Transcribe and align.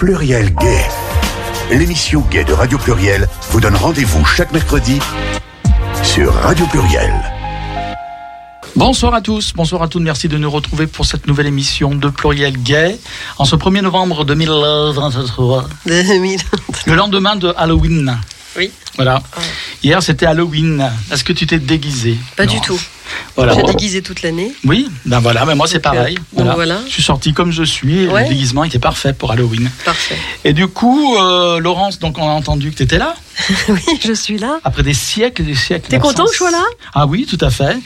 Pluriel 0.00 0.54
Gay. 0.54 0.80
L'émission 1.70 2.24
Gay 2.30 2.42
de 2.42 2.54
Radio 2.54 2.78
Pluriel 2.78 3.28
vous 3.50 3.60
donne 3.60 3.76
rendez-vous 3.76 4.24
chaque 4.24 4.50
mercredi 4.50 4.98
sur 6.02 6.32
Radio 6.32 6.64
Pluriel. 6.68 7.12
Bonsoir 8.76 9.12
à 9.12 9.20
tous, 9.20 9.52
bonsoir 9.54 9.82
à 9.82 9.88
toutes, 9.88 10.00
merci 10.02 10.26
de 10.26 10.38
nous 10.38 10.50
retrouver 10.50 10.86
pour 10.86 11.04
cette 11.04 11.26
nouvelle 11.26 11.48
émission 11.48 11.94
de 11.94 12.08
Pluriel 12.08 12.56
Gay 12.62 12.98
en 13.36 13.44
ce 13.44 13.56
1er 13.56 13.82
novembre 13.82 14.24
2023, 14.24 15.68
2000. 15.84 16.40
le 16.86 16.94
lendemain 16.94 17.36
de 17.36 17.52
Halloween. 17.58 18.18
Oui. 18.56 18.70
Voilà. 18.96 19.22
Hier 19.82 20.02
c'était 20.02 20.24
Halloween. 20.24 20.90
Est-ce 21.12 21.24
que 21.24 21.34
tu 21.34 21.46
t'es 21.46 21.58
déguisé? 21.58 22.16
Pas 22.38 22.46
Non. 22.46 22.54
du 22.54 22.60
tout. 22.62 22.80
Voilà. 23.36 23.54
J'ai 23.54 23.62
déguisé 23.62 24.02
toute 24.02 24.22
l'année. 24.22 24.52
Oui, 24.64 24.88
ben 25.06 25.20
voilà, 25.20 25.44
mais 25.46 25.54
moi 25.54 25.66
c'est 25.66 25.76
euh, 25.78 25.80
pareil. 25.80 26.18
Voilà. 26.32 26.54
voilà. 26.54 26.78
Je 26.86 26.92
suis 26.92 27.02
sorti 27.02 27.32
comme 27.32 27.50
je 27.52 27.62
suis, 27.62 28.04
et 28.04 28.08
Ouais. 28.08 28.22
le 28.24 28.28
déguisement 28.30 28.64
était 28.64 28.78
parfait 28.78 29.12
pour 29.12 29.30
Halloween. 29.32 29.70
Parfait. 29.84 30.16
Et 30.44 30.52
du 30.52 30.66
coup, 30.68 31.16
euh, 31.16 31.58
Laurence, 31.60 31.98
donc 31.98 32.18
on 32.18 32.28
a 32.28 32.32
entendu 32.32 32.70
que 32.70 32.76
tu 32.76 32.82
étais 32.82 32.98
là, 32.98 33.14
oui, 33.68 33.80
je 34.04 34.12
suis 34.12 34.38
là. 34.38 34.58
après 34.64 34.82
des 34.82 34.94
siècles 34.94 35.42
et 35.42 35.46
des 35.46 35.54
siècles. 35.54 35.88
T'es 35.88 35.98
content 35.98 36.24
que 36.26 36.32
je 36.32 36.36
sois 36.38 36.50
là? 36.50 36.62
Ah 36.94 37.06
oui, 37.06 37.26
tout 37.28 37.38
à 37.44 37.50
fait, 37.50 37.76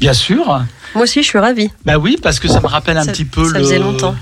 bien 0.00 0.12
sûr. 0.12 0.62
Moi 0.94 1.04
aussi, 1.04 1.22
je 1.22 1.28
suis 1.28 1.38
ravie. 1.38 1.70
Bah 1.84 1.96
oui, 1.98 2.18
parce 2.22 2.38
que 2.38 2.48
ça 2.48 2.60
me 2.60 2.66
rappelle 2.66 2.98
un 2.98 3.04
Ça- 3.04 3.12
petit 3.12 3.24
peu 3.24 3.44
ça 3.46 3.58
le, 3.58 3.64
faisait 3.64 3.78
longtemps. 3.78 4.14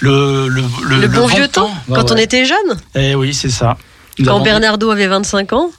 le, 0.00 0.48
le, 0.48 0.62
Le, 0.82 1.08
bon 1.08 1.26
vieux 1.26 1.46
temps, 1.48 1.70
quand 1.92 2.10
on 2.10 2.16
était 2.16 2.44
jeune. 2.44 2.56
Eh 2.94 3.14
oui, 3.14 3.32
c'est 3.34 3.50
ça. 3.50 3.76
Nous 4.18 4.24
Quand 4.26 4.36
avons- 4.36 4.44
Bernardo 4.44 4.90
avait 4.90 5.06
25 5.06 5.52
ans. 5.52 5.70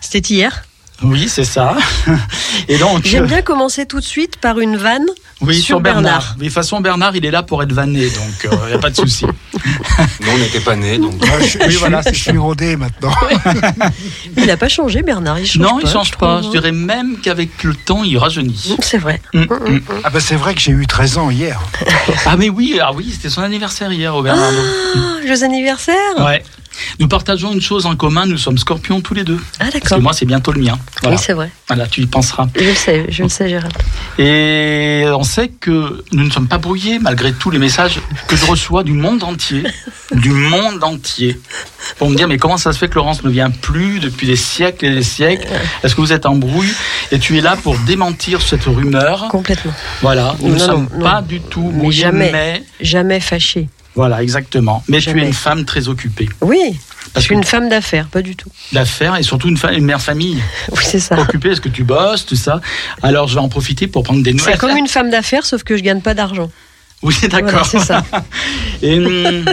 C'était 0.00 0.32
hier. 0.34 0.62
Oui, 1.02 1.28
c'est 1.28 1.44
ça. 1.44 1.76
Et 2.68 2.78
donc, 2.78 3.04
J'aime 3.04 3.24
euh, 3.24 3.26
bien 3.26 3.42
commencer 3.42 3.86
tout 3.86 4.00
de 4.00 4.04
suite 4.04 4.36
par 4.36 4.58
une 4.58 4.76
vanne 4.76 5.06
oui, 5.40 5.54
sur, 5.56 5.64
sur 5.64 5.80
Bernard. 5.80 6.02
Bernard. 6.02 6.34
Mais 6.38 6.44
de 6.44 6.48
toute 6.50 6.54
façon, 6.54 6.80
Bernard, 6.80 7.16
il 7.16 7.24
est 7.24 7.30
là 7.30 7.42
pour 7.42 7.62
être 7.62 7.72
vanné, 7.72 8.10
donc 8.10 8.48
il 8.52 8.68
n'y 8.68 8.74
a 8.74 8.78
pas 8.78 8.90
de 8.90 8.96
souci. 8.96 9.24
Nous, 10.20 10.28
on 10.30 10.38
n'était 10.38 10.60
pas 10.60 10.76
nés, 10.76 10.98
donc. 10.98 11.14
Moi, 11.26 11.40
je, 11.40 11.58
Oui, 11.66 11.76
voilà, 11.76 12.02
suis, 12.02 12.10
c'est 12.10 12.16
je 12.16 12.30
suis 12.30 12.38
rodé 12.38 12.76
maintenant. 12.76 13.12
Il 14.36 14.46
n'a 14.46 14.58
pas 14.58 14.68
changé, 14.68 15.02
Bernard. 15.02 15.38
Il 15.38 15.46
change 15.46 15.62
non, 15.62 15.76
pas, 15.76 15.82
il 15.84 15.90
change 15.90 16.08
je 16.08 16.16
pas. 16.16 16.26
trouve, 16.38 16.42
Je 16.42 16.48
hein. 16.48 16.50
dirais 16.60 16.72
même 16.72 17.18
qu'avec 17.22 17.64
le 17.64 17.74
temps, 17.74 18.04
il 18.04 18.18
rajeunit. 18.18 18.76
C'est 18.80 18.98
vrai. 18.98 19.22
Hum, 19.34 19.46
hum. 19.48 19.80
Ah 20.04 20.10
ben 20.10 20.20
c'est 20.20 20.36
vrai 20.36 20.54
que 20.54 20.60
j'ai 20.60 20.72
eu 20.72 20.86
13 20.86 21.18
ans 21.18 21.30
hier. 21.30 21.60
Ah 22.26 22.36
mais 22.36 22.50
oui, 22.50 22.78
ah 22.82 22.92
oui, 22.92 23.10
c'était 23.12 23.30
son 23.30 23.42
anniversaire 23.42 23.92
hier 23.92 24.14
au 24.14 24.22
Bernardo. 24.22 24.58
Ah, 24.94 24.98
joyeux 25.26 25.44
anniversaire. 25.44 25.96
Ouais. 26.18 26.42
Nous 26.98 27.08
partageons 27.08 27.52
une 27.52 27.60
chose 27.60 27.86
en 27.86 27.96
commun, 27.96 28.26
nous 28.26 28.38
sommes 28.38 28.58
scorpions 28.58 29.00
tous 29.00 29.14
les 29.14 29.24
deux. 29.24 29.38
Ah, 29.58 29.64
Parce 29.64 29.70
que 29.74 29.78
d'accord. 29.80 30.00
moi, 30.00 30.12
c'est 30.12 30.26
bientôt 30.26 30.52
le 30.52 30.60
mien. 30.60 30.78
Voilà, 31.02 31.16
Oui, 31.16 31.22
c'est 31.24 31.32
vrai. 31.32 31.50
voilà 31.68 31.86
tu 31.86 32.00
y 32.02 32.06
penseras. 32.06 32.46
Je 32.56 32.64
le 32.64 32.74
sais, 32.74 33.06
je 33.08 33.22
le 33.22 33.28
sais, 33.28 33.48
Gérald. 33.48 33.72
Et 34.18 35.04
on 35.08 35.22
sait 35.24 35.48
que 35.48 36.04
nous 36.12 36.24
ne 36.24 36.30
sommes 36.30 36.48
pas 36.48 36.58
brouillés 36.58 36.98
malgré 36.98 37.32
tous 37.32 37.50
les 37.50 37.58
messages 37.58 38.00
que 38.26 38.36
je 38.36 38.44
reçois 38.46 38.82
du 38.82 38.92
monde 38.92 39.22
entier. 39.22 39.62
du 40.12 40.30
monde 40.30 40.82
entier. 40.82 41.38
Pour 41.98 42.10
me 42.10 42.16
dire, 42.16 42.28
mais 42.28 42.36
comment 42.38 42.56
ça 42.56 42.72
se 42.72 42.78
fait 42.78 42.88
que 42.88 42.94
Laurence 42.96 43.22
ne 43.24 43.30
vient 43.30 43.50
plus 43.50 44.00
depuis 44.00 44.26
des 44.26 44.36
siècles 44.36 44.84
et 44.86 44.94
des 44.94 45.02
siècles? 45.02 45.46
Est-ce 45.82 45.94
que 45.94 46.00
vous 46.00 46.12
êtes 46.12 46.26
en 46.26 46.34
brouille? 46.36 46.72
Et 47.12 47.18
tu 47.18 47.38
es 47.38 47.40
là 47.40 47.56
pour 47.56 47.78
démentir 47.78 48.42
cette 48.42 48.64
rumeur? 48.64 49.28
Complètement. 49.30 49.72
Voilà, 50.02 50.34
nous 50.40 50.54
ne 50.54 50.58
sommes 50.58 50.88
non, 50.92 51.00
pas 51.04 51.20
non. 51.20 51.26
du 51.26 51.40
tout 51.40 51.62
brouillés, 51.62 52.02
jamais. 52.02 52.30
mais 52.32 52.62
Jamais 52.80 53.20
fâché. 53.20 53.68
Voilà, 53.94 54.22
exactement. 54.22 54.82
Mais 54.88 54.98
tu 54.98 55.04
Jamais. 55.06 55.22
es 55.24 55.26
une 55.26 55.32
femme 55.32 55.64
très 55.64 55.88
occupée 55.88 56.28
Oui. 56.40 56.58
Je 56.72 57.10
Parce 57.14 57.24
suis 57.26 57.34
que- 57.34 57.38
une 57.40 57.44
femme 57.44 57.68
d'affaires, 57.68 58.06
pas 58.08 58.22
du 58.22 58.36
tout. 58.36 58.48
d'affaires 58.72 59.16
et 59.16 59.22
surtout 59.24 59.48
une, 59.48 59.56
fa- 59.56 59.72
une 59.72 59.84
mère 59.84 60.00
famille. 60.00 60.38
Oui, 60.70 60.82
c'est 60.84 61.00
ça. 61.00 61.18
Occupée, 61.18 61.50
est-ce 61.50 61.60
que 61.60 61.68
tu 61.68 61.82
bosses, 61.82 62.24
tout 62.24 62.36
ça? 62.36 62.60
Alors 63.02 63.26
je 63.26 63.34
vais 63.34 63.40
en 63.40 63.48
profiter 63.48 63.86
pour 63.88 64.02
prendre 64.04 64.22
des 64.22 64.32
nouvelles. 64.32 64.54
C'est 64.54 64.60
comme 64.60 64.76
une 64.76 64.86
femme 64.86 65.10
d'affaires, 65.10 65.44
sauf 65.44 65.64
que 65.64 65.76
je 65.76 65.82
gagne 65.82 66.00
pas 66.02 66.14
d'argent. 66.14 66.50
Oui, 67.02 67.14
d'accord. 67.28 67.50
Voilà, 67.50 67.64
c'est 67.64 67.80
ça. 67.80 68.04
Hum, 68.82 69.44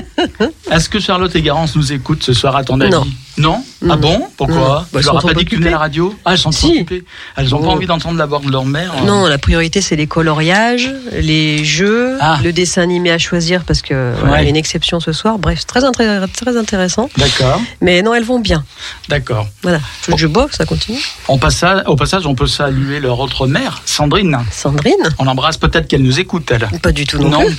est-ce 0.72 0.88
que 0.90 1.00
Charlotte 1.00 1.36
et 1.36 1.42
Garance 1.42 1.76
nous 1.76 1.92
écoutent 1.92 2.24
ce 2.24 2.34
soir 2.34 2.56
à 2.56 2.64
ton 2.64 2.80
avis? 2.80 2.92
Non. 2.92 3.06
Non 3.38 3.64
Ah 3.84 3.86
Non. 3.86 3.96
bon 3.98 4.28
Pourquoi 4.36 4.56
Non. 4.56 4.86
Bah, 4.94 5.00
Tu 5.00 5.06
leur 5.06 5.18
as 5.18 5.22
pas 5.22 5.34
dit 5.36 5.46
que 5.46 5.50
tu 5.52 5.56
venais 5.58 5.68
à 5.68 5.72
la 5.72 5.78
radio 5.78 6.16
Ah, 6.26 6.32
elles 6.32 6.38
sont 6.40 6.50
trop 6.50 6.68
Si. 6.68 6.74
occupées. 6.74 7.04
Elles 7.36 7.50
n'ont 7.50 7.60
pas 7.60 7.68
Oh. 7.68 7.72
envie 7.72 7.86
d'entendre 7.86 8.18
la 8.18 8.26
voix 8.26 8.40
de 8.44 8.50
leur 8.52 8.66
mère 8.66 8.94
euh. 9.02 9.06
Non, 9.06 9.26
la 9.28 9.38
priorité 9.38 9.80
c'est 9.82 9.96
les 9.96 10.08
coloriages, 10.08 10.90
les 11.14 11.64
jeux, 11.64 12.18
Ah. 12.20 12.40
le 12.44 12.52
dessin 12.52 12.82
animé 12.82 13.12
à 13.12 13.18
choisir 13.20 13.64
parce 13.64 13.82
que 13.82 14.14
voilà, 14.20 14.34
Ouais. 14.34 14.40
il 14.42 14.44
y 14.46 14.48
a 14.48 14.50
une 14.50 14.56
exception 14.56 15.00
ce 15.00 15.12
soir. 15.14 15.38
Bref, 15.38 15.66
très, 15.68 15.82
très 16.28 16.58
intéressant. 16.58 17.10
D'accord, 17.18 17.62
Mais 17.82 18.02
non, 18.02 18.14
elles 18.16 18.24
vont 18.24 18.40
bien. 18.40 18.64
d'accord. 19.10 19.48
Voilà. 19.62 19.80
Je, 20.08 20.18
je 20.18 20.28
bois, 20.28 20.48
ça 20.52 20.66
continue. 20.66 21.00
On 21.28 21.38
passe 21.38 21.62
à- 21.64 21.84
au 21.88 21.96
passage, 21.96 22.26
on 22.26 22.34
peut 22.36 22.48
saluer 22.48 23.00
leur 23.00 23.20
autre 23.20 23.46
mère, 23.48 23.82
Sandrine. 23.86 24.38
Sandrine? 24.52 24.94
On 25.20 25.26
l'embrasse 25.26 25.58
peut-être 25.58 25.88
qu'elle 25.88 26.02
nous 26.04 26.20
écoute, 26.20 26.50
elle. 26.52 26.68
Pas 26.82 26.92
du 26.92 27.06
tout 27.06 27.20
non, 27.20 27.42
plus. 27.46 27.58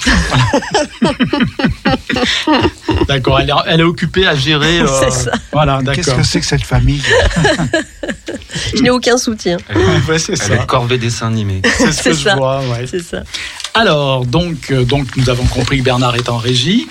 D'accord, 3.07 3.41
elle, 3.41 3.51
est- 3.51 3.53
elle 3.67 3.81
est 3.81 3.85
occupée 3.85 4.27
à 4.27 4.35
gérer. 4.35 4.81
euh, 4.81 4.87
C'est 5.01 5.11
ça. 5.11 5.31
Voilà, 5.53 5.68
Qu'est-ce 5.77 6.09
d'accord. 6.09 6.17
que 6.17 6.23
c'est 6.27 6.41
que 6.41 6.47
cette 6.47 6.65
famille 6.65 7.03
Je 8.75 8.83
n'ai 8.83 8.91
aucun 8.91 9.19
soutien. 9.19 9.57
Ouais, 10.09 10.19
c'est 10.19 10.33
Elle 10.33 10.39
ça. 10.39 10.55
est 10.55 10.67
corvée 10.67 10.97
dessin 10.99 11.27
animé. 11.29 11.61
C'est 11.79 11.93
ce 11.93 12.03
que 12.03 12.11
je 12.15 12.25
ça. 12.25 12.37
vois, 12.37 12.61
ouais. 12.61 12.87
C'est 12.87 13.03
ça. 13.03 13.23
Alors, 13.75 14.25
donc, 14.25 14.71
euh, 14.71 14.85
donc, 14.85 15.17
nous 15.17 15.29
avons 15.29 15.45
compris 15.45 15.79
que 15.79 15.83
Bernard 15.85 16.17
est 16.17 16.29
en 16.29 16.39
régie. 16.39 16.89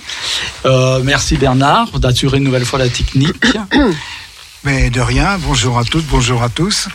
Euh, 0.66 1.02
merci 1.04 1.36
Bernard 1.38 2.00
d'assurer 2.00 2.38
une 2.38 2.44
nouvelle 2.44 2.66
fois 2.66 2.80
la 2.80 2.90
technique. 2.90 3.46
Mais 4.64 4.90
de 4.90 5.00
rien, 5.00 5.38
bonjour 5.40 5.78
à 5.80 5.84
toutes, 5.84 6.06
bonjour 6.08 6.44
à 6.44 6.50
tous. 6.50 6.88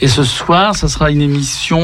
Et 0.00 0.08
ce 0.08 0.24
soir, 0.24 0.74
ça 0.74 0.88
sera 0.88 1.10
une 1.10 1.22
émission 1.22 1.80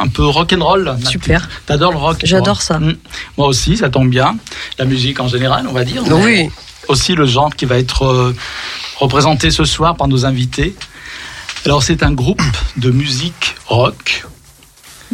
un 0.00 0.08
peu 0.08 0.24
rock'n'roll. 0.24 0.96
Super. 1.04 1.48
T'adores 1.66 1.92
le 1.92 1.98
rock 1.98 2.20
J'adore 2.24 2.62
ça. 2.62 2.78
Mm. 2.78 2.96
Moi 3.36 3.46
aussi, 3.48 3.76
ça 3.76 3.90
tombe 3.90 4.08
bien. 4.08 4.36
La 4.78 4.84
musique 4.84 5.20
en 5.20 5.28
général, 5.28 5.66
on 5.68 5.72
va 5.72 5.84
dire. 5.84 6.02
Oui. 6.10 6.48
Aussi 6.88 7.14
le 7.14 7.26
genre 7.26 7.54
qui 7.54 7.66
va 7.66 7.76
être 7.78 8.04
euh, 8.06 8.34
représenté 8.98 9.50
ce 9.50 9.64
soir 9.64 9.96
par 9.96 10.08
nos 10.08 10.24
invités. 10.26 10.74
Alors, 11.64 11.82
c'est 11.82 12.02
un 12.02 12.12
groupe 12.12 12.42
de 12.76 12.90
musique 12.90 13.54
rock. 13.66 14.26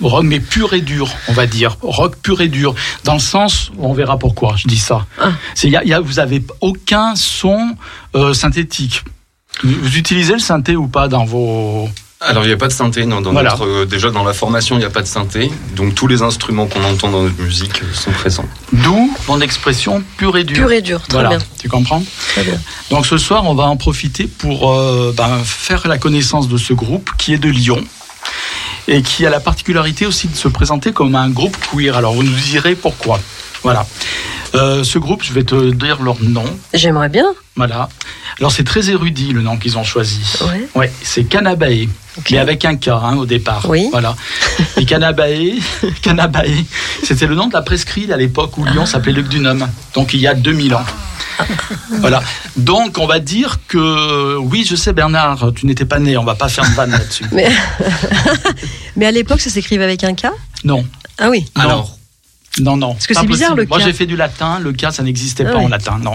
Rock, 0.02 0.24
mais 0.24 0.40
pur 0.40 0.72
et 0.74 0.80
dur, 0.80 1.08
on 1.28 1.32
va 1.32 1.46
dire. 1.46 1.76
Rock 1.80 2.16
pur 2.16 2.40
et 2.40 2.48
dur. 2.48 2.74
Dans 3.04 3.14
le 3.14 3.20
sens, 3.20 3.70
on 3.78 3.92
verra 3.94 4.18
pourquoi 4.18 4.56
je 4.56 4.66
dis 4.66 4.78
ça. 4.78 5.06
Ah. 5.20 5.30
Y 5.62 5.76
a- 5.76 5.84
y 5.84 5.92
a- 5.92 6.00
vous 6.00 6.18
avez 6.18 6.44
aucun 6.60 7.14
son 7.14 7.76
euh, 8.16 8.34
synthétique. 8.34 9.02
Vous, 9.62 9.72
vous 9.82 9.96
utilisez 9.96 10.32
le 10.32 10.40
synthé 10.40 10.74
ou 10.76 10.88
pas 10.88 11.06
dans 11.08 11.24
vos. 11.24 11.88
Alors, 12.26 12.44
il 12.44 12.48
n'y 12.48 12.52
a 12.52 12.56
pas 12.56 12.68
de 12.68 12.72
synthé. 12.72 13.04
Non, 13.06 13.20
dans 13.20 13.32
Voilà. 13.32 13.50
notre, 13.50 13.66
euh, 13.66 13.84
déjà, 13.84 14.10
dans 14.10 14.24
la 14.24 14.32
formation, 14.32 14.76
il 14.76 14.78
n'y 14.80 14.84
a 14.84 14.90
pas 14.90 15.02
de 15.02 15.06
synthé. 15.06 15.50
Donc, 15.76 15.94
tous 15.94 16.06
les 16.06 16.22
instruments 16.22 16.66
qu'on 16.66 16.82
entend 16.84 17.10
dans 17.10 17.22
notre 17.22 17.40
musique 17.40 17.82
euh, 17.82 17.92
sont 17.94 18.10
présents. 18.12 18.46
D'où 18.72 19.10
mon 19.28 19.40
expression 19.40 20.02
pur 20.16 20.36
et 20.36 20.44
dur. 20.44 20.56
Pur 20.56 20.72
et 20.72 20.80
dur. 20.82 21.00
Très 21.02 21.12
voilà, 21.12 21.28
bien. 21.30 21.38
tu 21.60 21.68
comprends? 21.68 22.02
Très 22.28 22.42
bien. 22.44 22.58
Donc 22.90 23.06
ce 23.06 23.18
soir, 23.18 23.44
on 23.46 23.54
va 23.54 23.64
en 23.64 23.76
profiter 23.76 24.26
pour 24.26 24.72
euh, 24.72 25.12
ben, 25.16 25.38
faire 25.44 25.86
la 25.86 25.98
connaissance 25.98 26.48
de 26.48 26.56
ce 26.56 26.72
groupe 26.72 27.10
qui 27.18 27.34
est 27.34 27.38
de 27.38 27.48
Lyon 27.48 27.82
et 28.88 29.02
qui 29.02 29.24
a 29.26 29.30
la 29.30 29.40
particularité 29.40 30.06
aussi 30.06 30.28
de 30.28 30.36
se 30.36 30.48
présenter 30.48 30.92
comme 30.92 31.14
un 31.14 31.30
groupe 31.30 31.56
queer. 31.72 31.96
Alors 31.96 32.14
vous 32.14 32.22
nous 32.22 32.30
direz 32.34 32.74
pourquoi. 32.74 33.20
Voilà. 33.62 33.86
Euh, 34.54 34.84
ce 34.84 34.98
groupe, 34.98 35.22
je 35.24 35.32
vais 35.32 35.42
te 35.42 35.72
dire 35.72 36.00
leur 36.02 36.22
nom. 36.22 36.44
J'aimerais 36.72 37.08
bien. 37.08 37.26
Voilà. 37.56 37.88
Alors 38.38 38.52
c'est 38.52 38.64
très 38.64 38.90
érudit 38.90 39.32
le 39.32 39.42
nom 39.42 39.56
qu'ils 39.56 39.78
ont 39.78 39.84
choisi. 39.84 40.20
Ouais. 40.42 40.68
Ouais, 40.74 40.92
c'est 41.02 41.24
Canabae, 41.24 41.88
Ok. 42.18 42.30
mais 42.32 42.38
avec 42.38 42.64
un 42.64 42.76
K 42.76 42.88
hein, 42.88 43.16
au 43.16 43.26
départ. 43.26 43.66
Oui. 43.68 43.88
Voilà. 43.90 44.14
Et 44.76 44.84
Canabae, 44.84 45.58
Canabae, 46.02 46.64
c'était 47.02 47.26
le 47.26 47.34
nom 47.34 47.48
de 47.48 47.52
la 47.54 47.62
presqu'île 47.62 48.12
à 48.12 48.16
l'époque 48.16 48.56
où 48.58 48.64
Lyon 48.64 48.86
s'appelait 48.86 49.12
Luc 49.12 49.28
du 49.28 49.38
Num. 49.40 49.66
Donc 49.94 50.14
il 50.14 50.20
y 50.20 50.26
a 50.26 50.34
2000 50.34 50.74
ans. 50.74 50.84
Voilà. 52.00 52.22
Donc 52.56 52.98
on 52.98 53.06
va 53.06 53.18
dire 53.18 53.58
que 53.66 54.36
oui, 54.38 54.64
je 54.68 54.76
sais 54.76 54.92
Bernard, 54.92 55.52
tu 55.54 55.66
n'étais 55.66 55.84
pas 55.84 55.98
né, 55.98 56.16
on 56.16 56.24
va 56.24 56.34
pas 56.36 56.48
faire 56.48 56.68
de 56.68 56.74
vanne 56.74 56.90
là-dessus. 56.92 57.24
Mais, 57.32 57.50
mais 58.96 59.06
à 59.06 59.10
l'époque, 59.10 59.40
ça 59.40 59.50
s'écrivait 59.50 59.84
avec 59.84 60.04
un 60.04 60.14
K? 60.14 60.26
Non. 60.64 60.84
Ah 61.18 61.30
oui. 61.30 61.44
Non. 61.56 61.62
Alors, 61.62 61.98
Non, 62.60 62.76
non. 62.76 62.92
Parce 62.94 63.06
que 63.06 63.14
c'est 63.14 63.26
bizarre, 63.26 63.54
le 63.54 63.66
Moi 63.66 63.78
K. 63.78 63.82
j'ai 63.84 63.92
fait 63.92 64.06
du 64.06 64.16
latin, 64.16 64.58
le 64.60 64.72
K 64.72 64.86
ça 64.92 65.02
n'existait 65.02 65.44
Ah 65.46 65.52
pas 65.52 65.58
oui. 65.58 65.64
en 65.64 65.68
latin, 65.68 65.98
non. 66.02 66.14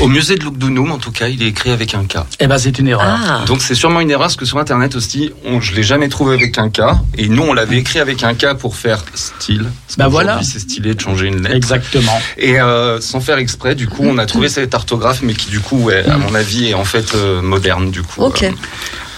au 0.00 0.08
musée 0.08 0.36
de 0.36 0.44
Lugdunum, 0.44 0.92
en 0.92 0.98
tout 0.98 1.12
cas, 1.12 1.28
il 1.28 1.42
est 1.42 1.48
écrit 1.48 1.70
avec 1.70 1.94
un 1.94 2.04
K. 2.04 2.16
Eh 2.40 2.46
ben 2.46 2.56
c'est 2.56 2.78
une 2.78 2.88
erreur. 2.88 3.04
Ah. 3.06 3.44
Donc, 3.46 3.60
c'est 3.60 3.74
sûrement 3.74 4.00
une 4.00 4.10
erreur 4.10 4.22
parce 4.22 4.36
que 4.36 4.46
sur 4.46 4.56
Internet 4.58 4.96
aussi, 4.96 5.30
on, 5.44 5.60
je 5.60 5.74
l'ai 5.74 5.82
jamais 5.82 6.08
trouvé 6.08 6.34
avec 6.36 6.56
un 6.56 6.70
K. 6.70 6.80
Et 7.18 7.28
nous, 7.28 7.42
on 7.42 7.52
l'avait 7.52 7.76
écrit 7.76 7.98
avec 7.98 8.22
un 8.22 8.32
K 8.34 8.54
pour 8.54 8.76
faire 8.76 9.04
style. 9.14 9.64
Parce 9.86 9.98
Bah 9.98 10.08
voilà. 10.08 10.40
C'est 10.42 10.58
stylé 10.58 10.94
de 10.94 11.00
changer 11.00 11.26
une 11.26 11.42
lettre. 11.42 11.54
Exactement. 11.54 12.18
Et 12.38 12.58
euh, 12.60 12.98
sans 13.02 13.20
faire 13.20 13.36
exprès, 13.36 13.74
du 13.74 13.86
coup, 13.86 14.04
on 14.04 14.16
a 14.16 14.24
trouvé 14.24 14.48
cette 14.58 14.74
orthographe, 14.74 15.20
mais 15.22 15.34
qui, 15.34 15.50
du 15.50 15.60
coup, 15.60 15.76
ouais, 15.82 16.02
à 16.08 16.16
mon 16.16 16.34
avis, 16.34 16.68
est 16.70 16.74
en 16.74 16.84
fait 16.86 17.14
euh, 17.14 17.42
moderne, 17.42 17.90
du 17.90 18.02
coup. 18.02 18.22
Ok. 18.22 18.42
Euh, 18.42 18.50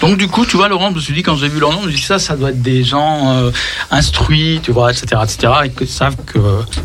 Donc 0.00 0.18
du 0.18 0.28
coup, 0.28 0.44
tu 0.44 0.56
vois, 0.56 0.68
Laurent, 0.68 0.90
je 0.90 0.96
me 0.96 1.00
suis 1.00 1.14
dit 1.14 1.22
quand 1.22 1.36
j'ai 1.36 1.48
vu 1.48 1.58
leur 1.58 1.72
nom, 1.72 1.80
je 1.80 1.86
me 1.86 1.90
suis 1.90 2.00
dit 2.00 2.06
ça, 2.06 2.18
ça 2.18 2.36
doit 2.36 2.50
être 2.50 2.60
des 2.62 2.84
gens 2.84 3.32
euh, 3.32 3.50
instruits, 3.90 4.60
tu 4.62 4.70
vois, 4.72 4.90
etc., 4.92 5.06
etc., 5.24 5.52
et 5.64 5.70
qui 5.70 5.86
savent 5.86 6.16
que. 6.26 6.38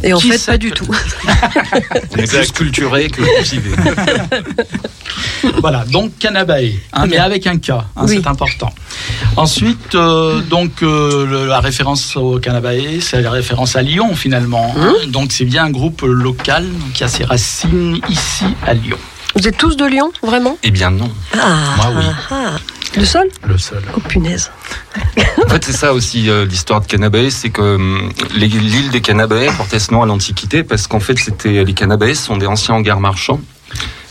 Et 0.04 0.14
en 0.14 0.18
Qui 0.18 0.32
fait, 0.32 0.46
pas 0.52 0.58
du 0.58 0.70
que- 0.72 0.76
tout. 0.76 0.88
Plus 2.12 2.52
culturé 2.52 3.10
que 3.10 3.22
cultivé. 3.22 3.72
Voilà, 5.60 5.84
donc 5.86 6.18
Canabae, 6.20 6.72
hein, 6.94 7.06
mais 7.08 7.18
avec 7.18 7.46
un 7.48 7.58
K, 7.58 7.72
hein, 7.72 7.84
Oui. 8.04 8.20
c'est 8.22 8.28
important. 8.28 8.72
Ensuite, 9.36 9.96
euh, 9.96 10.40
donc 10.42 10.82
euh, 10.84 11.26
le- 11.26 11.48
la 11.48 11.60
référence 11.60 12.16
au 12.16 12.40
Canabae, 12.40 13.02
c'est 13.02 13.22
la 13.22 13.32
référence 13.32 13.76
à 13.76 13.82
Lyon 13.82 14.16
finalement. 14.16 14.74
hein. 14.78 14.94
Donc 15.08 15.32
c'est 15.32 15.46
bien 15.46 15.66
un 15.66 15.70
groupe 15.72 16.02
local 16.04 16.66
qui 16.94 17.04
a 17.04 17.08
ses 17.08 17.24
racines 17.26 18.00
ici 18.10 18.46
à 18.66 18.74
Lyon. 18.74 18.98
Vous 19.36 19.48
êtes 19.48 19.58
tous 19.58 19.78
de 19.78 19.86
Lyon, 19.86 20.12
vraiment? 20.24 20.58
Eh 20.64 20.72
bien 20.72 20.92
non. 20.92 21.10
Ah, 21.34 21.58
Moi, 21.78 21.86
oui. 21.98 22.06
ah, 22.10 22.16
ah. 22.32 22.58
Le 22.98 23.06
sol? 23.06 23.30
Le 23.48 23.58
seul. 23.58 23.82
Oh 23.96 24.02
punaise. 24.02 24.52
En 25.46 25.48
fait, 25.48 25.64
c'est 25.64 25.72
ça 25.72 25.94
aussi 25.94 26.30
euh, 26.30 26.46
l'histoire 26.46 26.82
de 26.82 26.88
Canabae, 26.88 27.30
c'est 27.30 27.50
que 27.50 27.62
hum, 27.76 28.12
l'île 28.36 28.90
des 28.92 29.00
Canabae 29.00 29.50
portait 29.56 29.80
ce 29.80 29.94
nom 29.94 30.04
à 30.04 30.06
l'Antiquité 30.06 30.64
parce 30.64 30.88
qu'en 30.88 31.00
fait, 31.00 31.18
c'était 31.18 31.64
les 31.64 31.74
Canabae 31.74 32.14
sont 32.16 32.36
des 32.36 32.48
anciens 32.48 32.76
hangars 32.76 33.00
marchands 33.00 33.40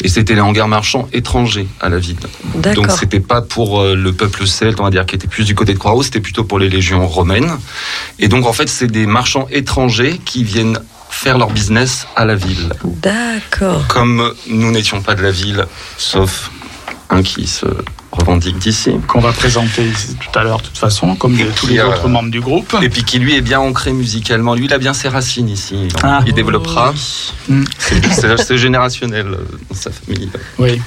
et 0.03 0.09
c'était 0.09 0.35
les 0.35 0.41
hangars 0.41 0.67
marchands 0.69 1.07
étrangers 1.13 1.69
à 1.83 1.91
la 1.91 1.99
ville. 1.99 2.17
Donc 2.75 2.91
c'était 2.91 3.21
pas 3.21 3.43
pour 3.43 3.81
euh, 3.83 3.95
le 3.95 4.15
peuple 4.15 4.47
celte, 4.47 4.81
on 4.81 4.85
va 4.85 4.91
dire, 4.91 5.05
qui 5.05 5.15
était 5.15 5.29
plus 5.29 5.45
du 5.45 5.55
côté 5.55 5.75
de 5.75 5.79
Croix-Rousse, 5.79 6.07
c'était 6.07 6.21
plutôt 6.21 6.45
pour 6.45 6.59
les 6.59 6.71
légions 6.71 7.07
romaines. 7.07 7.53
Et 8.19 8.29
donc 8.29 8.47
en 8.47 8.55
fait, 8.55 8.71
c'est 8.71 8.87
des 8.87 9.05
marchands 9.05 9.47
étrangers 9.51 10.19
qui 10.25 10.43
viennent 10.43 10.79
faire 11.11 11.39
leur 11.39 11.51
business 11.51 12.07
à 12.17 12.25
la 12.25 12.35
ville. 12.35 12.73
D'accord. 12.85 13.87
Comme 13.89 14.33
nous 14.49 14.71
n'étions 14.71 15.03
pas 15.03 15.15
de 15.15 15.23
la 15.23 15.31
ville, 15.31 15.67
sauf 15.99 16.51
un 17.11 17.23
qui 17.23 17.47
se 17.47 17.67
revendique 18.13 18.59
d'ici. 18.59 18.99
Qu'on 19.07 19.21
va 19.21 19.33
présenter 19.33 19.85
tout 20.21 20.39
à 20.39 20.43
l'heure, 20.43 20.59
de 20.59 20.65
toute 20.65 20.79
façon, 20.79 21.15
comme 21.17 21.37
de 21.37 21.45
tous 21.57 21.67
les 21.67 21.79
euh, 21.79 21.89
autres 21.89 22.09
membres 22.09 22.31
du 22.31 22.41
groupe. 22.41 22.77
Et 22.83 22.89
puis 22.89 23.05
qui 23.05 23.19
lui 23.19 23.37
est 23.37 23.41
bien 23.41 23.61
ancré 23.61 23.93
musicalement. 23.93 24.55
Lui, 24.55 24.67
il 24.67 24.73
a 24.73 24.79
bien 24.79 24.95
ses 24.95 25.09
racines 25.09 25.49
ici. 25.49 25.89
Ah. 26.03 26.21
Il 26.27 26.33
développera. 26.33 26.93
Mm. 27.49 27.65
C'est 27.79 28.59
générationnel 28.59 29.27
euh, 29.27 29.45
dans 29.69 29.77
sa 29.77 29.91
famille. 29.91 30.31
Oui. 30.59 30.81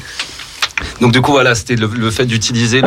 Donc 1.01 1.11
du 1.11 1.21
coup, 1.21 1.31
voilà, 1.31 1.55
c'était 1.55 1.75
le, 1.75 1.87
le 1.87 2.11
fait 2.11 2.25
d'utiliser 2.25 2.81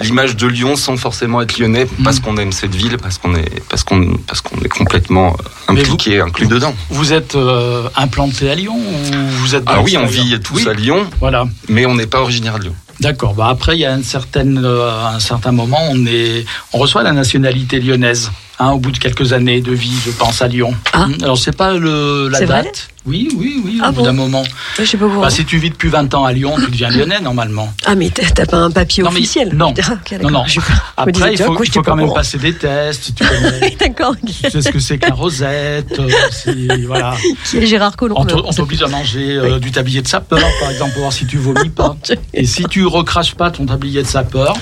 l'image 0.00 0.36
de 0.36 0.46
Lyon 0.46 0.76
sans 0.76 0.96
forcément 0.96 1.40
être 1.42 1.58
lyonnais, 1.58 1.86
parce 2.04 2.20
qu'on 2.20 2.36
aime 2.36 2.52
cette 2.52 2.74
ville, 2.74 2.96
parce 2.98 3.18
qu'on 3.18 3.34
est, 3.34 3.62
parce 3.68 3.84
qu'on, 3.84 4.16
parce 4.26 4.40
qu'on 4.40 4.58
est 4.60 4.68
complètement 4.68 5.36
vous- 5.68 5.74
impliqué, 5.78 6.20
inclus 6.20 6.46
dedans. 6.46 6.74
Vous 6.90 7.12
êtes 7.12 7.34
euh, 7.34 7.88
implanté 7.96 8.50
à 8.50 8.54
Lyon 8.54 8.76
ou 8.76 9.14
vous 9.40 9.54
êtes 9.54 9.64
Ah 9.66 9.80
oui, 9.82 9.96
on 9.96 10.06
vit 10.06 10.38
tous 10.40 10.54
Oui, 10.56 10.68
à 10.68 10.72
Lyon, 10.74 11.06
Voilà. 11.20 11.46
mais 11.68 11.86
on 11.86 11.94
n'est 11.94 12.06
pas 12.06 12.20
originaire 12.20 12.58
de 12.58 12.64
Lyon. 12.64 12.74
D'accord. 13.00 13.34
Bah 13.34 13.46
après, 13.48 13.76
il 13.76 13.80
y 13.80 13.86
a 13.86 13.92
une 13.94 14.02
certaine, 14.02 14.60
euh, 14.64 14.90
à 14.90 15.14
un 15.14 15.20
certain 15.20 15.52
moment, 15.52 15.78
on 15.90 16.04
est, 16.06 16.44
on 16.72 16.78
reçoit 16.78 17.04
la 17.04 17.12
nationalité 17.12 17.78
lyonnaise. 17.80 18.30
Hein, 18.60 18.70
au 18.72 18.78
bout 18.80 18.90
de 18.90 18.98
quelques 18.98 19.32
années 19.32 19.60
de 19.60 19.70
vie, 19.70 19.94
je 20.04 20.10
pense 20.10 20.42
à 20.42 20.48
Lyon. 20.48 20.74
Ah. 20.92 21.06
Alors 21.22 21.38
c'est 21.38 21.56
pas 21.56 21.74
le, 21.74 22.26
la 22.28 22.38
C'est 22.40 22.46
vrai 22.46 22.64
date. 22.64 22.88
Oui, 23.06 23.28
oui, 23.36 23.62
oui. 23.64 23.78
Au 23.80 23.84
Ah 23.84 23.90
bout 23.90 23.98
bon 23.98 24.04
d'un 24.04 24.12
moment. 24.12 24.42
Je 24.78 24.84
sais 24.84 24.96
pas 24.98 25.06
pourquoi. 25.06 25.24
Bah, 25.24 25.30
si 25.30 25.44
tu 25.44 25.56
vis 25.58 25.70
depuis 25.70 25.88
20 25.88 26.12
ans 26.14 26.24
à 26.24 26.32
Lyon, 26.32 26.54
tu 26.62 26.70
deviens 26.70 26.90
lyonnais 26.90 27.20
normalement. 27.20 27.72
Ah, 27.86 27.94
mais 27.94 28.10
t'as 28.10 28.44
pas 28.44 28.58
un 28.58 28.70
papier 28.70 29.02
Non, 29.02 29.10
mais- 29.10 29.18
officiel 29.18 29.50
non. 29.54 29.72
Ah, 29.82 29.90
Non, 29.90 29.98
d'accord. 30.18 30.30
non. 30.30 30.44
Je, 30.46 30.60
Après, 30.96 31.12
disais, 31.12 31.32
il 31.32 31.38
faut, 31.38 31.52
quoi, 31.54 31.64
il 31.66 31.72
faut 31.72 31.82
quand 31.82 31.96
même 31.96 32.12
passer 32.12 32.36
des 32.38 32.52
tests. 32.54 33.12
Tu 33.14 33.24
connais, 33.28 33.76
D'accord. 33.80 34.14
tu 34.26 34.50
sais 34.50 34.60
ce 34.62 34.68
que 34.68 34.78
c'est 34.78 34.98
qu'un 34.98 35.14
rosette. 35.14 35.98
euh, 35.98 36.08
si- 36.30 36.84
voilà. 36.86 37.14
Qui 37.44 37.58
est 37.58 37.66
Gérard 37.66 37.96
Collomb 37.96 38.16
On 38.18 38.52
t'oblige 38.52 38.82
à 38.82 38.88
manger 38.88 39.36
euh, 39.36 39.58
du 39.58 39.70
tablier 39.70 40.02
de 40.02 40.08
sapeur, 40.08 40.40
par 40.60 40.70
exemple, 40.70 40.92
pour 40.92 41.00
voir 41.02 41.12
si 41.12 41.26
tu 41.26 41.38
vomis 41.38 41.70
pas. 41.70 41.96
Et 42.34 42.44
si 42.46 42.64
tu 42.64 42.84
recraches 42.84 43.34
pas 43.34 43.50
ton 43.50 43.64
tablier 43.66 44.02
de 44.02 44.06
sapeur, 44.08 44.54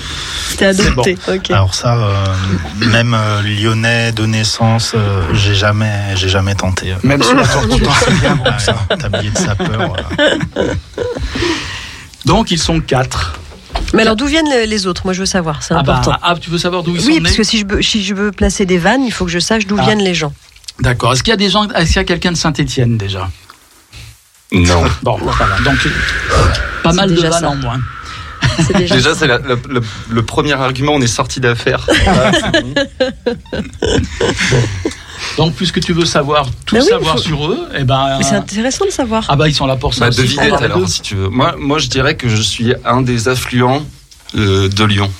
T'es 0.57 0.73
c'est 0.73 0.87
adopté. 0.89 1.17
Ok. 1.29 1.51
Alors 1.51 1.75
ça, 1.75 1.97
euh, 1.97 2.87
même 2.87 3.15
euh, 3.15 3.43
lyonnais 3.43 4.13
de 4.13 4.25
naissance, 4.27 4.93
euh, 4.95 5.23
j'ai 5.35 5.55
jamais, 5.55 5.91
j'ai 6.15 6.29
jamais 6.29 6.55
tenté. 6.55 6.93
euh. 6.93 6.97
même 7.03 7.23
sur 7.23 7.35
la 7.35 7.47
tortue. 7.47 7.83
Ah, 8.27 8.75
ouais, 8.91 8.97
tablier 8.97 9.31
de 9.31 9.39
sapeur. 9.39 9.89
voilà. 9.89 10.75
Donc 12.25 12.51
ils 12.51 12.59
sont 12.59 12.81
quatre. 12.81 13.39
Mais 13.93 14.03
alors, 14.03 14.17
d'où 14.17 14.27
viennent 14.27 14.49
les- 14.67 14.87
autres? 14.87 15.03
Moi, 15.05 15.13
je 15.13 15.21
veux 15.21 15.27
savoir. 15.27 15.63
C'est 15.63 15.75
Ah, 15.75 15.83
bah, 15.83 15.97
important. 15.99 16.19
ah, 16.23 16.35
tu 16.41 16.51
veux 16.51 16.59
savoir 16.59 16.83
d'où 16.83 16.97
ils 16.97 17.07
oui, 17.07 17.17
sont 17.17 17.21
parce 17.23 17.33
nés? 17.33 17.37
que 17.37 17.45
si 17.45 17.59
je, 17.59 17.67
veux, 17.67 17.83
si 17.83 18.03
je 18.05 18.15
veux 18.15 18.33
placer 18.33 18.65
des 18.67 18.79
vannes, 18.79 19.05
il 19.05 19.13
faut 19.13 19.25
que 19.27 19.31
je 19.31 19.39
sache 19.39 19.67
d'où 19.67 19.77
Ah. 19.79 19.85
viennent 19.85 20.03
les 20.03 20.15
gens. 20.15 20.33
D'accord. 20.81 21.13
Est-ce 21.13 21.23
qu'il 21.23 21.31
y 21.31 21.35
a 21.35 21.37
des 21.37 21.51
gens, 21.51 21.69
est-ce 21.71 21.87
qu'il 21.89 21.97
y 21.97 21.99
a 22.01 22.05
quelqu'un 22.05 22.33
de 22.33 22.37
Saint-Étienne 22.37 22.97
déjà? 22.99 23.31
Non. 24.53 24.85
Bon, 25.03 25.19
voilà. 25.21 25.59
Donc 25.65 25.77
pas 26.83 26.93
mal 26.93 27.11
de 27.11 27.15
déjà 27.17 27.31
vannes 27.31 27.41
ça. 27.41 27.49
en 27.51 27.57
moins. 27.57 27.81
Déjà. 28.75 28.95
Déjà, 28.97 29.15
c'est 29.15 29.27
le, 29.27 29.41
le 30.11 30.23
premier 30.25 30.53
argument, 30.53 30.93
on 30.95 31.01
est 31.01 31.07
sorti 31.07 31.41
d'affaires. 31.41 31.87
Ah. 35.19 35.37
Donc 35.39 35.55
puisque 35.55 35.81
tu 35.81 35.93
veux 35.93 36.05
savoir 36.05 36.47
tout 36.67 36.75
Bah 36.77 36.81
oui, 36.83 36.89
savoir 36.89 37.17
faut- 37.17 37.23
sur 37.23 37.47
eux, 37.51 37.69
eh 37.77 37.85
ben 37.85 38.19
c'est 38.23 38.35
intéressant 38.35 38.85
de 38.85 38.91
savoir. 38.91 39.25
ah 39.29 39.37
bah 39.37 39.49
ils 39.49 39.55
sont 39.55 39.67
là 39.67 39.77
pour 39.77 39.95
ça. 39.95 40.07
Bah, 40.07 40.11
devinette 40.11 40.55
Ah, 40.61 40.65
alors, 40.65 40.89
si 40.89 41.01
tu 41.03 41.15
veux. 41.15 41.29
Moi, 41.29 41.55
moi, 41.59 41.79
je 41.79 41.89
dirais 41.89 42.17
que 42.17 42.29
je 42.29 42.41
suis 42.41 42.75
un 42.85 43.03
des 43.03 43.29
affluents 43.29 43.83
euh, 44.37 44.69
de 44.69 44.85
Lyon. 44.85 45.11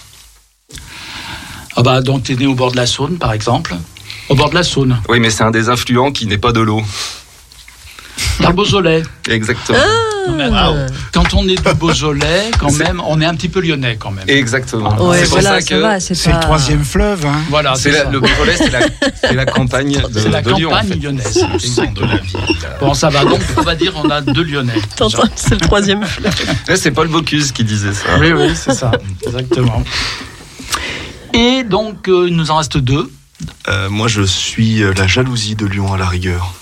Ah 1.77 1.83
bah 1.83 2.01
donc 2.01 2.25
t'es 2.25 2.35
né 2.37 2.47
au 2.47 2.55
bord 2.55 2.73
de 2.73 2.77
la 2.77 2.87
Saône 2.87 3.19
par 3.19 3.33
exemple. 3.33 3.75
Au 4.29 4.35
bord 4.35 4.51
de 4.51 4.55
la 4.55 4.63
Saône. 4.63 5.01
Oui, 5.09 5.21
mais 5.21 5.31
c'est 5.31 5.45
un 5.45 5.51
des 5.51 5.69
affluents 5.69 6.11
qui 6.11 6.27
n'est 6.27 6.39
pas 6.39 6.53
de 6.53 6.61
l'eau. 6.61 6.83
Beaujolais. 8.55 9.03
Exactement. 9.29 9.79
Non, 9.79 9.85
Quand 11.13 11.35
on 11.35 11.49
est 11.49 11.57
du 11.57 11.75
Beaujolais, 11.75 12.51
quand 12.59 12.73
même, 12.73 13.03
on 13.07 13.21
est 13.21 13.25
un 13.25 13.35
petit 13.35 13.49
peu 13.49 13.61
lyonnais 13.61 13.97
quand 13.99 14.11
même. 14.11 14.25
Exactement. 14.29 14.91
Ouais, 15.09 15.19
c'est 15.19 15.29
pour 15.31 15.41
voilà, 15.41 15.61
ça 16.01 16.01
ça. 16.01 16.15
C'est 16.15 16.31
pas... 16.31 16.37
le 16.37 16.43
troisième 16.43 16.85
fleuve. 16.85 17.27
Hein. 17.27 17.37
Voilà, 17.51 17.75
c'est 17.75 17.91
le 18.11 18.21
Beaujolais, 18.21 18.57
c'est 18.57 18.71
la, 18.71 19.33
la 19.33 19.47
campagne 19.47 19.93
de, 20.13 20.19
C'est 20.21 20.29
la 20.29 20.43
de 20.43 20.53
Lyon. 20.55 20.71
en 20.71 20.75
campagne 20.75 20.89
fait. 20.89 20.97
lyonnaise. 20.97 21.35
De 21.95 22.01
la 22.05 22.17
ville. 22.17 22.37
Bon, 22.81 22.95
ça 22.95 23.09
va. 23.09 23.25
Donc, 23.25 23.41
on 23.57 23.63
va 23.63 23.75
dire 23.75 23.93
on 24.03 24.09
a 24.11 24.21
deux 24.21 24.43
Lyonnais. 24.45 24.75
C'est 25.37 25.55
le 25.55 25.61
troisième. 25.61 26.03
Ouais, 26.03 26.77
C'est 26.77 26.91
Paul 26.91 27.09
Bocuse 27.09 27.53
qui 27.53 27.65
disait 27.65 27.93
ça. 27.95 28.19
Oui, 28.21 28.33
oui, 28.33 28.51
c'est 28.55 28.75
ça. 28.75 28.91
Exactement. 29.27 29.83
Et 31.33 31.65
donc, 31.65 32.09
euh, 32.09 32.27
il 32.29 32.37
nous 32.37 32.51
en 32.51 32.57
reste 32.57 32.79
deux. 32.79 33.11
Euh, 33.69 33.91
moi, 33.91 34.09
je 34.09 34.23
suis 34.23 34.83
euh, 34.83 34.93
la 34.97 35.07
jalousie 35.07 35.55
de 35.55 35.67
Lyon 35.67 35.93
à 35.93 35.99
la 35.99 36.07
rigueur. 36.07 36.55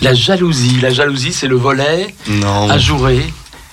La 0.00 0.14
jalousie. 0.14 0.78
La 0.80 0.90
jalousie, 0.90 1.32
c'est 1.32 1.48
le 1.48 1.56
volet 1.56 2.14
Non. 2.28 2.68
ajouré 2.70 3.22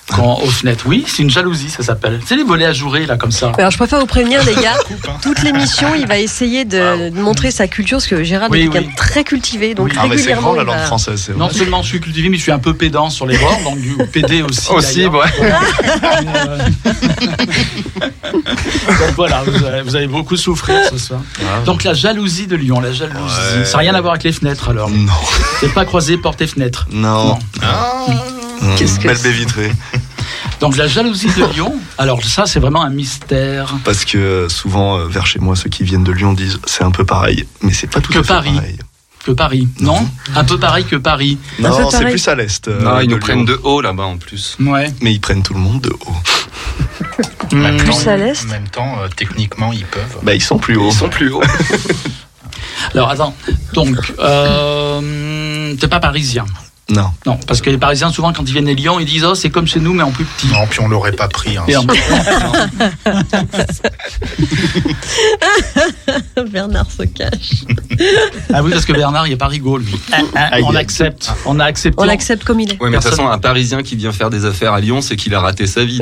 quand, 0.08 0.40
aux 0.42 0.46
fenêtres. 0.50 0.84
Oui, 0.86 1.04
c'est 1.06 1.22
une 1.22 1.30
jalousie, 1.30 1.70
ça 1.70 1.82
s'appelle. 1.82 2.20
C'est 2.26 2.36
les 2.36 2.42
volets 2.44 2.66
ajourés, 2.66 3.06
là, 3.06 3.16
comme 3.16 3.30
ça. 3.30 3.52
Alors, 3.58 3.70
je 3.70 3.76
préfère 3.76 4.00
vous 4.00 4.06
prévenir, 4.06 4.42
les 4.44 4.54
gars. 4.54 4.76
Toute 5.22 5.42
l'émission, 5.42 5.94
il 5.94 6.06
va 6.06 6.18
essayer 6.18 6.64
de, 6.64 7.10
de 7.10 7.20
montrer 7.20 7.50
sa 7.50 7.68
culture, 7.68 7.98
parce 7.98 8.06
que 8.08 8.22
Gérard 8.24 8.48
Oui, 8.50 8.60
est 8.60 8.62
quelqu'un 8.64 8.80
oui. 8.80 8.88
de 8.92 8.96
très 8.96 9.24
cultivé. 9.24 9.74
Donc, 9.74 9.86
Oui. 9.86 9.92
Ah, 9.96 10.02
mais 10.02 10.08
c'est 10.16 10.32
régulièrement, 10.32 10.54
grand 10.54 10.56
la 10.56 10.64
langue 10.64 10.86
française, 10.86 11.22
c'est 11.26 11.36
Non 11.36 11.46
vrai. 11.46 11.54
seulement 11.58 11.82
je 11.82 11.88
suis 11.88 12.00
cultivé, 12.00 12.28
mais 12.28 12.36
je 12.38 12.42
suis 12.42 12.52
un 12.52 12.58
peu 12.58 12.74
pédant 12.74 13.10
sur 13.10 13.26
les 13.26 13.38
bords, 13.38 13.60
donc 13.64 13.80
du 13.80 13.96
PD 14.12 14.42
aussi. 14.42 14.70
Aussi, 14.72 15.06
ouais. 15.06 15.20
Donc 18.32 19.14
voilà, 19.16 19.42
vous 19.44 19.64
avez, 19.64 19.82
vous 19.82 19.96
avez 19.96 20.06
beaucoup 20.06 20.36
souffert 20.36 20.88
ce 20.90 20.98
soir. 20.98 21.20
Donc 21.64 21.84
la 21.84 21.94
jalousie 21.94 22.46
de 22.46 22.56
Lyon, 22.56 22.80
la 22.80 22.92
jalousie. 22.92 23.18
Ouais. 23.58 23.64
Ça 23.64 23.72
n'a 23.74 23.78
rien 23.78 23.94
à 23.94 24.00
voir 24.00 24.14
avec 24.14 24.24
les 24.24 24.32
fenêtres 24.32 24.70
alors. 24.70 24.90
Non. 24.90 25.12
C'est 25.60 25.72
pas 25.72 25.84
croisé 25.84 26.16
porte 26.16 26.40
et 26.40 26.46
fenêtre. 26.46 26.86
Non. 26.90 27.38
Mmh, 28.60 28.74
Qu'est-ce 28.76 28.98
que 29.00 29.06
Belle 29.08 29.16
c'est 29.16 29.22
baie 29.30 29.32
vitrée. 29.32 29.72
Donc 30.60 30.76
la 30.76 30.86
jalousie 30.86 31.28
de 31.28 31.44
Lyon, 31.54 31.74
alors 31.96 32.22
ça 32.22 32.44
c'est 32.46 32.60
vraiment 32.60 32.82
un 32.82 32.90
mystère. 32.90 33.74
Parce 33.84 34.04
que 34.04 34.18
euh, 34.18 34.48
souvent, 34.50 34.98
euh, 34.98 35.06
vers 35.08 35.26
chez 35.26 35.38
moi, 35.38 35.56
ceux 35.56 35.70
qui 35.70 35.84
viennent 35.84 36.04
de 36.04 36.12
Lyon 36.12 36.34
disent 36.34 36.58
c'est 36.66 36.84
un 36.84 36.90
peu 36.90 37.04
pareil. 37.06 37.46
Mais 37.62 37.72
c'est 37.72 37.86
pas 37.86 38.00
tout 38.00 38.12
Que 38.12 38.18
à 38.18 38.22
fait 38.22 38.28
Paris. 38.28 38.52
pareil. 38.54 38.76
Que 39.24 39.32
Paris, 39.32 39.68
non 39.80 40.08
Un 40.34 40.44
peu 40.44 40.58
pareil 40.58 40.84
que 40.84 40.96
Paris. 40.96 41.36
Non, 41.58 41.90
c'est 41.90 42.04
plus 42.06 42.26
à 42.28 42.34
l'est. 42.34 42.68
euh, 42.68 42.80
Non, 42.82 43.00
ils 43.00 43.06
de 43.06 43.12
nous 43.14 43.18
prennent 43.20 43.44
de 43.44 43.58
haut 43.64 43.80
là-bas 43.82 44.04
en 44.04 44.16
plus. 44.16 44.56
Ouais. 44.60 44.90
Mais 45.02 45.12
ils 45.12 45.20
prennent 45.20 45.42
tout 45.42 45.52
le 45.54 45.60
monde 45.60 45.80
de 45.82 45.90
haut. 45.90 46.16
Mmh. 47.52 47.76
Plus 47.78 47.90
temps, 48.04 48.10
à 48.10 48.16
l'est. 48.16 48.44
En 48.46 48.48
même 48.48 48.68
temps, 48.68 48.96
euh, 49.02 49.08
techniquement, 49.14 49.72
ils 49.72 49.84
peuvent. 49.84 50.18
Bah, 50.22 50.34
ils 50.34 50.40
sont 50.42 50.58
plus 50.58 50.76
hauts. 50.76 50.88
Ils 50.90 50.94
sont 50.96 51.08
plus 51.10 51.30
hauts. 51.32 51.42
Alors 52.94 53.10
attends, 53.10 53.34
donc 53.74 53.96
euh, 54.20 55.74
t'es 55.76 55.86
pas 55.88 56.00
parisien. 56.00 56.46
Non. 56.90 57.10
Non, 57.26 57.38
parce 57.46 57.60
que 57.60 57.70
les 57.70 57.78
Parisiens 57.78 58.10
souvent 58.10 58.32
quand 58.32 58.42
ils 58.48 58.52
viennent 58.52 58.68
à 58.68 58.72
Lyon, 58.72 58.98
ils 59.00 59.06
disent 59.06 59.24
oh 59.24 59.34
c'est 59.34 59.50
comme 59.50 59.66
chez 59.66 59.80
nous 59.80 59.94
mais 59.94 60.02
en 60.02 60.10
plus 60.10 60.24
petit. 60.24 60.48
Non, 60.48 60.66
puis 60.68 60.80
on 60.80 60.88
l'aurait 60.88 61.12
pas 61.12 61.28
pris. 61.28 61.56
hein. 61.56 61.64
Bernard 66.50 66.90
se 66.90 67.02
cache. 67.04 67.64
Ah 68.52 68.62
oui 68.62 68.70
parce 68.72 68.86
que 68.86 68.92
Bernard 68.94 69.26
il 69.26 69.32
est 69.34 69.36
pas 69.36 69.46
rigolo 69.46 69.84
lui. 69.84 69.94
Aïe, 70.34 70.62
on 70.64 70.70
aïe. 70.70 70.78
accepte, 70.78 71.30
on 71.44 71.60
a 71.60 71.64
accepté. 71.66 71.96
On 72.00 72.04
l'accepte 72.04 72.44
comme 72.44 72.58
il 72.60 72.72
est. 72.72 72.80
Ouais, 72.82 72.88
mais 72.88 72.96
de 72.96 73.02
toute 73.02 73.10
façon, 73.10 73.28
un 73.28 73.38
Parisien 73.38 73.82
qui 73.82 73.94
vient 73.94 74.10
faire 74.12 74.30
des 74.30 74.46
affaires 74.46 74.72
à 74.72 74.80
Lyon, 74.80 75.02
c'est 75.02 75.16
qu'il 75.16 75.34
a 75.34 75.40
raté 75.40 75.66
sa 75.66 75.84
vie. 75.84 76.00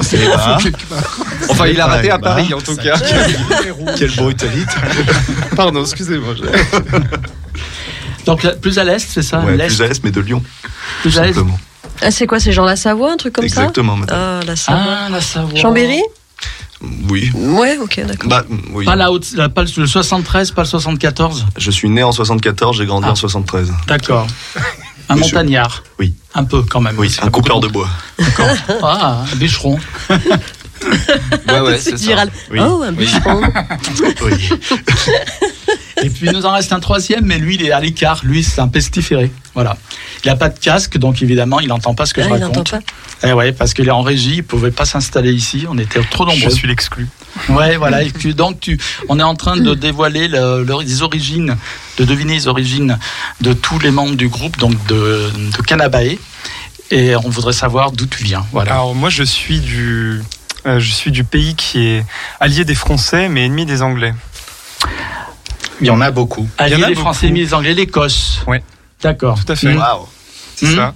C'est 0.00 0.24
pas. 0.24 0.58
enfin, 1.50 1.66
il 1.66 1.78
a 1.80 1.86
raté 1.86 2.10
à 2.10 2.18
Paris 2.18 2.54
en 2.54 2.60
tout 2.60 2.76
cas. 2.76 2.94
Quelle 3.98 4.12
brutalité. 4.16 4.74
Pardon, 5.54 5.82
excusez-moi. 5.82 6.34
Donc 8.26 8.46
plus 8.60 8.78
à 8.78 8.84
l'est, 8.84 8.98
c'est 9.00 9.22
ça? 9.22 9.40
Ouais, 9.40 9.56
L'est, 9.56 9.66
plus 9.66 9.82
à 9.82 9.86
l'est, 9.88 10.04
mais 10.04 10.10
de 10.10 10.20
Lyon. 10.20 10.42
plus 11.02 11.18
à 11.18 11.26
l'est? 11.26 11.34
Ah, 12.00 12.10
c'est 12.10 12.26
quoi 12.26 12.40
C'est 12.40 12.52
genre 12.52 12.66
la 12.66 12.76
Savoie, 12.76 13.12
un 13.12 13.16
truc 13.16 13.32
comme 13.34 13.44
Exactement, 13.44 13.94
ça 13.94 14.00
madame. 14.00 14.18
Ah, 14.42 14.46
la 14.46 14.56
Savoie. 14.56 14.82
Ah, 14.86 15.08
la 15.10 15.20
Savoie. 15.20 15.58
Chambéry? 15.58 16.02
Oui. 17.08 17.30
Ouais, 17.34 17.78
ok, 17.80 18.00
d'accord. 18.06 18.28
Bah, 18.28 18.44
oui. 18.72 18.84
Pas, 18.84 18.96
la 18.96 19.12
haute, 19.12 19.26
la- 19.34 19.48
pas 19.48 19.62
le 19.62 19.86
73, 19.86 20.50
pas 20.50 20.62
le 20.62 20.68
74 20.68 21.46
Je 21.56 21.70
suis 21.70 21.88
né 21.88 22.02
en 22.02 22.10
74, 22.10 22.76
j'ai 22.76 22.86
grandi 22.86 23.06
Ah. 23.08 23.12
en 23.12 23.14
73. 23.14 23.72
D'accord. 23.86 24.26
Un 25.08 25.16
Monsieur. 25.16 25.36
montagnard 25.36 25.82
Oui. 25.98 26.14
Un 26.34 26.44
peu 26.44 26.62
quand 26.62 26.80
même. 26.80 26.94
Oui, 26.98 27.10
C'est 27.10 27.22
un 27.22 27.30
coupeur 27.30 27.60
de 27.60 27.68
bois. 27.68 27.88
Ah, 28.82 29.24
un 29.32 29.36
bûcheron. 29.36 29.78
Ouais, 31.48 31.60
ouais, 31.60 31.78
c'est 31.78 31.98
ça. 31.98 32.24
Oui. 32.50 32.58
Oh, 32.60 32.82
un 32.82 32.92
bûcheron. 32.92 33.42
Oui. 34.22 34.48
Et 36.02 36.10
puis 36.10 36.26
il 36.26 36.32
nous 36.32 36.46
en 36.46 36.52
reste 36.52 36.72
un 36.72 36.80
troisième, 36.80 37.24
mais 37.26 37.38
lui, 37.38 37.54
il 37.56 37.64
est 37.64 37.70
à 37.72 37.80
l'écart. 37.80 38.20
Lui, 38.24 38.42
c'est 38.42 38.60
un 38.60 38.68
pestiféré. 38.68 39.30
Voilà. 39.54 39.76
Il 40.24 40.28
n'a 40.28 40.36
pas 40.36 40.48
de 40.48 40.58
casque, 40.58 40.98
donc 40.98 41.22
évidemment, 41.22 41.60
il 41.60 41.68
n'entend 41.68 41.94
pas 41.94 42.06
ce 42.06 42.14
que 42.14 42.20
Ah, 42.20 42.24
je 42.24 42.28
il 42.30 42.40
n'entend 42.40 42.60
raconte. 42.64 42.70
pas. 42.70 43.28
Eh 43.28 43.32
ouais, 43.32 43.52
parce 43.52 43.72
qu'il 43.74 43.86
est 43.86 43.92
en 43.92 44.02
régie, 44.02 44.32
il 44.34 44.36
ne 44.38 44.42
pouvait 44.42 44.70
pas 44.72 44.84
s'installer 44.84 45.32
ici. 45.32 45.66
On 45.68 45.78
était 45.78 46.00
trop 46.10 46.28
Je 46.28 46.34
nombreux. 46.34 46.50
suis 46.54 46.66
l'exclu. 46.66 47.08
Ouais, 47.50 47.76
voilà. 47.76 48.02
Et 48.02 48.10
tu- 48.10 48.34
donc, 48.34 48.58
tu, 48.60 48.78
on 49.08 49.18
est 49.20 49.22
en 49.22 49.34
train 49.36 49.56
de 49.56 49.74
dévoiler 49.74 50.28
le- 50.28 50.64
le- 50.64 50.82
les 50.82 51.02
origines, 51.02 51.56
de 51.98 52.04
deviner 52.04 52.34
les 52.34 52.48
origines 52.48 52.98
de 53.40 53.52
tous 53.52 53.78
les 53.78 53.90
membres 53.90 54.16
du 54.16 54.28
groupe, 54.28 54.56
donc 54.58 54.74
de, 54.86 55.30
de 55.56 55.62
Canabae. 55.62 56.18
Et 56.90 57.14
on 57.16 57.28
voudrait 57.28 57.54
savoir 57.54 57.92
d'où 57.92 58.04
tu 58.06 58.22
viens. 58.24 58.44
Voilà. 58.52 58.72
Alors 58.72 58.94
moi 58.94 59.08
je 59.08 59.22
suis 59.22 59.60
du 59.60 60.20
euh, 60.66 60.78
je 60.80 60.92
suis 60.92 61.10
du 61.10 61.24
pays 61.24 61.54
qui 61.54 61.86
est 61.86 62.04
allié 62.40 62.64
des 62.64 62.74
Français 62.74 63.28
mais 63.28 63.44
ennemi 63.46 63.66
des 63.66 63.82
Anglais. 63.82 64.14
Il 65.80 65.86
y 65.86 65.90
en 65.90 66.00
a 66.00 66.10
beaucoup. 66.10 66.48
Alliés 66.58 66.74
il 66.76 66.80
y 66.80 66.82
en 66.82 66.86
a 66.86 66.90
les 66.90 66.94
Français, 66.94 67.26
beaucoup. 67.28 67.38
les 67.40 67.54
Anglais, 67.54 67.74
l'Écosse. 67.74 68.42
Ouais. 68.46 68.62
D'accord. 69.02 69.38
Tout 69.44 69.50
à 69.52 69.56
fait. 69.56 69.72
Mm. 69.74 69.78
Waouh. 69.78 70.06
C'est 70.56 70.66
Mhm. 70.66 70.76
ça. 70.76 70.94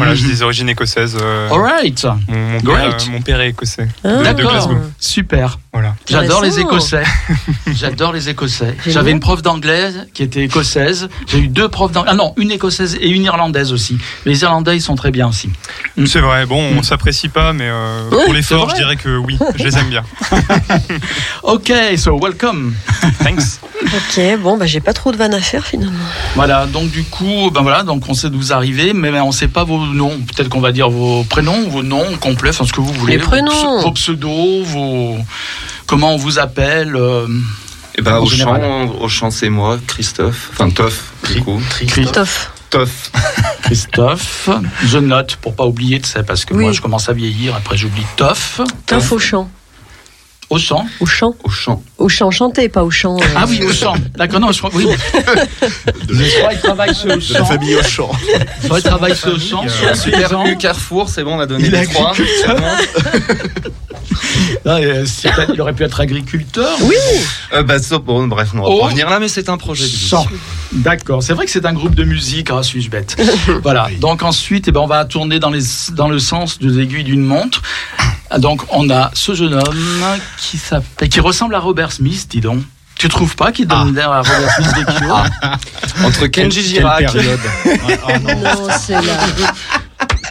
Voilà, 0.00 0.14
j'ai 0.14 0.24
Mhm. 0.24 0.30
des 0.32 0.42
origines 0.42 0.68
écossaises. 0.68 1.16
euh, 1.20 1.48
All 1.50 1.60
right. 1.60 2.04
mon, 2.28 2.36
mon 2.36 2.58
Great. 2.60 2.90
père, 2.90 2.96
euh, 3.08 3.10
mon 3.12 3.20
père 3.22 3.40
est 3.40 3.48
écossais. 3.50 3.88
Ah. 4.04 4.22
D'accord. 4.22 4.50
Glasgow. 4.52 4.76
Super. 4.98 5.58
Voilà. 5.72 5.94
J'adore 6.08 6.42
les. 6.42 6.58
Écossais. 6.58 7.04
J'adore 7.72 8.12
les 8.12 8.28
Écossais. 8.28 8.74
J'avais 8.86 9.12
une 9.12 9.20
prof 9.20 9.40
d'anglais 9.42 9.92
qui 10.14 10.22
était 10.24 10.42
écossaise. 10.44 11.08
J'ai 11.28 11.38
eu 11.38 11.48
deux 11.48 11.68
profs 11.68 11.92
d'anglais. 11.92 12.10
Ah 12.12 12.16
non, 12.16 12.34
une 12.36 12.50
écossaise 12.50 12.96
et 13.00 13.08
une 13.08 13.22
irlandaise 13.24 13.72
aussi. 13.72 13.96
Mais 14.26 14.32
les 14.32 14.42
Irlandais, 14.42 14.76
ils 14.76 14.80
sont 14.82 14.96
très 14.96 15.10
bien 15.12 15.28
aussi. 15.28 15.48
Mm. 15.96 16.06
C'est 16.06 16.20
vrai. 16.20 16.44
Bon, 16.46 16.60
on 16.76 16.82
s'apprécie 16.82 17.28
pas, 17.28 17.52
mais 17.52 17.68
euh, 17.68 18.10
Ouais, 18.10 18.24
pour 18.24 18.34
l'effort, 18.34 18.70
je 18.70 18.74
dirais 18.76 18.96
que 18.96 19.16
oui, 19.16 19.38
je 19.56 19.64
les 19.64 19.78
aime 19.78 19.88
bien. 19.90 20.02
Ok, 21.42 21.72
so 21.96 22.18
welcome. 22.18 22.74
Thanks. 23.22 23.60
Ok, 23.82 24.20
bon, 24.40 24.56
bah 24.58 24.66
j'ai 24.66 24.80
pas 24.80 24.92
trop 24.92 25.10
de 25.12 25.16
vannes 25.16 25.34
à 25.34 25.40
faire 25.40 25.64
finalement. 25.66 25.98
Voilà, 26.34 26.66
donc 26.66 26.90
du 26.90 27.02
coup, 27.04 27.50
ben 27.52 27.62
voilà, 27.62 27.82
donc 27.82 28.08
on 28.08 28.14
sait 28.14 28.28
d'où 28.30 28.38
vous 28.38 28.52
arrivez, 28.52 28.92
mais 28.92 29.10
on 29.20 29.32
sait 29.32 29.48
pas 29.48 29.64
vos 29.64 29.78
noms. 29.94 30.18
Peut-être 30.18 30.48
qu'on 30.48 30.60
va 30.60 30.72
dire 30.72 30.90
vos 30.90 31.24
prénoms, 31.24 31.68
vos 31.68 31.82
noms 31.82 32.16
complets, 32.20 32.50
enfin 32.50 32.64
ce 32.66 32.72
que 32.72 32.80
vous 32.80 32.92
voulez. 32.92 33.14
Les 33.14 33.18
Vos 33.22 33.28
prénoms. 33.28 33.80
Vos, 33.82 33.92
pseudos, 33.92 34.62
vos 34.64 35.16
comment 35.86 36.14
on 36.14 36.16
vous 36.16 36.38
appelle. 36.38 36.96
euh, 36.96 37.26
Et 37.96 38.02
ben, 38.02 38.16
En 38.18 38.22
au 38.24 38.28
chant, 38.28 38.86
au 39.00 39.08
chant, 39.08 39.30
c'est 39.30 39.48
moi, 39.50 39.78
Christophe. 39.86 40.50
Enfin, 40.52 40.70
Toff, 40.70 41.12
du 41.32 41.42
coup. 41.42 41.60
Christophe. 41.88 42.50
Toff. 42.70 43.10
Christophe. 43.62 44.48
Je 44.86 44.98
note 44.98 45.36
pour 45.36 45.54
pas 45.56 45.64
oublier, 45.66 46.00
tu 46.00 46.08
sais, 46.08 46.22
parce 46.22 46.44
que 46.44 46.54
Oui. 46.54 46.62
moi 46.64 46.72
je 46.72 46.80
commence 46.80 47.08
à 47.08 47.12
vieillir. 47.12 47.54
Après 47.56 47.76
j'oublie 47.76 48.04
Toff. 48.16 48.60
Toff 48.86 49.12
au 49.12 49.18
chant. 49.18 49.50
Au 50.50 50.58
chant. 50.58 50.84
Au 50.98 51.06
chant. 51.06 51.34
Au 51.44 51.48
chant. 51.48 51.82
Au 51.98 52.08
chant 52.08 52.30
chanté, 52.32 52.68
pas 52.68 52.82
au 52.82 52.90
chant. 52.90 53.16
euh, 53.20 53.24
Ah 53.36 53.44
oui, 53.48 53.62
au 53.62 53.72
chant. 53.72 53.94
D'accord, 54.16 54.40
non, 54.40 54.50
je 54.50 54.58
crois. 54.58 54.70
Oui. 54.74 54.86
Je 56.08 56.38
crois 56.40 56.50
qu'il 56.50 56.60
travaille 56.60 56.94
sur 56.94 57.06
le 57.08 57.16
De 57.18 57.32
la 57.32 57.38
chant. 57.38 57.44
famille 57.46 57.76
Auchan. 57.76 58.10
Je 58.62 58.66
crois 58.66 58.80
qu'il 58.80 58.90
travaille 58.90 59.16
sur 59.16 59.30
le 59.30 59.38
chant. 59.38 59.64
Euh, 59.64 59.94
sur 59.94 60.10
les 60.10 60.24
ans. 60.34 60.44
Super 60.44 60.58
Carrefour, 60.58 61.08
c'est 61.08 61.22
bon, 61.22 61.36
on 61.36 61.40
a 61.40 61.46
donné 61.46 61.66
Il 61.66 61.70
les 61.72 61.86
trois. 61.86 62.12
Ah, 64.66 64.76
euh, 64.76 65.06
il 65.54 65.60
aurait 65.60 65.72
pu 65.72 65.84
être 65.84 66.00
agriculteur. 66.00 66.70
Oui. 66.82 66.94
Euh, 67.54 67.62
bah, 67.62 67.78
ça, 67.78 67.98
bon, 67.98 68.26
bref, 68.26 68.50
on 68.54 68.58
va 68.58 68.62
Oh. 68.66 68.78
pas 68.80 68.84
revenir 68.86 69.08
là, 69.08 69.18
mais 69.18 69.28
c'est 69.28 69.48
un 69.48 69.56
projet. 69.56 69.84
D'accord, 70.72 71.22
c'est 71.22 71.32
vrai 71.32 71.46
que 71.46 71.50
c'est 71.50 71.64
un 71.66 71.72
groupe 71.72 71.94
de 71.94 72.04
musique, 72.04 72.48
ah, 72.52 72.62
suis-je 72.62 72.90
bête. 72.90 73.16
voilà, 73.62 73.88
donc 74.00 74.22
ensuite, 74.22 74.68
eh 74.68 74.72
ben, 74.72 74.80
on 74.80 74.86
va 74.86 75.04
tourner 75.04 75.38
dans, 75.38 75.50
les, 75.50 75.62
dans 75.92 76.08
le 76.08 76.18
sens 76.18 76.58
des 76.58 76.78
aiguilles 76.80 77.04
d'une 77.04 77.22
montre. 77.24 77.62
Ah, 78.30 78.38
Donc 78.38 78.62
on 78.70 78.90
a 78.90 79.10
ce 79.14 79.34
jeune 79.34 79.54
homme 79.54 80.18
qui 80.38 80.58
s'appelle, 80.58 81.08
qui 81.08 81.20
ressemble 81.20 81.54
à 81.54 81.58
Robert 81.60 81.92
Smith, 81.92 82.26
dis 82.30 82.40
donc. 82.40 82.62
Tu 82.96 83.08
trouves 83.08 83.34
pas 83.34 83.50
qu'il 83.50 83.66
donne 83.66 83.94
l'air 83.94 84.12
à 84.12 84.18
Robert 84.20 84.50
Smith 84.56 84.74
des 84.76 84.84
Cure 84.98 85.24
Entre 86.04 86.26
Kenji 86.26 86.60
Quelle 86.60 86.74
Girac. 86.74 86.98
période? 87.12 87.40
Ah, 88.06 88.18
non. 88.18 88.40
Non, 88.40 88.68
c'est 88.78 88.92
là. 88.92 89.52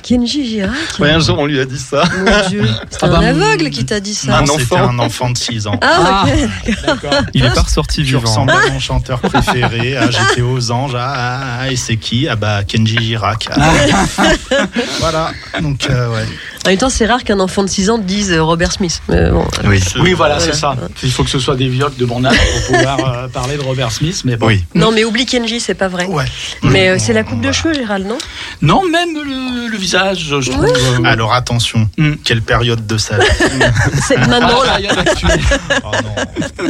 Kenji 0.09 0.43
Girac. 0.49 0.73
Ouais, 0.99 1.11
un 1.11 1.19
jour, 1.19 1.37
on 1.37 1.45
lui 1.45 1.59
a 1.59 1.65
dit 1.65 1.77
ça. 1.77 2.03
Mon 2.17 2.49
Dieu. 2.49 2.63
C'est 2.89 3.03
Ah 3.03 3.05
un 3.05 3.09
bah, 3.09 3.27
aveugle 3.27 3.69
qui 3.69 3.85
t'a 3.85 3.99
dit 3.99 4.15
ça. 4.15 4.37
Un 4.39 4.41
Non, 4.41 4.57
c'était 4.57 4.73
enfant. 4.73 4.89
un 4.89 4.97
enfant 4.99 5.29
de 5.29 5.37
6 5.37 5.67
ans. 5.67 5.79
Ah, 5.83 6.25
ok. 6.25 6.75
D'accord. 6.85 7.11
Il 7.35 7.45
est 7.45 7.53
pas 7.53 7.61
ressorti 7.61 7.97
Tu 7.97 8.03
vivant. 8.05 8.21
ressembles 8.21 8.51
à 8.51 8.71
mon 8.71 8.79
chanteur 8.79 9.19
préféré. 9.21 9.95
Ah, 9.97 10.07
J'étais 10.09 10.41
aux 10.41 10.71
anges. 10.71 10.95
Ah, 10.97 11.13
ah, 11.15 11.41
ah, 11.61 11.71
et 11.71 11.75
c'est 11.75 11.97
qui? 11.97 12.27
Ah 12.27 12.35
bah 12.35 12.63
Kenji 12.63 12.97
Girac. 12.99 13.49
Ah. 13.51 13.71
voilà. 14.99 15.31
Donc 15.61 15.87
euh, 15.89 16.09
ouais. 16.09 16.25
En 16.65 16.69
même 16.69 16.77
temps, 16.77 16.89
c'est 16.89 17.05
rare 17.05 17.23
qu'un 17.23 17.39
enfant 17.39 17.63
de 17.63 17.69
6 17.69 17.89
ans 17.89 17.97
dise 17.97 18.31
euh, 18.33 18.43
Robert 18.43 18.71
Smith. 18.73 19.01
Mais 19.07 19.29
bon. 19.31 19.45
Oui. 19.63 19.81
Oui, 20.01 20.13
voilà, 20.13 20.35
Voilà. 20.35 20.39
c'est 20.39 20.53
ça. 20.59 20.75
Il 21.03 21.11
faut 21.11 21.23
que 21.23 21.29
ce 21.29 21.39
soit 21.39 21.55
des 21.55 21.67
vieux 21.69 21.85
de 21.97 22.05
mon 22.05 22.23
âge 22.25 22.35
pour 22.37 22.75
pouvoir 22.75 22.99
euh, 22.99 23.27
parler 23.33 23.55
de 23.57 23.61
Robert 23.63 23.91
Smith, 23.91 24.21
mais 24.25 24.35
bon. 24.35 24.47
Oui. 24.47 24.63
Non, 24.75 24.91
mais 24.91 25.03
oublie 25.05 25.25
Kenji, 25.25 25.59
c'est 25.61 25.73
pas 25.73 25.87
vrai. 25.87 26.05
Ouais. 26.05 26.25
Mais 26.63 26.89
euh, 26.89 26.97
c'est 26.99 27.13
la 27.13 27.23
coupe 27.23 27.39
de 27.41 27.51
cheveux, 27.53 27.73
Gérald, 27.73 28.05
non? 28.05 28.17
Non, 28.61 28.81
même 28.87 29.09
le, 29.15 29.69
le 29.71 29.77
visage, 29.77 30.25
je 30.41 30.51
trouve. 30.51 30.65
euh, 30.65 31.03
Alors 31.05 31.33
attention. 31.33 31.89
Hmm. 31.97 32.15
Quelle 32.25 32.41
période 32.41 32.85
de 32.85 32.97
sa 32.97 33.17
vie 33.17 33.25
C'est 34.07 34.17
maintenant, 34.17 34.59
ah, 34.67 34.79
là. 34.79 34.89
Oh 35.83 35.91
non. 36.03 36.69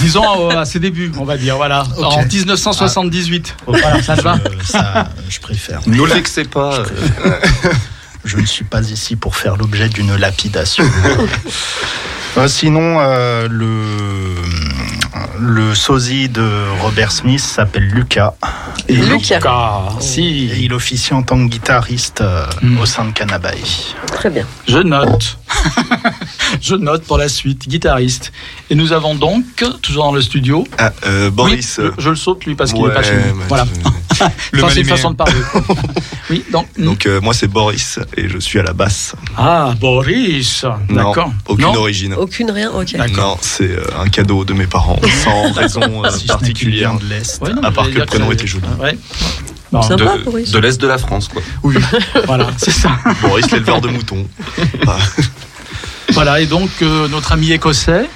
Disons 0.00 0.50
euh, 0.50 0.56
à 0.60 0.64
ses 0.64 0.78
débuts, 0.80 1.12
on 1.18 1.24
va 1.24 1.36
dire, 1.36 1.56
voilà. 1.56 1.84
En 1.98 2.22
1978. 2.24 3.56
Voilà, 3.66 4.02
ça 4.02 4.16
te 4.16 4.22
va 4.22 4.38
Je, 4.60 4.66
ça, 4.66 5.08
je 5.28 5.38
préfère. 5.40 5.80
Ne 5.86 5.96
le 5.96 6.04
vexez 6.06 6.44
pas. 6.44 6.78
euh, 6.80 6.84
Je 8.26 8.36
ne 8.36 8.44
suis 8.44 8.64
pas 8.64 8.82
ici 8.82 9.16
pour 9.16 9.36
faire 9.36 9.56
l'objet 9.56 9.88
d'une 9.88 10.14
lapidation. 10.16 10.84
Euh, 12.38 12.48
sinon, 12.48 12.98
euh, 13.00 13.48
le, 13.50 14.34
le 15.40 15.74
sosie 15.74 16.28
de 16.28 16.46
Robert 16.82 17.10
Smith 17.10 17.40
s'appelle 17.40 17.84
Lucas. 17.88 18.34
Et, 18.88 18.94
Lucas. 18.96 19.40
Si. 20.00 20.20
et 20.52 20.58
il 20.58 20.74
officie 20.74 21.14
en 21.14 21.22
tant 21.22 21.38
que 21.38 21.50
guitariste 21.50 22.20
euh, 22.20 22.44
Mm. 22.60 22.78
au 22.78 22.84
sein 22.84 23.06
de 23.06 23.12
Canabae. 23.12 23.54
Très 24.12 24.28
bien. 24.28 24.44
Je 24.68 24.76
note. 24.76 25.38
je 26.60 26.74
note 26.74 27.04
pour 27.04 27.16
la 27.16 27.30
suite, 27.30 27.66
guitariste. 27.68 28.32
Et 28.68 28.74
nous 28.74 28.92
avons 28.92 29.14
donc, 29.14 29.44
toujours 29.80 30.04
dans 30.04 30.12
le 30.12 30.20
studio, 30.20 30.66
Ah, 30.76 30.92
euh, 31.06 31.30
Boris. 31.30 31.76
Oui, 31.78 31.86
je, 31.96 32.02
je 32.02 32.10
le 32.10 32.16
saute 32.16 32.44
lui 32.44 32.54
parce 32.54 32.74
qu'il 32.74 32.82
ouais, 32.82 32.88
n'est 32.90 32.94
pas 32.94 33.02
chez 33.02 33.16
nous. 33.16 33.34
mais 33.34 33.44
Voilà. 33.48 33.64
je- 33.64 33.90
Le 34.52 34.60
Ça, 34.60 34.68
c'est 34.70 34.80
une 34.80 34.86
façon 34.86 35.10
de 35.10 35.16
parler. 35.16 35.34
oui, 36.30 36.44
donc. 36.52 36.66
Donc 36.78 37.06
euh, 37.06 37.20
moi 37.20 37.34
c'est 37.34 37.48
Boris 37.48 37.98
et 38.16 38.28
je 38.28 38.38
suis 38.38 38.58
à 38.58 38.62
la 38.62 38.72
basse. 38.72 39.14
Ah, 39.36 39.74
Boris. 39.78 40.64
Non, 40.88 41.08
D'accord. 41.08 41.32
Aucune 41.46 41.64
Non 41.66 41.74
origine. 41.74 42.14
Aucune 42.14 42.50
rien, 42.50 42.70
ok. 42.70 42.94
Non, 43.16 43.36
c'est 43.40 43.70
euh, 43.70 43.84
un 44.00 44.08
cadeau 44.08 44.44
de 44.44 44.52
mes 44.54 44.66
parents, 44.66 45.00
sans 45.24 45.52
raison 45.52 46.04
euh, 46.04 46.10
Si 46.10 46.26
particulière. 46.26 46.94
de 46.98 47.04
l'Est. 47.06 47.40
Ouais, 47.42 47.52
non, 47.52 47.62
à 47.62 47.70
part 47.70 47.90
que 47.90 47.98
le 47.98 48.06
prénom 48.06 48.30
était 48.32 48.46
joli. 48.46 48.64
Ouais. 48.80 48.96
Bon, 49.72 49.82
Sympa, 49.82 50.18
de 50.18 50.22
Boris? 50.24 50.50
de 50.52 50.58
l'Est 50.60 50.80
de 50.80 50.86
la 50.86 50.96
France, 50.98 51.28
quoi. 51.28 51.42
oui, 51.64 51.74
voilà, 52.26 52.46
c'est 52.56 52.70
ça. 52.70 52.90
Boris 53.20 53.50
l'éleveur 53.50 53.80
de 53.80 53.88
moutons. 53.88 54.26
Ah, 54.86 54.96
Voilà, 56.12 56.40
et 56.40 56.46
donc 56.46 56.70
euh, 56.82 57.08
notre 57.08 57.32
ami 57.32 57.50
écossais, 57.50 58.06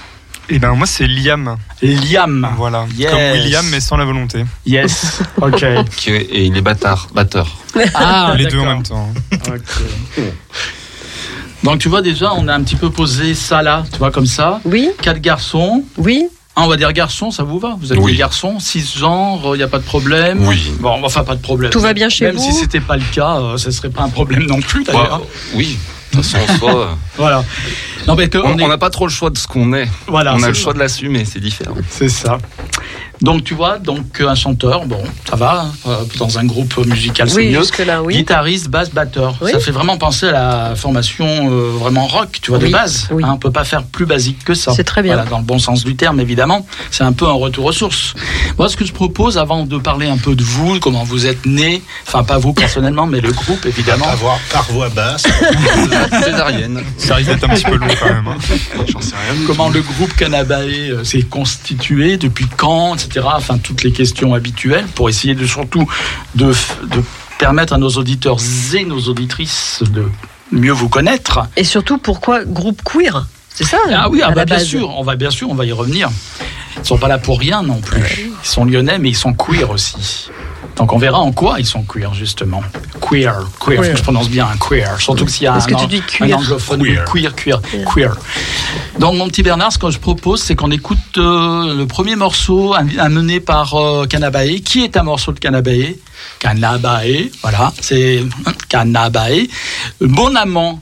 Et 0.50 0.58
ben 0.58 0.74
moi 0.74 0.86
c'est 0.86 1.06
Liam. 1.06 1.56
Liam. 1.80 2.48
Voilà. 2.56 2.86
Yes. 2.96 3.10
Comme 3.10 3.20
William 3.20 3.64
mais 3.70 3.80
sans 3.80 3.96
la 3.96 4.04
volonté. 4.04 4.44
Yes. 4.66 5.20
Ok. 5.40 5.62
Et 5.62 6.44
il 6.46 6.56
est 6.56 6.60
bâtard, 6.60 7.08
batteur. 7.14 7.56
Ah, 7.94 8.34
Les 8.38 8.46
deux 8.46 8.58
en 8.58 8.62
d'accord. 8.62 8.74
même 8.74 8.82
temps. 8.82 9.12
Ok. 9.48 10.22
Donc 11.62 11.78
tu 11.78 11.88
vois 11.88 12.02
déjà, 12.02 12.32
on 12.34 12.48
a 12.48 12.54
un 12.54 12.62
petit 12.62 12.76
peu 12.76 12.90
posé 12.90 13.34
ça 13.34 13.62
là, 13.62 13.84
tu 13.92 13.98
vois 13.98 14.10
comme 14.10 14.26
ça. 14.26 14.60
Oui, 14.64 14.90
Quatre 15.02 15.20
garçons. 15.20 15.84
oui. 15.98 16.24
Ah, 16.56 16.62
on 16.64 16.66
va 16.68 16.76
dire 16.76 16.92
garçons, 16.92 17.30
ça 17.30 17.44
vous 17.44 17.60
va? 17.60 17.76
Vous 17.80 17.92
êtes 17.92 17.98
Oui. 18.00 18.12
des 18.12 18.18
garçons, 18.18 18.58
six 18.58 18.98
genres, 18.98 19.54
il 19.54 19.58
n'y 19.58 19.62
a 19.62 19.68
pas 19.68 19.78
de 19.78 19.84
problème. 19.84 20.44
Oui. 20.48 20.72
Bon, 20.80 21.00
enfin 21.04 21.22
pas 21.22 21.36
de 21.36 21.40
problème. 21.40 21.70
Tout 21.70 21.78
va 21.80 21.92
bien 21.94 22.08
chez 22.08 22.24
Même 22.26 22.34
vous 22.36 22.42
si 22.42 22.52
c'était 22.52 22.80
pas 22.80 22.96
le 22.96 23.04
cas, 23.14 23.36
euh, 23.38 23.56
ce 23.56 23.70
serait 23.70 23.88
pas 23.88 24.02
un 24.02 24.08
problème 24.08 24.42
non 24.46 24.60
plus 24.60 24.82
d'ailleurs. 24.82 25.20
Bah, 25.20 25.26
oui. 25.54 25.78
De 26.12 26.16
toute 26.16 26.24
façon, 26.26 26.52
en 26.52 26.58
soi, 26.58 26.98
Voilà. 27.16 27.44
Non 28.06 28.14
mais 28.16 28.28
que 28.28 28.38
on 28.38 28.58
est- 28.58 28.66
n'a 28.68 28.78
pas 28.78 28.90
trop 28.90 29.06
le 29.06 29.12
choix 29.12 29.30
de 29.30 29.38
ce 29.38 29.46
qu'on 29.46 29.72
est. 29.74 29.88
voilà, 30.06 30.34
on 30.34 30.42
a 30.42 30.48
le 30.48 30.54
choix 30.54 30.72
de 30.72 30.78
l'assumer, 30.78 31.24
c'est 31.24 31.40
différent. 31.40 31.74
C'est 31.88 32.08
ça. 32.08 32.38
Donc 33.22 33.44
tu 33.44 33.54
vois, 33.54 33.78
donc 33.78 34.20
un 34.20 34.34
chanteur, 34.34 34.86
bon, 34.86 35.02
ça 35.28 35.36
va, 35.36 35.66
euh, 35.86 35.96
dans 36.18 36.38
un 36.38 36.44
groupe 36.44 36.78
musical 36.86 37.28
c'est 37.28 37.36
Oui, 37.36 37.50
mieux. 37.50 37.60
jusque-là, 37.60 38.02
oui. 38.02 38.14
Guitariste, 38.16 38.68
basse, 38.68 38.90
batteur. 38.90 39.36
Oui. 39.42 39.50
Ça 39.52 39.60
fait 39.60 39.72
vraiment 39.72 39.98
penser 39.98 40.28
à 40.28 40.32
la 40.32 40.74
formation 40.74 41.26
euh, 41.50 41.70
vraiment 41.78 42.06
rock, 42.06 42.38
tu 42.40 42.50
vois, 42.50 42.58
de 42.58 42.68
base. 42.68 43.08
oui. 43.10 43.22
Hein, 43.24 43.32
on 43.34 43.36
peut 43.38 43.50
pas 43.50 43.64
faire 43.64 43.82
plus 43.82 44.06
basique 44.06 44.42
que 44.44 44.54
ça. 44.54 44.72
C'est 44.74 44.84
très 44.84 45.02
bien. 45.02 45.14
Voilà, 45.14 45.28
dans 45.28 45.38
le 45.38 45.44
bon 45.44 45.58
sens 45.58 45.84
du 45.84 45.96
terme, 45.96 46.18
évidemment. 46.20 46.66
C'est 46.90 47.04
un 47.04 47.12
peu 47.12 47.26
un 47.26 47.32
retour 47.32 47.66
aux 47.66 47.72
sources. 47.72 48.14
Moi, 48.58 48.68
ce 48.70 48.76
que 48.76 48.84
je 48.86 48.92
propose, 48.92 49.36
avant 49.36 49.64
de 49.66 49.76
parler 49.78 50.06
un 50.08 50.16
peu 50.16 50.34
de 50.34 50.42
vous, 50.42 50.80
comment 50.80 51.04
vous 51.04 51.26
êtes 51.26 51.44
né, 51.44 51.82
enfin 52.06 52.24
pas 52.24 52.38
vous 52.38 52.54
personnellement, 52.54 53.06
mais 53.06 53.20
le 53.20 53.32
groupe, 53.32 53.66
évidemment. 53.66 54.08
Avoir 54.08 54.38
par 54.52 54.64
voix 54.72 54.88
basse. 54.88 55.24
Césarienne. 56.24 56.80
Ça 56.96 57.16
risque 57.16 57.30
d'être 57.30 57.44
un 57.44 57.48
petit 57.54 57.64
peu 57.64 57.76
lourd 57.76 57.88
quand 58.00 58.06
même. 58.06 58.28
hein. 58.28 58.36
J'en 58.88 59.00
sais 59.00 59.14
rien. 59.14 59.40
Comment 59.46 59.68
le 59.68 59.82
groupe 59.82 60.14
Canabae 60.16 60.90
euh, 60.90 61.04
s'est 61.04 61.22
constitué, 61.22 62.16
depuis 62.16 62.46
quand, 62.56 62.94
etc. 62.94 63.09
Enfin, 63.18 63.58
toutes 63.58 63.82
les 63.82 63.92
questions 63.92 64.34
habituelles 64.34 64.86
pour 64.94 65.08
essayer 65.08 65.34
de 65.34 65.46
surtout 65.46 65.86
de, 66.34 66.52
permettre 67.38 67.72
à 67.72 67.78
nos 67.78 67.90
auditeurs 67.90 68.38
et 68.74 68.84
nos 68.84 69.00
auditrices 69.00 69.82
de 69.90 70.06
mieux 70.52 70.72
vous 70.72 70.88
connaître. 70.88 71.40
Et 71.56 71.64
surtout, 71.64 71.98
pourquoi 71.98 72.44
groupe 72.44 72.82
queer? 72.82 73.26
C'est 73.48 73.64
ça 73.64 73.78
Ah 73.92 74.08
oui, 74.08 74.20
ah 74.22 74.30
bah 74.30 74.44
bien 74.44 74.58
sûr, 74.58 74.88
on 74.96 75.02
va 75.02 75.16
bien 75.16 75.30
sûr, 75.30 75.48
on 75.50 75.54
va 75.54 75.64
y 75.64 75.72
revenir. 75.72 76.10
Ils 76.76 76.86
sont 76.86 76.98
pas 76.98 77.08
là 77.08 77.18
pour 77.18 77.38
rien 77.38 77.62
non 77.62 77.80
plus. 77.80 78.30
Ils 78.42 78.48
sont 78.48 78.64
lyonnais, 78.64 78.98
mais 78.98 79.10
ils 79.10 79.16
sont 79.16 79.34
queer 79.34 79.70
aussi. 79.70 80.30
Donc 80.80 80.92
on 80.94 80.98
verra 80.98 81.18
en 81.18 81.30
quoi 81.30 81.60
ils 81.60 81.66
sont 81.66 81.82
queer 81.82 82.14
justement. 82.14 82.62
Queer, 83.06 83.34
queer, 83.60 83.84
je 83.96 84.02
prononce 84.02 84.30
bien 84.30 84.46
un 84.46 84.56
queer? 84.56 84.98
Surtout 84.98 85.26
que 85.26 85.30
s'il 85.30 85.44
y 85.44 85.46
a 85.46 85.54
Est-ce 85.56 85.66
un, 85.68 85.76
que 85.76 85.80
tu 85.82 85.86
dis 85.88 86.00
queer? 86.00 86.34
un 86.36 86.38
anglophone, 86.40 86.82
Queer. 86.82 87.04
queer, 87.04 87.34
queer, 87.36 87.60
queer. 87.92 88.16
Donc 88.98 89.14
mon 89.16 89.28
petit 89.28 89.42
Bernard, 89.42 89.72
ce 89.72 89.78
que 89.78 89.90
je 89.90 89.98
propose, 89.98 90.40
c'est 90.42 90.56
qu'on 90.56 90.70
écoute 90.70 90.96
euh, 91.18 91.74
le 91.76 91.86
premier 91.86 92.16
morceau 92.16 92.72
am- 92.72 92.90
amené 92.98 93.40
par 93.40 93.74
euh, 93.74 94.06
Canabae. 94.06 94.60
Qui 94.64 94.82
est 94.82 94.96
un 94.96 95.02
morceau 95.02 95.32
de 95.32 95.38
Canabae 95.38 95.96
Canabae, 96.38 97.30
voilà, 97.42 97.72
c'est 97.80 98.24
hein, 98.46 98.52
Canabae. 98.70 99.48
Bon 100.00 100.34
amant. 100.34 100.80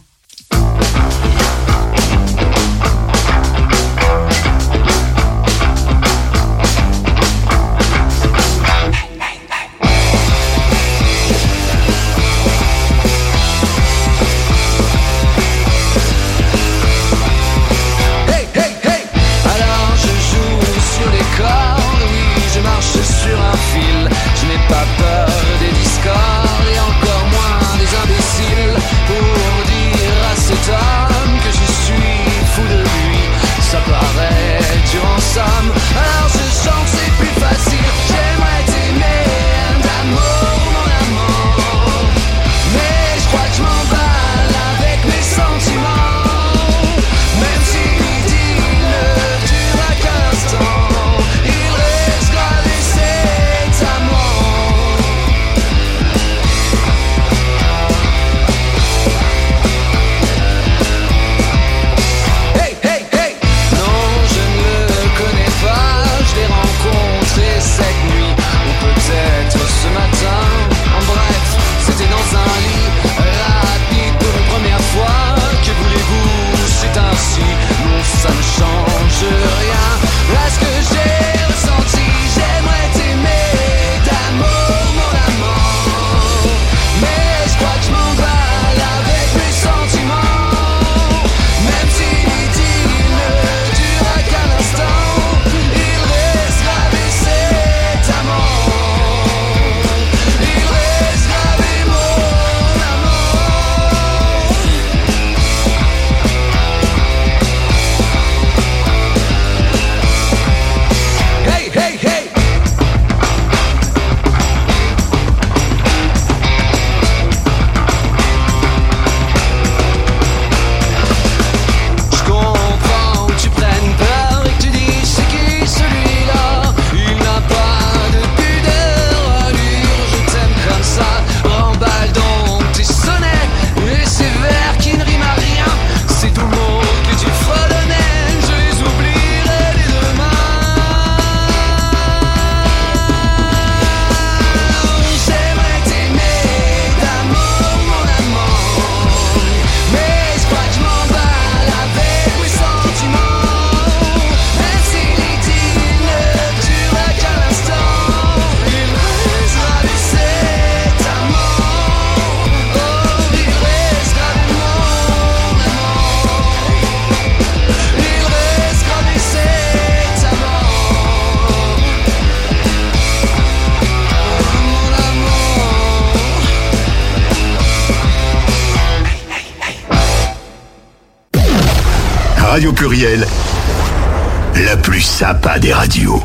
Des 185.61 185.73
radios. 185.73 186.23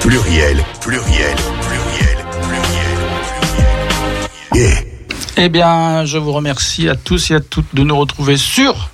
Pluriel, 0.00 0.62
pluriel, 0.80 1.36
pluriel, 1.60 2.16
pluriel, 2.42 2.96
pluriel. 4.50 4.64
Yeah. 4.68 4.82
Eh 5.36 5.48
bien, 5.48 6.04
je 6.04 6.18
vous 6.18 6.32
remercie 6.32 6.88
à 6.88 6.96
tous 6.96 7.30
et 7.30 7.34
à 7.34 7.40
toutes 7.40 7.74
de 7.74 7.82
nous 7.82 7.96
retrouver 7.96 8.36
sur. 8.36 8.90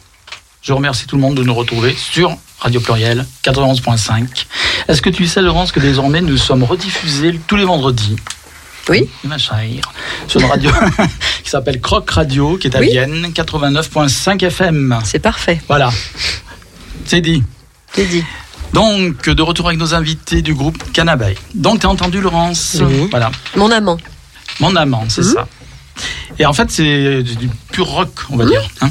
Je 0.63 0.73
remercie 0.73 1.07
tout 1.07 1.17
le 1.17 1.23
monde 1.23 1.35
de 1.35 1.43
nous 1.43 1.55
retrouver 1.55 1.95
sur 1.97 2.37
Radio 2.61 2.81
Pluriel 2.81 3.27
91.5. 3.45 4.47
Est-ce 4.89 5.03
que 5.03 5.11
tu 5.11 5.27
sais, 5.27 5.43
Laurence, 5.43 5.73
que 5.73 5.81
désormais 5.81 6.21
nous 6.21 6.37
sommes 6.37 6.63
rediffusés 6.63 7.41
tous 7.47 7.57
les 7.57 7.65
vendredis? 7.65 8.17
Oui. 8.89 9.09
Ma 9.25 9.39
chère, 9.39 9.93
sur 10.29 10.41
une 10.41 10.47
radio 10.47 10.71
qui 11.43 11.51
s'appelle 11.51 11.81
Croc 11.81 12.09
Radio, 12.11 12.57
qui 12.57 12.69
est 12.69 12.77
à 12.77 12.81
Oui. 12.81 12.91
Vienne, 12.91 13.33
89.5 13.35 14.45
FM. 14.45 15.01
C'est 15.05 15.19
parfait, 15.19 15.61
Voilà, 15.67 15.91
c'est 17.05 17.21
dit. 17.21 17.43
C'est 17.97 18.07
dit. 18.07 18.25
Donc, 18.73 19.29
de 19.29 19.43
retour 19.43 19.69
avec 19.69 19.79
nos 19.79 19.95
invités 19.95 20.43
du 20.43 20.55
groupe 20.55 20.79
Canabae. 20.93 21.35
Donc, 21.55 21.81
tu 21.81 21.87
as 21.87 21.91
entendu, 21.91 22.21
Laurence 22.21 22.77
Oui. 22.81 23.09
Voilà. 23.11 23.31
Mon 23.57 23.71
amant. 23.71 23.97
Mon 24.61 24.75
amant, 24.77 25.05
c'est 25.09 25.23
Mhm. 25.25 25.33
ça. 25.35 25.47
Et 26.39 26.45
en 26.45 26.53
fait, 26.53 26.71
c'est 26.71 27.23
du 27.23 27.49
pur 27.73 27.87
rock, 27.87 28.11
on 28.29 28.37
va 28.37 28.45
Mhm. 28.45 28.51
dire. 28.51 28.69
hein. 28.83 28.91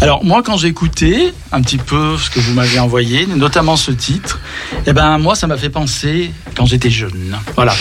Alors 0.00 0.24
moi 0.24 0.42
quand 0.42 0.56
j'ai 0.58 0.68
écouté 0.68 1.32
un 1.52 1.60
petit 1.62 1.76
peu 1.78 2.16
ce 2.18 2.28
que 2.30 2.38
vous 2.40 2.52
m'avez 2.54 2.78
envoyé, 2.78 3.26
notamment 3.26 3.76
ce 3.76 3.90
titre, 3.90 4.40
eh 4.86 4.92
ben 4.94 5.16
moi 5.18 5.34
ça 5.34 5.46
m'a 5.46 5.56
fait 5.58 5.68
penser 5.70 6.30
quand 6.56 6.64
j'étais 6.66 6.90
jeune. 6.90 7.36
Voilà, 7.54 7.74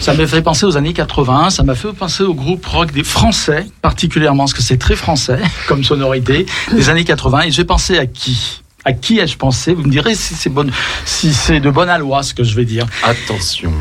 ça 0.00 0.12
m'a 0.14 0.26
fait 0.26 0.40
penser 0.42 0.64
aux 0.66 0.76
années 0.78 0.92
80, 0.94 1.50
ça 1.50 1.62
m'a 1.62 1.74
fait 1.74 1.92
penser 1.92 2.22
au 2.24 2.34
groupe 2.34 2.64
rock 2.66 2.92
des 2.92 3.04
Français 3.04 3.66
particulièrement 3.82 4.44
parce 4.44 4.54
que 4.54 4.62
c'est 4.62 4.76
très 4.78 4.96
français 4.96 5.40
comme 5.68 5.82
sonorité 5.84 6.46
des 6.72 6.88
années 6.90 7.04
80 7.04 7.42
et 7.42 7.50
j'ai 7.50 7.64
pensé 7.64 7.98
à 7.98 8.06
qui? 8.06 8.61
À 8.84 8.92
qui 8.92 9.18
ai-je 9.18 9.36
pensé? 9.36 9.74
Vous 9.74 9.82
me 9.82 9.90
direz 9.90 10.14
si 10.14 10.34
c'est 10.34 10.50
bonne, 10.50 10.70
si 11.04 11.32
c'est 11.34 11.60
de 11.60 11.70
bonne 11.70 11.88
aloi 11.88 12.22
ce 12.22 12.34
que 12.34 12.44
je 12.44 12.54
vais 12.54 12.64
dire. 12.64 12.86
Attention. 13.02 13.72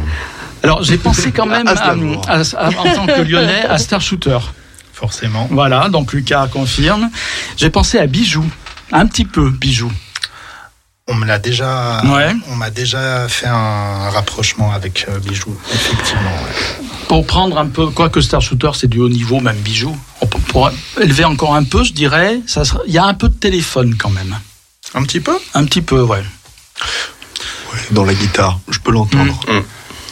Alors 0.63 0.83
j'ai 0.83 0.97
pensé 0.97 1.31
quand 1.31 1.45
même 1.47 1.67
À 1.67 1.71
à- 1.71 1.73
Aznavour. 1.91 2.21
à- 2.29 2.41
à- 2.57 2.69
en 2.69 2.93
tant 2.95 3.05
que 3.07 3.21
Lyonnais 3.21 3.65
à 3.65 3.77
Star 3.77 4.01
Shooter. 4.01 4.37
Forcément. 4.93 5.47
Voilà, 5.49 5.89
donc 5.89 6.13
Lucas 6.13 6.47
confirme. 6.47 7.09
J'ai 7.57 7.71
pensé 7.71 7.97
à 7.97 8.05
Bijou, 8.05 8.45
un 8.91 9.07
petit 9.07 9.25
peu 9.25 9.49
Bijou. 9.49 9.91
On 11.07 11.15
me 11.15 11.25
l'a 11.25 11.39
déjà, 11.39 12.01
Ouais. 12.05 12.31
on 12.49 12.55
m'a 12.55 12.69
déjà 12.69 13.27
fait 13.27 13.47
un 13.47 14.09
rapprochement 14.11 14.71
avec 14.71 15.07
euh, 15.09 15.17
Bijou, 15.19 15.57
effectivement. 15.73 16.29
ouais. 16.29 16.85
Pour 17.07 17.25
prendre 17.25 17.57
un 17.57 17.65
peu, 17.65 17.87
quoique 17.87 18.21
Star 18.21 18.39
Shooter 18.41 18.69
c'est 18.75 18.87
du 18.87 18.99
haut 18.99 19.09
niveau, 19.09 19.39
même 19.39 19.57
Bijou. 19.57 19.97
On 20.21 20.27
peut- 20.27 20.37
Pour 20.49 20.69
élever 21.01 21.25
encore 21.25 21.55
un 21.55 21.63
peu, 21.63 21.83
je 21.83 21.91
dirais, 21.93 22.39
il 22.87 22.93
y 22.93 22.97
a 22.99 23.03
un 23.05 23.15
peu 23.15 23.27
de 23.29 23.33
téléphone 23.33 23.95
quand 23.97 24.11
même. 24.11 24.37
Un 24.93 25.03
petit 25.03 25.19
peu? 25.19 25.37
Un 25.53 25.65
petit 25.65 25.81
peu, 25.81 26.01
ouais. 26.01 26.19
Ouais, 27.73 27.79
dans 27.91 28.03
la 28.05 28.13
guitare, 28.13 28.59
je 28.69 28.79
peux 28.79 28.91
l'entendre. 28.91 29.39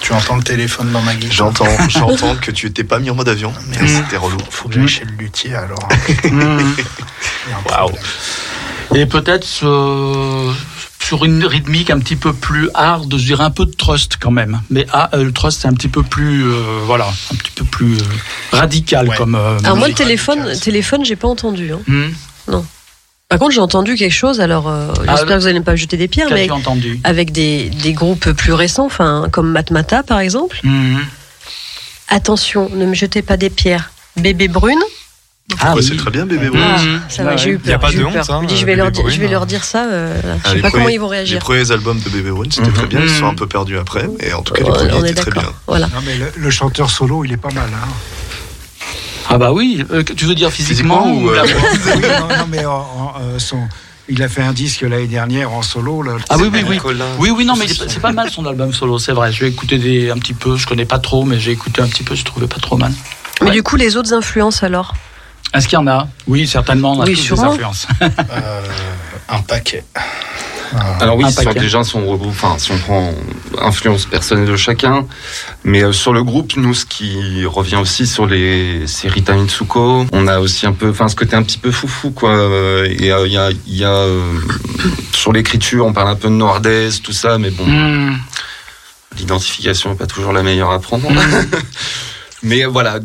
Tu 0.02 0.14
entends 0.14 0.38
le 0.38 0.44
téléphone 0.44 0.92
dans 0.94 1.02
ma 1.02 1.14
guitare? 1.14 1.32
J'entends, 1.36 1.66
j'entends 1.90 2.36
que 2.38 2.52
tu 2.52 2.68
étais 2.68 2.86
pas 2.86 3.00
mis 3.00 3.10
en 3.10 3.16
mode 3.16 3.28
avion. 3.30 3.52
Merde. 3.68 3.88
C'était 3.88 4.16
relou. 4.18 4.38
Faut 4.50 4.70
que 4.70 4.76
j'aille 4.76 4.88
chez 4.88 5.04
le 5.06 5.12
luthier 5.12 5.54
alors. 5.56 5.88
Problème. 7.66 8.02
Et 8.96 9.06
peut-être 9.06 9.46
euh, 9.64 10.52
sur 11.04 11.26
une 11.26 11.46
rythmique 11.46 11.90
un 11.92 12.00
petit 12.00 12.16
peu 12.16 12.34
plus 12.34 12.70
hard, 12.74 13.12
je 13.18 13.24
dirais 13.26 13.44
un 13.44 13.52
peu 13.52 13.66
de 13.66 13.72
trust 13.74 14.18
quand 14.20 14.32
même. 14.32 14.62
Mais 14.70 14.88
ah, 14.94 15.10
euh, 15.14 15.24
le 15.26 15.32
trust 15.34 15.62
c'est 15.62 15.68
un 15.68 15.74
petit 15.74 15.90
peu 15.90 16.02
plus, 16.02 16.44
euh, 16.48 16.80
voilà, 16.86 17.08
un 17.32 17.36
petit 17.36 17.52
peu 17.52 17.66
plus 17.66 17.98
euh, 17.98 18.04
radical 18.54 19.10
Ouais. 19.10 19.18
comme. 19.18 19.36
euh, 19.36 19.60
Alors 19.64 19.78
moi, 19.78 19.88
le 19.90 19.94
téléphone, 19.94 20.40
radical. 20.40 20.60
téléphone, 20.62 21.06
j'ai 21.06 21.16
pas 21.18 21.28
entendu. 21.28 21.72
hein. 21.74 21.80
Hmm. 21.88 22.10
Par 23.30 23.38
contre, 23.38 23.52
j'ai 23.52 23.62
entendu 23.62 23.94
quelque 23.96 24.12
chose. 24.12 24.42
Alors, 24.42 24.68
euh, 24.68 24.88
Ah, 25.08 25.12
j'espère 25.16 25.38
que 25.38 25.42
vous 25.42 25.48
allez 25.48 25.62
pas 25.62 25.74
me 25.74 25.78
jeter 25.78 25.98
des 25.98 26.08
pierres, 26.08 26.30
mais 26.32 26.50
entendu 26.50 27.00
avec 27.04 27.32
des, 27.32 27.70
des 27.70 27.94
groupes 27.94 28.32
plus 28.32 28.54
récents, 28.54 28.88
enfin 28.88 29.28
comme 29.32 29.52
Matmata 29.52 30.02
par 30.02 30.20
exemple. 30.20 30.60
Hmm. 30.64 30.98
Attention, 32.08 32.70
ne 32.74 32.88
me 32.88 32.96
jetez 32.96 33.22
pas 33.22 33.38
des 33.38 33.52
pierres. 33.52 33.92
Bébé 34.18 34.48
Brune, 34.48 34.80
Ah, 35.60 35.74
oui. 35.76 35.84
c'est 35.84 35.96
très 35.96 36.10
bien, 36.10 36.26
bébé. 36.26 36.50
Ah, 36.56 36.78
Brune. 36.78 37.02
ça 37.08 37.24
va, 37.24 37.32
Ouais, 37.32 37.38
j'ai 37.38 37.52
eu 37.52 37.60
peur. 37.60 37.70
Y 37.70 37.74
a 37.76 37.78
pas 37.80 37.92
de 37.92 38.04
honte, 38.04 38.16
hein, 38.18 38.42
je 38.48 38.54
vais, 38.56 38.60
Bébé 38.66 38.76
leur 38.78 38.90
dire, 38.92 39.04
je 39.08 39.12
vais 39.12 39.18
Brune. 39.20 39.32
leur 39.32 39.46
dire 39.46 39.64
ça. 39.64 39.86
euh, 39.86 40.20
je 40.24 40.28
Ah, 40.44 40.50
sais 40.50 40.56
les 40.56 40.62
pas 40.64 40.72
comment 40.72 40.90
ils 40.90 41.00
vont 41.00 41.12
Les 41.12 41.18
réagir. 41.18 41.38
premiers 41.38 41.70
albums 41.72 42.00
de 42.00 42.10
Bébé 42.10 42.32
Brune, 42.32 42.52
c'était 42.52 42.72
très 42.72 42.88
bien. 42.88 43.02
Ils 43.04 43.10
se 43.10 43.20
sont 43.20 43.28
un 43.28 43.36
peu 43.36 43.46
perdus 43.46 43.78
après. 43.78 44.10
Et 44.22 44.34
en 44.34 44.42
tout 44.42 44.54
cas, 44.56 44.64
les 44.64 44.70
On- 44.72 44.74
premiers 44.74 45.12
étaient 45.12 45.22
très 45.22 45.30
bien. 45.40 45.44
Voilà. 45.68 45.86
Non, 45.94 46.02
mais 46.04 46.16
le, 46.18 46.32
le 46.36 46.50
chanteur 46.50 46.90
solo, 46.90 47.24
il 47.24 47.32
est 47.32 47.38
pas 47.38 47.52
mal. 47.52 47.70
Hein. 47.76 47.88
Ah 49.30 49.38
bah 49.38 49.52
oui, 49.54 49.86
euh, 49.92 50.04
tu 50.04 50.26
veux 50.26 50.34
dire 50.36 50.52
physiquement, 50.52 51.04
Physiquement 51.04 51.22
ou 51.24 51.30
euh, 51.30 51.46
oui, 51.96 52.02
non, 52.20 52.28
non, 52.38 52.48
mais 52.50 52.66
en- 52.66 52.72
en, 52.74 53.14
euh, 53.22 53.38
son, 53.40 53.60
il 54.08 54.24
a 54.24 54.28
fait 54.28 54.42
un 54.42 54.54
disque 54.54 54.82
l'année 54.82 55.06
dernière 55.08 55.52
en 55.54 55.62
solo. 55.62 56.02
Là. 56.02 56.14
Ah 56.30 56.38
oui, 56.40 56.50
oui, 56.52 56.64
oui. 56.68 56.80
Oui, 57.20 57.30
oui, 57.30 57.46
non, 57.46 57.56
mais 57.56 57.68
c'est 57.68 58.00
pas 58.00 58.12
mal 58.12 58.30
son 58.32 58.46
album 58.48 58.74
solo, 58.74 58.98
c'est 58.98 59.12
vrai. 59.12 59.32
J'ai 59.32 59.46
écouté 59.48 59.78
des, 59.78 60.10
un 60.10 60.18
petit 60.18 60.34
peu, 60.34 60.58
je 60.58 60.66
connais 60.66 60.86
pas 60.86 60.98
trop, 61.00 61.24
mais 61.26 61.40
j'ai 61.40 61.52
écouté 61.52 61.82
un 61.82 61.88
petit 61.88 62.04
peu, 62.04 62.16
je 62.16 62.26
trouvais 62.26 62.48
pas 62.48 62.60
trop 62.60 62.76
mal. 62.78 62.92
Mais 63.42 63.48
Ouais. 63.50 63.54
du 63.54 63.64
coup, 63.64 63.76
les 63.76 63.96
autres 63.98 64.14
influences 64.14 64.64
alors? 64.64 64.94
Est-ce 65.54 65.68
qu'il 65.68 65.78
y 65.78 65.82
en 65.82 65.88
a? 65.88 66.08
Oui, 66.28 66.48
certainement, 66.48 66.94
on 66.94 67.02
a 67.02 67.06
Oui, 67.06 67.14
tous 67.16 67.36
des 67.36 67.40
influences. 67.40 67.88
Euh, 68.02 68.62
un 69.30 69.42
paquet. 69.42 69.84
Euh, 70.74 70.78
Alors 71.00 71.18
oui, 71.18 71.26
paquet. 71.36 71.60
déjà, 71.60 71.84
si 71.84 71.96
on, 71.96 72.06
regroupe- 72.06 72.30
enfin, 72.30 72.56
si 72.60 72.72
on 72.72 72.78
prend 72.78 73.14
influence 73.62 74.06
personnelle 74.06 74.46
de 74.48 74.56
chacun, 74.56 75.06
mais 75.64 75.84
euh, 75.84 75.92
sur 75.92 76.14
le 76.14 76.24
groupe, 76.24 76.56
nous, 76.58 76.74
ce 76.74 76.86
qui 76.86 77.46
revient 77.46 77.78
aussi 77.78 78.06
sur 78.06 78.26
les, 78.28 78.86
c'est 78.86 79.08
Rita 79.08 79.34
Mitsuko. 79.34 80.06
On 80.12 80.28
a 80.28 80.40
aussi 80.40 80.68
un 80.68 80.74
peu, 80.74 80.90
enfin, 80.90 81.08
ce 81.08 81.16
côté 81.16 81.36
un 81.36 81.44
petit 81.44 81.58
peu 81.58 81.72
foufou, 81.72 82.12
quoi. 82.12 82.32
Euh, 82.32 82.86
Et 83.00 83.12
euh, 83.12 83.26
il 83.28 83.34
y 83.34 83.38
a, 83.38 83.50
il 83.52 83.76
y 83.76 83.84
a 83.84 83.90
euh, 83.94 84.22
sur 85.14 85.34
l'écriture, 85.34 85.86
on 85.86 85.94
parle 85.94 86.10
un 86.10 86.16
peu 86.16 86.28
de 86.28 86.34
Nordez, 86.34 86.90
tout 87.04 87.14
ça, 87.14 87.38
mais 87.38 87.50
bon, 87.50 87.66
Hmm. 87.66 88.18
l'identification 89.18 89.90
n'est 89.92 89.96
pas 89.96 90.08
toujours 90.08 90.34
la 90.34 90.44
meilleure 90.44 90.72
à 90.72 90.80
prendre. 90.80 91.10
mais 92.44 92.64
voilà, 92.66 93.00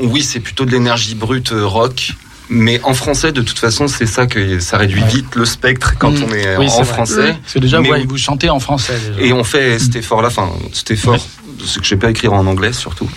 oui, 0.00 0.22
c'est 0.22 0.40
plutôt 0.40 0.64
de 0.64 0.70
l'énergie 0.70 1.14
brute 1.14 1.52
euh, 1.52 1.66
rock. 1.66 2.12
Mais 2.50 2.80
en 2.84 2.92
français, 2.94 3.32
de 3.32 3.40
toute 3.42 3.58
façon, 3.58 3.88
c'est 3.88 4.06
ça 4.06 4.26
que 4.26 4.58
ça 4.60 4.76
réduit 4.76 5.00
Ouais. 5.02 5.08
vite 5.08 5.34
le 5.36 5.44
spectre 5.44 5.94
quand 5.98 6.10
Mm. 6.10 6.24
on 6.28 6.34
est 6.34 6.56
Oui, 6.58 6.66
c'est 6.68 6.80
en 6.80 6.82
vrai. 6.82 6.92
français. 6.94 7.36
Parce 7.42 7.54
que 7.54 7.58
déjà, 7.60 7.80
Mais 7.80 7.90
ouais, 7.90 7.98
oui. 8.00 8.06
vous 8.08 8.18
chantez 8.18 8.50
en 8.50 8.60
français. 8.60 8.98
Déjà. 9.16 9.20
Et 9.26 9.32
on 9.32 9.44
fait 9.44 9.78
cet 9.78 9.96
effort-là, 9.96 10.28
enfin, 10.28 10.50
cet 10.72 10.90
effort, 10.90 11.18
ce 11.64 11.78
que 11.78 11.84
je 11.84 11.88
sais 11.90 11.96
pas 11.96 12.10
écrire 12.10 12.32
en 12.32 12.44
anglais 12.46 12.72
surtout. 12.72 13.08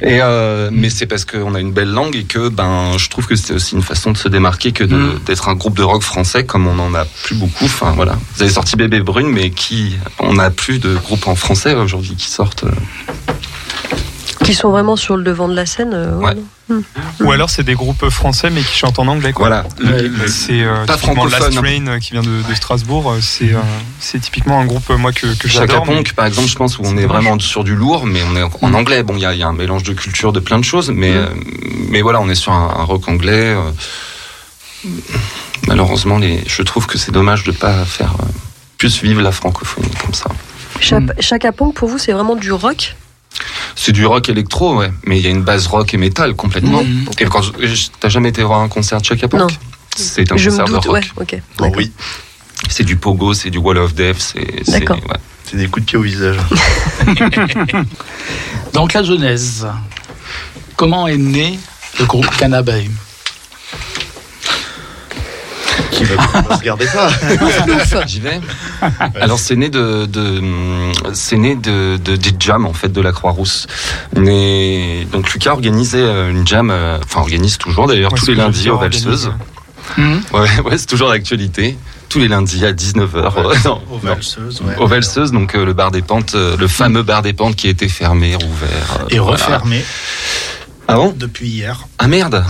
Et 0.00 0.20
euh, 0.22 0.70
mais 0.72 0.88
c'est 0.90 1.06
parce 1.06 1.24
qu'on 1.26 1.54
a 1.54 1.60
une 1.60 1.72
belle 1.72 1.90
langue 1.90 2.16
et 2.16 2.24
que 2.24 2.48
ben, 2.48 2.96
je 2.96 3.08
trouve 3.10 3.26
que 3.26 3.36
c'est 3.36 3.52
aussi 3.52 3.74
une 3.74 3.82
façon 3.82 4.10
de 4.12 4.16
se 4.16 4.28
démarquer 4.28 4.72
que 4.72 4.84
Mm. 4.84 5.20
d'être 5.26 5.48
un 5.48 5.54
groupe 5.54 5.76
de 5.76 5.82
rock 5.82 6.02
français 6.02 6.44
comme 6.44 6.66
on 6.66 6.78
en 6.78 6.94
a 6.94 7.04
plus 7.04 7.34
beaucoup. 7.36 7.66
Enfin 7.66 7.92
voilà, 7.94 8.18
vous 8.36 8.42
avez 8.42 8.50
sorti 8.50 8.76
Bébé 8.76 9.00
Brune, 9.00 9.28
mais 9.28 9.50
qui, 9.50 9.96
on 10.18 10.34
n'a 10.34 10.50
plus 10.50 10.78
de 10.78 10.94
groupes 10.96 11.28
en 11.28 11.34
français 11.36 11.74
aujourd'hui 11.74 12.14
qui 12.16 12.28
sortent. 12.30 12.64
Qui 14.50 14.56
sont 14.56 14.70
vraiment 14.70 14.96
sur 14.96 15.16
le 15.16 15.22
devant 15.22 15.48
de 15.48 15.54
la 15.54 15.64
scène 15.66 15.92
euh, 15.94 16.16
Ouais. 16.16 16.36
Ou 17.20 17.32
alors 17.32 17.50
c'est 17.50 17.62
des 17.64 17.74
groupes 17.74 18.08
français 18.10 18.48
mais 18.50 18.60
qui 18.62 18.76
chantent 18.76 18.98
en 18.98 19.06
anglais. 19.08 19.32
Quoi. 19.32 19.48
Voilà. 19.48 19.64
C'est 20.28 20.62
euh, 20.62 20.84
typiquement 20.86 21.24
Last 21.24 21.36
francophone. 21.36 21.54
Train 21.64 21.86
euh, 21.88 21.98
qui 21.98 22.12
vient 22.12 22.22
de, 22.22 22.48
de 22.48 22.54
Strasbourg. 22.54 23.10
euh, 23.10 23.18
C'est 23.20 23.52
euh, 23.54 24.18
typiquement 24.20 24.60
un 24.60 24.64
groupe 24.66 24.88
moi 24.90 25.12
que, 25.12 25.26
que 25.36 25.48
Chaka 25.48 25.66
j'adore. 25.72 25.86
mais- 25.86 26.02
par 26.14 26.26
exemple, 26.26 26.48
je 26.48 26.54
pense 26.56 26.78
où 26.78 26.82
on 26.84 26.96
est 26.96 27.06
vraiment 27.06 27.38
sur 27.38 27.64
du 27.64 27.74
lourd, 27.74 28.06
mais 28.06 28.20
on 28.30 28.36
est 28.36 28.42
en 28.42 28.68
Mm. 28.68 28.74
anglais. 28.74 29.02
Bon, 29.02 29.14
il 29.16 29.20
y 29.22 29.26
a, 29.26 29.32
il 29.34 29.38
y 29.38 29.42
a 29.42 29.48
un 29.48 29.52
mélange 29.52 29.82
de 29.84 29.92
culture, 29.92 30.32
de 30.32 30.40
plein 30.40 30.58
de 30.58 30.64
choses, 30.64 30.90
mais, 30.94 31.12
euh, 31.14 31.26
mais 31.88 32.02
voilà, 32.02 32.20
on 32.20 32.28
est 32.28 32.34
sur 32.34 32.52
un, 32.52 32.74
un 32.78 32.84
rock 32.84 33.08
anglais. 33.08 33.54
Malheureusement, 35.66 36.18
les, 36.18 36.42
je 36.46 36.62
trouve 36.62 36.86
que 36.86 36.98
c'est 36.98 37.12
dommage 37.12 37.44
de 37.44 37.52
pas 37.52 37.84
faire 37.84 38.14
plus 38.78 39.02
vivre 39.02 39.20
la 39.20 39.32
francophonie 39.32 39.90
comme 40.04 40.14
ça. 40.14 40.30
Cha- 40.80 41.00
Mm. 41.00 41.12
Chaka 41.20 41.52
Ponk, 41.52 41.74
pour 41.74 41.88
vous, 41.88 41.98
c'est 41.98 42.12
vraiment 42.12 42.36
du 42.36 42.52
rock? 42.52 42.96
C'est 43.76 43.92
du 43.92 44.04
rock 44.06 44.28
électro, 44.28 44.76
ouais, 44.76 44.92
mais 45.04 45.18
il 45.18 45.24
y 45.24 45.26
a 45.26 45.30
une 45.30 45.42
base 45.42 45.66
rock 45.66 45.94
et 45.94 45.96
métal 45.96 46.34
complètement. 46.34 46.82
Mhm. 46.82 47.06
Et 47.18 47.24
quand 47.24 47.40
t'as 48.00 48.08
jamais 48.08 48.28
été 48.30 48.42
voir 48.42 48.60
un 48.60 48.68
concert 48.68 49.00
de 49.00 49.06
Ponk 49.26 49.32
Non. 49.34 49.46
C'est 49.96 50.30
un 50.32 50.36
Je 50.36 50.50
me 50.50 50.56
concert 50.58 50.80
de 50.80 50.88
rock. 50.88 50.94
ouais, 50.94 51.02
ok. 51.16 51.36
Oh 51.38 51.62
d'accord. 51.62 51.76
oui, 51.76 51.92
C'est 52.68 52.84
du 52.84 52.96
pogo, 52.96 53.32
c'est 53.34 53.50
du 53.50 53.58
wall 53.58 53.78
of 53.78 53.94
death, 53.94 54.18
c'est. 54.18 54.64
c'est- 54.64 54.80
D'accord. 54.80 54.96
ouais. 54.98 55.16
c'est 55.44 55.56
des 55.56 55.68
coups 55.68 55.84
de 55.86 55.90
pied 55.90 55.98
au 55.98 56.02
visage. 56.02 56.36
Donc 58.72 58.92
la 58.92 59.02
genèse. 59.02 59.66
Comment 60.76 61.06
est 61.08 61.16
né 61.18 61.58
le 61.98 62.04
groupe 62.06 62.28
Cannabis 62.36 62.88
Qui 65.90 66.04
va 66.04 66.16
va 66.48 66.56
se 66.58 66.62
garder 66.62 66.86
pas. 66.86 67.10
J'y 68.06 68.20
vais. 68.20 68.40
Alors 69.20 69.38
c'est 69.38 69.56
né 69.56 69.68
de, 69.68 70.06
de 70.06 70.40
c'est 71.12 71.36
né 71.36 71.54
de, 71.56 71.96
de 71.96 72.16
des 72.16 72.32
jams 72.38 72.66
en 72.66 72.72
fait 72.72 72.90
de 72.92 73.00
la 73.00 73.12
Croix-Rousse. 73.12 73.66
Donc 74.14 75.32
Lucas 75.32 75.52
organisait 75.52 75.98
euh, 76.02 76.30
une 76.30 76.46
jam, 76.46 76.70
euh, 76.70 76.98
enfin 77.04 77.20
organise 77.20 77.58
toujours 77.58 77.86
d'ailleurs 77.86 78.12
Ouais, 78.12 78.18
tous 78.18 78.26
les 78.26 78.34
lundis 78.34 78.70
aux 78.70 78.78
Valseuses. 78.78 79.32
Ouais, 79.98 80.60
ouais 80.64 80.78
c'est 80.78 80.86
toujours 80.86 81.10
d'actualité. 81.10 81.76
Tous 82.08 82.18
les 82.18 82.28
lundis 82.28 82.64
à 82.66 82.72
19h. 82.72 83.64
non, 83.64 83.80
Aux 83.88 83.98
valseuses, 83.98 84.60
ouais. 84.62 84.74
Aux 84.78 84.86
Valseuses, 84.88 85.30
donc 85.30 85.54
euh, 85.54 85.64
le 85.64 85.74
bar 85.74 85.92
des 85.92 86.02
pentes, 86.02 86.34
euh, 86.34 86.56
le 86.56 86.66
fameux 86.66 87.04
bar 87.04 87.22
des 87.22 87.32
pentes 87.32 87.54
qui 87.54 87.68
était 87.68 87.86
fermé, 87.88 88.34
rouvert. 88.34 88.98
euh, 89.02 89.04
Et 89.10 89.18
voilà. 89.20 89.36
refermé 89.36 89.84
Ah 90.88 90.94
bon? 90.96 91.14
Depuis 91.16 91.48
hier. 91.48 91.86
Ah 91.98 92.08
merde. 92.08 92.44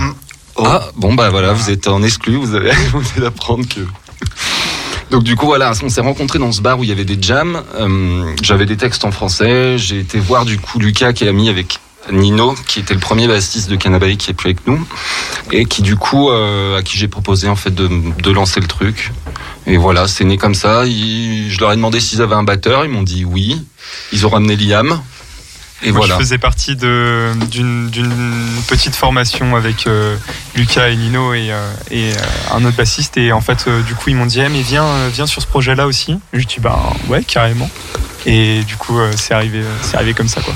Mm. 0.58 0.62
Ah 0.66 0.88
bon 0.96 1.14
bah 1.14 1.30
voilà, 1.30 1.52
vous 1.52 1.70
êtes 1.70 1.88
en 1.88 2.02
exclu, 2.02 2.36
vous 2.36 2.54
avez 2.54 2.72
vous 2.92 3.20
d'apprendre 3.20 3.66
que. 3.68 3.80
Donc 5.10 5.24
du 5.24 5.34
coup 5.34 5.46
voilà, 5.46 5.72
on 5.82 5.88
s'est 5.88 6.00
rencontrés 6.00 6.38
dans 6.38 6.52
ce 6.52 6.60
bar 6.60 6.78
où 6.78 6.84
il 6.84 6.88
y 6.90 6.92
avait 6.92 7.04
des 7.04 7.20
jams. 7.20 7.62
Euh, 7.78 8.32
J'avais 8.42 8.66
des 8.66 8.76
textes 8.76 9.04
en 9.04 9.10
français. 9.10 9.76
J'ai 9.78 9.98
été 9.98 10.18
voir 10.18 10.44
du 10.44 10.58
coup 10.58 10.78
Lucas 10.78 11.12
qui 11.12 11.24
est 11.24 11.28
ami 11.28 11.48
avec 11.48 11.78
Nino, 12.12 12.54
qui 12.66 12.80
était 12.80 12.94
le 12.94 13.00
premier 13.00 13.26
bassiste 13.26 13.68
de 13.70 13.76
Cannabis 13.76 14.16
qui 14.16 14.30
est 14.30 14.34
plus 14.34 14.50
avec 14.50 14.66
nous, 14.66 14.80
et 15.52 15.64
qui 15.64 15.82
du 15.82 15.96
coup 15.96 16.30
euh, 16.30 16.78
à 16.78 16.82
qui 16.82 16.96
j'ai 16.96 17.08
proposé 17.08 17.48
en 17.48 17.56
fait 17.56 17.74
de, 17.74 17.88
de 18.22 18.30
lancer 18.30 18.60
le 18.60 18.66
truc. 18.66 19.12
Et 19.66 19.76
voilà, 19.76 20.08
c'est 20.08 20.24
né 20.24 20.36
comme 20.36 20.54
ça. 20.54 20.84
Je 20.86 21.60
leur 21.60 21.72
ai 21.72 21.76
demandé 21.76 22.00
s'ils 22.00 22.22
avaient 22.22 22.34
un 22.34 22.42
batteur, 22.42 22.84
ils 22.84 22.90
m'ont 22.90 23.02
dit 23.02 23.24
oui. 23.24 23.64
Ils 24.12 24.26
ont 24.26 24.30
ramené 24.30 24.56
Liam. 24.56 25.00
Et 25.82 25.92
Moi, 25.92 26.00
voilà. 26.00 26.14
je 26.14 26.20
faisais 26.20 26.36
partie 26.38 26.76
de- 26.76 27.32
d'une 27.50 27.88
d'une 27.88 28.46
petite 28.68 28.94
formation 28.94 29.56
avec 29.56 29.86
euh, 29.86 30.16
Lucas 30.54 30.88
et 30.88 30.96
Nino 30.96 31.32
et, 31.32 31.50
euh, 31.50 31.72
et, 31.90 32.10
euh, 32.12 32.54
un 32.54 32.64
autre 32.66 32.76
bassiste. 32.76 33.16
Et 33.16 33.32
en 33.32 33.40
fait, 33.40 33.64
euh, 33.66 33.80
du 33.82 33.94
coup, 33.94 34.10
ils 34.10 34.16
m'ont 34.16 34.26
dit, 34.26 34.40
Eh, 34.40 34.48
mais 34.50 34.60
viens, 34.62 34.84
euh, 34.84 35.08
viens 35.12 35.26
sur 35.26 35.40
ce 35.40 35.46
projet-là 35.46 35.86
aussi. 35.86 36.18
Je 36.32 36.38
lui 36.38 36.44
ai 36.44 36.46
dit, 36.46 36.60
bah 36.60 36.78
ouais, 37.08 37.22
carrément. 37.24 37.70
Et 38.26 38.62
du 38.64 38.76
coup, 38.76 38.98
euh, 38.98 39.10
c'est 39.16 39.32
arrivé, 39.32 39.62
c'est 39.82 39.96
arrivé 39.96 40.12
comme 40.12 40.28
ça, 40.28 40.42
quoi. 40.42 40.54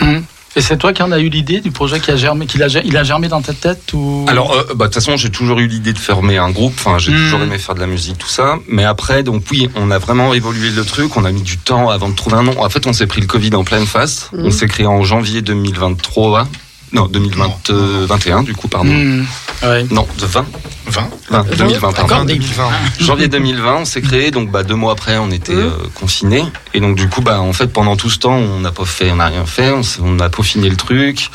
Hmm. 0.00 0.22
Et 0.56 0.60
c'est 0.60 0.76
toi 0.76 0.92
qui 0.92 1.02
en 1.02 1.10
as 1.10 1.18
eu 1.18 1.28
l'idée 1.28 1.60
du 1.60 1.72
projet 1.72 1.98
qui 2.00 2.10
a 2.10 2.16
germé, 2.16 2.46
qu'il 2.46 2.62
a, 2.62 2.68
il 2.68 2.96
a 2.96 3.02
germé 3.02 3.28
dans 3.28 3.42
ta 3.42 3.52
tête 3.52 3.92
ou? 3.92 4.24
Alors, 4.28 4.52
euh, 4.52 4.62
bah, 4.74 4.86
de 4.86 4.92
toute 4.92 4.94
façon, 4.94 5.16
j'ai 5.16 5.30
toujours 5.30 5.58
eu 5.58 5.66
l'idée 5.66 5.92
de 5.92 5.98
former 5.98 6.38
un 6.38 6.50
groupe. 6.50 6.74
Enfin, 6.76 6.98
j'ai 6.98 7.12
toujours 7.12 7.42
aimé 7.42 7.58
faire 7.58 7.74
de 7.74 7.80
la 7.80 7.86
musique, 7.86 8.18
tout 8.18 8.28
ça. 8.28 8.58
Mais 8.68 8.84
après, 8.84 9.22
donc 9.22 9.44
oui, 9.50 9.68
on 9.74 9.90
a 9.90 9.98
vraiment 9.98 10.32
évolué 10.32 10.70
le 10.70 10.84
truc. 10.84 11.16
On 11.16 11.24
a 11.24 11.32
mis 11.32 11.42
du 11.42 11.58
temps 11.58 11.90
avant 11.90 12.08
de 12.08 12.14
trouver 12.14 12.36
un 12.36 12.44
nom. 12.44 12.54
En 12.58 12.68
fait, 12.68 12.86
on 12.86 12.92
s'est 12.92 13.06
pris 13.06 13.20
le 13.20 13.26
Covid 13.26 13.54
en 13.54 13.64
pleine 13.64 13.86
face. 13.86 14.30
Mm. 14.32 14.46
On 14.46 14.50
s'est 14.50 14.68
créé 14.68 14.86
en 14.86 15.02
janvier 15.02 15.42
2023. 15.42 16.48
Non, 16.92 17.06
2021, 17.06 18.42
du 18.44 18.54
coup, 18.54 18.68
pardon. 18.68 18.92
Hmm, 18.92 19.24
ouais. 19.62 19.84
Non, 19.90 20.06
de 20.18 20.26
20. 20.26 20.46
20 20.86 21.10
20, 21.30 21.56
2020, 21.56 21.80
pardon. 21.80 22.02
D'accord. 22.02 22.24
2020. 22.26 22.70
Janvier 23.00 23.28
2020, 23.28 23.76
on 23.76 23.84
s'est 23.84 24.02
créé, 24.02 24.30
donc 24.30 24.50
bah, 24.50 24.62
deux 24.62 24.74
mois 24.74 24.92
après, 24.92 25.16
on 25.18 25.30
était 25.30 25.54
euh, 25.54 25.70
confinés. 25.94 26.44
Et 26.74 26.80
donc 26.80 26.96
du 26.96 27.08
coup, 27.08 27.22
bah, 27.22 27.40
en 27.40 27.52
fait, 27.52 27.68
pendant 27.68 27.96
tout 27.96 28.10
ce 28.10 28.18
temps, 28.18 28.36
on 28.36 28.60
n'a 28.60 28.70
pas 28.70 28.84
fait, 28.84 29.10
on 29.10 29.16
n'a 29.16 29.26
rien 29.26 29.46
fait, 29.46 29.70
on, 29.70 29.80
on 30.02 30.20
a 30.20 30.28
peaufiné 30.28 30.68
le 30.68 30.76
truc. 30.76 31.30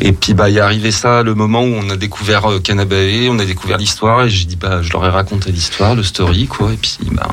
Et 0.00 0.12
puis 0.12 0.32
bah, 0.32 0.48
il 0.48 0.56
est 0.56 0.60
arrivé 0.60 0.90
ça, 0.90 1.22
le 1.22 1.34
moment 1.34 1.62
où 1.62 1.74
on 1.74 1.90
a 1.90 1.96
découvert 1.96 2.50
euh, 2.50 2.60
Canabae, 2.60 3.28
on 3.28 3.38
a 3.38 3.44
découvert 3.44 3.76
l'histoire, 3.78 4.24
et 4.24 4.30
j'ai 4.30 4.44
dit 4.44 4.56
bah, 4.56 4.80
je 4.80 4.92
leur 4.92 5.04
ai 5.04 5.10
raconté 5.10 5.52
l'histoire, 5.52 5.94
le 5.94 6.02
story, 6.02 6.46
quoi. 6.46 6.72
Et 6.72 6.76
puis 6.76 6.96
bah, 7.10 7.28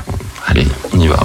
allez, 0.47 0.67
on 0.93 0.99
y 0.99 1.07
va. 1.07 1.19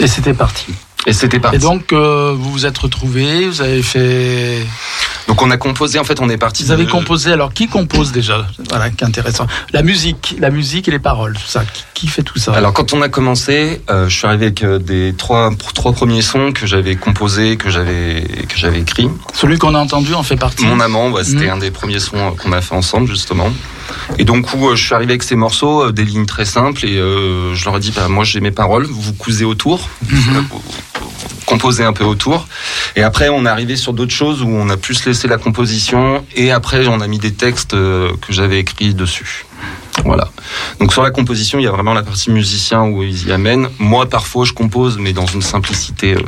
Et 0.00 0.06
c'était 0.06 0.34
parti. 0.34 0.74
Et 1.06 1.12
c'était 1.12 1.40
parti. 1.40 1.56
Et 1.56 1.58
donc, 1.58 1.92
euh, 1.92 2.34
vous 2.36 2.50
vous 2.50 2.66
êtes 2.66 2.78
retrouvés, 2.78 3.46
vous 3.46 3.60
avez 3.60 3.82
fait. 3.82 4.58
Donc 5.28 5.40
on 5.42 5.50
a 5.50 5.56
composé, 5.56 5.98
en 5.98 6.04
fait, 6.04 6.20
on 6.20 6.28
est 6.28 6.36
parti. 6.36 6.64
Vous 6.64 6.70
avez 6.72 6.86
composé, 6.86 7.32
alors 7.32 7.52
qui 7.52 7.68
compose 7.68 8.12
déjà 8.12 8.46
Voilà, 8.70 8.90
qui 8.90 9.04
est 9.04 9.06
intéressant. 9.06 9.46
La 9.72 9.82
musique, 9.82 10.36
la 10.38 10.50
musique 10.50 10.88
et 10.88 10.90
les 10.90 10.98
paroles, 10.98 11.34
tout 11.34 11.46
ça. 11.48 11.62
Qui, 11.94 12.08
fait 12.08 12.22
tout 12.24 12.38
ça 12.38 12.52
Alors 12.52 12.72
quand 12.72 12.92
on 12.94 13.00
a 13.02 13.08
commencé, 13.08 13.80
euh, 13.88 14.08
je 14.08 14.16
suis 14.16 14.26
arrivé 14.26 14.46
avec 14.46 14.64
euh, 14.64 14.78
des 14.80 15.14
trois, 15.16 15.50
trois 15.74 15.92
premiers 15.92 16.20
sons 16.22 16.50
que 16.52 16.66
j'avais 16.66 16.96
composés, 16.96 17.56
que 17.56 17.70
j'avais 17.70 18.24
que 18.48 18.56
j'avais 18.56 18.80
écrits. 18.80 19.08
Celui 19.34 19.56
qu'on 19.58 19.74
a 19.76 19.78
entendu 19.78 20.12
en 20.14 20.24
fait 20.24 20.34
partie. 20.36 20.64
Mon 20.66 20.80
amant, 20.80 21.10
ouais, 21.10 21.22
c'était 21.22 21.44
Mhm. 21.46 21.50
un 21.52 21.56
des 21.58 21.70
premiers 21.70 22.00
sons 22.00 22.16
euh, 22.16 22.30
qu'on 22.32 22.50
a 22.52 22.60
fait 22.60 22.74
ensemble 22.74 23.08
justement. 23.08 23.50
Et 24.18 24.24
donc 24.24 24.52
où 24.54 24.74
je 24.74 24.82
suis 24.84 24.94
arrivé 24.94 25.12
avec 25.12 25.22
ces 25.22 25.36
morceaux, 25.36 25.92
des 25.92 26.04
lignes 26.04 26.26
très 26.26 26.44
simples, 26.44 26.84
et 26.84 26.96
euh, 26.98 27.54
je 27.54 27.64
leur 27.66 27.76
ai 27.76 27.80
dit, 27.80 27.92
bah, 27.94 28.08
moi 28.08 28.24
j'ai 28.24 28.40
mes 28.40 28.50
paroles, 28.50 28.86
vous 28.90 29.12
cousez 29.12 29.44
autour, 29.44 29.88
vous- 30.02 30.32
vous 30.50 30.62
composez 31.46 31.84
un 31.84 31.92
peu 31.92 32.04
autour. 32.04 32.46
Et 32.96 33.02
après 33.02 33.28
on 33.28 33.44
est 33.46 33.48
arrivé 33.48 33.76
sur 33.76 33.92
d'autres 33.92 34.12
choses 34.14 34.42
où 34.42 34.48
on 34.48 34.68
a 34.70 34.76
plus 34.76 35.04
laissé 35.04 35.21
la 35.28 35.38
composition, 35.38 36.24
et 36.34 36.50
après 36.50 36.86
on 36.88 37.00
a 37.00 37.06
mis 37.06 37.18
des 37.18 37.32
textes 37.32 37.74
euh, 37.74 38.10
que 38.26 38.32
j'avais 38.32 38.58
écrits 38.60 38.94
dessus. 38.94 39.44
Voilà. 40.04 40.28
Donc 40.80 40.92
sur 40.92 41.02
la 41.02 41.10
composition, 41.10 41.58
il 41.58 41.64
y 41.64 41.68
a 41.68 41.70
vraiment 41.70 41.94
la 41.94 42.02
partie 42.02 42.30
musicien 42.30 42.82
où 42.84 43.02
ils 43.02 43.28
y 43.28 43.32
amènent. 43.32 43.68
Moi 43.78 44.08
parfois 44.08 44.44
je 44.44 44.52
compose, 44.52 44.98
mais 44.98 45.12
dans 45.12 45.26
une 45.26 45.42
simplicité. 45.42 46.14
euh, 46.14 46.20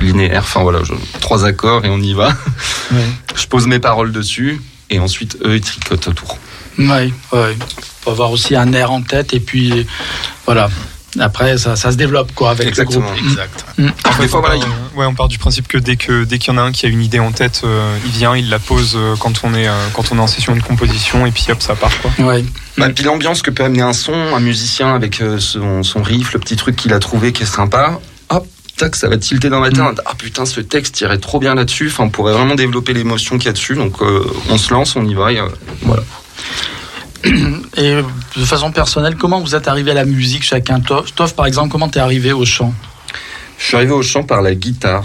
linéaire, 0.00 0.42
enfin 0.44 0.62
voilà, 0.62 0.84
je- 0.84 0.92
trois 1.20 1.44
accords 1.44 1.84
et 1.84 1.88
on 1.88 1.98
y 2.00 2.14
va. 2.14 2.28
Ouais. 2.92 3.04
Je 3.34 3.46
pose 3.48 3.66
mes 3.66 3.80
paroles 3.80 4.12
dessus 4.12 4.60
et 4.88 5.00
ensuite 5.00 5.36
eux 5.44 5.56
ils 5.56 5.60
tricotent 5.60 6.06
autour. 6.08 6.38
Oui, 6.78 7.12
oui. 7.32 7.38
Faut 8.02 8.10
avoir 8.12 8.30
aussi 8.30 8.54
un 8.54 8.72
air 8.72 8.92
en 8.92 9.02
tête 9.02 9.34
et 9.34 9.40
puis 9.40 9.86
voilà. 10.46 10.70
Après, 11.18 11.58
ça, 11.58 11.74
ça 11.74 11.90
se 11.90 11.96
développe 11.96 12.32
quoi 12.34 12.50
avec 12.50 12.68
Exactement. 12.68 13.10
le 13.10 13.16
groupe. 13.16 13.30
Exact. 13.30 13.64
Mm. 13.78 13.86
Des 14.20 14.28
fois, 14.28 14.38
on, 14.38 14.42
voilà, 14.42 14.60
part, 14.60 14.68
ouais, 14.96 15.06
on 15.06 15.14
part 15.14 15.28
du 15.28 15.38
principe 15.38 15.66
que 15.66 15.78
dès 15.78 15.96
que 15.96 16.24
dès 16.24 16.38
qu'il 16.38 16.52
y 16.52 16.56
en 16.56 16.58
a 16.58 16.62
un 16.62 16.72
qui 16.72 16.86
a 16.86 16.88
une 16.88 17.02
idée 17.02 17.18
en 17.18 17.32
tête, 17.32 17.62
euh, 17.64 17.96
il 18.04 18.12
vient, 18.12 18.36
il 18.36 18.48
la 18.48 18.58
pose 18.58 18.92
euh, 18.94 19.16
quand 19.18 19.40
on 19.42 19.54
est 19.54 19.66
euh, 19.66 19.72
quand 19.92 20.12
on 20.12 20.18
est 20.18 20.20
en 20.20 20.28
session 20.28 20.54
de 20.54 20.62
composition 20.62 21.26
et 21.26 21.32
puis 21.32 21.46
hop 21.50 21.60
ça 21.62 21.74
part 21.74 21.92
quoi. 22.00 22.12
Ouais. 22.24 22.44
Bah, 22.78 22.88
puis 22.90 23.04
l'ambiance 23.04 23.42
que 23.42 23.50
peut 23.50 23.64
amener 23.64 23.82
un 23.82 23.92
son, 23.92 24.14
un 24.14 24.40
musicien 24.40 24.94
avec 24.94 25.20
euh, 25.20 25.38
son, 25.38 25.82
son 25.82 26.02
riff, 26.02 26.32
le 26.32 26.38
petit 26.38 26.56
truc 26.56 26.76
qu'il 26.76 26.92
a 26.92 26.98
trouvé 26.98 27.32
qui 27.32 27.42
est 27.42 27.46
sympa, 27.46 28.00
hop, 28.28 28.46
tac, 28.76 28.96
ça 28.96 29.08
va 29.08 29.18
tilter 29.18 29.50
dans 29.50 29.60
ma 29.60 29.70
tête. 29.70 29.80
Mm. 29.80 29.94
Ah 30.06 30.14
putain, 30.16 30.46
ce 30.46 30.60
texte 30.60 31.00
irait 31.00 31.18
trop 31.18 31.40
bien 31.40 31.54
là-dessus. 31.54 31.88
Enfin, 31.88 32.04
on 32.04 32.10
pourrait 32.10 32.32
vraiment 32.32 32.54
développer 32.54 32.92
l'émotion 32.94 33.36
qu'il 33.36 33.46
y 33.46 33.50
a 33.50 33.52
dessus. 33.52 33.74
Donc 33.74 34.00
euh, 34.00 34.24
on 34.48 34.58
se 34.58 34.72
lance, 34.72 34.96
on 34.96 35.04
y 35.04 35.14
va. 35.14 35.32
Et, 35.32 35.40
euh, 35.40 35.48
voilà. 35.82 36.02
Et 37.24 37.96
de 38.36 38.44
façon 38.44 38.72
personnelle, 38.72 39.16
comment 39.16 39.40
vous 39.40 39.54
êtes 39.54 39.68
arrivé 39.68 39.90
à 39.90 39.94
la 39.94 40.04
musique 40.04 40.42
chacun? 40.42 40.80
Toff, 40.80 41.34
par 41.34 41.46
exemple, 41.46 41.70
comment 41.70 41.88
t'es 41.88 42.00
arrivé 42.00 42.32
au 42.32 42.44
chant? 42.44 42.72
Je 43.58 43.66
suis 43.66 43.76
arrivé 43.76 43.92
au 43.92 44.02
chant 44.02 44.22
par 44.22 44.40
la 44.40 44.54
guitare. 44.54 45.04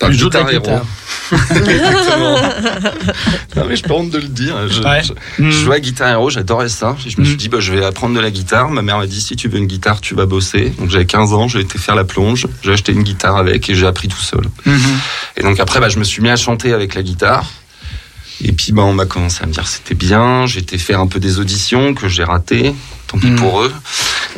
Par 0.00 0.10
Tu 0.10 0.16
de 0.16 0.28
la 0.30 0.42
guitare. 0.52 0.84
Exactement. 1.30 2.36
non 3.56 3.64
mais 3.68 3.76
je 3.76 3.82
peux 3.82 3.92
honte 3.92 4.10
de 4.10 4.18
le 4.18 4.28
dire. 4.28 4.68
Je, 4.68 4.80
Ouais. 4.82 5.02
je- 5.04 5.12
Mm. 5.12 5.50
Je 5.50 5.58
jouais 5.64 5.76
à 5.76 5.80
Guitar 5.80 6.08
Hero, 6.08 6.30
j'adorais 6.30 6.68
ça. 6.68 6.96
Et 7.06 7.10
je 7.10 7.18
me 7.20 7.22
Mm. 7.24 7.26
suis 7.28 7.36
dit, 7.36 7.48
bah, 7.48 7.60
je 7.60 7.72
vais 7.72 7.84
apprendre 7.84 8.14
de 8.16 8.20
la 8.20 8.30
guitare. 8.30 8.70
Ma 8.70 8.82
mère 8.82 8.98
m'a 8.98 9.06
dit, 9.06 9.20
si 9.20 9.36
tu 9.36 9.48
veux 9.48 9.58
une 9.58 9.66
guitare, 9.66 10.00
tu 10.00 10.14
vas 10.16 10.26
bosser. 10.26 10.70
Donc 10.78 10.90
j'avais 10.90 11.06
15 11.06 11.32
ans, 11.34 11.46
j'ai 11.46 11.60
été 11.60 11.78
faire 11.78 11.94
la 11.94 12.04
plonge. 12.04 12.46
J'ai 12.62 12.72
acheté 12.72 12.92
une 12.92 13.02
guitare 13.04 13.36
avec 13.36 13.68
et 13.70 13.74
j'ai 13.76 13.86
appris 13.86 14.08
tout 14.08 14.20
seul. 14.20 14.42
Mhm. 14.64 14.80
Et 15.36 15.42
donc 15.42 15.60
après, 15.60 15.78
bah, 15.80 15.88
je 15.88 15.98
me 16.00 16.04
suis 16.04 16.20
mis 16.22 16.30
à 16.30 16.36
chanter 16.36 16.72
avec 16.72 16.94
la 16.96 17.02
guitare. 17.02 17.44
Et 18.44 18.52
puis 18.52 18.72
bah, 18.72 18.82
on 18.82 18.92
m'a 18.92 19.06
commencé 19.06 19.42
à 19.42 19.46
me 19.46 19.52
dire 19.52 19.64
que 19.64 19.68
c'était 19.68 19.94
bien. 19.94 20.46
Été 20.46 20.78
faire 20.78 21.00
un 21.00 21.06
peu 21.08 21.18
des 21.20 21.38
auditions 21.40 21.94
que 21.94 22.08
j'ai 22.08 22.24
ratées. 22.24 22.74
Tant 23.08 23.18
pis 23.18 23.30
Mm. 23.30 23.36
pour 23.36 23.62
eux. 23.62 23.72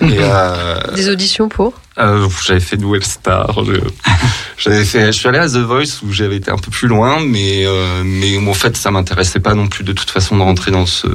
Et 0.03 0.19
euh, 0.21 0.81
Des 0.95 1.09
auditions 1.11 1.49
pour? 1.49 1.73
euh, 1.99 2.29
j'avais 2.47 2.61
fait 2.61 2.77
Nouvelle 2.77 3.05
Star. 3.05 3.53
je- 3.65 3.73
J'avais 4.59 4.85
fait. 4.85 5.07
Je 5.07 5.19
suis 5.19 5.29
allé 5.29 5.39
à 5.39 5.49
The 5.49 5.57
Voice 5.57 6.03
où 6.03 6.13
j'avais 6.13 6.37
été 6.37 6.51
un 6.51 6.57
peu 6.59 6.71
plus 6.71 6.87
loin, 6.89 7.19
mais 7.21 7.65
euh, 7.67 8.03
mais 8.05 8.37
en 8.47 8.55
fait 8.55 8.77
ça 8.77 8.91
m'intéressait 8.91 9.41
pas 9.41 9.55
non 9.55 9.69
plus 9.69 9.85
de 9.85 9.93
toute 9.93 10.11
façon 10.11 10.37
de 10.37 10.43
rentrer 10.43 10.71
dans 10.71 10.87
ce 10.87 11.09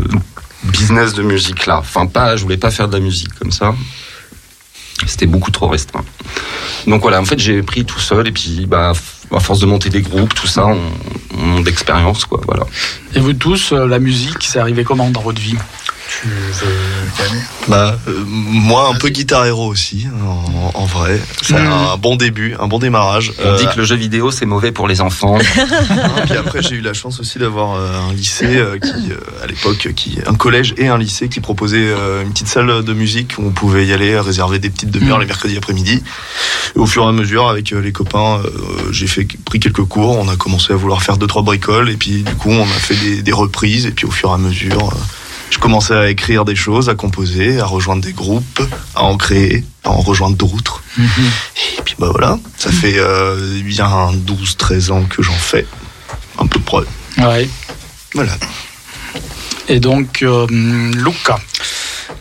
business 0.64 1.14
de 1.14 1.24
musique 1.24 1.66
là. 1.66 1.78
Enfin 1.80 2.06
pas. 2.08 2.36
Je 2.36 2.44
voulais 2.44 2.58
pas 2.58 2.72
faire 2.72 2.88
de 2.88 2.94
la 2.94 3.00
musique 3.00 3.34
comme 3.40 3.52
ça. 3.52 3.74
C'était 5.08 5.26
beaucoup 5.28 5.52
trop 5.52 5.68
restreint. 5.68 6.06
Donc 6.88 7.02
voilà, 7.02 7.20
en 7.22 7.26
fait 7.26 7.38
j'ai 7.40 7.62
pris 7.64 7.86
tout 7.86 8.00
seul 8.00 8.28
et 8.28 8.32
puis 8.32 8.66
bah 8.68 8.94
à 9.34 9.40
force 9.40 9.60
de 9.60 9.66
monter 9.66 9.90
des 9.90 10.02
groupes, 10.02 10.34
tout 10.34 10.48
ça, 10.48 10.66
on, 10.68 10.80
on 11.38 11.60
d'expérience 11.62 12.26
quoi. 12.26 12.42
Voilà. 12.46 12.66
Et 13.14 13.20
vous 13.20 13.34
tous, 13.34 13.72
euh, 13.72 13.88
la 13.88 14.00
musique, 14.00 14.44
c'est 14.44 14.60
arrivé 14.60 14.84
comment 14.84 15.10
dans 15.10 15.22
votre 15.22 15.42
vie? 15.42 15.56
Tu 16.08 16.28
veux 16.28 16.68
gagner? 17.18 17.42
Bah, 17.68 17.98
euh, 18.08 18.24
moi, 18.28 18.90
un 18.94 18.96
peu 18.98 19.10
guitare 19.10 19.46
héros 19.46 19.68
aussi, 19.68 20.06
en, 20.24 20.72
en 20.80 20.86
vrai. 20.86 21.20
C'est 21.42 21.54
Mm. 21.56 21.68
un 21.68 21.98
bon 21.98 22.16
début, 22.16 22.56
un 22.60 22.68
bon 22.68 22.78
démarrage. 22.80 23.34
On 23.40 23.48
Euh, 23.48 23.58
dit 23.58 23.66
que 23.66 23.78
le 23.78 23.86
jeu 23.86 23.96
vidéo 23.96 24.30
c'est 24.32 24.46
mauvais 24.46 24.72
pour 24.72 24.88
les 24.88 25.02
enfants. 25.02 25.38
Puis 26.26 26.38
après, 26.38 26.62
j'ai 26.62 26.76
eu 26.76 26.82
la 26.82 26.94
chance 26.94 27.20
aussi 27.20 27.40
d'avoir 27.40 27.74
euh, 27.76 28.10
un 28.10 28.14
lycée 28.14 28.46
euh, 28.58 28.78
qui, 28.78 29.12
euh, 29.12 29.44
à 29.44 29.48
l'époque, 29.48 29.90
qui 29.96 30.20
un 30.28 30.36
collège 30.36 30.74
et 30.78 30.88
un 30.88 30.98
lycée 30.98 31.28
qui 31.28 31.40
proposait 31.40 31.78
euh, 31.88 32.22
une 32.24 32.32
petite 32.32 32.48
salle 32.50 32.84
de 32.84 32.94
musique 32.94 33.34
où 33.40 33.44
on 33.46 33.52
pouvait 33.52 33.86
y 33.86 33.94
aller, 33.94 34.20
réserver 34.20 34.60
des 34.60 34.70
petites 34.70 34.92
demi-heures 34.92 35.18
Mm. 35.18 35.22
les 35.22 35.28
mercredis 35.28 35.58
après-midi. 35.58 36.04
Et 36.76 36.80
au 36.80 36.86
fur 36.86 37.04
et 37.04 37.08
à 37.08 37.12
mesure, 37.12 37.48
avec 37.50 37.74
euh, 37.74 37.82
les 37.82 37.92
copains, 37.92 38.42
euh, 38.46 38.92
j'ai 38.92 39.08
fait 39.08 39.28
pris 39.44 39.60
quelques 39.60 39.84
cours. 39.86 40.18
On 40.20 40.28
a 40.30 40.36
commencé 40.36 40.72
à 40.72 40.76
vouloir 40.76 41.02
faire 41.02 41.18
deux 41.18 41.28
trois 41.28 41.42
bricoles 41.42 41.90
et 41.90 41.96
puis 41.98 42.22
du 42.24 42.36
coup, 42.36 42.52
on 42.52 42.64
a 42.64 42.80
fait 42.80 42.96
des, 42.96 43.22
des 43.24 43.32
reprises 43.34 43.86
et 43.88 43.92
puis 43.92 44.06
au 44.06 44.12
fur 44.12 44.30
et 44.30 44.34
à 44.34 44.38
mesure. 44.38 44.94
Je 45.50 45.58
commençais 45.60 45.94
à 45.94 46.10
écrire 46.10 46.46
des 46.46 46.56
choses, 46.56 46.90
à 46.90 46.96
composer, 46.96 47.60
à 47.60 47.66
rejoindre 47.66 48.02
des 48.04 48.14
groupes, 48.14 48.62
à 48.96 49.04
en 49.04 49.18
créer, 49.18 49.64
à 49.84 49.90
en 49.92 50.02
rejoindre 50.02 50.36
d'autres. 50.36 50.84
Et 50.98 51.82
puis 51.84 51.96
bah 52.00 52.08
voilà, 52.12 52.40
ça 52.58 52.72
fait 52.72 52.96
euh, 52.98 53.62
bien 53.64 53.88
12-13 53.88 54.92
ans 54.92 55.04
que 55.04 55.22
j'en 55.22 55.34
fais, 55.34 55.66
un 56.40 56.48
peu 56.48 56.60
près. 56.60 56.84
Ouais. 57.18 57.50
Voilà. 58.14 58.34
Et 59.68 59.80
donc, 59.80 60.22
euh, 60.22 60.46
Luca. 60.50 61.40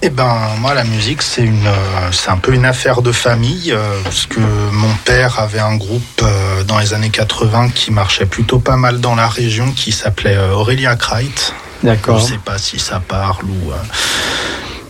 Eh 0.06 0.10
ben, 0.10 0.36
moi, 0.60 0.74
la 0.74 0.84
musique, 0.84 1.22
c'est 1.22 1.42
une, 1.42 1.66
euh, 1.66 2.12
c'est 2.12 2.30
un 2.30 2.36
peu 2.36 2.52
une 2.52 2.64
affaire 2.66 3.00
de 3.00 3.12
famille, 3.12 3.72
euh, 3.72 4.02
parce 4.02 4.26
que 4.26 4.40
mon 4.40 4.92
père 5.04 5.40
avait 5.40 5.60
un 5.60 5.76
groupe 5.76 6.20
euh, 6.22 6.62
dans 6.64 6.78
les 6.78 6.92
années 6.92 7.10
80 7.10 7.70
qui 7.70 7.90
marchait 7.90 8.26
plutôt 8.26 8.58
pas 8.58 8.76
mal 8.76 9.00
dans 9.00 9.14
la 9.14 9.28
région, 9.28 9.70
qui 9.72 9.92
s'appelait 9.92 10.36
Aurelia 10.52 10.96
Kreit. 10.96 11.54
Je 11.82 11.88
D'accord. 11.88 12.20
sais 12.20 12.38
pas 12.38 12.58
si 12.58 12.78
ça 12.78 13.00
parle 13.00 13.44
ou. 13.44 13.72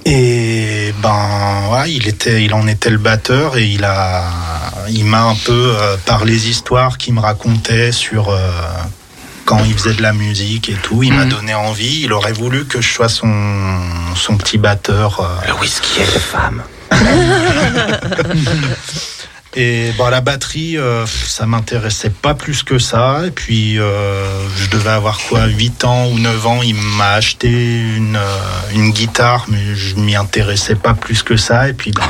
Et 0.04 0.92
ben, 1.00 1.68
ouais, 1.70 1.92
il 1.92 2.08
était, 2.08 2.42
il 2.42 2.52
en 2.52 2.66
était 2.66 2.90
le 2.90 2.98
batteur 2.98 3.56
et 3.56 3.66
il 3.66 3.84
a, 3.84 4.24
il 4.88 5.04
m'a 5.04 5.22
un 5.22 5.34
peu 5.34 5.74
par 6.06 6.24
les 6.24 6.48
histoires 6.50 6.98
qu'il 6.98 7.14
me 7.14 7.20
racontait 7.20 7.90
sur 7.90 8.36
quand 9.44 9.62
il 9.64 9.74
faisait 9.74 9.94
de 9.94 10.02
la 10.02 10.12
musique 10.12 10.68
et 10.68 10.74
tout, 10.82 11.02
il 11.02 11.12
m'a 11.12 11.24
Mhm. 11.24 11.30
donné 11.30 11.54
envie. 11.54 12.00
Il 12.02 12.12
aurait 12.12 12.32
voulu 12.32 12.64
que 12.66 12.80
je 12.80 12.92
sois 12.92 13.08
son, 13.08 13.32
son 14.16 14.36
petit 14.36 14.58
batteur. 14.58 15.20
euh, 15.20 15.46
le 15.48 15.54
whisky 15.60 16.00
et 16.00 16.06
les 16.06 16.18
femmes. 16.20 16.62
Et 19.56 19.92
bon, 19.96 20.08
la 20.08 20.20
batterie, 20.20 20.76
euh, 20.76 21.06
ça 21.06 21.46
m'intéressait 21.46 22.10
pas 22.10 22.34
plus 22.34 22.64
que 22.64 22.80
ça. 22.80 23.20
Et 23.24 23.30
puis, 23.30 23.78
euh, 23.78 24.48
je 24.56 24.68
devais 24.68 24.90
avoir 24.90 25.16
quoi, 25.28 25.46
8 25.46 25.84
ans 25.84 26.08
ou 26.08 26.18
9 26.18 26.44
ans. 26.44 26.60
Il 26.62 26.74
m'a 26.74 27.12
acheté 27.12 27.48
une, 27.50 28.16
euh, 28.16 28.72
une 28.72 28.90
guitare, 28.90 29.44
mais 29.48 29.76
je 29.76 29.94
m'y 29.94 30.16
intéressais 30.16 30.74
pas 30.74 30.94
plus 30.94 31.22
que 31.22 31.36
ça. 31.36 31.68
Et 31.68 31.72
puis, 31.72 31.92
ben, 31.92 32.02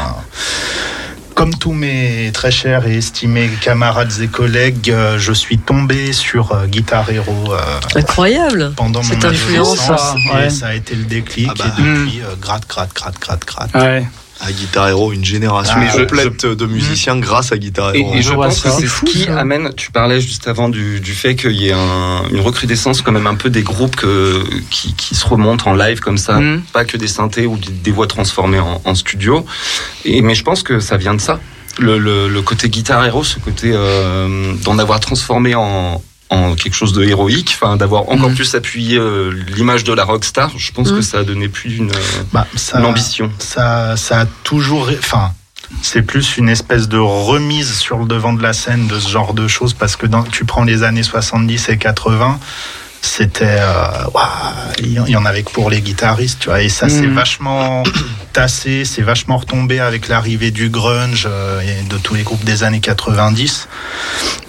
comme 1.35 1.55
tous 1.55 1.73
mes 1.73 2.31
très 2.33 2.51
chers 2.51 2.87
et 2.87 2.97
estimés 2.97 3.49
camarades 3.61 4.12
et 4.20 4.29
collègues, 4.29 4.90
euh, 4.90 5.18
je 5.18 5.33
suis 5.33 5.59
tombé 5.59 6.12
sur 6.12 6.53
euh, 6.53 6.66
Guitar 6.66 7.11
Hero 7.11 7.53
euh, 7.53 7.59
Incroyable. 7.97 8.73
pendant 8.77 9.03
Cette 9.03 9.23
mon 9.23 9.31
influence, 9.31 9.81
adolescence. 9.90 10.01
ça, 10.31 10.35
ouais. 10.37 10.47
Et 10.47 10.51
ça 10.51 10.66
a 10.68 10.75
été 10.75 10.94
le 10.94 11.05
déclic. 11.05 11.49
Ah 11.51 11.55
bah. 11.59 11.64
Et 11.79 11.83
depuis, 11.83 12.20
euh, 12.23 12.35
gratte, 12.40 12.68
gratte, 12.68 12.94
gratte, 12.94 13.18
gratte, 13.20 13.44
gratte. 13.47 13.75
Ouais. 13.75 14.07
À 14.40 14.53
Guitar 14.53 14.88
Hero, 14.88 15.12
une 15.12 15.25
génération 15.25 15.77
Ah, 15.79 15.88
je- 15.92 16.01
complète 16.03 16.44
de 16.44 16.66
musiciens 16.66 17.16
grâce 17.16 17.53
à 17.53 17.57
Guitar 17.57 17.94
Hero. 17.94 18.12
et 18.14 18.20
je 18.20 18.33
pense 18.35 18.61
que 18.61 18.68
c'est 18.68 18.83
ce 18.83 18.87
fou, 18.87 19.07
qui 19.07 19.20
ça. 19.25 19.38
amène. 19.38 19.73
Tu 19.77 19.90
parlais 19.90 20.20
juste 20.20 20.49
avant 20.49 20.68
du, 20.68 21.01
du 21.01 21.12
fait 21.14 21.35
qu'il 21.37 21.53
y 21.53 21.68
ait 21.68 21.73
un- 21.73 22.25
une 22.31 22.40
recrudescence 22.40 23.01
quand 23.01 23.12
même 23.12 23.27
un 23.29 23.37
peu 23.37 23.49
des 23.49 23.62
groupes 23.62 23.97
que, 23.97 24.42
qui, 24.70 24.92
qui 24.94 25.14
se 25.14 25.25
remontent 25.27 25.70
en 25.70 25.75
live 25.75 26.01
comme 26.01 26.18
ça, 26.18 26.40
Mhm. 26.40 26.62
pas 26.73 26.85
que 26.85 26.97
des 26.97 27.07
synthés 27.09 27.47
ou 27.47 27.57
des, 27.57 27.70
des 27.70 27.90
voix 27.92 28.07
transformées 28.07 28.59
en, 28.61 28.83
en 28.85 28.94
studio. 28.94 29.47
Et 30.05 30.20
mais 30.20 30.35
je 30.35 30.42
pense 30.42 30.62
que 30.62 30.81
ça 30.81 30.97
vient 30.97 31.14
de 31.14 31.20
ça. 31.20 31.40
Le, 31.79 31.99
le, 31.99 32.29
le 32.29 32.42
côté 32.42 32.68
guitar 32.68 33.05
hero, 33.05 33.25
ce 33.25 33.38
côté 33.38 33.70
euh, 33.73 34.53
d'en 34.64 34.79
avoir 34.79 35.01
transformé 35.01 35.55
en 35.55 36.03
en 36.31 36.55
quelque 36.55 36.75
chose 36.75 36.93
de 36.93 37.05
héroïque, 37.05 37.57
enfin 37.61 37.77
d'avoir 37.77 38.09
encore 38.09 38.31
Mhm. 38.31 38.35
plus 38.35 38.55
appuyé 38.55 38.97
euh, 38.99 39.31
l'image 39.55 39.85
de 39.85 39.93
la 39.93 40.05
rockstar, 40.05 40.51
je 40.57 40.73
pense 40.73 40.91
Mhm. 40.91 40.97
que 40.97 41.03
ça 41.03 41.19
a 41.19 41.23
donné 41.25 41.49
plus 41.49 41.69
d'une 41.71 41.91
euh, 41.91 42.23
Bah, 42.33 42.47
ambition. 42.75 43.31
ça, 43.39 43.97
ça 43.97 44.21
a 44.21 44.27
toujours. 44.43 44.91
Enfin, 44.99 45.33
c'est 45.83 46.03
plus 46.03 46.37
une 46.37 46.49
espèce 46.49 46.89
de 46.89 46.99
remise 46.99 47.75
sur 47.79 47.99
le 47.99 48.07
devant 48.07 48.33
de 48.33 48.43
la 48.43 48.53
scène 48.53 48.87
de 48.87 48.99
ce 48.99 49.09
genre 49.09 49.35
de 49.35 49.49
choses 49.49 49.75
parce 49.75 49.97
que 49.97 50.07
dans, 50.07 50.23
tu 50.23 50.45
prends 50.45 50.65
les 50.65 50.83
années 50.83 51.03
70 51.03 51.69
et 51.69 51.79
80. 51.79 52.39
C'était, 53.07 53.45
euh, 53.61 54.09
il 54.81 54.93
y 54.93 55.17
en- 55.17 55.25
avait 55.27 55.43
que 55.43 55.51
pour 55.51 55.69
les 55.69 55.81
guitaristes, 55.83 56.38
tu 56.40 56.49
vois, 56.49 56.62
et 56.62 56.69
ça 56.71 56.88
s'est 56.88 57.03
Mhm. 57.07 57.14
vachement 57.14 57.83
tassé, 58.33 58.85
c'est 58.87 59.03
vachement 59.03 59.37
retombé 59.37 59.79
avec 59.79 60.09
l'arrivée 60.09 60.51
du 60.51 60.69
grunge 60.71 61.29
euh, 61.31 61.61
et 61.61 61.83
de 61.88 61.99
tous 61.99 62.14
les 62.14 62.23
groupes 62.23 62.43
des 62.45 62.64
années 62.64 62.81
90. 62.81 63.69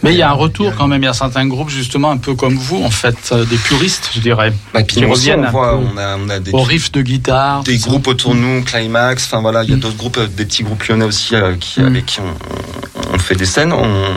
Mais 0.04 0.14
il 0.14 0.18
y 0.18 0.22
a 0.22 0.30
un 0.30 0.34
retour 0.34 0.74
quand 0.76 0.88
même. 0.88 1.04
Il 1.04 1.06
y 1.06 1.10
a 1.10 1.14
certains 1.14 1.46
groupes, 1.48 1.70
justement, 1.70 2.12
un 2.12 2.18
peu 2.18 2.34
comme 2.34 2.56
vous, 2.56 2.82
en 2.84 2.90
fait, 2.90 3.18
euh, 3.34 3.44
des 3.46 3.58
puristes, 3.58 4.10
je 4.16 4.22
dirais, 4.22 4.54
Bah, 4.74 4.82
puis 4.84 4.98
Qui 4.98 5.06
on, 5.06 5.10
reviennent 5.12 5.46
on 5.48 5.52
voit, 5.52 5.72
a, 5.72 6.18
on 6.18 6.30
a 6.30 6.40
des 6.40 6.52
au 6.52 6.62
riff 6.64 6.92
de 6.94 7.02
guitare. 7.02 7.62
des 7.64 7.78
groupes 7.78 8.08
autour 8.08 8.36
de 8.36 8.40
nous, 8.40 8.64
Climax, 8.64 9.26
enfin 9.26 9.42
voilà, 9.42 9.64
il 9.64 9.70
y 9.70 9.74
a 9.74 9.76
Mm. 9.76 9.80
d'autres 9.80 9.98
groupes, 9.98 10.20
des 10.36 10.46
petits 10.46 10.64
groupes 10.64 10.84
lyonnais 10.84 11.06
aussi 11.06 11.36
euh, 11.36 11.56
qui, 11.60 11.82
Mm. 11.82 11.86
avec 11.88 12.06
qui 12.06 12.20
on, 12.22 13.14
on 13.14 13.15
fait 13.26 13.36
des 13.36 13.46
scènes, 13.46 13.74
on, 13.74 14.14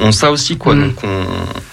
on 0.00 0.12
ça 0.12 0.30
aussi 0.30 0.56
quoi. 0.56 0.74
Mm. 0.74 0.80
Donc 0.82 0.96
on, 1.04 1.24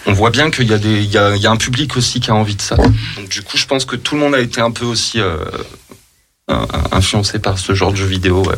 on 0.08 0.14
voit 0.14 0.32
bien 0.32 0.50
qu'il 0.52 0.68
y 0.70 0.74
a 0.74 0.78
des, 0.78 1.02
il 1.04 1.12
y 1.12 1.18
a, 1.18 1.36
il 1.36 1.42
y 1.42 1.48
a 1.48 1.52
un 1.52 1.58
public 1.58 1.98
aussi 1.98 2.20
qui 2.20 2.32
a 2.32 2.36
envie 2.36 2.56
de 2.56 2.62
ça. 2.62 2.76
Donc 2.76 3.30
du 3.30 3.42
coup, 3.44 3.58
je 3.58 3.66
pense 3.66 3.86
que 3.86 3.96
tout 3.96 4.16
le 4.16 4.22
monde 4.22 4.36
a 4.36 4.40
été 4.40 4.62
un 4.62 4.72
peu 4.72 4.86
aussi 4.86 5.20
euh, 5.20 5.38
euh, 6.50 6.66
influencé 6.92 7.40
par 7.40 7.58
ce 7.60 7.74
genre 7.76 7.92
de 7.92 7.98
jeux 7.98 8.06
vidéo. 8.08 8.44
ouais. 8.44 8.56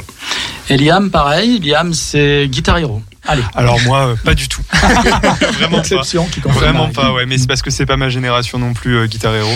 Et 0.70 0.78
Liam, 0.78 1.10
pareil. 1.12 1.60
Liam, 1.60 1.94
c'est 1.94 2.48
Guitar 2.48 2.78
Hero. 2.78 3.02
Allez. 3.26 3.42
Alors 3.56 3.80
moi, 3.86 4.08
euh, 4.08 4.16
pas 4.24 4.34
du 4.34 4.50
tout. 4.50 4.62
Vraiment 4.74 5.78
pas. 5.78 5.80
Exception 5.80 6.26
qui 6.28 6.42
confirme 6.42 6.64
Vraiment 6.64 6.90
pas, 6.90 7.14
ouais, 7.14 7.26
mais 7.26 7.38
c'est 7.38 7.48
parce 7.48 7.62
que 7.62 7.70
c'est 7.72 7.86
pas 7.86 7.96
ma 7.98 8.10
génération 8.10 8.60
non 8.60 8.74
plus, 8.74 8.98
euh, 8.98 9.06
Guitar 9.08 9.34
Hero. 9.34 9.50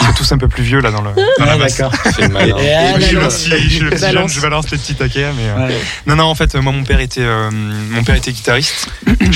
Ils 0.00 0.06
sont 0.06 0.12
tous 0.12 0.32
un 0.32 0.38
peu 0.38 0.46
plus 0.48 0.62
vieux 0.62 0.80
là 0.80 0.90
dans 0.90 1.00
le. 1.02 1.10
Dans 1.14 1.22
Ah, 1.40 1.46
la 1.46 1.56
masse. 1.56 1.78
d'accord. 1.78 1.92
Et 2.18 2.22
Et 2.64 2.66
elle, 2.66 3.00
je 3.00 3.06
suis 3.06 3.16
le 3.16 3.22
petit, 3.28 3.62
je 3.64 3.68
suis 3.68 3.78
le 3.80 3.90
petit 3.90 4.00
jeune, 4.00 4.14
Balance. 4.14 4.32
je 4.32 4.40
balance 4.40 4.70
les 4.70 4.78
petits 4.78 4.94
taquets, 4.94 5.30
mais 5.36 5.48
euh, 5.48 5.68
ouais. 5.68 5.80
non, 6.06 6.16
non, 6.16 6.24
en 6.24 6.34
fait, 6.34 6.54
euh, 6.54 6.60
moi, 6.60 6.72
mon 6.72 6.84
père 6.84 7.00
était, 7.00 7.22
euh, 7.22 7.50
mon 7.52 8.04
père 8.04 8.14
était 8.16 8.32
guitariste. 8.32 8.88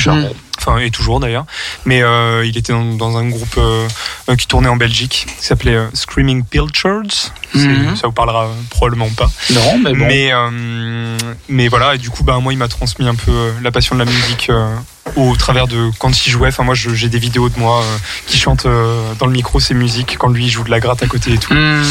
enfin, 0.59 0.79
et 0.79 0.91
toujours 0.91 1.21
d'ailleurs, 1.21 1.47
mais 1.85 2.03
euh, 2.03 2.45
il 2.45 2.57
était 2.57 2.73
dans, 2.73 2.95
dans 2.95 3.17
un 3.17 3.29
groupe 3.29 3.57
euh, 3.59 3.89
qui 4.37 4.47
tournait 4.47 4.69
en 4.69 4.77
Belgique, 4.77 5.27
qui 5.39 5.47
s'appelait 5.47 5.75
euh, 5.75 5.89
Screaming 5.95 6.45
Pilchards. 6.45 7.33
Mhm. 7.55 7.97
Ça 7.97 8.07
vous 8.07 8.13
parlera 8.13 8.51
probablement 8.71 9.09
pas. 9.11 9.31
Non, 9.51 9.79
mais 9.79 9.95
bon. 9.95 10.07
Mais, 10.07 10.33
mais 11.49 11.69
voilà, 11.69 11.95
et 11.95 11.99
du 11.99 12.11
coup, 12.11 12.25
bah, 12.25 12.39
moi, 12.41 12.53
il 12.53 12.59
m'a 12.59 12.69
transmis 12.69 13.09
un 13.09 13.15
peu 13.15 13.53
la 13.63 13.71
passion 13.71 13.95
de 13.95 14.05
la 14.05 14.11
musique 14.11 14.51
au 15.17 15.35
travers 15.37 15.67
de 15.67 15.91
quand 15.99 16.27
il 16.27 16.31
jouait. 16.31 16.49
Enfin, 16.49 16.65
moi, 16.65 16.75
j'ai 16.75 17.09
des 17.09 17.19
vidéos 17.19 17.49
de 17.49 17.59
moi 17.59 17.83
qui 18.27 18.39
chante 18.39 18.67
dans 18.67 19.27
le 19.27 19.33
micro 19.33 19.61
ses 19.61 19.75
musiques 19.75 20.17
quand 20.19 20.29
lui 20.29 20.47
il 20.47 20.51
joue 20.51 20.65
de 20.65 20.71
la 20.71 20.81
gratte 20.81 21.03
à 21.03 21.07
côté 21.07 21.33
et 21.33 21.39
tout. 21.39 21.55
Mm. 21.55 21.83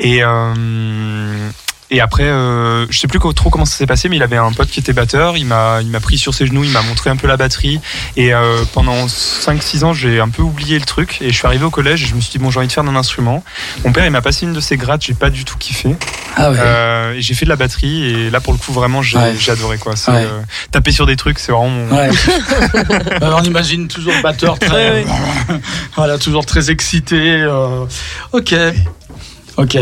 Et, 0.00 0.22
euh, 0.22 1.50
et 1.90 2.00
après, 2.00 2.24
euh, 2.24 2.86
je 2.90 2.98
sais 2.98 3.08
plus 3.08 3.18
trop 3.34 3.50
comment 3.50 3.64
ça 3.64 3.76
s'est 3.76 3.86
passé, 3.86 4.08
mais 4.08 4.16
il 4.16 4.22
avait 4.22 4.36
un 4.36 4.52
pote 4.52 4.68
qui 4.68 4.80
était 4.80 4.92
batteur. 4.92 5.36
Il 5.36 5.46
m'a, 5.46 5.78
il 5.82 5.88
m'a 5.88 6.00
pris 6.00 6.18
sur 6.18 6.34
ses 6.34 6.46
genoux, 6.46 6.64
il 6.64 6.70
m'a 6.70 6.82
montré 6.82 7.10
un 7.10 7.16
peu 7.16 7.26
la 7.26 7.36
batterie. 7.36 7.80
Et 8.16 8.32
euh, 8.32 8.62
pendant 8.72 9.06
5-6 9.06 9.84
ans, 9.84 9.92
j'ai 9.92 10.20
un 10.20 10.28
peu 10.28 10.42
oublié 10.42 10.78
le 10.78 10.84
truc. 10.84 11.18
Et 11.20 11.30
je 11.30 11.36
suis 11.36 11.46
arrivé 11.46 11.64
au 11.64 11.70
collège 11.70 12.02
et 12.04 12.06
je 12.06 12.14
me 12.14 12.20
suis 12.20 12.30
dit, 12.32 12.38
bon, 12.38 12.50
j'ai 12.50 12.58
envie 12.58 12.68
de 12.68 12.72
faire 12.72 12.84
un 12.84 12.96
instrument. 12.96 13.42
Mon 13.84 13.92
père, 13.92 14.04
il 14.04 14.10
m'a 14.10 14.22
passé 14.22 14.46
une 14.46 14.52
de 14.52 14.60
ses 14.60 14.76
grattes, 14.76 15.02
j'ai 15.04 15.14
pas 15.14 15.30
du 15.30 15.44
tout 15.44 15.56
kiffé. 15.58 15.96
Ah 16.36 16.50
ouais. 16.50 16.56
Euh, 16.60 17.12
et 17.14 17.22
j'ai 17.22 17.34
fait 17.34 17.44
de 17.44 17.50
la 17.50 17.56
batterie. 17.56 18.04
Et 18.04 18.30
là, 18.30 18.40
pour 18.40 18.52
le 18.52 18.58
coup, 18.58 18.72
vraiment, 18.72 19.02
j'ai, 19.02 19.18
Ouais. 19.18 19.34
j'ai 19.38 19.52
adoré 19.52 19.78
quoi. 19.78 19.96
C'est, 19.96 20.10
Ouais. 20.12 20.24
euh, 20.24 20.40
taper 20.70 20.92
sur 20.92 21.06
des 21.06 21.16
trucs, 21.16 21.38
c'est 21.38 21.52
vraiment 21.52 21.68
mon. 21.68 21.90
Ouais. 21.96 22.10
On 23.22 23.42
imagine 23.42 23.88
toujours 23.88 24.12
le 24.14 24.22
batteur 24.22 24.58
très, 24.58 25.04
voilà, 25.96 26.18
toujours 26.18 26.46
très 26.46 26.70
excité. 26.70 27.40
euh, 27.40 27.84
Ok. 28.32 28.54
Ok. 29.56 29.76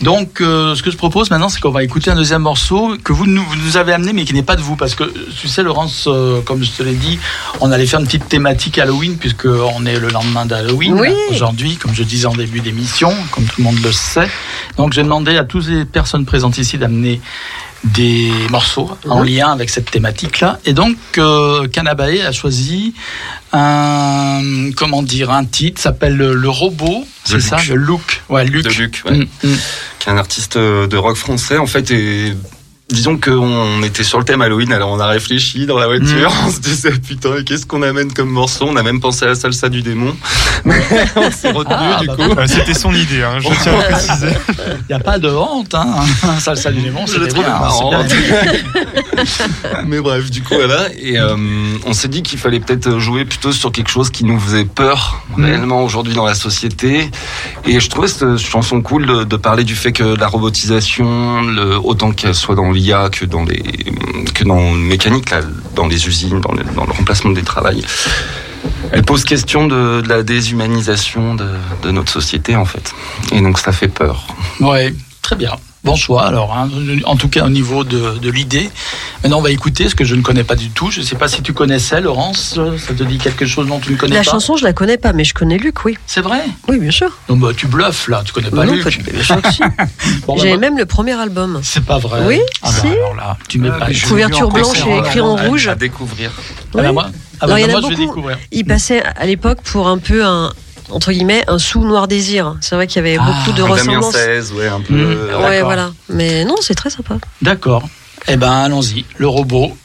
Donc, 0.00 0.40
euh, 0.40 0.74
ce 0.74 0.82
que 0.82 0.90
je 0.90 0.96
propose 0.96 1.30
maintenant, 1.30 1.48
c'est 1.48 1.60
qu'on 1.60 1.70
va 1.70 1.82
écouter 1.82 2.10
un 2.10 2.14
deuxième 2.14 2.42
morceau 2.42 2.96
que 3.02 3.12
vous 3.12 3.26
nous, 3.26 3.42
vous 3.42 3.56
nous 3.56 3.76
avez 3.76 3.92
amené, 3.92 4.12
mais 4.12 4.24
qui 4.24 4.34
n'est 4.34 4.42
pas 4.42 4.54
de 4.56 4.60
vous. 4.60 4.76
Parce 4.76 4.94
que, 4.94 5.04
tu 5.40 5.48
sais, 5.48 5.62
Laurence, 5.62 6.04
euh, 6.06 6.40
comme 6.42 6.62
je 6.62 6.70
te 6.70 6.82
l'ai 6.82 6.94
dit, 6.94 7.18
on 7.60 7.72
allait 7.72 7.86
faire 7.86 8.00
une 8.00 8.06
petite 8.06 8.28
thématique 8.28 8.78
Halloween, 8.78 9.16
puisqu'on 9.16 9.86
est 9.86 9.98
le 9.98 10.08
lendemain 10.08 10.46
d'Halloween 10.46 10.94
Oui. 11.00 11.08
aujourd'hui, 11.30 11.76
comme 11.76 11.94
je 11.94 12.02
disais 12.02 12.26
en 12.26 12.34
début 12.34 12.60
d'émission, 12.60 13.12
comme 13.32 13.44
tout 13.44 13.54
le 13.58 13.64
monde 13.64 13.78
le 13.82 13.92
sait. 13.92 14.28
Donc, 14.76 14.92
j'ai 14.92 15.02
demandé 15.02 15.36
à 15.36 15.44
toutes 15.44 15.66
les 15.66 15.84
personnes 15.84 16.24
présentes 16.24 16.58
ici 16.58 16.78
d'amener 16.78 17.20
des 17.84 18.32
morceaux 18.50 18.90
en 19.08 19.22
lien 19.22 19.52
avec 19.52 19.70
cette 19.70 19.90
thématique-là. 19.90 20.58
Et 20.64 20.72
donc, 20.72 20.96
euh, 21.16 21.68
Canabae 21.68 22.26
a 22.26 22.32
choisi 22.32 22.94
un, 23.52 24.70
comment 24.76 25.02
dire, 25.02 25.30
un 25.30 25.44
titre, 25.44 25.80
s'appelle 25.80 26.16
le, 26.16 26.48
robot, 26.48 27.06
c'est 27.24 27.40
ça, 27.40 27.58
le 27.68 27.76
look. 27.76 28.22
Ouais, 28.28 28.44
Luc. 28.44 28.64
De 28.64 28.70
Luc, 28.70 29.02
ouais. 29.04 29.18
Mm, 29.18 29.26
mm. 29.44 29.56
qui 29.98 30.08
est 30.08 30.12
un 30.12 30.18
artiste 30.18 30.58
de 30.58 30.96
rock 30.96 31.16
français 31.16 31.58
en 31.58 31.66
fait 31.66 31.90
et 31.90 32.34
disons 32.90 33.18
qu'on 33.18 33.82
était 33.82 34.02
sur 34.04 34.18
le 34.18 34.24
thème 34.24 34.40
Halloween 34.40 34.72
alors 34.72 34.90
on 34.90 34.98
a 35.00 35.06
réfléchi 35.06 35.66
dans 35.66 35.78
la 35.78 35.86
voiture 35.86 36.32
on 36.46 36.50
se 36.50 36.60
disait 36.60 36.92
putain 36.92 37.42
qu'est-ce 37.44 37.66
qu'on 37.66 37.82
amène 37.82 38.12
comme 38.12 38.30
morceau? 38.30 38.66
On 38.68 38.76
a 38.76 38.82
même 38.82 39.00
pensé 39.00 39.24
à 39.24 39.28
la 39.28 39.34
salsa 39.34 39.68
du 39.68 39.82
démon. 39.82 40.16
On 41.16 41.30
s'est 41.30 41.52
retenu 41.52 41.74
Ah, 41.78 41.98
du 42.00 42.06
bah, 42.06 42.16
coup. 42.16 42.22
Euh, 42.22 42.46
c'était 42.46 42.74
son 42.74 42.92
idée, 42.92 43.22
hein, 43.22 43.38
je 43.38 43.48
tiens 43.62 43.78
à 43.78 43.82
préciser. 43.82 44.28
Il 44.48 44.86
n'y 44.90 44.94
a 44.94 45.00
pas 45.00 45.18
de 45.18 45.28
honte, 45.28 45.74
hein. 45.74 45.86
Salsa 46.40 46.70
du 46.72 46.80
démon, 46.80 47.06
Je 47.06 47.12
c'est 47.12 47.38
hein, 47.38 47.42
marrant. 47.42 47.92
mais 49.86 50.00
bref 50.00 50.30
du 50.30 50.42
coup 50.42 50.54
voilà. 50.54 50.88
Et 50.98 51.18
euh, 51.18 51.36
on 51.86 51.92
s'est 51.92 52.08
dit 52.08 52.22
qu'il 52.22 52.38
fallait 52.38 52.60
peut-être 52.60 52.98
jouer 52.98 53.24
plutôt 53.24 53.52
sur 53.52 53.70
quelque 53.72 53.90
chose 53.90 54.10
qui 54.10 54.24
nous 54.24 54.38
faisait 54.38 54.64
peur 54.64 55.22
Mm. 55.36 55.44
réellement 55.44 55.82
aujourd'hui 55.84 56.14
dans 56.14 56.24
la 56.24 56.34
société. 56.34 57.10
Et 57.66 57.80
je 57.80 57.88
trouvais 57.90 58.08
cette 58.08 58.38
chanson 58.38 58.80
cool 58.82 59.06
de, 59.06 59.24
de 59.24 59.36
parler 59.36 59.64
du 59.64 59.76
fait 59.76 59.92
que 59.92 60.02
la 60.02 60.26
robotisation 60.26 61.42
le, 61.42 61.76
autant 61.78 62.12
qu'elle 62.12 62.34
soit 62.34 62.54
dans 62.54 62.70
l'IA 62.78 63.08
que 63.10 63.24
dans 63.24 63.44
les 63.44 63.62
que 64.34 64.44
dans 64.44 64.72
le 64.72 64.78
mécanique 64.78 65.30
dans 65.74 65.86
les 65.86 66.06
usines 66.06 66.40
dans 66.40 66.52
le, 66.52 66.64
remplacement 66.76 67.32
des 67.32 67.42
travails. 67.42 67.84
Elle 68.92 69.04
pose 69.04 69.24
question 69.24 69.66
de, 69.66 70.00
de 70.00 70.08
la 70.08 70.22
déshumanisation 70.22 71.34
de, 71.34 71.48
de 71.82 71.90
notre 71.90 72.10
société 72.10 72.56
en 72.56 72.64
fait. 72.64 72.92
Et 73.32 73.40
donc 73.40 73.58
ça 73.58 73.72
fait 73.72 73.88
peur. 73.88 74.26
Ouais, 74.60 74.94
très 75.22 75.36
bien. 75.36 75.52
Bon 75.84 75.94
choix 75.94 76.26
alors, 76.26 76.52
hein. 76.56 76.68
en 77.04 77.14
tout 77.16 77.28
cas 77.28 77.44
au 77.44 77.48
niveau 77.48 77.84
de, 77.84 78.18
de 78.18 78.30
l'idée. 78.30 78.68
Maintenant 79.22 79.38
on 79.38 79.42
va 79.42 79.50
écouter 79.52 79.88
ce 79.88 79.94
que 79.94 80.04
je 80.04 80.16
ne 80.16 80.22
connais 80.22 80.42
pas 80.44 80.56
du 80.56 80.70
tout. 80.70 80.90
Je 80.90 81.00
ne 81.00 81.04
sais 81.04 81.14
pas 81.14 81.28
si 81.28 81.40
tu 81.40 81.52
connaissais 81.52 82.00
Laurence, 82.00 82.58
ça 82.78 82.94
te 82.94 83.02
dit 83.04 83.18
quelque 83.18 83.46
chose 83.46 83.68
dont 83.68 83.78
tu 83.78 83.92
ne 83.92 83.96
connais 83.96 84.14
La 84.14 84.24
pas 84.24 84.30
chanson, 84.30 84.56
je 84.56 84.64
la 84.64 84.72
connais 84.72 84.98
pas, 84.98 85.12
mais 85.12 85.22
je 85.24 85.34
connais 85.34 85.56
Luc, 85.56 85.84
oui. 85.84 85.96
C'est 86.06 86.20
vrai 86.20 86.40
Oui, 86.68 86.78
bien 86.78 86.90
sûr. 86.90 87.10
Non, 87.28 87.36
bah, 87.36 87.50
tu 87.56 87.68
bluffes 87.68 88.08
là, 88.08 88.22
tu 88.24 88.32
connais 88.32 88.50
pas 88.50 88.64
non, 88.66 88.72
Luc. 88.72 88.84
pas- 88.84 89.12
bien 89.12 89.22
sûr 89.22 89.40
que 89.40 89.52
si. 89.52 89.62
Bon, 90.26 90.36
J'avais 90.36 90.52
bah, 90.54 90.58
même 90.58 90.78
le 90.78 90.84
premier 90.86 91.12
album. 91.12 91.60
C'est 91.62 91.84
pas 91.84 91.98
vrai. 91.98 92.22
Oui, 92.26 92.40
ah, 92.62 92.70
bah, 92.70 92.78
si. 92.80 92.86
alors 92.88 93.14
là, 93.14 93.38
tu 93.48 93.58
mets 93.58 93.70
Ah, 93.72 93.78
pas. 93.86 93.86
Couverture 94.06 94.48
blanche 94.50 94.78
et 94.80 94.82
alors, 94.82 95.06
écrit 95.06 95.20
en 95.20 95.36
rouge. 95.36 95.68
à 95.68 95.74
découvrir 95.76 96.32
Ah, 96.36 96.42
bah, 96.74 96.82
Oui. 96.86 96.92
moi, 96.92 97.06
ah, 97.40 97.44
Alors, 97.44 97.54
bah, 97.54 97.60
il 97.60 97.62
y 97.62 97.66
en 97.66 97.68
a 97.68 97.80
moi, 97.80 97.80
je 97.82 97.86
vais 97.88 97.94
beaucoup. 97.94 98.08
découvrir. 98.16 98.38
Il 98.50 98.64
passait 98.64 99.02
à 99.04 99.26
l'époque 99.26 99.60
pour 99.62 99.86
un 99.88 99.98
peu 99.98 100.24
un 100.24 100.52
entre 100.90 101.12
guillemets 101.12 101.44
un 101.48 101.58
sous 101.58 101.84
noir 101.84 102.08
désir. 102.08 102.56
C'est 102.60 102.74
vrai 102.74 102.86
qu'il 102.86 102.96
y 102.96 103.06
avait 103.08 103.18
Ah, 103.20 103.24
beaucoup 103.26 103.52
de 103.52 103.62
Damien 103.62 103.74
ressemblances. 103.74 104.14
16 104.14 104.52
ouais 104.52 104.68
un 104.68 104.80
peu 104.80 104.94
Mmh. 104.94 105.08
Ouais, 105.08 105.26
D'accord. 105.50 105.64
voilà. 105.64 105.90
Mais 106.08 106.44
non, 106.44 106.54
c'est 106.60 106.74
très 106.74 106.90
sympa. 106.90 107.16
D'accord. 107.42 107.82
Eh 108.28 108.36
ben, 108.36 108.50
allons-y. 108.50 109.04
Le 109.16 109.26
robot. 109.28 109.76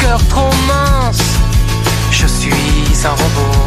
Cœur 0.00 0.20
trop 0.28 0.50
mince. 0.66 1.22
Je 2.10 2.26
suis 2.26 2.50
un 3.04 3.10
robot. 3.10 3.58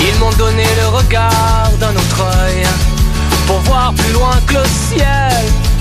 Ils 0.00 0.18
m'ont 0.18 0.32
donné 0.32 0.64
le 0.80 0.88
regard 0.88 1.70
d'un 1.78 1.94
autre 1.94 2.24
œil 2.44 2.64
pour 3.46 3.58
voir 3.60 3.92
plus 3.94 4.12
loin 4.12 4.36
que 4.46 4.54
le 4.54 4.64
ciel. 4.64 5.71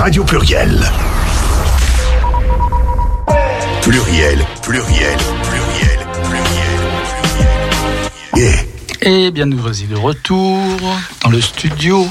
Radio 0.00 0.24
Pluriel. 0.24 0.80
Pluriel, 3.82 4.46
pluriel, 4.62 5.18
pluriel, 5.42 5.98
pluriel, 6.22 6.78
pluriel. 8.34 8.56
Et 9.02 9.26
Eh 9.26 9.30
bien, 9.30 9.44
nous 9.44 9.58
voici 9.58 9.84
de 9.84 9.96
retour 9.96 10.58
dans 11.22 11.28
le 11.28 11.42
studio 11.42 12.08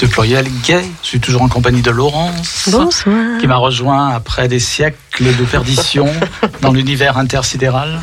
de 0.00 0.06
Pluriel 0.06 0.46
Gay. 0.64 0.82
Je 1.02 1.08
suis 1.08 1.20
toujours 1.20 1.42
en 1.42 1.48
compagnie 1.48 1.82
de 1.82 1.90
Laurence. 1.90 2.70
Bonsoir. 2.72 3.38
Qui 3.38 3.46
m'a 3.46 3.56
rejoint 3.56 4.08
après 4.14 4.48
des 4.48 4.58
siècles 4.60 5.36
de 5.36 5.44
perdition 5.44 6.08
dans 6.62 6.72
l'univers 6.72 7.18
intersidéral. 7.18 8.00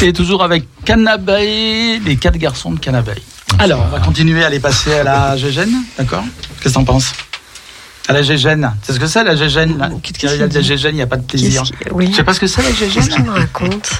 Et 0.00 0.14
toujours 0.14 0.42
avec 0.42 0.64
Canabae, 0.86 1.98
les 2.02 2.16
quatre 2.18 2.38
garçons 2.38 2.72
de 2.72 2.80
Canabae. 2.80 3.20
Alors, 3.58 3.84
on 3.86 3.88
va 3.88 4.00
continuer 4.00 4.42
à 4.42 4.48
les 4.48 4.58
passer 4.60 4.94
à 4.94 5.02
la 5.02 5.36
Gégène, 5.36 5.82
d'accord? 5.98 6.24
Qu'est-ce 6.60 6.74
que 6.74 6.78
t'en 6.78 6.84
penses? 6.84 7.12
À 8.08 8.12
la 8.12 8.22
Gégène. 8.22 8.72
C'est 8.82 8.92
ce 8.94 8.98
que 9.00 9.06
c'est 9.06 9.22
la 9.24 9.36
Gégène 9.36 9.78
là? 9.78 9.88
Il 10.22 10.28
y 10.38 10.42
a 10.42 10.48
de 10.48 10.54
la 10.54 10.60
Gégène, 10.62 10.92
il 10.94 10.96
n'y 10.96 11.02
a 11.02 11.06
pas 11.06 11.16
de 11.16 11.22
plaisir. 11.24 11.62
Oui. 11.92 12.08
Tu 12.10 12.14
sais 12.16 12.24
pas 12.24 12.34
ce 12.34 12.40
que 12.40 12.46
c'est 12.46 12.62
la 12.62 12.72
Gégène 12.72 12.92
Qu'est-ce 13.04 13.10
qu'il 13.14 13.24
me 13.24 13.30
raconte? 13.30 13.90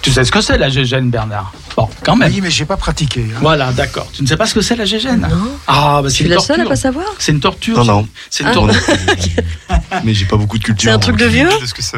Tu 0.00 0.12
sais 0.12 0.24
ce 0.24 0.30
que 0.30 0.40
c'est 0.40 0.56
la 0.58 0.68
Gégène, 0.68 1.10
Bernard? 1.10 1.52
Bon, 1.76 1.88
quand 2.04 2.14
même. 2.14 2.30
Oui, 2.32 2.40
mais 2.40 2.50
j'ai 2.50 2.64
pas 2.64 2.76
pratiqué. 2.76 3.26
hein. 3.34 3.38
Voilà, 3.40 3.72
d'accord. 3.72 4.08
Tu 4.12 4.22
ne 4.22 4.28
sais 4.28 4.36
pas 4.36 4.46
ce 4.46 4.54
que 4.54 4.60
c'est 4.60 4.76
la 4.76 4.84
Gégène? 4.84 5.26
Non. 5.28 5.50
Ah, 5.66 6.00
bah 6.00 6.02
Je 6.04 6.08
c'est 6.10 6.14
suis 6.16 6.24
une 6.26 6.30
la 6.30 6.38
seule 6.40 6.60
à 6.60 6.64
pas 6.66 6.76
savoir? 6.76 7.06
C'est 7.18 7.32
une 7.32 7.40
torture. 7.40 7.78
Non, 7.78 7.84
non. 8.02 8.08
C'est 8.30 8.44
une 8.44 8.50
Ah. 8.50 8.52
torture. 8.54 8.80
Mais 10.04 10.14
j'ai 10.14 10.24
pas 10.26 10.36
beaucoup 10.36 10.58
de 10.58 10.62
culture. 10.64 10.88
C'est 10.90 10.94
un 10.94 10.98
truc 11.00 11.16
de 11.16 11.26
vieux? 11.26 11.48
de 11.60 11.66
ce 11.66 11.74
que 11.74 11.82
c'est. 11.82 11.96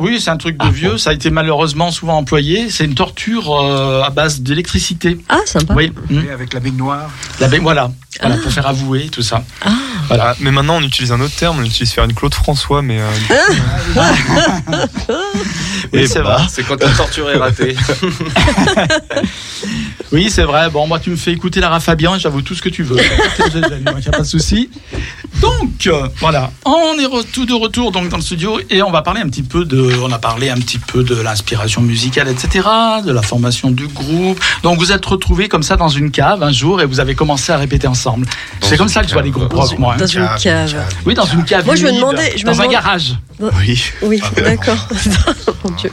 oui, 0.00 0.20
c'est 0.20 0.30
un 0.30 0.36
truc 0.36 0.56
de 0.56 0.68
vieux. 0.68 0.98
Ça 0.98 1.10
a 1.10 1.12
été 1.14 1.30
malheureusement 1.30 1.90
souvent 1.90 2.16
employé. 2.16 2.70
C'est 2.70 2.84
une 2.84 2.94
torture 2.94 3.52
euh, 3.60 4.02
à 4.02 4.10
base 4.10 4.40
d'électricité. 4.40 5.18
Ah, 5.28 5.38
sympa. 5.44 5.74
Oui. 5.74 5.92
Et 6.10 6.30
Avec 6.30 6.52
la 6.54 6.60
baignoire. 6.60 7.10
La 7.40 7.48
baie- 7.48 7.58
voilà, 7.58 7.90
voilà 8.20 8.36
Ah. 8.38 8.42
pour 8.42 8.52
faire 8.52 8.66
avouer 8.66 9.08
tout 9.08 9.22
ça. 9.22 9.42
Ah. 9.64 9.70
Voilà. 10.08 10.30
Ah, 10.30 10.36
mais 10.40 10.50
maintenant, 10.50 10.76
on 10.76 10.82
utilise 10.82 11.12
un 11.12 11.20
autre 11.20 11.34
terme, 11.34 11.58
on 11.60 11.64
utilise 11.64 11.92
faire 11.92 12.04
une 12.04 12.12
Claude 12.14 12.34
François, 12.34 12.82
mais. 12.82 12.98
euh, 13.00 13.08
Oui, 15.92 16.06
c'est 16.08 16.20
vrai. 16.20 16.36
C'est 16.48 16.62
quand 16.62 16.82
un 16.82 16.90
torture 16.92 17.30
est 17.30 17.36
raté. 17.38 17.76
Oui, 20.10 20.28
c'est 20.28 20.42
vrai. 20.42 20.68
Bon, 20.68 20.86
moi, 20.86 20.98
tu 20.98 21.08
me 21.08 21.16
fais 21.16 21.32
écouter 21.32 21.58
Lara 21.60 21.80
Fabian 21.80 22.14
et 22.16 22.18
j'avoue 22.20 22.42
tout 22.42 22.54
ce 22.54 22.60
que 22.60 22.68
tu 22.68 22.82
veux. 22.82 22.98
Il 22.98 24.00
n'y 24.00 24.06
a 24.08 24.10
pas 24.10 24.18
de 24.18 24.24
souci. 24.24 24.68
Donc, 25.40 25.86
euh, 25.86 26.06
voilà. 26.20 26.50
On 26.66 26.98
est 26.98 27.06
re- 27.06 27.24
tout 27.32 27.46
de 27.46 27.54
retour 27.54 27.92
donc 27.92 28.10
dans 28.10 28.18
le 28.18 28.22
studio 28.22 28.60
et 28.68 28.82
on 28.82 28.90
va 28.90 29.00
parler 29.00 29.22
un 29.22 29.28
petit 29.30 29.42
peu 29.42 29.64
de. 29.64 29.90
On 30.02 30.12
a 30.12 30.18
parlé 30.18 30.50
un 30.50 30.56
petit 30.56 30.78
peu 30.78 31.02
de 31.02 31.14
l'inspiration 31.14 31.80
musicale, 31.80 32.28
etc., 32.28 32.68
de 33.06 33.10
la 33.10 33.22
formation 33.22 33.70
du 33.70 33.86
groupe. 33.86 34.38
Donc, 34.62 34.78
vous 34.78 34.92
êtes 34.92 35.04
retrouvés 35.06 35.48
comme 35.48 35.62
ça 35.62 35.76
dans 35.78 35.88
une 35.88 36.10
cave 36.10 36.42
un 36.42 36.52
jour 36.52 36.82
et 36.82 36.84
vous 36.84 37.00
avez 37.00 37.14
commencé 37.14 37.50
à 37.50 37.56
répéter 37.56 37.86
ensemble. 37.86 38.01
C'est 38.60 38.76
comme 38.76 38.88
ça 38.88 39.02
que 39.02 39.08
je 39.08 39.12
vois 39.12 39.22
les 39.22 39.30
groupes 39.30 39.50
Dans 39.52 39.60
rock, 39.62 39.72
une- 39.72 39.78
moi. 39.78 39.94
hein. 39.94 39.98
dans 39.98 40.06
une 40.06 40.28
cave. 40.40 40.74
Oui, 41.06 41.14
dans 41.14 41.24
une 41.26 41.44
cave. 41.44 41.64
Moi, 41.66 41.74
je 41.76 41.84
me 41.86 41.92
demandais- 41.92 42.32
je 42.36 42.44
me 42.46 42.52
dans 42.52 42.60
un 42.62 42.66
garage. 42.68 43.14
Oui. 43.40 43.82
Oui, 44.02 44.22
d'accord. 44.36 44.88
Mon 45.64 45.70
Dieu. 45.76 45.92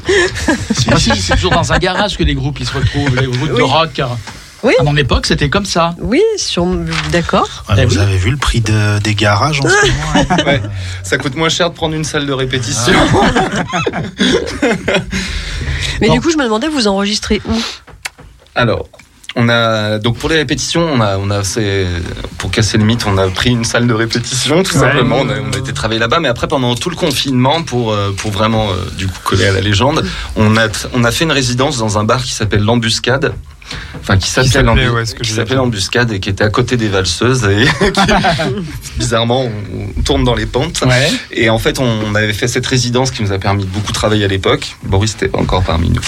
Ah, 0.92 0.96
c'est 0.98 1.36
toujours 1.36 1.52
dans 1.52 1.72
un 1.74 1.78
garage 1.78 2.18
que 2.18 2.24
les 2.24 2.36
groupes 2.36 2.60
ils 2.60 2.66
se 2.68 2.74
retrouvent, 2.74 3.16
les 3.16 3.28
groupes 3.28 3.56
de 3.58 3.62
rock. 3.62 4.02
Oui. 4.62 4.74
À 4.78 4.84
mon 4.84 4.98
époque, 4.98 5.26
c'était 5.26 5.48
comme 5.50 5.64
ça. 5.66 5.96
Oui, 6.02 6.22
sur... 6.36 6.66
d'accord. 7.14 7.48
Ouais, 7.70 7.76
Eh 7.78 7.86
vous 7.86 7.96
oui. 7.96 8.02
avez 8.02 8.18
vu 8.18 8.30
le 8.30 8.36
prix 8.36 8.60
de- 8.60 9.00
des 9.00 9.16
garages 9.16 9.62
en 9.62 9.70
ce 9.70 9.88
moment 9.88 10.44
Ouais. 10.46 10.62
Ça 11.02 11.18
coûte 11.18 11.36
moins 11.36 11.48
cher 11.48 11.70
de 11.70 11.76
prendre 11.76 11.96
une 11.96 12.04
salle 12.04 12.26
de 12.26 12.34
répétition. 12.34 12.92
Mais 16.02 16.08
Bon. 16.08 16.14
du 16.14 16.22
coup, 16.22 16.30
je 16.30 16.38
me 16.38 16.44
demandais, 16.44 16.68
vous 16.68 16.88
enregistrez 16.88 17.42
où? 17.48 17.54
Alors, 18.56 18.88
on 19.36 19.48
a 19.50 20.00
donc 20.00 20.18
pour 20.18 20.30
les 20.30 20.36
répétitions, 20.38 20.82
on 20.82 21.00
a, 21.02 21.18
on 21.18 21.30
a 21.30 21.44
c'est 21.44 21.86
pour 22.38 22.52
casser 22.52 22.78
le 22.78 22.84
mythe, 22.86 23.06
on 23.08 23.18
a 23.18 23.28
pris 23.30 23.52
une 23.52 23.64
salle 23.64 23.88
de 23.88 23.94
répétition 23.94 24.64
tout 24.64 24.74
Ouais. 24.76 24.80
simplement. 24.82 25.18
On 25.22 25.30
a, 25.30 25.34
on 25.40 25.54
a 25.54 25.58
été 25.58 25.72
travailler 25.74 26.00
là-bas, 26.00 26.20
mais 26.20 26.28
après 26.30 26.48
pendant 26.48 26.76
tout 26.76 26.90
le 26.90 26.96
confinement, 26.96 27.62
pour 27.64 27.94
euh, 27.94 28.12
pour 28.18 28.32
vraiment 28.32 28.70
euh, 28.70 28.74
du 28.98 29.08
coup 29.08 29.20
coller 29.24 29.46
à 29.46 29.52
la 29.52 29.62
légende, 29.62 30.06
on 30.36 30.58
a 30.58 30.68
on 30.94 31.04
a 31.04 31.12
fait 31.12 31.26
une 31.26 31.32
résidence 31.32 31.78
dans 31.78 31.98
un 31.98 32.04
bar 32.04 32.24
qui 32.24 32.34
s'appelle 32.34 32.64
l'Embuscade. 32.64 33.34
enfin 34.02 34.18
qui 34.18 34.28
s'appelait 34.30 34.90
ouais, 34.90 35.04
l'embuscade 35.56 36.12
et 36.12 36.20
qui 36.20 36.30
était 36.30 36.44
à 36.44 36.50
côté 36.50 36.76
des 36.76 36.88
valseuses 36.88 37.44
et 37.46 37.66
qui- 37.94 38.98
bizarrement 38.98 39.44
on, 39.44 39.52
on 40.00 40.02
tourne 40.02 40.24
dans 40.24 40.34
les 40.36 40.48
pentes. 40.48 40.82
Ouais. 40.86 41.12
Et 41.32 41.50
en 41.52 41.60
fait, 41.60 41.78
on 41.80 42.16
avait 42.16 42.34
fait 42.34 42.48
cette 42.48 42.66
résidence 42.66 43.12
qui 43.12 43.22
nous 43.22 43.32
a 43.32 43.38
permis 43.38 43.66
de 43.66 43.70
beaucoup 43.70 43.92
travailler 43.92 44.26
à 44.26 44.28
l'époque. 44.28 44.76
Boris 44.84 45.14
n'était 45.14 45.28
pas 45.28 45.38
encore 45.40 45.64
parmi 45.64 45.90
nous. 45.92 46.02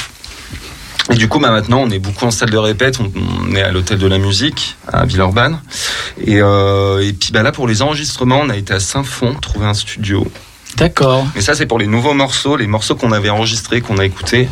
Et 1.11 1.15
du 1.15 1.27
coup, 1.27 1.39
bah, 1.39 1.51
maintenant, 1.51 1.81
on 1.81 1.89
est 1.89 1.99
beaucoup 1.99 2.25
en 2.25 2.31
salle 2.31 2.49
de 2.49 2.57
répète. 2.57 2.99
On, 2.99 3.11
on 3.15 3.55
est 3.55 3.61
à 3.61 3.71
l'hôtel 3.71 3.97
de 3.97 4.07
la 4.07 4.17
musique 4.17 4.77
à 4.87 5.05
Villeurbanne. 5.05 5.61
Et, 6.25 6.41
euh, 6.41 7.05
et 7.05 7.13
puis 7.13 7.31
bah, 7.31 7.43
là, 7.43 7.51
pour 7.51 7.67
les 7.67 7.81
enregistrements, 7.81 8.39
on 8.41 8.49
a 8.49 8.55
été 8.55 8.73
à 8.73 8.79
Saint-Fond 8.79 9.35
trouver 9.35 9.65
un 9.65 9.73
studio. 9.73 10.25
D'accord. 10.77 11.27
Mais 11.35 11.41
ça, 11.41 11.53
c'est 11.53 11.65
pour 11.65 11.79
les 11.79 11.87
nouveaux 11.87 12.13
morceaux, 12.13 12.55
les 12.55 12.67
morceaux 12.67 12.95
qu'on 12.95 13.11
avait 13.11 13.29
enregistrés, 13.29 13.81
qu'on 13.81 13.97
a 13.97 14.05
écoutés. 14.05 14.47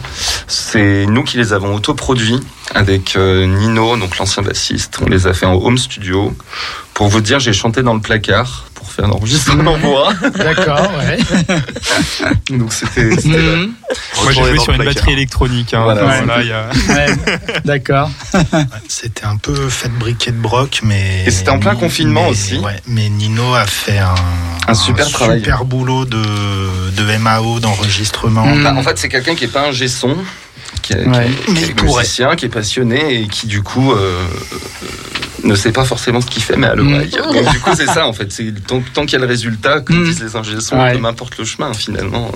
C'est 0.47 1.05
nous 1.05 1.24
qui 1.24 1.38
les 1.38 1.53
avons 1.53 1.74
autoproduits 1.74 2.39
avec 2.76 3.16
euh, 3.16 3.46
Nino, 3.46 3.98
donc 3.98 4.18
l'ancien 4.18 4.44
bassiste. 4.44 5.00
On 5.02 5.10
les 5.10 5.28
a 5.28 5.34
fait 5.34 5.46
en 5.46 5.54
home 5.56 5.78
studio. 5.78 6.36
Pour 6.94 7.08
vous 7.08 7.22
dire, 7.22 7.40
j'ai 7.40 7.54
chanté 7.54 7.82
dans 7.82 7.94
le 7.94 8.02
placard 8.02 8.66
pour 8.76 8.92
faire 8.92 9.08
l'enregistrement 9.08 9.74
en 9.74 9.78
voix. 9.78 10.14
D'accord, 10.38 10.92
ouais. 11.00 11.18
Donc 12.58 12.74
c'était 12.74 13.04
Mhm. 13.26 13.74
Moi, 14.24 14.32
j'ai 14.34 14.44
joué 14.44 14.60
sur 14.60 14.74
une 14.74 14.80
placard. 14.80 14.94
batterie 14.96 15.14
électronique. 15.14 15.74
hein. 15.74 15.84
Voilà. 15.84 16.06
Enfin, 16.06 16.20
Ouais. 16.22 16.26
là, 16.28 16.42
il 16.42 16.48
y 16.48 16.52
a- 16.52 16.70
Ouais. 16.94 17.16
D'accord. 17.66 18.10
C'était 18.88 19.26
un 19.26 19.38
peu 19.38 19.70
fait 19.70 19.88
de 19.90 19.94
briquet 19.94 20.32
de 20.32 20.38
broc, 20.38 20.82
mais. 20.84 21.24
Et 21.26 21.32
c'était 21.32 21.50
en 21.52 21.60
plein 21.60 21.76
confinement 21.76 22.24
mais- 22.26 22.32
aussi. 22.32 22.58
Ouais, 22.58 22.76
mais 22.88 23.08
Nino 23.10 23.54
a 23.54 23.66
fait 23.66 24.00
un, 24.00 24.16
Un 24.68 24.74
super 24.74 25.10
travail. 25.10 25.40
super 25.40 25.64
boulot 25.66 26.06
de, 26.06 26.22
de 26.92 27.18
MAO, 27.18 27.60
d'enregistrement. 27.60 28.46
Mm. 28.46 28.64
Bah, 28.64 28.74
en 28.76 28.84
fait, 28.84 28.98
c'est 28.98 29.10
quelqu'un 29.10 29.36
qui 29.36 29.46
est 29.46 29.54
pas 29.54 29.68
un 29.68 29.72
gesson, 29.72 30.18
qui 30.90 30.94
est, 31.02 31.08
Ouais. 31.08 31.28
qui 31.46 31.52
est- 31.52 31.54
Mais 31.54 31.60
qui 31.60 31.64
est 31.66 31.68
il 31.70 31.76
pourrait. 31.76 32.02
musicien, 32.02 32.36
qui 32.36 32.46
est 32.46 32.50
passionné 32.50 33.22
et 33.22 33.28
qui 33.28 33.48
du 33.48 33.62
coup 33.62 33.92
euh, 33.92 33.96
euh, 33.98 34.58
ne 35.44 35.56
sait 35.56 35.72
pas 35.72 35.86
forcément 35.86 36.20
ce 36.22 36.26
qu'il 36.28 36.44
fait, 36.44 36.58
mais 36.58 36.68
à 36.68 36.76
l'oreille. 36.76 37.10
Donc 37.12 37.50
du 37.52 37.60
coup, 37.60 37.70
c'est 37.76 37.86
ça 37.86 38.08
en 38.08 38.14
fait. 38.14 38.32
C'est 38.32 38.52
tant, 38.66 38.82
tant 38.94 39.04
qu'il 39.04 39.14
y 39.14 39.16
a 39.16 39.20
le 39.20 39.26
résultat, 39.28 39.82
comme 39.82 40.02
Mm. 40.02 40.06
disent 40.06 40.22
les 40.24 40.36
ingé 40.36 40.60
sons, 40.60 40.80
Ouais. 40.82 40.94
peu 40.94 40.98
m'importe 41.00 41.38
le 41.38 41.46
chemin 41.46 41.74
finalement. 41.74 42.32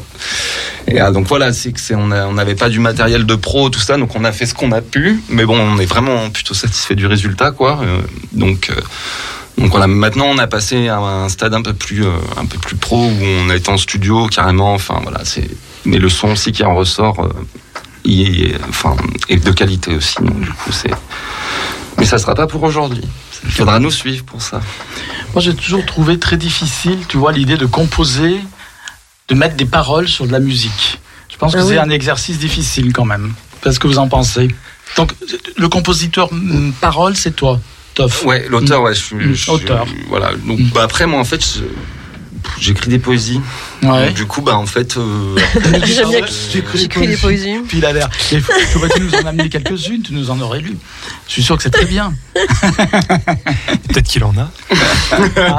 Et 0.87 0.99
ah, 0.99 1.11
donc 1.11 1.27
voilà, 1.27 1.51
c'est 1.53 1.71
que 1.71 1.79
c'est 1.79 1.95
on 1.95 2.07
n'avait 2.07 2.55
pas 2.55 2.69
du 2.69 2.79
matériel 2.79 3.25
de 3.25 3.35
pro, 3.35 3.69
tout 3.69 3.79
ça, 3.79 3.97
donc 3.97 4.15
on 4.15 4.23
a 4.23 4.31
fait 4.31 4.45
ce 4.45 4.53
qu'on 4.53 4.71
a 4.71 4.81
pu. 4.81 5.19
Mais 5.29 5.45
bon, 5.45 5.57
on 5.59 5.79
est 5.79 5.85
vraiment 5.85 6.29
plutôt 6.29 6.53
satisfait 6.53 6.95
du 6.95 7.05
résultat, 7.07 7.51
quoi. 7.51 7.79
Euh, 7.83 8.01
donc 8.31 8.69
euh, 8.69 8.79
donc 9.57 9.69
voilà, 9.71 9.87
maintenant 9.87 10.25
on 10.29 10.37
a 10.37 10.47
passé 10.47 10.87
à 10.87 10.97
un 10.97 11.29
stade 11.29 11.53
un 11.53 11.61
peu 11.61 11.73
plus, 11.73 12.03
euh, 12.05 12.09
un 12.37 12.45
peu 12.45 12.57
plus 12.57 12.75
pro 12.75 12.97
où 13.07 13.17
on 13.45 13.49
a 13.49 13.55
été 13.55 13.69
en 13.69 13.77
studio 13.77 14.27
carrément. 14.27 14.73
Enfin 14.73 14.99
voilà, 15.03 15.21
c'est. 15.25 15.47
Mais 15.85 15.97
le 15.97 16.07
son 16.09 16.29
aussi 16.31 16.51
qui 16.53 16.63
en 16.63 16.75
ressort, 16.75 17.29
est, 18.05 18.55
enfin, 18.69 18.95
est 19.29 19.37
de 19.43 19.51
qualité 19.51 19.95
aussi. 19.95 20.15
Donc 20.21 20.39
du 20.41 20.49
coup 20.51 20.71
c'est. 20.71 20.91
Mais 21.97 22.05
ça 22.05 22.17
sera 22.17 22.35
pas 22.35 22.47
pour 22.47 22.63
aujourd'hui. 22.63 23.03
Il 23.45 23.51
faudra 23.51 23.79
nous 23.79 23.91
suivre 23.91 24.23
pour 24.23 24.41
ça. 24.41 24.61
Moi, 25.33 25.41
j'ai 25.41 25.53
toujours 25.55 25.85
trouvé 25.85 26.17
très 26.17 26.37
difficile, 26.37 26.97
tu 27.07 27.17
vois, 27.17 27.31
l'idée 27.31 27.57
de 27.57 27.65
composer, 27.65 28.39
de 29.27 29.35
mettre 29.35 29.55
des 29.55 29.65
paroles 29.65 30.07
sur 30.07 30.25
de 30.25 30.31
la 30.31 30.39
musique. 30.39 30.99
Je 31.31 31.37
pense 31.37 31.53
que 31.53 31.59
Ah 31.59 31.63
c'est 31.63 31.69
oui. 31.71 31.77
un 31.77 31.89
exercice 31.89 32.39
difficile 32.39 32.93
quand 32.93 33.05
même. 33.05 33.33
Qu'est-ce 33.61 33.79
que 33.79 33.87
vous 33.87 33.97
en 33.99 34.07
pensez? 34.07 34.47
Donc, 34.97 35.11
le 35.57 35.67
compositeur 35.69 36.33
mm, 36.33 36.71
parole, 36.81 37.15
c'est 37.15 37.35
toi, 37.35 37.59
Toff. 37.95 38.25
Ouais, 38.25 38.45
l'auteur, 38.49 38.81
ouais, 38.81 38.93
je 38.95 38.99
suis. 39.01 39.15
Mm, 39.15 39.33
je 39.33 39.41
suis- 39.41 39.51
auteur. 39.51 39.85
Voilà. 40.07 40.31
Donc 40.47 40.59
Mm. 40.59 40.69
bah, 40.73 40.83
après 40.83 41.05
moi 41.05 41.19
en 41.19 41.25
fait. 41.25 41.43
J'écris 42.59 42.89
des 42.89 42.99
poésies. 42.99 43.39
Ouais. 43.83 44.07
Donc, 44.07 44.15
du 44.15 44.25
coup, 44.25 44.41
bah 44.41 44.55
en 44.57 44.65
fait, 44.65 44.97
euh, 44.97 45.35
J'aime 45.85 46.09
bien 46.09 46.21
J'écris 46.75 47.07
des 47.07 47.17
poésies. 47.17 47.57
Puis 47.67 47.79
il 47.79 47.85
a 47.85 47.91
l'air. 47.93 48.09
Tu 48.29 48.37
aurais 48.77 48.89
nous 48.99 49.13
en 49.15 49.25
amener 49.27 49.49
quelques-unes, 49.49 50.01
tu 50.01 50.13
nous 50.13 50.29
en 50.31 50.39
aurais 50.39 50.59
lu. 50.61 50.77
Je 51.27 51.33
suis 51.33 51.43
sûr 51.43 51.57
que 51.57 51.63
c'est 51.63 51.69
très 51.69 51.85
bien. 51.85 52.13
Peut-être 52.33 54.07
qu'il 54.07 54.23
en 54.23 54.33
a. 54.37 54.49
Ah, 55.11 55.57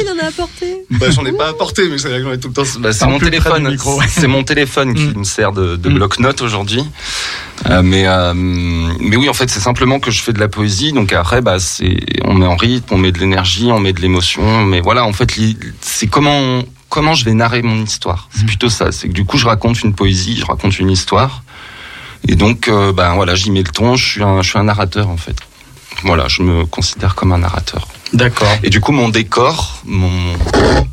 il 0.00 0.08
en 0.10 0.24
a 0.24 0.28
apporté. 0.28 0.84
Bah, 0.90 1.06
j'en 1.10 1.24
ai 1.24 1.32
pas 1.32 1.48
apporté, 1.48 1.88
mais 1.88 1.98
c'est 1.98 2.08
vrai 2.08 2.18
que 2.18 2.24
j'en 2.24 2.32
ai 2.32 2.38
tout 2.38 2.48
le 2.48 2.54
temps. 2.54 2.62
Bah, 2.80 2.92
c'est 2.92 3.06
mon 3.06 3.18
téléphone. 3.18 3.76
C'est 4.08 4.26
mon 4.28 4.44
téléphone 4.44 4.94
qui 4.94 5.02
Mm. 5.06 5.18
me 5.18 5.24
sert 5.24 5.52
de, 5.52 5.76
de 5.76 5.88
Mm. 5.88 5.94
bloc-notes 5.94 6.42
aujourd'hui. 6.42 6.84
Euh, 7.70 7.82
mais, 7.82 8.06
euh, 8.06 8.32
mais 8.34 9.16
oui, 9.16 9.28
en 9.28 9.32
fait, 9.34 9.48
c'est 9.50 9.60
simplement 9.60 10.00
que 10.00 10.10
je 10.10 10.22
fais 10.22 10.32
de 10.32 10.38
la 10.40 10.48
poésie. 10.48 10.92
Donc 10.92 11.12
après, 11.12 11.40
bah, 11.40 11.58
c'est, 11.58 11.96
on 12.24 12.34
met 12.34 12.46
en 12.46 12.56
rythme, 12.56 12.94
on 12.94 12.98
met 12.98 13.12
de 13.12 13.18
l'énergie, 13.18 13.68
on 13.70 13.80
met 13.80 13.92
de 13.92 14.00
l'émotion. 14.00 14.64
Mais 14.64 14.80
voilà, 14.80 15.04
en 15.04 15.12
fait, 15.12 15.30
c'est 15.80 16.06
comment, 16.06 16.62
comment 16.92 17.14
je 17.14 17.24
vais 17.24 17.32
narrer 17.32 17.62
mon 17.62 17.82
histoire. 17.82 18.28
C'est 18.36 18.44
plutôt 18.44 18.68
ça. 18.68 18.92
C'est 18.92 19.08
que 19.08 19.14
du 19.14 19.24
coup, 19.24 19.38
je 19.38 19.46
raconte 19.46 19.82
une 19.82 19.94
poésie, 19.94 20.36
je 20.38 20.44
raconte 20.44 20.78
une 20.78 20.90
histoire. 20.90 21.42
Et 22.28 22.36
donc, 22.36 22.68
euh, 22.68 22.92
bah, 22.92 23.14
voilà, 23.14 23.34
j'y 23.34 23.50
mets 23.50 23.62
le 23.62 23.70
ton. 23.70 23.96
Je 23.96 24.06
suis 24.06 24.22
un, 24.22 24.42
je 24.42 24.50
suis 24.50 24.58
un 24.58 24.64
narrateur, 24.64 25.08
en 25.08 25.16
fait. 25.16 25.36
Voilà, 26.04 26.28
je 26.28 26.42
me 26.42 26.66
considère 26.66 27.14
comme 27.14 27.32
un 27.32 27.38
narrateur. 27.38 27.88
D'accord. 28.12 28.54
Et 28.62 28.68
du 28.68 28.80
coup, 28.80 28.92
mon 28.92 29.08
décor, 29.08 29.80
mon, 29.86 30.10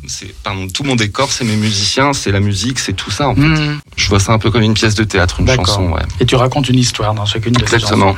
c'est, 0.06 0.34
pardon, 0.42 0.68
tout 0.68 0.84
mon 0.84 0.96
décor, 0.96 1.30
c'est 1.30 1.44
mes 1.44 1.56
musiciens, 1.56 2.14
c'est 2.14 2.32
la 2.32 2.40
musique, 2.40 2.78
c'est 2.78 2.94
tout 2.94 3.10
ça. 3.10 3.28
En 3.28 3.34
fait. 3.34 3.42
Mm. 3.42 3.80
Je 3.96 4.08
vois 4.08 4.20
ça 4.20 4.32
un 4.32 4.38
peu 4.38 4.50
comme 4.50 4.62
une 4.62 4.74
pièce 4.74 4.94
de 4.94 5.04
théâtre, 5.04 5.40
une 5.40 5.54
chanson, 5.54 5.90
ouais. 5.90 6.02
Et 6.18 6.24
tu 6.24 6.34
racontes 6.34 6.70
une 6.70 6.78
histoire 6.78 7.12
dans 7.12 7.26
chacune 7.26 7.52
de 7.52 7.60
tes 7.60 7.66
chansons. 7.66 7.76
Exactement. 7.76 8.16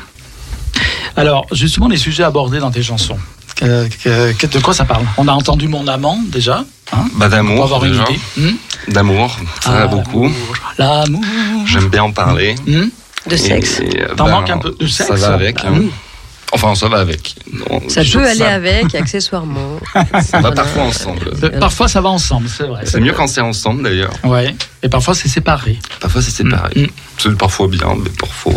Alors, 1.16 1.46
justement, 1.50 1.88
les 1.88 1.96
sujets 1.96 2.22
abordés 2.22 2.60
dans 2.60 2.70
tes 2.70 2.82
chansons. 2.82 3.18
Que- 3.62 4.46
de 4.46 4.58
quoi 4.58 4.74
ça 4.74 4.84
parle 4.84 5.04
On 5.16 5.28
a 5.28 5.32
entendu 5.32 5.68
mon 5.68 5.86
amant 5.86 6.18
déjà. 6.26 6.64
Hein 6.92 7.04
Bah 7.14 7.26
pour 7.26 7.28
d'amour, 7.30 7.64
avoir 7.64 7.84
une 7.84 7.92
déjà. 7.92 8.04
idée. 8.10 8.20
Hmm 8.36 8.56
d'amour, 8.88 9.36
ça 9.60 9.70
Ah, 9.72 9.78
va 9.80 9.86
beaucoup. 9.86 10.28
L'amour. 10.78 11.22
J'aime 11.66 11.88
bien 11.88 12.02
en 12.02 12.12
parler. 12.12 12.56
Hmm 12.66 12.86
De 13.30 13.36
sexe. 13.36 13.80
Euh, 13.80 14.14
T'en 14.16 14.24
ben, 14.24 14.32
manques 14.32 14.50
un 14.50 14.58
peu 14.58 14.74
de 14.78 14.86
sexe 14.88 15.08
Ça 15.08 15.14
va 15.28 15.34
avec. 15.34 15.64
hein. 15.64 15.82
Enfin, 16.54 16.74
ça 16.74 16.86
va 16.88 16.98
avec. 16.98 17.34
Non, 17.50 17.80
Ça 17.88 18.02
peut 18.04 18.26
aller 18.26 18.42
avec, 18.42 18.94
accessoirement. 19.02 19.78
Ça 19.94 20.02
va 20.02 20.40
Voilà. 20.40 20.52
parfois 20.52 20.82
ensemble. 20.82 21.30
Euh, 21.42 21.58
Parfois, 21.58 21.88
ça 21.88 22.02
va 22.02 22.10
ensemble, 22.10 22.46
c'est 22.48 22.64
vrai. 22.64 22.82
C'est 22.84 23.00
mieux 23.00 23.14
quand 23.14 23.26
c'est 23.26 23.40
ensemble 23.40 23.82
d'ailleurs. 23.82 24.12
Ouais. 24.22 24.54
Et 24.82 24.88
parfois, 24.90 25.14
c'est 25.14 25.28
séparé. 25.28 25.78
Parfois 26.00 26.20
c'est 26.20 26.30
séparé. 26.30 26.82
Mm. 26.82 26.86
C'est 27.18 27.38
parfois 27.38 27.68
bien, 27.68 27.94
mais 28.02 28.10
parfois. 28.18 28.52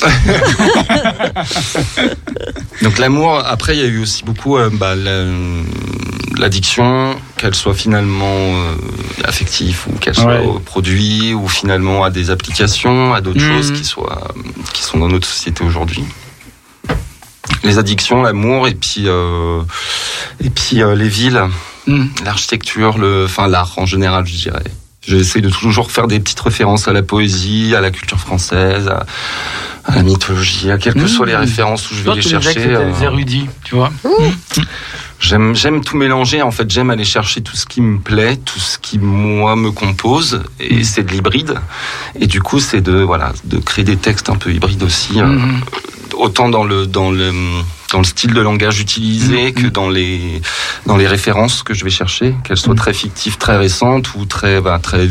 Donc 2.82 2.98
l'amour, 2.98 3.42
après 3.46 3.76
il 3.76 3.80
y 3.80 3.84
a 3.84 3.88
eu 3.88 4.00
aussi 4.02 4.24
beaucoup 4.24 4.56
euh, 4.58 4.70
bah, 4.72 4.94
la- 4.94 5.24
l'addiction, 6.38 7.16
qu'elle 7.36 7.54
soit 7.54 7.74
finalement 7.74 8.24
euh, 8.26 8.74
affective 9.24 9.82
ou 9.88 9.92
qu'elle 9.98 10.14
soit 10.14 10.40
Ouais. 10.40 10.46
au 10.46 10.58
produit 10.58 11.34
ou 11.34 11.48
finalement 11.48 12.04
à 12.04 12.10
des 12.10 12.30
applications, 12.30 13.14
à 13.14 13.20
d'autres 13.20 13.40
Mm. 13.44 13.52
choses 13.56 13.72
qui 13.72 13.84
soient 13.84 14.32
qui 14.72 14.82
sont 14.82 14.98
dans 14.98 15.08
notre 15.08 15.26
société 15.26 15.64
aujourd'hui. 15.64 16.04
Les 17.64 17.78
addictions, 17.78 18.22
l'amour 18.22 18.68
et 18.68 18.74
puis 18.74 19.04
euh, 19.06 19.60
et 20.40 20.50
puis 20.50 20.82
euh, 20.82 20.94
les 20.94 21.08
villes, 21.08 21.42
Hmm. 21.86 22.06
l'architecture, 22.24 22.96
le, 22.96 23.24
enfin 23.26 23.46
l'art 23.46 23.74
en 23.76 23.84
général, 23.84 24.24
je 24.26 24.34
dirais. 24.34 24.64
J'essaie 25.06 25.42
de 25.42 25.50
toujours 25.50 25.90
faire 25.90 26.06
des 26.06 26.18
petites 26.18 26.40
références 26.40 26.88
à 26.88 26.94
la 26.94 27.02
poésie, 27.02 27.74
à 27.76 27.82
la 27.82 27.90
culture 27.90 28.18
française, 28.18 28.88
à, 28.88 29.04
à 29.84 29.96
la 29.96 30.02
mythologie, 30.02 30.70
à 30.70 30.78
quelles 30.78 30.94
que 30.94 31.00
Mmh. 31.00 31.08
soient 31.08 31.26
les 31.26 31.36
références 31.36 31.90
où 31.90 31.94
je 31.94 31.98
vais 32.00 32.04
Toi, 32.06 32.14
les 32.14 32.22
chercher. 32.22 32.52
c'était 32.54 32.74
euh, 32.74 32.90
des 32.90 33.02
érudits, 33.04 33.48
tu 33.64 33.74
vois. 33.74 33.92
J'aime, 35.20 35.54
j'aime 35.54 35.82
tout 35.82 35.96
mélanger. 35.96 36.42
En 36.42 36.50
fait, 36.50 36.70
j'aime 36.70 36.90
aller 36.90 37.04
chercher 37.04 37.40
tout 37.40 37.56
ce 37.56 37.64
qui 37.66 37.80
me 37.80 37.98
plaît, 37.98 38.36
tout 38.36 38.58
ce 38.58 38.78
qui 38.78 38.98
moi 38.98 39.56
me 39.56 39.70
compose, 39.70 40.42
et 40.60 40.76
Mm. 40.80 40.84
c'est 40.84 41.02
de 41.04 41.12
l'hybride. 41.12 41.54
Et 42.20 42.26
du 42.26 42.42
coup, 42.42 42.60
c'est 42.60 42.80
de 42.82 42.92
voilà, 43.02 43.32
de 43.44 43.58
créer 43.58 43.84
des 43.84 43.96
textes 43.96 44.28
un 44.28 44.36
peu 44.36 44.52
hybrides 44.52 44.82
aussi, 44.82 45.20
euh, 45.20 45.26
Mhm. 45.26 45.60
autant 46.18 46.48
dans 46.48 46.64
le 46.64 46.86
dans 46.86 47.10
le 47.10 47.32
dans 47.94 48.00
le 48.00 48.04
style 48.04 48.34
de 48.34 48.40
langage 48.40 48.80
utilisé 48.80 49.50
Mm. 49.50 49.54
que 49.54 49.66
dans 49.68 49.88
les 49.88 50.42
dans 50.84 50.96
les 50.96 51.06
références 51.06 51.62
que 51.62 51.74
je 51.74 51.84
vais 51.84 51.90
chercher, 51.90 52.34
qu'elles 52.42 52.56
soient 52.56 52.74
Mm. 52.74 52.84
très 52.84 52.92
fictives, 52.92 53.36
très 53.38 53.56
récentes 53.56 54.14
ou 54.16 54.24
très 54.24 54.60
bah, 54.60 54.80
très 54.82 55.06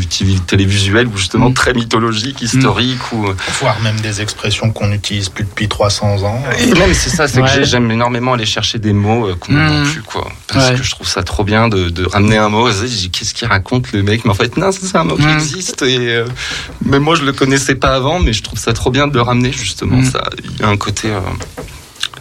télévisuelles 0.46 1.06
ou 1.08 1.16
justement 1.16 1.48
Mm. 1.50 1.54
très 1.54 1.72
mythologiques, 1.72 2.42
historiques 2.42 3.12
ou 3.12 3.26
Voire 3.60 3.80
même 3.80 3.98
des 4.00 4.20
expressions 4.20 4.70
qu'on 4.70 4.88
n'utilise 4.88 5.30
plus 5.30 5.44
depuis 5.44 5.66
300 5.68 6.22
ans. 6.24 6.42
et 6.60 6.74
même 6.74 6.92
c'est 6.92 7.08
ça, 7.08 7.26
c'est 7.26 7.40
Ouais. 7.40 7.48
que 7.48 7.54
j'ai- 7.54 7.64
j'aime 7.64 7.90
énormément 7.90 8.34
aller 8.34 8.44
chercher 8.44 8.78
des 8.78 8.92
mots 8.92 9.28
euh, 9.28 9.34
qu'on 9.40 9.52
Mm. 9.52 9.56
n'entend 9.56 9.90
plus 9.90 10.02
quoi, 10.02 10.30
parce 10.48 10.68
Ouais. 10.70 10.76
que 10.76 10.82
je 10.82 10.90
trouve 10.90 11.08
ça 11.08 11.22
trop 11.22 11.42
bien 11.44 11.68
de, 11.68 11.88
de 11.88 12.04
ramener 12.04 12.36
un 12.36 12.50
mot. 12.50 12.68
Qu'est-ce 13.12 13.32
qu'il 13.32 13.48
raconte 13.48 13.92
le 13.92 14.02
mec? 14.02 14.24
Mais 14.26 14.30
en 14.30 14.34
fait 14.34 14.58
non, 14.58 14.70
c'est 14.72 14.94
un 14.96 15.04
mot 15.04 15.16
qui 15.16 15.22
Mm. 15.26 15.38
existe 15.38 15.80
et 15.82 15.98
euh, 16.16 16.26
même 16.84 17.02
moi 17.02 17.14
je 17.14 17.22
le 17.24 17.32
connaissais 17.32 17.76
pas 17.76 17.94
avant, 17.94 18.20
mais 18.20 18.34
je 18.34 18.42
trouve 18.42 18.58
ça 18.58 18.74
trop 18.74 18.90
bien 18.90 19.06
de 19.08 19.14
le 19.14 19.22
ramener 19.22 19.52
justement. 19.52 19.96
Mm. 19.96 20.10
Ça, 20.12 20.20
il 20.44 20.60
y 20.60 20.62
a 20.62 20.68
un 20.68 20.76
côté. 20.76 21.08
euh, 21.10 21.20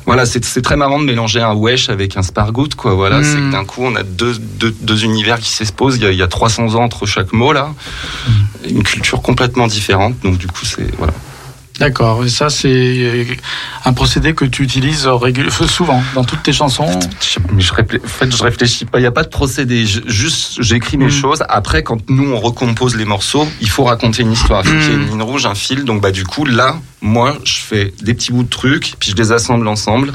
Voilà, 0.06 0.26
c'est 0.26 0.44
c'est 0.44 0.62
très 0.62 0.76
marrant 0.76 1.00
de 1.00 1.06
mélanger 1.06 1.40
un 1.42 1.54
wesh 1.54 1.90
avec 1.90 2.18
un 2.18 2.24
spargout, 2.24 2.70
quoi. 2.76 2.94
Voilà, 2.94 3.20
Mm. 3.20 3.24
c'est 3.24 3.38
que 3.38 3.52
d'un 3.52 3.64
coup, 3.66 3.82
on 3.84 3.96
a 3.96 4.04
deux, 4.04 4.36
deux, 4.38 4.76
deux 4.82 5.04
univers 5.06 5.40
qui 5.40 5.50
s'exposent. 5.50 5.96
Il 5.98 6.04
y, 6.04 6.06
a, 6.06 6.12
il 6.12 6.18
y 6.18 6.22
a 6.22 6.28
300 6.28 6.76
ans 6.76 6.84
entre 6.84 7.06
chaque 7.06 7.32
mot, 7.34 7.54
là. 7.54 7.74
Mm. 8.28 8.32
Une 8.70 8.84
culture 8.84 9.22
complètement 9.22 9.68
différente. 9.68 10.16
Donc, 10.24 10.38
du 10.38 10.48
coup, 10.48 10.66
c'est. 10.66 10.94
Voilà. 10.98 11.14
D'accord. 11.80 12.24
Et 12.24 12.30
ça, 12.30 12.50
c'est 12.52 13.26
un 13.84 13.94
procédé 13.94 14.34
que 14.36 14.46
tu 14.46 14.62
utilises 14.62 15.08
régul- 15.08 15.50
souvent 15.52 16.04
dans 16.14 16.24
toutes 16.24 16.44
tes 16.44 16.54
chansons. 16.54 16.88
Je- 17.20 17.40
Mais 17.52 17.62
je 17.62 17.74
réfléchis, 17.74 18.06
en 18.06 18.08
fait, 18.08 18.36
je 18.36 18.44
réfléchis 18.44 18.86
pas. 18.86 19.00
Il 19.00 19.02
n'y 19.02 19.08
a 19.08 19.12
pas 19.12 19.24
de 19.24 19.30
procédé. 19.30 19.86
Je- 19.88 20.02
juste, 20.06 20.62
j'écris 20.62 20.98
mes 20.98 21.08
Mm. 21.08 21.12
choses. 21.12 21.44
Après, 21.50 21.82
quand 21.82 21.98
nous 22.10 22.32
on 22.32 22.40
recompose 22.40 22.96
les 22.96 23.06
morceaux, 23.06 23.48
il 23.60 23.70
faut 23.70 23.84
raconter 23.86 24.22
une 24.22 24.32
histoire. 24.32 24.62
Il 24.64 24.70
faut 24.70 24.78
qu'il 24.78 24.88
y 24.88 24.92
ait 24.92 24.96
une 24.96 25.06
Mm. 25.06 25.10
ligne 25.10 25.22
rouge, 25.24 25.46
un 25.48 25.56
fil. 25.56 25.84
Donc, 25.84 26.00
bah, 26.02 26.12
du 26.12 26.24
coup, 26.26 26.46
là, 26.46 26.76
moi, 27.02 27.38
je 27.44 27.58
fais 27.58 27.92
des 28.02 28.14
petits 28.14 28.32
bouts 28.32 28.44
de 28.44 28.50
trucs, 28.50 28.94
puis 29.00 29.10
je 29.12 29.16
les 29.16 29.32
assemble 29.32 29.68
ensemble. 29.68 30.14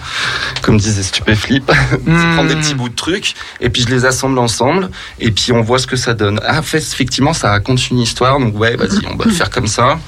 Comme 0.62 0.78
disait 0.78 1.02
Stupéflip, 1.02 1.64
je 2.06 2.10
Mm. 2.10 2.34
prends 2.34 2.44
des 2.44 2.54
petits 2.56 2.74
bouts 2.74 2.88
de 2.88 2.94
trucs, 2.94 3.34
et 3.60 3.68
puis 3.68 3.82
je 3.82 3.88
les 3.88 4.04
assemble 4.04 4.38
ensemble, 4.38 4.90
et 5.18 5.32
puis 5.32 5.50
on 5.52 5.62
voit 5.62 5.80
ce 5.80 5.88
que 5.88 5.96
ça 5.96 6.14
donne. 6.14 6.40
Ah, 6.46 6.62
fait, 6.62 6.78
effectivement, 6.78 7.32
ça 7.32 7.50
raconte 7.50 7.90
une 7.90 7.98
histoire. 7.98 8.38
Donc, 8.38 8.56
ouais, 8.58 8.76
vas-y, 8.76 9.04
on 9.12 9.16
va 9.16 9.24
le 9.24 9.32
faire 9.32 9.50
comme 9.50 9.66
ça. 9.66 9.98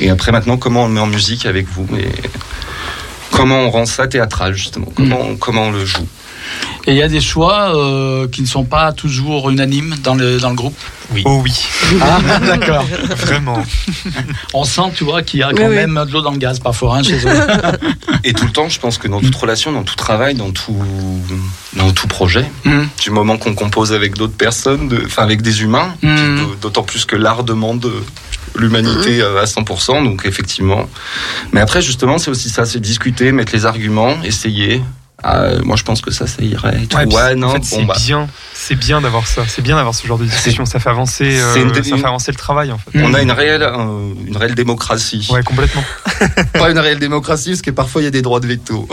Et 0.00 0.10
après, 0.10 0.32
maintenant, 0.32 0.56
comment 0.56 0.84
on 0.84 0.88
le 0.88 0.94
met 0.94 1.00
en 1.00 1.06
musique 1.06 1.46
avec 1.46 1.66
vous 1.68 1.86
et 1.96 2.08
comment 3.30 3.60
on 3.62 3.70
rend 3.70 3.86
ça 3.86 4.06
théâtral, 4.06 4.54
justement? 4.54 4.88
Comment, 4.94 5.36
comment 5.38 5.62
on 5.64 5.70
le 5.70 5.84
joue? 5.84 6.06
Et 6.86 6.92
il 6.92 6.96
y 6.96 7.02
a 7.02 7.08
des 7.08 7.20
choix 7.20 7.76
euh, 7.76 8.26
qui 8.28 8.40
ne 8.40 8.46
sont 8.46 8.64
pas 8.64 8.92
toujours 8.92 9.50
unanimes 9.50 9.96
dans 10.02 10.14
le, 10.14 10.38
dans 10.40 10.48
le 10.50 10.54
groupe? 10.54 10.78
Oh 11.26 11.40
oui, 11.44 11.52
Ah, 12.00 12.20
d'accord. 12.46 12.86
vraiment. 13.16 13.62
On 14.54 14.64
sent, 14.64 14.92
tu 14.94 15.04
vois, 15.04 15.22
qu'il 15.22 15.40
y 15.40 15.42
a 15.42 15.48
Oui, 15.48 15.54
quand 15.56 15.68
oui. 15.68 15.74
même 15.74 16.02
de 16.06 16.12
l'eau 16.12 16.22
dans 16.22 16.30
le 16.30 16.38
gaz 16.38 16.58
parfois 16.60 16.96
hein, 16.98 17.02
chez 17.02 17.18
eux. 17.26 17.40
Et 18.24 18.32
tout 18.32 18.46
le 18.46 18.52
temps, 18.52 18.68
je 18.70 18.78
pense 18.80 18.96
que 18.98 19.08
dans 19.08 19.20
toute 19.20 19.34
relation, 19.34 19.72
dans 19.72 19.82
tout 19.82 19.96
travail, 19.96 20.34
dans 20.34 20.50
tout, 20.50 20.76
dans 21.74 21.90
tout 21.92 22.08
projet, 22.08 22.50
Mm. 22.64 22.84
du 23.02 23.10
moment 23.10 23.36
qu'on 23.36 23.54
compose 23.54 23.92
avec 23.92 24.14
d'autres 24.14 24.36
personnes, 24.36 24.88
de- 24.88 25.02
enfin 25.04 25.22
avec 25.24 25.42
des 25.42 25.62
humains, 25.62 25.94
Mm. 26.02 26.38
d'autant 26.62 26.82
plus 26.82 27.04
que 27.04 27.16
l'art 27.16 27.44
demande 27.44 27.90
l'humanité 28.56 29.22
à 29.22 29.44
100%, 29.44 30.04
donc 30.04 30.24
effectivement. 30.24 30.88
Mais 31.52 31.60
après, 31.60 31.82
justement, 31.82 32.18
c'est 32.18 32.30
aussi 32.30 32.48
ça, 32.48 32.64
c'est 32.64 32.80
discuter, 32.80 33.32
mettre 33.32 33.52
les 33.52 33.66
arguments, 33.66 34.16
essayer. 34.22 34.82
Ah, 35.22 35.42
euh, 35.42 35.60
moi, 35.64 35.76
je 35.76 35.82
pense 35.82 36.00
que 36.00 36.10
ça, 36.10 36.26
ça 36.26 36.42
irait. 36.42 36.82
et 36.82 36.86
tout. 36.86 36.96
Ouais, 36.96 37.34
non, 37.34 37.54
bon, 37.54 37.60
c'est 37.62 37.84
bah, 37.84 37.94
bien, 37.98 38.28
c'est 38.68 38.74
bien 38.74 39.00
d'avoir 39.00 39.26
ça, 39.26 39.44
c'est 39.48 39.62
bien 39.62 39.76
d'avoir 39.76 39.94
ce 39.94 40.06
genre 40.06 40.18
de 40.18 40.26
discussion. 40.26 40.66
Ça 40.66 40.78
fait 40.78 40.90
avancer, 40.90 41.38
euh, 41.40 41.54
une- 41.56 41.72
ça 41.82 41.96
fait 41.96 42.04
avancer 42.04 42.30
le 42.32 42.36
travail 42.36 42.70
en 42.70 42.76
fait. 42.76 42.90
on 43.02 43.14
a 43.14 43.22
une 43.22 43.30
réelle, 43.32 43.62
euh, 43.62 44.12
une 44.26 44.36
réelle 44.36 44.54
démocratie. 44.54 45.26
Ouais, 45.30 45.42
complètement. 45.42 45.82
Pas 46.52 46.70
une 46.70 46.78
réelle 46.78 46.98
démocratie, 46.98 47.48
parce 47.50 47.62
que 47.62 47.70
parfois 47.70 48.02
il 48.02 48.04
y 48.04 48.08
a 48.08 48.10
des 48.10 48.20
droits 48.20 48.40
de 48.40 48.46
veto. 48.46 48.86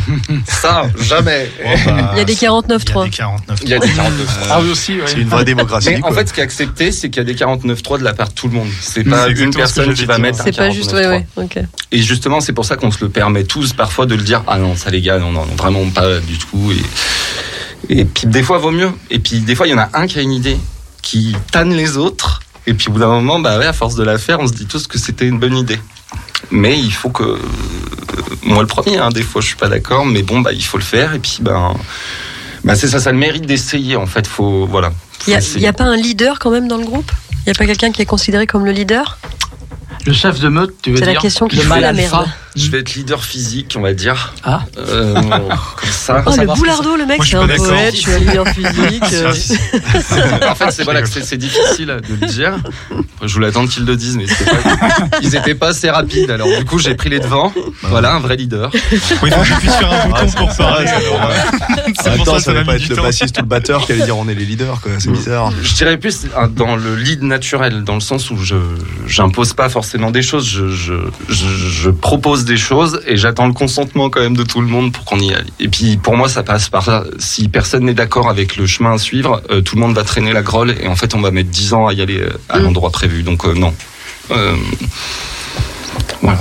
ça, 0.46 0.84
jamais. 1.02 1.50
bah, 1.62 2.10
Il 2.14 2.18
y 2.18 2.20
a 2.22 2.24
des 2.24 2.34
49.3. 2.34 3.04
Il 3.04 3.04
y 3.04 3.04
a 3.04 3.04
des 3.04 3.10
49. 3.10 3.58
Il 3.64 3.68
y 3.68 3.74
a 3.74 3.78
des 3.78 3.88
49. 3.88 4.38
Ah 4.50 4.60
oui 4.62 4.70
aussi. 4.70 4.96
C'est 5.04 5.18
une 5.18 5.28
vraie 5.28 5.44
démocratie. 5.44 5.90
Mais 5.90 6.02
en 6.04 6.12
fait, 6.12 6.26
ce 6.28 6.32
qui 6.32 6.40
est 6.40 6.44
accepté, 6.44 6.90
c'est 6.90 7.10
qu'il 7.10 7.18
y 7.18 7.20
a 7.20 7.24
des 7.24 7.34
49.3 7.34 7.98
de 7.98 8.04
la 8.04 8.14
part 8.14 8.28
de 8.28 8.32
tout 8.34 8.48
le 8.48 8.54
monde. 8.54 8.68
C'est 8.80 9.04
pas 9.04 9.28
une 9.28 9.52
personne 9.52 9.92
qui 9.92 10.06
va 10.06 10.16
mettre 10.16 10.40
un 10.40 10.44
C'est 10.44 10.56
pas 10.56 10.70
juste, 10.70 10.92
ouais, 10.94 11.26
49.3. 11.36 11.66
Et 11.92 12.00
justement, 12.00 12.40
c'est 12.40 12.54
pour 12.54 12.64
ça 12.64 12.76
qu'on 12.76 12.90
se 12.90 13.04
le 13.04 13.10
permet 13.10 13.44
tous 13.44 13.74
parfois 13.74 14.06
de 14.06 14.14
le 14.14 14.22
dire. 14.22 14.42
Ah 14.46 14.56
non, 14.58 14.74
ça 14.74 14.88
les 14.90 15.02
gars, 15.02 15.18
non, 15.18 15.32
non, 15.32 15.44
non, 15.44 15.54
vraiment 15.56 15.84
pas 15.90 16.18
du 16.20 16.38
tout. 16.38 16.72
Et, 16.72 16.82
et 17.88 18.04
puis 18.04 18.26
des 18.26 18.42
fois, 18.42 18.58
vaut 18.58 18.70
mieux. 18.70 18.90
Et 19.10 19.18
puis 19.18 19.40
des 19.40 19.54
fois, 19.54 19.66
il 19.66 19.70
y 19.70 19.74
en 19.74 19.78
a 19.78 19.88
un 19.94 20.06
qui 20.06 20.18
a 20.18 20.22
une 20.22 20.32
idée 20.32 20.58
qui 21.02 21.34
tanne 21.52 21.72
les 21.74 21.96
autres. 21.96 22.40
Et 22.66 22.74
puis 22.74 22.88
au 22.88 22.92
bout 22.92 22.98
d'un 23.00 23.06
moment, 23.08 23.40
bah 23.40 23.58
ouais, 23.58 23.66
à 23.66 23.72
force 23.72 23.94
de 23.94 24.04
la 24.04 24.18
faire, 24.18 24.40
on 24.40 24.46
se 24.46 24.52
dit 24.52 24.66
tous 24.66 24.86
que 24.86 24.98
c'était 24.98 25.26
une 25.26 25.38
bonne 25.38 25.56
idée. 25.56 25.78
Mais 26.50 26.78
il 26.78 26.92
faut 26.92 27.08
que 27.10 27.22
euh, 27.22 27.38
moi 28.42 28.60
le 28.62 28.66
premier, 28.68 28.98
hein, 28.98 29.08
des 29.08 29.22
fois 29.22 29.40
je 29.40 29.46
suis 29.48 29.56
pas 29.56 29.68
d'accord, 29.68 30.04
mais 30.06 30.22
bon 30.22 30.40
bah 30.40 30.52
il 30.52 30.62
faut 30.64 30.78
le 30.78 30.84
faire 30.84 31.14
et 31.14 31.18
puis 31.18 31.38
ben 31.40 31.74
bah 32.64 32.74
c'est 32.74 32.88
ça, 32.88 33.00
ça 33.00 33.10
a 33.10 33.12
le 33.12 33.18
mérite 33.18 33.46
d'essayer 33.46 33.96
en 33.96 34.06
fait. 34.06 34.26
Faut 34.26 34.66
voilà. 34.66 34.92
Il 35.26 35.36
n'y 35.58 35.66
a, 35.66 35.70
a 35.70 35.72
pas 35.72 35.84
un 35.84 35.96
leader 35.96 36.38
quand 36.38 36.50
même 36.50 36.68
dans 36.68 36.76
le 36.76 36.84
groupe? 36.84 37.10
Il 37.40 37.44
n'y 37.46 37.52
a 37.52 37.54
pas 37.54 37.66
quelqu'un 37.66 37.90
qui 37.90 38.02
est 38.02 38.06
considéré 38.06 38.46
comme 38.46 38.64
le 38.66 38.72
leader? 38.72 39.18
Le 40.06 40.12
chef 40.12 40.38
de 40.40 40.48
meute, 40.48 40.74
tu 40.82 40.90
veux 40.92 40.98
C'est 40.98 41.06
la 41.06 41.12
dire? 41.12 41.20
question 41.22 41.48
qui 41.48 41.60
mal 41.64 41.80
la 41.80 41.88
alpha. 41.88 42.00
merde. 42.18 42.28
Je 42.58 42.70
vais 42.70 42.80
être 42.80 42.94
leader 42.94 43.24
physique, 43.24 43.74
on 43.76 43.82
va 43.82 43.94
dire. 43.94 44.34
Ah. 44.44 44.62
Euh, 44.76 45.14
comme 45.14 45.90
ça. 45.90 46.22
Oh, 46.26 46.30
le 46.36 46.46
boulardeau, 46.46 46.96
le 46.96 47.06
mec, 47.06 47.18
c'est 47.22 47.28
suis 47.28 47.36
un 47.36 47.46
poète, 47.46 47.94
je 47.94 48.00
suis 48.00 48.12
un 48.12 48.18
leader 48.18 48.48
physique. 48.48 49.04
euh, 49.12 50.50
en 50.50 50.54
fait, 50.54 50.70
c'est 50.70 50.84
voilà, 50.84 51.02
difficile 51.38 52.00
de 52.08 52.14
le 52.20 52.26
dire. 52.26 52.56
Je 53.22 53.32
voulais 53.32 53.48
attendre 53.48 53.68
qu'ils 53.70 53.84
le 53.84 53.96
disent, 53.96 54.16
mais 54.16 54.26
pas- 54.26 55.18
ils 55.22 55.34
étaient 55.34 55.54
pas 55.54 55.68
assez 55.68 55.88
rapides. 55.90 56.30
Alors 56.30 56.48
du 56.48 56.64
coup, 56.64 56.78
j'ai 56.78 56.94
pris 56.94 57.08
les 57.08 57.20
devants. 57.20 57.52
Voilà, 57.82 58.14
un 58.14 58.20
vrai 58.20 58.36
leader. 58.36 58.70
Oui, 58.72 58.80
il 58.92 59.00
faut 59.00 59.40
que 59.40 59.44
je 59.44 59.54
puisse 59.54 59.74
faire 59.74 59.92
un 59.92 60.08
bouton 60.08 60.26
pour 60.36 60.56
parler. 60.56 60.86
c'est 62.00 62.08
euh, 62.08 62.16
pour 62.16 62.24
temps, 62.24 62.34
ça 62.34 62.40
ça 62.40 62.52
que 62.52 62.56
va 62.56 62.64
ça 62.64 62.66
pas 62.66 62.76
être 62.76 62.88
le 62.88 62.96
bassiste 62.96 63.38
ou 63.38 63.42
le 63.42 63.46
batteur 63.46 63.86
qui 63.86 63.92
allait 63.92 64.04
dire 64.04 64.16
on 64.18 64.28
est 64.28 64.34
les 64.34 64.44
leaders, 64.44 64.80
quoi. 64.80 64.92
C'est 64.98 65.10
bizarre. 65.10 65.52
Je 65.62 65.74
dirais 65.74 65.96
plus 65.96 66.26
hein, 66.36 66.48
dans 66.54 66.76
le 66.76 66.96
lead 66.96 67.22
naturel, 67.22 67.84
dans 67.84 67.94
le 67.94 68.00
sens 68.00 68.30
où 68.30 68.36
je 68.36 68.56
j'impose 69.06 69.52
pas 69.52 69.68
forcément 69.68 70.10
des 70.10 70.22
choses. 70.22 70.48
Je, 70.48 70.68
je, 70.68 70.94
je, 71.28 71.46
je 71.48 71.90
propose 71.90 72.44
des 72.48 72.56
choses 72.56 73.00
et 73.06 73.16
j'attends 73.16 73.46
le 73.46 73.52
consentement 73.52 74.10
quand 74.10 74.20
même 74.20 74.36
de 74.36 74.42
tout 74.42 74.60
le 74.60 74.66
monde 74.66 74.92
pour 74.92 75.04
qu'on 75.04 75.18
y 75.20 75.32
aille. 75.32 75.52
Et 75.60 75.68
puis 75.68 75.96
pour 75.96 76.16
moi, 76.16 76.28
ça 76.28 76.42
passe 76.42 76.68
par 76.68 76.84
ça. 76.84 77.04
Si 77.18 77.48
personne 77.48 77.84
n'est 77.84 77.94
d'accord 77.94 78.28
avec 78.28 78.56
le 78.56 78.66
chemin 78.66 78.94
à 78.94 78.98
suivre, 78.98 79.42
euh, 79.50 79.60
tout 79.60 79.76
le 79.76 79.82
monde 79.82 79.94
va 79.94 80.04
traîner 80.04 80.32
la 80.32 80.42
grolle 80.42 80.74
et 80.80 80.88
en 80.88 80.96
fait, 80.96 81.14
on 81.14 81.20
va 81.20 81.30
mettre 81.30 81.50
10 81.50 81.74
ans 81.74 81.86
à 81.86 81.92
y 81.92 82.02
aller 82.02 82.20
euh, 82.20 82.30
à 82.48 82.58
l'endroit 82.58 82.90
prévu. 82.90 83.22
Donc 83.22 83.44
euh, 83.44 83.54
non. 83.54 83.72
Euh, 84.30 84.56
voilà. 86.22 86.40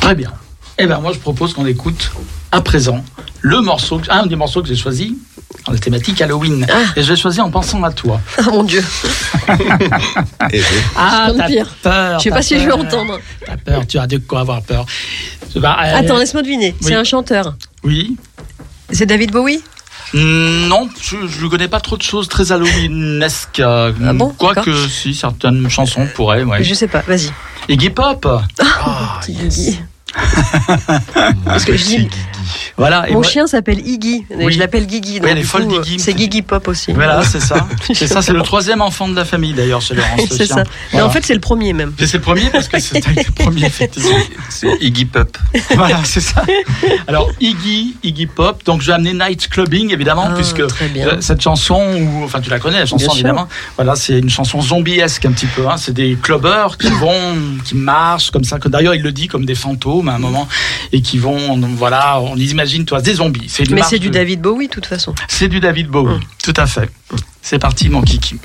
Très 0.00 0.14
bien. 0.14 0.32
Eh 0.78 0.86
ben 0.86 0.98
moi 1.00 1.12
je 1.12 1.18
propose 1.18 1.54
qu'on 1.54 1.66
écoute 1.66 2.10
à 2.52 2.60
présent 2.60 3.04
le 3.40 3.60
morceau, 3.60 4.00
un 4.08 4.26
des 4.26 4.36
morceaux 4.36 4.62
que 4.62 4.68
j'ai 4.68 4.76
choisi 4.76 5.18
dans 5.66 5.72
la 5.72 5.78
thématique 5.78 6.20
Halloween. 6.20 6.66
Ah. 6.70 6.78
Et 6.96 7.02
je 7.02 7.10
l'ai 7.12 7.16
choisi 7.18 7.40
en 7.40 7.50
pensant 7.50 7.82
à 7.84 7.92
toi. 7.92 8.20
Ah 8.38 8.42
mon 8.50 8.64
dieu, 8.64 8.82
Et 10.52 10.62
Ah, 10.96 11.30
t'as 11.36 11.46
pire. 11.46 11.68
peur. 11.82 12.18
je 12.18 12.24
sais 12.24 12.30
pas 12.30 12.42
si 12.42 12.54
je 12.58 12.60
vais 12.64 12.68
peur. 12.68 12.78
entendre. 12.80 13.20
T'as 13.46 13.56
peur, 13.58 13.86
tu 13.86 13.98
as 13.98 14.06
de 14.06 14.18
quoi 14.18 14.40
avoir 14.40 14.62
peur. 14.62 14.86
Bah, 15.56 15.76
euh, 15.84 15.96
Attends, 15.98 16.18
laisse-moi 16.18 16.42
deviner. 16.42 16.74
oui. 16.80 16.86
C'est 16.88 16.94
un 16.94 17.04
chanteur. 17.04 17.54
Oui. 17.84 18.16
C'est 18.90 19.06
David 19.06 19.30
Bowie 19.32 19.62
Mm, 20.12 20.68
Non, 20.68 20.88
je 21.00 21.16
ne 21.16 21.48
connais 21.48 21.66
pas 21.68 21.80
trop 21.80 21.96
de 21.96 22.02
choses 22.02 22.28
très 22.28 22.52
Halloweenesques. 22.52 23.60
euh, 23.60 23.92
Ah 24.06 24.12
bon 24.12 24.28
Quoique, 24.36 24.70
D'accord. 24.70 24.88
si, 24.88 25.12
certaines 25.14 25.68
chansons 25.68 26.06
pourraient. 26.14 26.44
Ouais. 26.44 26.62
Je 26.62 26.72
sais 26.74 26.86
pas, 26.88 27.00
vas-y. 27.06 27.30
Iggy 27.68 27.90
Pop. 27.90 28.26
Petit 29.20 29.32
Iggy. 29.32 29.78
Parce 31.44 31.64
que 31.64 31.76
je 31.76 31.84
dis, 31.84 32.08
Voilà. 32.76 33.08
et 33.08 33.12
mon 33.12 33.20
moi- 33.20 33.28
chien 33.28 33.46
s'appelle 33.46 33.80
Iggy. 33.86 34.24
Oui. 34.30 34.52
Je 34.52 34.58
l'appelle 34.58 34.86
Guigui. 34.86 35.20
donc 35.20 35.28
elle 35.30 35.38
est 35.38 35.40
du 35.42 35.46
folle 35.46 35.66
coup, 35.66 35.78
d'Iggy. 35.80 35.98
C'est 35.98 36.14
Guigui 36.14 36.42
Pop 36.42 36.68
aussi. 36.68 36.92
Voilà, 36.92 37.22
c'est 37.24 37.40
ça. 37.40 37.66
C'est 37.94 38.06
ça, 38.06 38.22
c'est 38.22 38.32
le 38.32 38.42
troisième 38.42 38.80
enfant 38.80 39.08
de 39.08 39.14
la 39.16 39.24
famille 39.24 39.52
d'ailleurs 39.54 39.80
chez 39.80 39.94
Laurence. 39.94 40.20
C'est 40.30 40.46
ça. 40.46 40.56
Mais 40.56 40.64
Voilà. 40.92 41.06
en 41.06 41.10
fait, 41.10 41.24
c'est 41.24 41.34
le 41.34 41.40
premier 41.40 41.72
même. 41.72 41.92
C'est 41.98 42.14
le 42.14 42.20
premier 42.20 42.48
parce 42.50 42.68
que 42.68 42.78
c'est 42.78 43.04
le 43.06 43.32
premier 43.44 43.64
effectivement. 43.66 44.16
C'est 44.48 44.68
Iggy 44.80 45.04
Pop. 45.06 45.36
voilà, 45.74 46.00
c'est 46.04 46.20
ça. 46.20 46.42
Alors 47.06 47.30
Iggy, 47.40 47.96
Iggy 48.02 48.26
Pop. 48.26 48.62
Donc 48.64 48.80
je 48.82 48.88
vais 48.88 48.92
amener 48.94 49.12
Night 49.14 49.48
Clubbing 49.48 49.92
évidemment 49.92 50.28
Ah, 50.30 50.34
puisque 50.34 50.66
très 50.66 50.88
bien. 50.88 51.06
euh, 51.08 51.20
cette 51.20 51.40
chanson, 51.40 51.80
où, 51.98 52.24
enfin 52.24 52.40
tu 52.40 52.50
la 52.50 52.58
connais 52.58 52.78
la 52.78 52.86
chanson 52.86 52.96
Bien 52.96 53.06
sûr. 53.08 53.14
évidemment. 53.16 53.48
Voilà, 53.76 53.94
c'est 53.96 54.18
une 54.18 54.30
chanson 54.30 54.60
zombiesque 54.60 55.24
un 55.26 55.32
petit 55.32 55.46
peu. 55.46 55.66
Hein. 55.68 55.76
C'est 55.76 55.92
des 55.94 56.16
clubbers 56.20 56.78
qui 56.78 56.88
vont, 56.88 57.36
qui 57.64 57.74
marchent 57.76 58.30
comme 58.30 58.44
ça. 58.44 58.58
Que 58.58 58.68
d'ailleurs 58.68 58.94
il 58.94 59.02
le 59.02 59.12
dit 59.12 59.28
comme 59.28 59.44
des 59.44 59.54
fantômes 59.54 59.93
à 60.02 60.14
un 60.14 60.18
moment 60.18 60.48
et 60.92 61.02
qui 61.02 61.18
vont, 61.18 61.58
voilà, 61.76 62.20
on 62.20 62.36
imagine 62.36 62.84
toi 62.84 63.00
des 63.00 63.14
zombies. 63.14 63.52
Mais 63.70 63.82
c'est 63.82 63.98
du 63.98 64.10
David 64.10 64.40
Bowie, 64.40 64.68
de 64.68 64.72
toute 64.72 64.86
façon. 64.86 65.14
C'est 65.28 65.48
du 65.48 65.60
David 65.60 65.88
Bowie. 65.88 66.20
Tout 66.42 66.54
à 66.56 66.66
fait. 66.66 66.90
C'est 67.42 67.58
parti 67.58 67.88
mon 67.88 68.02
kiki. 68.02 68.36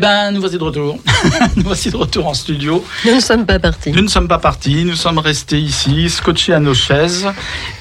Eh 0.00 0.02
ben, 0.02 0.30
nous 0.30 0.40
voici 0.40 0.56
de 0.56 0.64
retour. 0.64 0.98
nous 1.56 1.62
voici 1.62 1.90
de 1.90 1.96
retour 1.98 2.26
en 2.26 2.32
studio. 2.32 2.82
Nous 3.04 3.16
ne 3.16 3.20
sommes 3.20 3.44
pas 3.44 3.58
partis. 3.58 3.92
Nous 3.92 4.00
ne 4.00 4.08
sommes 4.08 4.28
pas 4.28 4.38
partis, 4.38 4.86
nous 4.86 4.96
sommes 4.96 5.18
restés 5.18 5.60
ici, 5.60 6.08
scotchés 6.08 6.54
à 6.54 6.58
nos 6.58 6.72
chaises. 6.72 7.26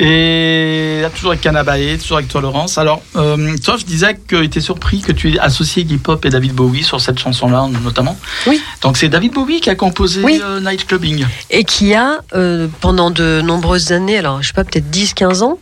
Et 0.01 0.99
là, 1.01 1.09
toujours 1.11 1.29
avec 1.31 1.39
Canabaé, 1.39 1.97
toujours 1.97 2.17
avec 2.17 2.29
toi, 2.29 2.41
Laurence. 2.41 2.77
Alors, 2.77 3.01
euh, 3.15 3.55
toi, 3.63 3.77
je 3.79 3.85
disais 3.85 4.15
que 4.27 4.45
tu 4.47 4.57
es 4.57 4.61
surpris 4.61 4.99
que 4.99 5.13
tu 5.13 5.31
aies 5.31 5.39
associé 5.39 5.83
Iggy 5.83 5.97
Pop 5.97 6.25
et 6.25 6.29
David 6.29 6.51
Bowie 6.51 6.83
sur 6.83 6.99
cette 6.99 7.19
chanson-là, 7.19 7.69
notamment. 7.85 8.19
Oui. 8.47 8.61
Donc, 8.81 8.97
c'est 8.97 9.07
David 9.07 9.31
Bowie 9.31 9.61
qui 9.61 9.69
a 9.69 9.75
composé 9.75 10.21
Oui. 10.21 10.41
euh, 10.43 10.59
Night 10.59 10.87
Clubbing. 10.87 11.25
Et 11.51 11.63
qui 11.63 11.93
a, 11.93 12.19
euh, 12.35 12.67
pendant 12.81 13.11
de 13.11 13.39
nombreuses 13.39 13.93
années, 13.93 14.17
alors 14.17 14.41
je 14.41 14.47
sais 14.47 14.53
pas, 14.53 14.65
peut-être 14.65 14.89
10-15 14.91 15.41
ans, 15.41 15.57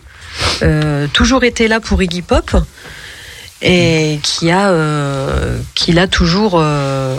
euh, 0.63 1.05
toujours 1.13 1.43
été 1.43 1.67
là 1.67 1.79
pour 1.79 2.01
Iggy 2.01 2.23
Pop. 2.23 2.49
Et 3.61 4.19
qui 4.21 4.51
a, 4.51 4.69
euh, 4.69 5.57
qui 5.73 5.91
l'a 5.91 6.07
toujours, 6.07 6.59
euh, 6.59 7.15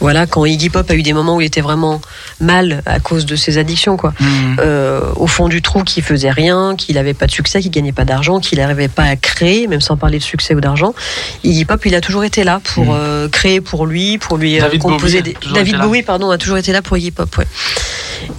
voilà, 0.00 0.26
quand 0.26 0.46
Iggy 0.46 0.70
Pop 0.70 0.90
a 0.90 0.94
eu 0.94 1.02
des 1.02 1.12
moments 1.12 1.36
où 1.36 1.40
il 1.42 1.46
était 1.46 1.60
vraiment 1.60 2.00
mal 2.40 2.82
à 2.86 2.98
cause 2.98 3.26
de 3.26 3.36
ses 3.36 3.58
addictions, 3.58 3.98
quoi. 3.98 4.14
Euh, 4.58 5.00
au 5.16 5.26
fond 5.26 5.48
du 5.48 5.60
trou, 5.60 5.82
qui 5.84 6.00
faisait 6.00 6.30
rien, 6.30 6.76
qu'il 6.76 6.94
n'avait 6.94 7.12
pas 7.12 7.26
de 7.26 7.30
succès, 7.30 7.60
qu'il 7.60 7.70
gagnait 7.70 7.92
pas 7.92 8.06
d'argent, 8.06 8.40
qu'il 8.40 8.58
n'arrivait 8.58 8.88
pas 8.88 9.04
à 9.04 9.16
créer, 9.16 9.66
même 9.66 9.82
sans 9.82 9.98
parler 9.98 10.18
de 10.18 10.24
succès 10.24 10.54
ou 10.54 10.60
d'argent. 10.62 10.94
Iggy 11.42 11.66
Pop, 11.66 11.84
il 11.84 11.94
a 11.94 12.00
toujours 12.00 12.24
été 12.24 12.42
là 12.42 12.60
pour 12.62 12.94
euh, 12.94 13.28
créer 13.28 13.60
pour 13.60 13.84
lui, 13.86 14.16
pour 14.16 14.38
lui 14.38 14.58
euh, 14.58 14.62
David 14.62 14.80
composer 14.80 15.20
Bowie 15.20 15.36
a 15.36 15.40
des. 15.40 15.54
David. 15.54 15.78
Bowie, 15.78 16.02
pardon, 16.02 16.30
a 16.30 16.38
toujours 16.38 16.56
été 16.56 16.72
là 16.72 16.80
pour 16.80 16.96
Iggy 16.96 17.10
Pop, 17.10 17.36
ouais. 17.36 17.46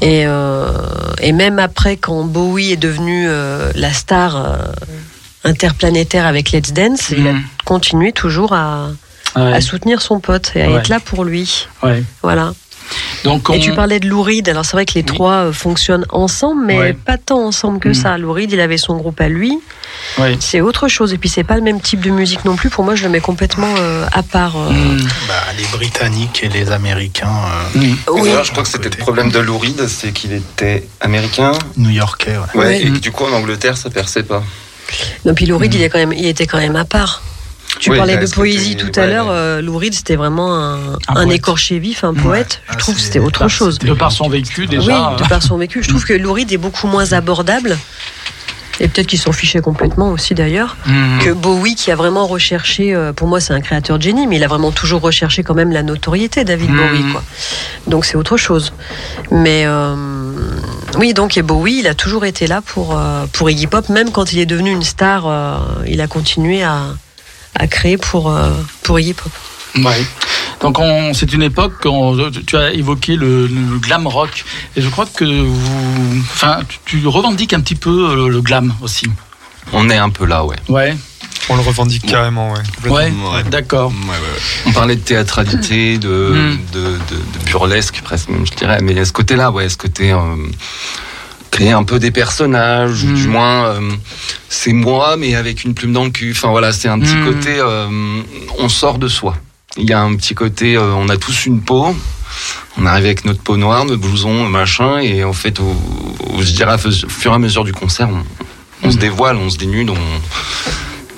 Et, 0.02 0.24
euh, 0.26 0.72
et 1.22 1.32
même 1.34 1.60
après, 1.60 1.98
quand 1.98 2.24
Bowie 2.24 2.72
est 2.72 2.78
devenu 2.78 3.28
euh, 3.30 3.72
la 3.76 3.94
star 3.94 4.36
euh, 4.36 4.58
interplanétaire 5.46 6.26
avec 6.26 6.52
Let's 6.52 6.74
Dance, 6.74 7.12
il 7.12 7.28
a 7.28 7.34
Mhm. 7.34 7.44
continué 7.66 8.12
toujours 8.12 8.54
à, 8.54 8.90
Ouais. 9.36 9.54
à 9.54 9.62
soutenir 9.62 10.02
son 10.02 10.20
pote 10.20 10.52
et 10.56 10.64
à 10.64 10.70
Ouais. 10.70 10.80
être 10.80 10.90
là 10.90 11.00
pour 11.00 11.24
lui. 11.24 11.68
Ouais. 11.84 12.04
Voilà. 12.24 12.54
Donc, 13.24 13.50
on... 13.50 13.54
Et 13.54 13.60
tu 13.60 13.74
parlais 13.74 14.00
de 14.00 14.08
Lou 14.08 14.22
Reed. 14.22 14.48
Alors 14.48 14.64
c'est 14.64 14.74
vrai 14.74 14.86
que 14.86 14.94
les 14.94 15.02
Oui. 15.02 15.06
trois 15.08 15.46
euh, 15.46 15.52
fonctionnent 15.52 16.06
ensemble, 16.12 16.64
mais 16.66 16.78
Ouais. 16.78 16.94
pas 16.94 17.18
tant 17.18 17.44
ensemble 17.44 17.80
que 17.80 17.90
Mm. 17.90 17.94
ça. 17.96 18.18
Lou 18.20 18.32
Reed, 18.32 18.52
il 18.52 18.60
avait 18.60 18.78
son 18.78 18.96
groupe 18.96 19.20
à 19.22 19.28
lui. 19.28 19.58
C'est 20.40 20.62
autre 20.62 20.88
chose. 20.88 21.12
Et 21.12 21.18
puis 21.18 21.28
c'est 21.28 21.44
pas 21.44 21.56
le 21.56 21.62
même 21.64 21.82
type 21.82 22.00
de 22.02 22.12
musique 22.12 22.46
non 22.46 22.56
plus. 22.56 22.70
Pour 22.70 22.84
moi, 22.86 22.94
je 22.94 23.04
le 23.04 23.10
mets 23.10 23.20
complètement 23.22 23.74
euh, 23.80 24.06
à 24.14 24.22
part. 24.22 24.56
euh. 24.56 24.70
Mm. 24.72 25.08
Bah, 25.28 25.34
les 25.58 25.66
Britanniques 25.76 26.42
et 26.44 26.50
les 26.50 26.70
Américains, 26.72 27.28
euh, 27.76 27.80
Mm. 27.80 27.96
Oui. 28.12 28.22
D'ailleurs, 28.30 28.44
je 28.44 28.52
crois 28.52 28.64
que 28.64 28.70
c'était 28.70 28.90
le 28.90 28.98
problème 28.98 29.32
de 29.32 29.40
Lou 29.40 29.58
Reed, 29.58 29.88
c'est 29.88 30.12
qu'il 30.12 30.32
était 30.34 30.88
américain. 31.02 31.54
New-Yorkais. 31.78 32.38
ouais. 32.54 32.82
Et 32.84 32.92
que 32.92 33.00
du 33.00 33.12
coup, 33.12 33.26
en 33.26 33.34
Angleterre, 33.34 33.78
ça 33.78 33.90
perçait 33.90 34.24
pas. 34.24 34.44
Non, 35.26 35.34
puis 35.34 35.46
Lou 35.46 35.58
Reed, 35.58 35.74
il, 35.74 35.82
est 35.82 35.90
quand 35.90 35.98
même, 36.00 36.14
il 36.14 36.26
était 36.26 36.46
quand 36.48 36.58
même 36.58 36.76
à 36.76 36.86
part. 36.86 37.22
Tu 37.80 37.92
Oui, 37.92 37.98
parlais 37.98 38.18
de 38.18 38.28
poésie 38.28 38.78
tout 38.78 38.92
à 38.96 39.06
l'heure. 39.06 39.26
ouais. 39.26 39.32
euh, 39.34 39.62
Lou 39.62 39.78
Reed, 39.78 39.94
c'était 39.94 40.16
vraiment 40.16 40.56
un, 40.56 40.76
Un 40.94 40.98
un 41.10 41.14
poète. 41.26 41.32
écorché 41.32 41.80
vif, 41.80 42.04
un 42.04 42.14
poète. 42.14 42.62
Ah, 42.70 42.74
je 42.74 42.78
trouve 42.78 42.96
que 42.96 43.02
c'était 43.02 43.20
autre 43.20 43.48
chose. 43.50 43.80
De 43.80 43.94
par 43.94 44.12
son 44.12 44.30
vécu, 44.30 44.66
déjà. 44.68 45.10
oui, 45.12 45.18
de 45.24 45.28
par 45.28 45.44
son 45.44 45.58
vécu. 45.58 45.84
Je 45.84 45.90
trouve 45.90 46.06
que 46.06 46.14
Lou 46.14 46.32
Reed 46.34 46.52
est 46.54 46.58
beaucoup 46.58 46.88
moins 46.88 47.12
abordable. 47.12 47.78
Et 48.82 48.90
peut-être 48.90 49.08
qu'il 49.08 49.20
s'en 49.20 49.32
fichait 49.32 49.62
complètement 49.62 50.12
aussi 50.12 50.34
d'ailleurs. 50.36 50.76
Mm. 50.86 51.20
que 51.20 51.30
Bowie 51.32 51.76
qui 51.76 51.92
a 51.92 51.96
vraiment 51.96 52.28
recherché, 52.28 52.94
euh, 52.94 53.14
pour 53.14 53.26
moi 53.30 53.40
c'est 53.40 53.54
un 53.54 53.62
créateur 53.62 53.98
de 53.98 54.04
génie, 54.04 54.28
mais 54.28 54.36
il 54.36 54.44
a 54.44 54.48
vraiment 54.48 54.72
toujours 54.74 55.00
recherché 55.02 55.44
quand 55.44 55.54
même 55.54 55.72
la 55.72 55.82
notoriété, 55.82 56.44
David. 56.44 56.72
Bowie. 56.72 57.06
Quoi. 57.14 57.24
Donc 57.88 58.04
c'est 58.04 58.18
autre 58.18 58.36
chose. 58.36 58.74
Mais 59.32 59.64
euh, 59.66 59.96
oui, 60.98 61.14
donc 61.14 61.38
et 61.38 61.42
Bowie, 61.42 61.80
il 61.80 61.88
a 61.88 61.94
toujours 61.94 62.26
été 62.26 62.48
là 62.48 62.62
pour, 62.62 62.98
euh, 62.98 63.26
pour 63.34 63.50
Iggy 63.50 63.68
Pop, 63.68 63.90
même 63.90 64.12
quand 64.12 64.34
il 64.34 64.40
est 64.40 64.46
devenu 64.46 64.72
une 64.72 64.84
star, 64.84 65.26
euh, 65.28 65.58
il 65.88 66.02
a 66.02 66.08
continué 66.08 66.64
à, 66.64 66.84
à 67.56 67.68
créer 67.68 67.98
pour, 67.98 68.30
euh, 68.32 68.52
pour 68.84 69.00
Iggy 69.00 69.14
Pop. 69.14 69.32
Ouais. 69.78 70.06
Donc 70.62 70.80
on, 70.80 71.14
c'est 71.14 71.34
une 71.34 71.44
époque 71.44 71.74
quand 71.82 72.16
tu 72.48 72.56
as 72.56 72.72
évoqué 72.72 73.18
le, 73.18 73.46
le 73.48 73.78
glam 73.78 74.08
rock 74.08 74.46
et 74.78 74.82
je 74.82 74.88
crois 74.88 75.06
que 75.06 75.26
vous, 75.26 76.22
enfin, 76.22 76.60
tu, 76.68 76.80
tu 77.02 77.08
revendiques 77.08 77.54
un 77.54 77.60
petit 77.60 77.76
peu 77.76 78.16
le, 78.16 78.30
le 78.30 78.42
glam 78.42 78.74
aussi. 78.82 79.08
On 79.74 79.90
est 79.90 79.98
un 79.98 80.10
peu 80.10 80.26
là, 80.26 80.46
ouais. 80.46 80.56
Ouais. 80.70 80.96
On 81.50 81.56
le 81.56 81.62
revendique 81.62 82.06
carrément, 82.08 82.54
ouais. 82.54 82.90
Ouais, 82.90 83.12
Ouais. 83.12 83.44
d'accord. 83.50 83.90
Ouais, 83.92 83.96
ouais, 84.10 84.12
ouais. 84.14 84.40
On 84.68 84.72
parlait 84.72 84.96
de 84.96 85.02
théâtralité, 85.02 85.98
de, 86.00 86.08
Mm. 86.08 86.58
de, 86.74 86.80
de, 86.82 86.88
de 87.40 87.46
burlesque 87.46 88.02
presque, 88.04 88.30
même, 88.30 88.46
je 88.48 88.54
dirais. 88.54 88.80
Mais 88.82 88.94
il 88.94 88.98
y 88.98 89.02
a 89.02 89.06
ce 89.06 89.14
côté-là, 89.14 89.52
ouais, 89.52 89.70
ce 89.70 89.78
côté 89.78 90.12
euh, 90.12 90.18
créer 91.52 91.72
un 91.72 91.84
peu 91.84 92.00
des 92.00 92.12
personnages, 92.12 93.04
ou 93.04 93.08
Mm. 93.10 93.14
du 93.16 93.28
moins 93.28 93.66
euh, 93.66 93.92
c'est 94.50 94.74
moi, 94.74 95.18
mais 95.18 95.36
avec 95.36 95.64
une 95.64 95.74
plume 95.76 95.94
dans 95.94 96.04
le 96.06 96.10
cul. 96.10 96.32
Enfin 96.36 96.50
voilà, 96.50 96.72
c'est 96.74 96.88
un 96.88 97.00
petit 97.00 97.16
Mm. 97.16 97.26
côté, 97.26 97.56
euh, 97.60 97.88
on 98.58 98.68
sort 98.70 98.98
de 98.98 99.08
soi. 99.08 99.36
Il 99.78 99.88
y 99.90 99.94
a 99.94 100.02
un 100.02 100.16
petit 100.16 100.34
côté, 100.34 100.76
euh, 100.78 100.94
on 100.96 101.10
a 101.10 101.18
tous 101.18 101.46
une 101.46 101.62
peau. 101.62 101.96
On 102.78 102.86
arrive 102.88 103.06
avec 103.06 103.24
notre 103.24 103.42
peau 103.42 103.56
noire, 103.56 103.86
notre 103.86 104.02
blouson, 104.02 104.50
machin, 104.50 104.98
et 104.98 105.24
en 105.24 105.32
fait, 105.34 105.60
au, 105.60 105.76
au- 106.34 106.42
je 106.42 106.52
dirais, 106.54 106.76
au 106.84 106.92
fur 107.10 107.32
et 107.32 107.36
à 107.36 107.38
mesure 107.40 107.64
du 107.64 107.72
concert, 107.72 108.10
on, 108.10 108.24
on 108.88 108.92
se 108.92 108.98
dévoile, 108.98 109.38
on 109.38 109.50
se 109.50 109.58
dénude, 109.58 109.90
on, 109.92 109.96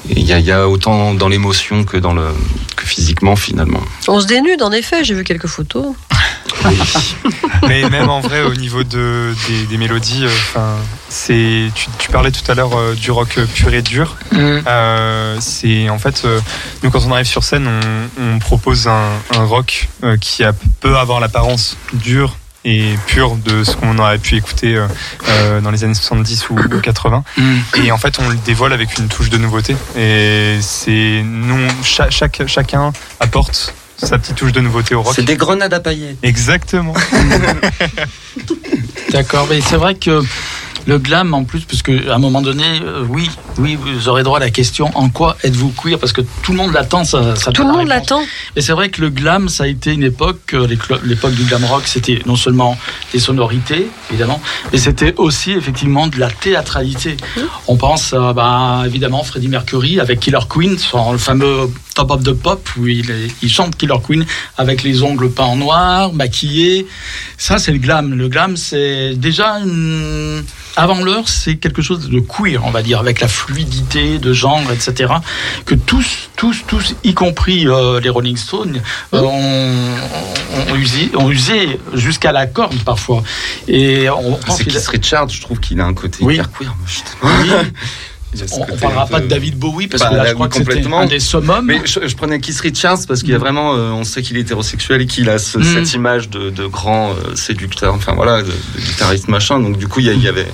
il 0.09 0.23
y, 0.23 0.33
a- 0.33 0.39
il 0.39 0.45
y 0.45 0.51
a 0.51 0.67
autant 0.69 1.13
dans 1.13 1.27
l'émotion 1.27 1.83
que 1.83 1.97
dans 1.97 2.13
le 2.13 2.27
que 2.75 2.85
physiquement 2.85 3.35
finalement. 3.35 3.81
On 4.07 4.19
se 4.19 4.27
dénude, 4.27 4.61
en 4.61 4.71
effet, 4.71 5.03
j'ai 5.03 5.13
vu 5.15 5.23
quelques 5.23 5.47
photos. 5.47 5.87
Mais 7.67 7.87
même 7.89 8.09
en 8.09 8.19
vrai, 8.21 8.43
au 8.43 8.53
niveau 8.55 8.83
de, 8.83 9.33
des, 9.47 9.65
des 9.65 9.77
mélodies, 9.77 10.25
euh, 10.25 10.27
enfin, 10.29 10.75
c'est. 11.09 11.69
Tu, 11.75 11.87
tu 11.97 12.09
parlais 12.09 12.31
tout 12.31 12.49
à 12.51 12.55
l'heure 12.55 12.77
euh, 12.77 12.93
du 12.95 13.11
rock 13.11 13.39
pur 13.53 13.73
et 13.73 13.81
dur. 13.81 14.15
Mm. 14.31 14.37
Euh, 14.67 15.37
c'est 15.39 15.89
en 15.89 15.97
fait, 15.99 16.23
euh, 16.25 16.39
nous 16.83 16.89
quand 16.91 17.03
on 17.07 17.11
arrive 17.11 17.25
sur 17.25 17.43
scène, 17.43 17.67
on, 17.67 18.23
on 18.35 18.39
propose 18.39 18.87
un, 18.87 19.09
un 19.35 19.43
rock 19.45 19.89
euh, 20.03 20.17
qui 20.17 20.43
a, 20.43 20.53
peut 20.79 20.97
avoir 20.97 21.19
l'apparence 21.19 21.77
dure 21.93 22.37
et 22.69 22.95
pure 23.07 23.35
de 23.37 23.63
ce 23.63 23.77
qu'on 23.77 23.97
aurait 23.97 24.17
pu 24.17 24.35
écouter 24.35 24.75
euh, 24.75 24.87
euh, 25.29 25.61
dans 25.61 25.71
les 25.71 25.85
années 25.85 25.93
70 25.93 26.49
ou, 26.49 26.55
ou 26.59 26.79
80. 26.81 27.23
Mm. 27.37 27.43
Et 27.85 27.91
en 27.93 27.97
fait, 27.97 28.19
on 28.19 28.27
le 28.27 28.35
dévoile 28.35 28.73
avec 28.73 28.97
une 28.97 29.07
touche 29.07 29.29
de 29.29 29.37
nouveauté. 29.37 29.75
Et 29.97 30.57
c'est 30.61 31.21
nous, 31.23 31.65
cha- 31.83 32.09
chaque, 32.09 32.41
chacun 32.47 32.91
apporte 33.21 33.73
sa 33.97 34.17
petite 34.17 34.35
touche 34.35 34.51
de 34.51 34.61
nouveauté 34.61 34.95
au 34.95 35.01
rock. 35.01 35.13
C'est 35.15 35.25
des 35.25 35.37
grenades 35.37 35.73
à 35.73 35.79
paillettes. 35.79 36.17
Exactement. 36.23 36.93
D'accord, 39.11 39.47
mais 39.49 39.61
c'est 39.61 39.77
vrai 39.77 39.95
que 39.95 40.21
le 40.85 40.99
glam 40.99 41.33
en 41.33 41.43
plus, 41.43 41.61
parce 41.65 41.81
que 41.81 42.09
à 42.09 42.15
un 42.15 42.17
moment 42.17 42.41
donné, 42.41 42.63
euh, 42.81 43.03
oui, 43.09 43.29
oui, 43.57 43.75
vous 43.75 44.07
aurez 44.07 44.23
droit 44.23 44.37
à 44.37 44.39
la 44.39 44.49
question 44.51 44.89
en 44.95 45.09
quoi 45.09 45.35
êtes-vous 45.43 45.69
queer? 45.71 45.99
Parce 45.99 46.13
que 46.13 46.21
tout 46.43 46.53
le 46.53 46.57
monde 46.57 46.71
l'attend, 46.71 47.03
ça, 47.03 47.35
ça 47.35 47.51
Tout 47.51 47.63
le 47.67 47.73
monde 47.73 47.87
l'attend. 47.87 48.21
Et 48.55 48.61
c'est 48.61 48.71
vrai 48.71 48.89
que 48.89 49.01
le 49.01 49.09
glam, 49.09 49.49
ça 49.49 49.65
a 49.65 49.67
été 49.67 49.91
une 49.93 50.03
époque, 50.03 50.53
euh, 50.53 50.65
l'époque 51.03 51.33
du 51.33 51.43
glam 51.43 51.65
rock, 51.65 51.83
c'était 51.87 52.21
non 52.25 52.37
seulement 52.37 52.77
des 53.11 53.19
sonorités, 53.19 53.87
évidemment, 54.11 54.41
mais 54.71 54.77
c'était 54.77 55.13
aussi 55.17 55.51
effectivement 55.51 56.07
de 56.07 56.19
la 56.19 56.29
théâtralité. 56.31 57.17
On 57.67 57.75
pense 57.75 58.13
à, 58.13 58.31
bah, 58.31 58.83
évidemment 58.85 59.23
Freddie 59.23 59.49
Mercury 59.49 59.99
avec 59.99 60.21
Killer 60.21 60.39
Queen, 60.49 60.77
son 60.77 61.11
le 61.11 61.17
fameux 61.17 61.69
Top 61.95 62.11
of 62.11 62.23
the 62.23 62.31
Pop, 62.33 62.65
où 62.77 62.87
il, 62.87 63.09
est- 63.11 63.31
il 63.41 63.51
chante 63.51 63.75
Killer 63.87 63.99
Queen 64.05 64.25
avec 64.57 64.83
les 64.83 65.03
ongles 65.03 65.29
peints 65.31 65.45
en 65.45 65.55
noir, 65.55 66.13
maquillé. 66.13 66.87
Ça, 67.37 67.57
c'est 67.57 67.71
le 67.71 67.77
glam. 67.77 68.13
Le 68.13 68.27
glam, 68.27 68.57
c'est 68.57 69.13
déjà 69.15 69.59
une- 69.59 70.43
avant 70.75 71.01
l'heure, 71.03 71.27
c'est 71.27 71.55
quelque 71.55 71.81
chose 71.81 72.09
de 72.09 72.19
queer, 72.19 72.61
on 72.65 72.69
va 72.71 72.83
dire, 72.83 72.99
avec 72.99 73.19
la 73.19 73.27
fluidité 73.27 74.19
de 74.19 74.31
genre, 74.33 74.61
etc. 74.71 75.13
Que 75.65 75.73
tous, 75.75 76.29
tous, 76.35 76.63
tous, 76.67 76.95
y 77.03 77.13
compris 77.13 77.67
euh, 77.67 77.99
les 77.99 78.09
Rolling 78.09 78.37
Stones, 78.37 78.79
euh, 79.13 79.21
ont, 79.21 80.71
ont 80.71 80.75
usé, 80.75 81.09
ont 81.15 81.29
usé 81.31 81.79
jusqu'à 81.93 82.31
la 82.31 82.45
corde 82.45 82.77
parfois. 82.83 83.23
Et 83.67 84.07
on 84.09 84.33
pense 84.35 84.57
C'est 84.57 84.65
Keith 84.65 84.87
Richards, 84.87 85.29
je 85.29 85.41
trouve 85.41 85.59
qu'il 85.59 85.79
a 85.81 85.85
un 85.85 85.93
côté 85.93 86.19
Oui. 86.23 86.35
hyper 86.35 86.51
queer. 86.51 86.75
Oui. 87.23 87.49
On, 88.51 88.59
côté 88.65 88.77
parlera 88.77 89.07
pas 89.07 89.19
de 89.21 89.27
David 89.27 89.57
Bowie 89.57 89.87
parce 89.87 90.03
Bah, 90.03 90.09
que 90.09 90.15
là, 90.15 90.25
je 90.27 90.33
crois 90.33 90.47
que 90.49 90.55
c'était 90.57 90.85
un 90.93 91.05
des 91.05 91.19
summums. 91.19 91.65
Mais 91.65 91.81
je, 91.85 92.05
je 92.07 92.15
prenais 92.15 92.39
Keith 92.39 92.59
Richards 92.59 92.99
parce 93.07 93.21
qu'il 93.21 93.29
y 93.31 93.33
a 93.33 93.37
Mm. 93.37 93.41
vraiment, 93.41 93.73
euh, 93.75 93.91
on 93.91 94.03
sait 94.03 94.21
qu'il 94.21 94.37
est 94.37 94.41
hétérosexuel 94.41 95.01
et 95.01 95.05
qu'il 95.07 95.29
a 95.29 95.39
ce- 95.39 95.57
Mm. 95.57 95.63
cette 95.63 95.93
image 95.93 96.29
de, 96.29 96.49
de 96.49 96.65
grand 96.67 97.11
euh, 97.11 97.35
séducteur, 97.35 97.93
enfin 97.95 98.13
voilà, 98.13 98.41
de, 98.43 98.47
de 98.47 98.79
guitariste 98.81 99.27
machin. 99.29 99.59
Donc 99.59 99.77
du 99.77 99.87
coup, 99.87 100.01
il 100.01 100.07
y, 100.07 100.09
a- 100.09 100.13
il 100.13 100.21
y 100.21 100.27
avait. 100.27 100.45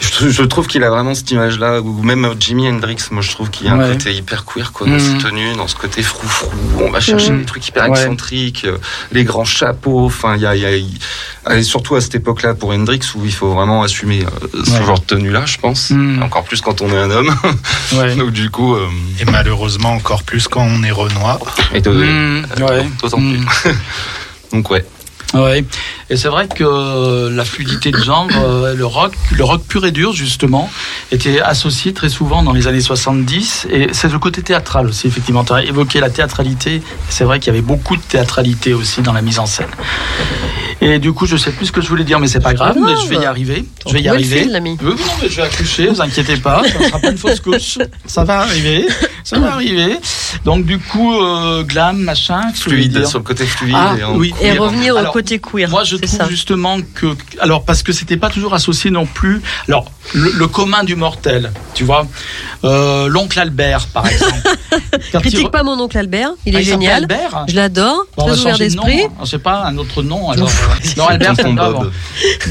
Je, 0.00 0.10
trou- 0.12 0.30
je 0.30 0.42
trouve 0.44 0.66
qu'il 0.68 0.82
a 0.84 0.90
vraiment 0.90 1.14
cette 1.14 1.30
image-là, 1.32 1.80
ou 1.80 2.02
même 2.02 2.34
Jimi 2.38 2.68
Hendrix, 2.68 2.96
moi 3.10 3.20
je 3.22 3.32
trouve 3.32 3.50
qu'il 3.50 3.66
y 3.66 3.68
a 3.70 3.72
un 3.74 3.78
Ouais. 3.78 3.90
côté 3.96 4.12
hyper 4.14 4.44
queer, 4.44 4.72
quoi, 4.72 4.86
dans 4.86 4.94
Mm. 4.94 5.00
ses 5.00 5.18
tenues, 5.18 5.56
dans 5.56 5.66
ce 5.66 5.74
côté 5.74 6.02
frou-frou, 6.02 6.50
on 6.80 6.90
va 6.90 7.00
chercher 7.00 7.32
Mm. 7.32 7.38
des 7.40 7.44
trucs 7.44 7.66
hyper 7.66 7.84
Ouais. 7.84 7.90
excentriques, 7.90 8.64
euh, 8.64 8.78
les 9.12 9.24
grands 9.24 9.44
chapeaux, 9.44 10.06
enfin, 10.06 10.36
il 10.36 10.42
y 10.42 10.46
a, 10.46 10.54
il 10.54 10.62
y 10.62 10.66
a- 10.66 10.76
il- 10.76 10.98
et 11.50 11.62
surtout 11.62 11.96
à 11.96 12.00
cette 12.00 12.14
époque-là 12.14 12.54
pour 12.54 12.70
Hendrix, 12.70 13.00
où 13.16 13.24
il 13.24 13.32
faut 13.32 13.50
vraiment 13.52 13.82
assumer 13.82 14.24
euh, 14.24 14.62
ce 14.64 14.70
Ouais. 14.78 14.84
genre 14.86 15.00
de 15.00 15.04
tenue-là, 15.04 15.46
je 15.46 15.58
pense, 15.58 15.90
Mm. 15.90 16.22
encore 16.22 16.44
plus 16.44 16.60
quand 16.60 16.80
on 16.80 16.88
est 16.92 16.96
un 16.98 17.10
homme. 17.10 17.34
Ouais. 17.92 18.14
Donc 18.14 18.30
du 18.30 18.50
coup, 18.50 18.74
euh, 18.76 18.86
Et 19.20 19.24
malheureusement, 19.24 19.92
encore 19.94 20.22
plus 20.22 20.46
quand 20.46 20.62
on 20.62 20.82
est 20.84 20.90
Renoir. 20.92 21.38
et 21.74 21.80
Mm, 21.80 22.42
d'autant 23.00 23.18
Mm. 23.18 23.44
plus. 23.44 23.72
Donc 24.52 24.70
ouais. 24.70 24.84
Ouais. 25.34 25.64
Et 26.08 26.16
c'est 26.16 26.28
vrai 26.28 26.48
que 26.48 26.64
euh, 26.64 27.30
la 27.30 27.44
fluidité 27.44 27.90
de 27.90 27.98
genre, 27.98 28.28
euh, 28.36 28.74
le 28.74 28.86
rock, 28.86 29.12
le 29.36 29.44
rock 29.44 29.62
pur 29.62 29.84
et 29.84 29.90
dur 29.90 30.12
justement, 30.12 30.70
était 31.12 31.40
associé 31.40 31.92
très 31.92 32.08
souvent 32.08 32.42
dans 32.42 32.52
les 32.52 32.66
années 32.66 32.80
70. 32.80 33.68
Et 33.70 33.88
c'est 33.92 34.10
le 34.10 34.18
côté 34.18 34.42
théâtral 34.42 34.86
aussi, 34.86 35.06
effectivement. 35.06 35.44
Tu 35.44 35.52
as 35.52 35.64
évoqué 35.64 36.00
la 36.00 36.08
théâtralité. 36.08 36.82
C'est 37.10 37.24
vrai 37.24 37.40
qu'il 37.40 37.52
y 37.52 37.56
avait 37.56 37.66
beaucoup 37.66 37.96
de 37.96 38.02
théâtralité 38.02 38.72
aussi 38.72 39.02
dans 39.02 39.12
la 39.12 39.20
mise 39.20 39.38
en 39.38 39.46
scène. 39.46 39.68
Et 40.80 40.98
du 41.00 41.12
coup, 41.12 41.26
je 41.26 41.36
sais 41.36 41.50
plus 41.50 41.66
ce 41.66 41.72
que 41.72 41.80
je 41.80 41.88
voulais 41.88 42.04
dire, 42.04 42.20
mais 42.20 42.28
c'est 42.28 42.38
pas 42.40 42.54
grave, 42.54 42.76
mais 42.80 42.92
je 43.02 43.08
vais 43.08 43.16
y 43.16 43.24
arriver. 43.24 43.64
Je 43.86 43.92
vais 43.92 44.00
y 44.00 44.08
arriver. 44.08 44.42
fil, 44.42 44.52
l'ami. 44.52 44.76
Oui, 44.80 44.92
oui, 44.96 45.00
non, 45.06 45.12
mais 45.20 45.28
je 45.28 45.36
vais 45.36 45.42
accoucher, 45.42 45.88
vous 45.88 46.00
inquiétez 46.00 46.36
pas, 46.36 46.62
ça 46.64 46.86
sera 46.88 46.98
pas 47.00 47.10
une 47.10 47.18
fausse 47.18 47.40
couche. 47.40 47.78
Ça 48.06 48.22
va 48.22 48.40
arriver, 48.40 48.86
ça 49.24 49.38
va 49.40 49.54
arriver. 49.54 49.96
Donc 50.44 50.64
du 50.66 50.78
coup, 50.78 51.14
euh, 51.20 51.64
glam, 51.64 51.98
machin, 51.98 52.42
Fluide, 52.54 53.04
sur 53.06 53.18
le 53.18 53.24
côté 53.24 53.44
fluide. 53.44 53.74
Ah, 53.76 53.96
et 53.98 54.04
en 54.04 54.14
oui. 54.16 54.32
Et 54.40 54.50
queer. 54.50 54.62
revenir 54.62 54.96
Alors, 54.96 55.10
au 55.10 55.12
côté 55.12 55.40
queer. 55.40 55.68
Moi, 55.68 55.82
je 55.84 55.96
trouve 55.96 56.08
ça. 56.08 56.28
justement 56.28 56.76
que, 56.94 57.06
alors 57.40 57.64
parce 57.64 57.82
que 57.82 57.92
c'était 57.92 58.16
pas 58.16 58.30
toujours 58.30 58.54
associé 58.54 58.90
non 58.90 59.04
plus. 59.06 59.42
Alors 59.66 59.90
le, 60.14 60.30
le 60.30 60.46
commun 60.46 60.84
du 60.84 60.94
mortel, 60.96 61.50
tu 61.74 61.82
vois, 61.84 62.06
euh, 62.64 63.08
l'oncle 63.08 63.38
Albert, 63.40 63.86
par 63.88 64.06
exemple. 64.06 64.36
Quand 65.12 65.18
il 65.18 65.20
Critique 65.20 65.48
re- 65.48 65.50
pas 65.50 65.62
mon 65.64 65.78
oncle 65.80 65.98
Albert, 65.98 66.30
il 66.46 66.54
Ah, 66.56 66.60
est 66.60 66.64
s'appelle 66.64 66.80
génial. 66.80 67.02
Albert. 67.02 67.44
Je 67.48 67.54
l'adore, 67.56 68.04
Bon, 68.16 68.26
très 68.26 68.38
ouvert 68.40 68.58
d'esprit. 68.58 69.02
Je 69.22 69.26
sais 69.28 69.38
pas 69.38 69.64
un 69.66 69.76
autre 69.78 70.02
nom. 70.02 70.30
Alors, 70.30 70.48
euh, 70.48 70.67
non, 70.96 71.06
Albert, 71.06 71.34
c'est 71.36 71.44
Bob. 71.52 71.74
bon. 71.74 71.90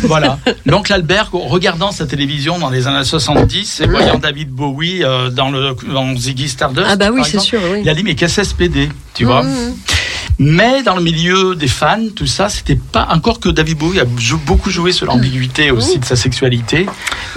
Voilà. 0.04 0.40
L'oncle 0.66 0.94
Albert, 0.94 1.30
regardant 1.32 1.92
sa 1.92 2.06
télévision 2.06 2.60
dans 2.60 2.70
les 2.70 2.88
années 2.88 3.04
70 3.04 3.82
et 3.82 3.88
voyant 3.88 4.18
David 4.18 4.50
Bowie 4.50 5.04
euh, 5.04 5.30
dans 5.30 5.50
le 5.52 5.76
dans 5.92 6.16
Ziggy 6.16 6.50
Stardust. 6.50 6.88
Ah 6.90 6.96
bah 6.96 7.10
oui, 7.12 7.18
par 7.18 7.26
c'est 7.26 7.38
exemple, 7.38 7.48
sûr, 7.48 7.60
oui. 7.72 7.80
Il 7.84 7.90
a 7.90 7.94
dit 7.94 8.04
mais 8.04 8.16
qu'est-ce 8.16 8.44
SPD, 8.44 8.90
tu 9.14 9.26
vois. 9.26 9.44
Mmh, 9.44 9.74
Mais 10.40 10.84
dans 10.84 10.96
le 10.96 11.02
milieu 11.02 11.56
des 11.56 11.68
fans, 11.68 12.00
tout 12.16 12.28
ça, 12.28 12.48
c'était 12.50 12.76
pas 12.76 13.08
encore 13.12 13.40
que 13.40 13.50
David 13.50 13.78
Bowie 13.80 14.00
a 14.00 14.06
beaucoup 14.46 14.70
joué 14.70 14.92
sur 14.92 15.08
l'ambiguïté 15.08 15.72
aussi 15.72 15.98
de 15.98 16.06
sa 16.06 16.16
sexualité. 16.16 16.86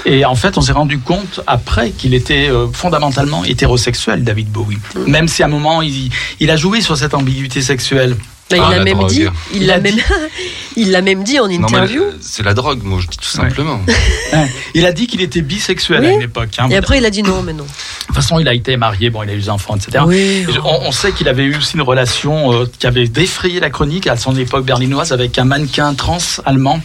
Et 0.05 0.24
en 0.26 0.35
fait, 0.35 0.59
on 0.59 0.61
s'est 0.61 0.72
rendu 0.72 0.99
compte 0.99 1.41
après 1.47 1.91
qu'il 1.93 2.12
était 2.14 2.49
euh, 2.51 2.66
fondamentalement 2.72 3.43
hétérosexuel, 3.45 4.22
David 4.22 4.49
Bowie. 4.51 4.78
Même 5.07 5.28
si 5.28 5.43
à 5.43 5.47
un 5.47 5.49
moment, 5.49 5.81
il, 5.83 6.11
il 6.41 6.51
a 6.51 6.57
joué 6.57 6.81
sur 6.83 6.97
cette 6.97 7.14
ambiguïté 7.14 7.62
sexuelle. 7.62 8.16
Bah, 8.51 8.57
Ah, 8.61 8.66
il 8.66 8.70
l'a 8.70 8.78
la 8.78 8.84
même 8.84 8.98
drogue. 8.98 9.09
dit, 9.11 9.26
il 9.55 9.62
Il 9.62 9.66
l'a 9.66 9.74
a 9.74 9.78
même, 9.80 9.94
dit. 9.94 10.03
il 10.76 10.90
l'a 10.90 11.03
même 11.03 11.22
dit 11.24 11.38
en 11.38 11.48
interview. 11.48 12.03
c'est 12.20 12.42
la 12.42 12.55
drogue, 12.55 12.80
moi 12.82 12.98
je 13.01 13.07
dis 13.09 13.16
tout 13.18 13.24
simplement. 13.28 13.80
Il 14.74 14.86
a 14.86 14.92
dit 14.92 15.07
qu'il 15.07 15.20
était 15.20 15.42
bisexuel 15.42 16.05
à 16.05 16.11
une 16.12 16.22
époque. 16.22 16.51
hein. 16.59 16.68
Et 16.70 16.76
après, 16.76 16.98
il 16.98 17.05
a 17.05 17.11
dit 17.11 17.22
non, 17.22 17.42
mais 17.42 17.53
non. 17.53 17.64
De 17.64 18.07
toute 18.07 18.14
façon, 18.14 18.38
il 18.38 18.46
a 18.48 18.55
été 18.55 18.76
marié, 18.76 19.11
bon, 19.11 19.22
il 19.24 19.30
a 19.30 19.34
eu 19.34 19.38
des 19.40 19.51
enfants, 19.51 19.76
etc. 19.76 20.05
Oui. 20.07 20.16
Et 20.16 20.46
On, 20.64 20.86
on 20.88 20.92
sait 20.92 21.12
qu'il 21.12 21.28
avait 21.28 21.44
eu 21.44 21.57
aussi 21.57 21.74
une 21.74 21.82
relation 21.82 22.53
euh, 22.53 22.64
qui 22.78 22.86
avait 22.86 23.07
défrayé 23.09 23.59
la 23.61 23.70
chronique 23.70 24.07
à 24.07 24.16
son 24.16 24.36
époque 24.36 24.64
berlinoise 24.64 25.12
avec 25.12 25.38
un 25.38 25.44
mannequin 25.44 25.94
trans 25.94 26.18
allemand. 26.46 26.80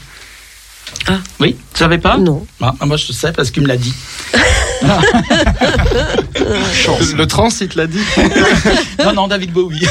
Ah. 1.08 1.20
Oui, 1.40 1.56
tu 1.74 1.80
savais 1.80 1.98
pas 2.00 2.18
Non. 2.18 2.46
Ah, 2.62 2.74
Moi, 2.86 2.98
je 2.98 3.12
sais 3.12 3.32
parce 3.32 3.52
qu'il 3.52 3.64
me 3.64 3.68
l'a 3.68 3.78
dit. 3.78 3.94
Le 7.18 7.26
trans, 7.26 7.50
il 7.62 7.68
te 7.68 7.78
l'a 7.78 7.88
dit 7.88 8.00
Non, 9.04 9.14
non, 9.14 9.28
David 9.28 9.52
Bowie. 9.52 9.86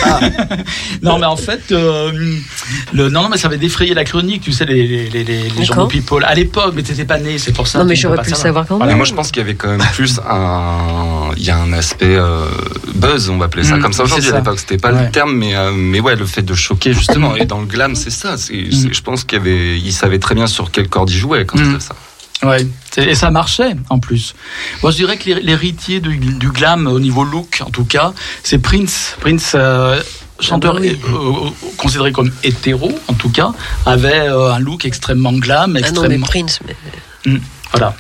non, 1.03 1.19
mais 1.19 1.27
en 1.27 1.37
fait, 1.37 1.61
euh, 1.73 2.13
le, 2.93 3.09
non, 3.11 3.23
non, 3.23 3.29
mais 3.29 3.37
ça 3.39 3.49
avait 3.49 3.57
défrayé 3.59 3.95
la 3.95 4.05
chronique, 4.05 4.43
tu 4.43 4.53
sais, 4.53 4.65
les, 4.65 4.87
les, 5.09 5.25
les, 5.25 5.49
les 5.49 5.65
journaux 5.65 5.87
People. 5.87 6.25
À 6.25 6.35
l'époque, 6.35 6.73
mais 6.77 6.83
t'étais 6.83 7.05
pas 7.05 7.19
né, 7.19 7.39
c'est 7.39 7.53
pour 7.53 7.67
ça. 7.67 7.79
Non, 7.81 7.85
mais 7.85 7.97
j'aurais 7.97 8.23
pu 8.23 8.31
le 8.31 8.37
savoir. 8.37 8.67
quand 8.67 8.79
même. 8.79 8.89
Mais 8.89 8.95
moi, 8.95 9.05
je 9.05 9.15
pense 9.15 9.31
qu'il 9.31 9.39
y 9.43 9.45
avait 9.45 9.55
quand 9.55 9.69
même 9.69 9.83
plus 9.93 10.21
un. 10.29 11.31
Il 11.37 11.45
y 11.45 11.51
a 11.51 11.59
un 11.59 11.73
aspect 11.73 12.15
euh, 12.15 12.47
buzz, 12.95 13.29
on 13.31 13.39
va 13.39 13.47
appeler 13.47 13.65
ça 13.65 13.77
Mm, 13.77 13.83
comme 13.83 13.93
ça 13.93 14.05
aujourd'hui. 14.05 14.31
À 14.31 14.37
l'époque, 14.37 14.59
c'était 14.59 14.79
pas 14.79 14.93
Ouais. 14.93 15.05
le 15.07 15.11
terme, 15.11 15.35
mais, 15.37 15.57
euh, 15.57 15.73
mais 15.75 15.99
ouais, 16.01 16.15
le 16.15 16.27
fait 16.27 16.43
de 16.43 16.55
choquer, 16.55 16.93
justement. 16.93 17.35
Et 17.37 17.45
dans 17.47 17.61
le 17.61 17.67
glam, 17.67 17.95
c'est 17.97 18.11
ça. 18.11 18.37
C'est, 18.37 18.71
c'est- 18.71 18.93
je 18.93 19.03
pense 19.03 19.25
qu'il 19.25 19.39
y 19.39 19.41
avait, 19.41 19.79
il 19.79 19.93
savait 19.93 20.19
très 20.19 20.35
bien 20.35 20.47
sur 20.47 20.71
quelle 20.71 20.89
corde 20.95 21.11
il 21.11 21.17
jouait 21.19 21.45
quand 21.45 21.59
Mm. 21.59 21.65
faisait 21.77 21.87
ça. 21.91 21.95
Ouais, 22.43 22.67
et 22.99 23.15
ça 23.15 23.31
marchait 23.31 23.75
en 23.89 23.99
plus. 23.99 24.35
Moi, 24.83 24.91
je 24.93 24.97
dirais 24.97 25.17
que 25.17 25.25
l'hé- 25.31 25.41
l'héritier 25.43 26.01
du, 26.01 26.17
du 26.19 26.49
glam 26.51 26.87
au 26.87 27.01
niveau 27.01 27.25
look, 27.25 27.63
en 27.67 27.71
tout 27.71 27.85
cas, 27.85 28.13
c'est 28.43 28.59
Prince. 28.59 29.17
Prince, 29.21 29.53
euh, 29.55 30.03
chanteur 30.41 30.75
Ah 30.77 30.81
bah 30.81 30.87
oui. 30.87 30.99
euh, 31.09 31.51
considéré 31.79 32.13
comme 32.13 32.31
hétéro, 32.43 32.91
en 33.09 33.15
tout 33.15 33.31
cas, 33.31 33.53
avait 33.87 34.29
euh, 34.29 34.53
un 34.53 34.59
look 34.59 34.85
extrêmement 34.85 35.33
glam, 35.33 35.63
Ah 35.63 35.67
non, 35.67 35.73
mais 35.75 35.81
extrêmement. 35.81 36.27
Prince, 36.27 36.59
mais 36.67 36.77
voilà. 37.73 37.95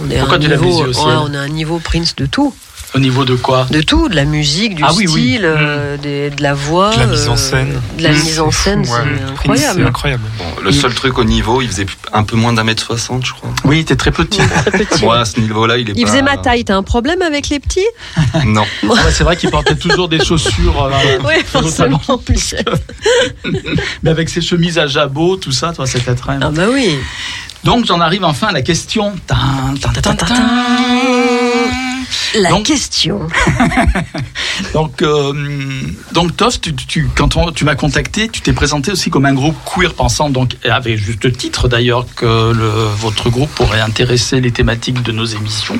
on 0.00 0.10
est 0.10 0.16
à 0.16 0.18
Pourquoi 0.20 0.36
un 0.36 0.40
tu 0.40 0.48
lèves 0.48 0.62
niveau, 0.62 0.78
les 0.78 0.82
yeux 0.84 0.88
au 0.90 0.92
ciel 0.92 1.06
ouais, 1.08 1.14
on 1.30 1.34
a 1.34 1.38
un 1.40 1.48
niveau 1.48 1.78
Prince 1.80 2.14
de 2.14 2.26
tout. 2.26 2.54
Au 2.94 2.98
niveau 3.00 3.24
de 3.26 3.34
quoi 3.34 3.66
De 3.70 3.82
tout, 3.82 4.08
de 4.08 4.14
la 4.16 4.24
musique, 4.24 4.74
du 4.74 4.82
Ah 4.84 4.92
oui, 4.94 5.04
oui. 5.08 5.10
style, 5.34 5.42
euh, 5.44 5.96
des- 5.98 6.30
de 6.30 6.42
la 6.42 6.54
voix. 6.54 6.94
De 6.94 7.00
la 7.00 7.06
mise 7.06 7.28
en 7.28 7.34
euh, 7.34 7.36
scène. 7.36 7.80
De 7.98 8.02
la 8.02 8.10
Mmh, 8.10 8.14
mise 8.14 8.40
en 8.40 8.50
scène, 8.50 8.80
ouais. 8.80 8.86
c'est 8.86 8.94
Prince, 8.94 9.30
incroyable. 9.30 9.86
Incroyable. 9.86 10.22
Bon, 10.38 10.44
le 10.64 10.72
seul 10.72 10.94
truc 10.94 11.18
au 11.18 11.24
niveau, 11.24 11.60
il 11.60 11.68
faisait 11.68 11.86
un 12.14 12.22
peu 12.24 12.36
moins 12.36 12.52
d'un 12.54 12.64
mètre 12.64 12.82
soixante, 12.84 13.26
je 13.26 13.32
crois. 13.34 13.50
Oui, 13.64 13.84
t'es 13.84 13.94
très 13.96 14.10
petit. 14.10 14.38
Très 14.66 14.70
petit. 14.70 15.04
Moi, 15.04 15.18
à 15.18 15.24
ce 15.26 15.38
niveau-là, 15.38 15.76
il 15.76 15.90
est 15.90 15.92
Il 15.96 16.04
pas... 16.04 16.10
faisait 16.10 16.22
ma 16.22 16.38
taille. 16.38 16.64
T'as 16.64 16.76
un 16.76 16.82
problème 16.82 17.20
avec 17.22 17.48
les 17.50 17.60
petits? 17.60 17.80
Non. 18.46 18.64
Ah 18.84 18.86
ouais, 18.88 19.12
c'est 19.12 19.24
vrai 19.24 19.36
qu'il 19.36 19.50
portait 19.50 19.76
toujours 19.76 20.08
des 20.08 20.24
chaussures. 20.24 20.82
euh, 20.84 21.18
Oui, 21.26 21.44
forcément. 21.46 22.00
Michel. 22.28 22.64
Mais 24.02 24.10
avec 24.10 24.28
ses 24.30 24.40
chemises 24.40 24.78
à 24.78 24.86
jabot, 24.86 25.36
tout 25.36 25.52
ça, 25.52 25.72
toi, 25.72 25.86
c'était 25.86 26.14
très. 26.14 26.38
Ah 26.40 26.50
bah 26.50 26.64
oui. 26.72 26.96
Donc, 27.64 27.84
j'en 27.86 28.00
arrive 28.00 28.24
enfin 28.24 28.46
à 28.48 28.52
la 28.52 28.62
question. 28.62 29.12
Tin, 29.26 29.36
tin, 29.80 29.90
tin, 29.90 30.00
tin, 30.00 30.14
tin. 30.14 30.34
La 32.34 32.50
Donc- 32.50 32.64
question. 32.66 33.20
Donc, 34.74 35.02
euh, 35.02 35.32
donc 36.12 36.36
Toff, 36.36 36.60
tu, 36.60 36.74
tu- 36.74 37.08
quand 37.16 37.36
on- 37.36 37.52
tu 37.52 37.64
m'as 37.64 37.76
contacté, 37.76 38.28
tu 38.28 38.40
t'es 38.40 38.52
présenté 38.52 38.90
aussi 38.90 39.08
comme 39.08 39.24
un 39.24 39.32
groupe 39.32 39.54
queer 39.64 39.94
pensant, 39.94 40.30
donc 40.30 40.56
avec 40.64 40.98
juste 40.98 41.36
titre 41.36 41.68
d'ailleurs 41.68 42.06
que 42.16 42.52
le, 42.52 42.68
votre 42.96 43.30
groupe 43.30 43.50
pourrait 43.50 43.80
intéresser 43.80 44.40
les 44.40 44.50
thématiques 44.50 45.02
de 45.02 45.12
nos 45.12 45.24
émissions. 45.24 45.78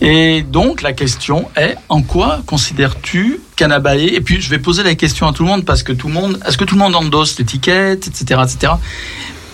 Et 0.00 0.42
donc 0.42 0.82
la 0.82 0.92
question 0.92 1.48
est 1.56 1.76
en 1.88 2.02
quoi 2.02 2.42
considères-tu 2.46 3.40
Canabae 3.56 3.96
Et 4.12 4.20
puis 4.20 4.40
je 4.40 4.50
vais 4.50 4.58
poser 4.58 4.82
la 4.82 4.94
question 4.96 5.26
à 5.28 5.32
tout 5.32 5.44
le 5.44 5.48
monde 5.48 5.64
parce 5.64 5.82
que 5.84 5.92
tout 5.92 6.08
le 6.08 6.14
monde, 6.14 6.38
est-ce 6.46 6.58
que 6.58 6.64
tout 6.64 6.74
le 6.74 6.80
monde 6.80 6.96
endosse 6.96 7.38
l'étiquette, 7.38 8.06
etc., 8.08 8.40
etc. 8.44 8.72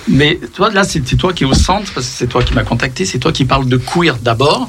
Mais 0.09 0.38
toi, 0.55 0.70
là, 0.70 0.84
c'est 0.84 1.00
toi 1.16 1.32
qui 1.32 1.44
es 1.44 1.46
au 1.46 1.55
centre, 1.55 1.92
parce 1.94 2.07
que 2.07 2.12
c'est 2.14 2.26
toi 2.26 2.42
qui 2.42 2.52
m'as 2.55 2.64
contacté, 2.64 3.05
c'est 3.05 3.18
toi 3.18 3.32
qui 3.32 3.44
parles 3.44 3.66
de 3.68 3.76
queer 3.76 4.16
d'abord. 4.20 4.68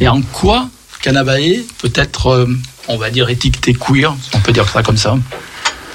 Et 0.00 0.08
en 0.08 0.20
quoi 0.22 0.68
Canabae 1.00 1.62
peut 1.78 1.92
être, 1.94 2.28
euh, 2.28 2.46
on 2.88 2.96
va 2.96 3.10
dire, 3.10 3.28
étiqueté 3.28 3.74
queer, 3.74 4.14
on 4.34 4.40
peut 4.40 4.52
dire 4.52 4.68
ça 4.68 4.82
comme 4.82 4.96
ça? 4.96 5.16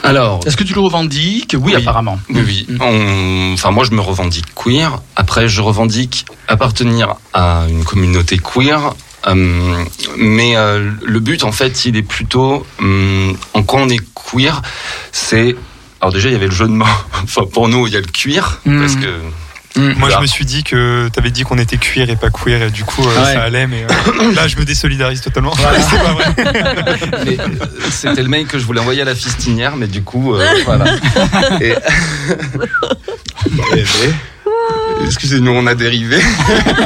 Alors, 0.01 0.39
Est-ce 0.45 0.55
que 0.55 0.63
tu 0.63 0.73
le 0.73 0.79
revendiques? 0.79 1.55
Oui, 1.59 1.73
Oui. 1.75 1.81
apparemment. 1.81 2.19
Oui, 2.29 2.41
oui. 2.45 2.77
On- 2.79 3.51
Enfin, 3.53 3.71
moi, 3.71 3.83
je 3.83 3.91
me 3.91 3.99
revendique 3.99 4.45
queer. 4.55 5.01
Après, 5.17 5.49
je 5.49 5.61
revendique 5.61 6.25
appartenir 6.47 7.15
à 7.33 7.65
une 7.69 7.83
communauté 7.83 8.37
queer. 8.37 8.93
Euh, 9.27 9.83
mais 10.17 10.55
euh, 10.55 10.89
le 11.03 11.19
but, 11.19 11.43
en 11.43 11.51
fait, 11.51 11.83
il 11.83 11.97
est 11.97 12.01
plutôt 12.03 12.65
en 13.53 13.63
quoi 13.63 13.81
on 13.81 13.89
est 13.89 13.99
queer. 14.15 14.61
C'est 15.11 15.57
alors 16.01 16.13
déjà, 16.13 16.29
il 16.29 16.33
y 16.33 16.35
avait 16.35 16.47
le 16.47 16.51
jeu 16.53 16.65
de 16.67 16.71
mots. 16.73 16.85
Enfin, 17.23 17.43
pour 17.51 17.67
nous, 17.69 17.87
il 17.87 17.93
y 17.93 17.97
a 17.97 17.99
le 17.99 18.05
cuir 18.07 18.59
Mhm. 18.65 18.79
parce 18.81 18.95
que 18.95 19.07
Moi, 19.75 20.09
Là. 20.09 20.15
je 20.17 20.21
me 20.21 20.25
suis 20.27 20.45
dit 20.45 20.63
que 20.63 21.07
t'avais 21.13 21.29
dit 21.29 21.43
qu'on 21.43 21.57
était 21.59 21.77
cuir 21.77 22.09
et 22.09 22.15
pas 22.15 22.29
queer, 22.31 22.63
et 22.63 22.71
du 22.71 22.83
coup, 22.83 23.03
euh, 23.03 23.07
Ouais. 23.23 23.33
ça 23.33 23.43
allait, 23.43 23.67
mais 23.67 23.85
euh, 23.85 24.33
là, 24.33 24.47
je 24.47 24.57
me 24.57 24.65
désolidarise 24.65 25.21
totalement. 25.21 25.53
c'est 25.55 26.01
pas 26.01 26.13
vrai. 26.13 26.25
mais, 27.25 27.39
euh, 27.39 27.47
c'était 27.91 28.23
le 28.23 28.27
mail 28.29 28.47
que 28.47 28.57
je 28.57 28.65
voulais 28.65 28.81
envoyer 28.81 29.03
à 29.03 29.05
la 29.05 29.13
fistinière, 29.15 29.75
mais 29.77 29.87
du 29.87 30.01
coup, 30.01 30.33
euh, 30.33 30.43
voilà. 30.65 30.85
Et- 31.61 31.75
Excusez-nous, 35.05 35.51
on 35.51 35.65
a 35.65 35.75
dérivé. 35.75 36.17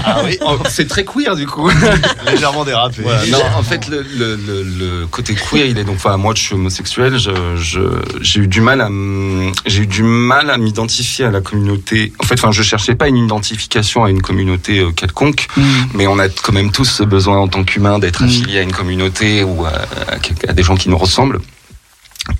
Ah 0.05 0.21
oui, 0.23 0.37
Oh, 0.41 0.57
C'est 0.69 0.87
très 0.87 1.03
queer 1.03 1.35
du 1.35 1.45
coup. 1.47 1.69
légèrement 2.25 2.63
dérapé. 2.63 3.01
Voilà. 3.01 3.25
Non, 3.27 3.39
en 3.57 3.63
fait, 3.63 3.87
le, 3.89 4.01
le- 4.17 4.35
le- 4.35 4.63
le 4.63 5.07
côté 5.07 5.33
queer, 5.35 5.65
il 5.65 5.77
est 5.77 5.83
donc. 5.83 5.95
Enfin, 5.95 6.15
moi, 6.17 6.33
je 6.35 6.41
suis 6.41 6.53
homosexuel. 6.53 7.17
je- 7.17 7.55
je- 7.57 8.01
J'ai 8.21 8.39
eu 8.41 8.47
du 8.47 8.61
mal 8.61 8.81
à, 8.81 8.85
m- 8.87 9.51
j'ai 9.65 9.81
eu 9.83 9.87
du 9.87 10.03
mal 10.03 10.49
à 10.51 10.57
m'identifier 10.57 11.25
à 11.25 11.31
la 11.31 11.41
communauté. 11.41 12.13
En 12.19 12.23
fait, 12.23 12.35
enfin, 12.35 12.51
je 12.51 12.61
cherchais 12.63 12.95
pas 12.95 13.07
une 13.07 13.17
identification 13.17 14.03
à 14.05 14.09
une 14.09 14.21
communauté 14.21 14.79
euh, 14.79 14.91
quelconque, 14.91 15.47
mais 15.93 16.05
on 16.07 16.19
a 16.19 16.29
quand 16.29 16.53
même 16.53 16.71
tous 16.71 16.85
ce 16.85 17.03
besoin 17.03 17.37
en 17.39 17.47
tant 17.47 17.63
qu'humain 17.63 17.99
d'être 17.99 18.21
Mm. 18.23 18.25
affilié 18.27 18.59
à 18.59 18.61
une 18.61 18.71
communauté 18.73 19.43
ou 19.43 19.65
à, 19.65 19.71
à 20.13 20.19
quel- 20.19 20.49
à 20.49 20.53
des 20.53 20.63
gens 20.63 20.75
qui 20.75 20.87
nous 20.89 20.97
ressemblent. 20.97 21.39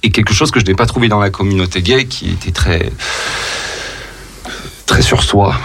Et 0.03 0.11
quelque 0.11 0.33
chose 0.33 0.51
que 0.51 0.59
je 0.59 0.65
n'ai 0.65 0.75
pas 0.75 0.85
trouvé 0.85 1.09
dans 1.09 1.19
la 1.19 1.29
communauté 1.29 1.81
gay, 1.81 2.05
qui 2.05 2.29
était 2.29 2.51
très 2.51 2.89
très 4.93 5.01
sur 5.01 5.23
soi 5.23 5.55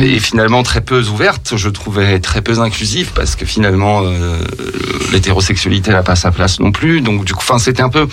et 0.00 0.18
finalement 0.18 0.64
très 0.64 0.80
peu 0.80 1.00
ouverte, 1.02 1.52
je 1.56 1.68
trouvais 1.68 2.18
très 2.18 2.42
peu 2.42 2.58
inclusive 2.58 3.12
parce 3.14 3.36
que 3.36 3.46
finalement 3.46 4.02
euh, 4.02 4.38
l'hétérosexualité 5.12 5.92
n'a 5.92 6.02
pas 6.02 6.16
sa 6.16 6.32
place 6.32 6.58
non 6.58 6.72
plus. 6.72 7.00
Donc 7.00 7.24
du 7.24 7.32
coup, 7.32 7.44
enfin 7.48 7.60
c'était 7.60 7.82
un 7.82 7.88
peu, 7.88 8.08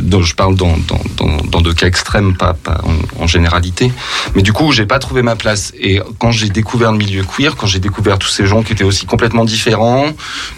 donc, 0.00 0.22
je 0.22 0.36
parle 0.36 0.54
dans, 0.54 0.76
dans, 1.16 1.36
dans, 1.50 1.60
deux 1.60 1.74
cas 1.74 1.88
extrêmes, 1.88 2.36
pas, 2.36 2.54
pas 2.54 2.80
en, 2.84 3.24
en 3.24 3.26
généralité. 3.26 3.90
Mais 4.36 4.42
du 4.42 4.52
coup, 4.52 4.70
j'ai 4.70 4.86
pas 4.86 5.00
trouvé 5.00 5.22
ma 5.22 5.34
place. 5.34 5.72
Et 5.78 6.00
quand 6.18 6.30
j'ai 6.30 6.48
découvert 6.48 6.92
le 6.92 6.98
milieu 6.98 7.24
queer, 7.24 7.56
quand 7.56 7.66
j'ai 7.66 7.80
découvert 7.80 8.18
tous 8.18 8.28
ces 8.28 8.46
gens 8.46 8.62
qui 8.62 8.72
étaient 8.72 8.84
aussi 8.84 9.06
complètement 9.06 9.44
différents, 9.44 10.06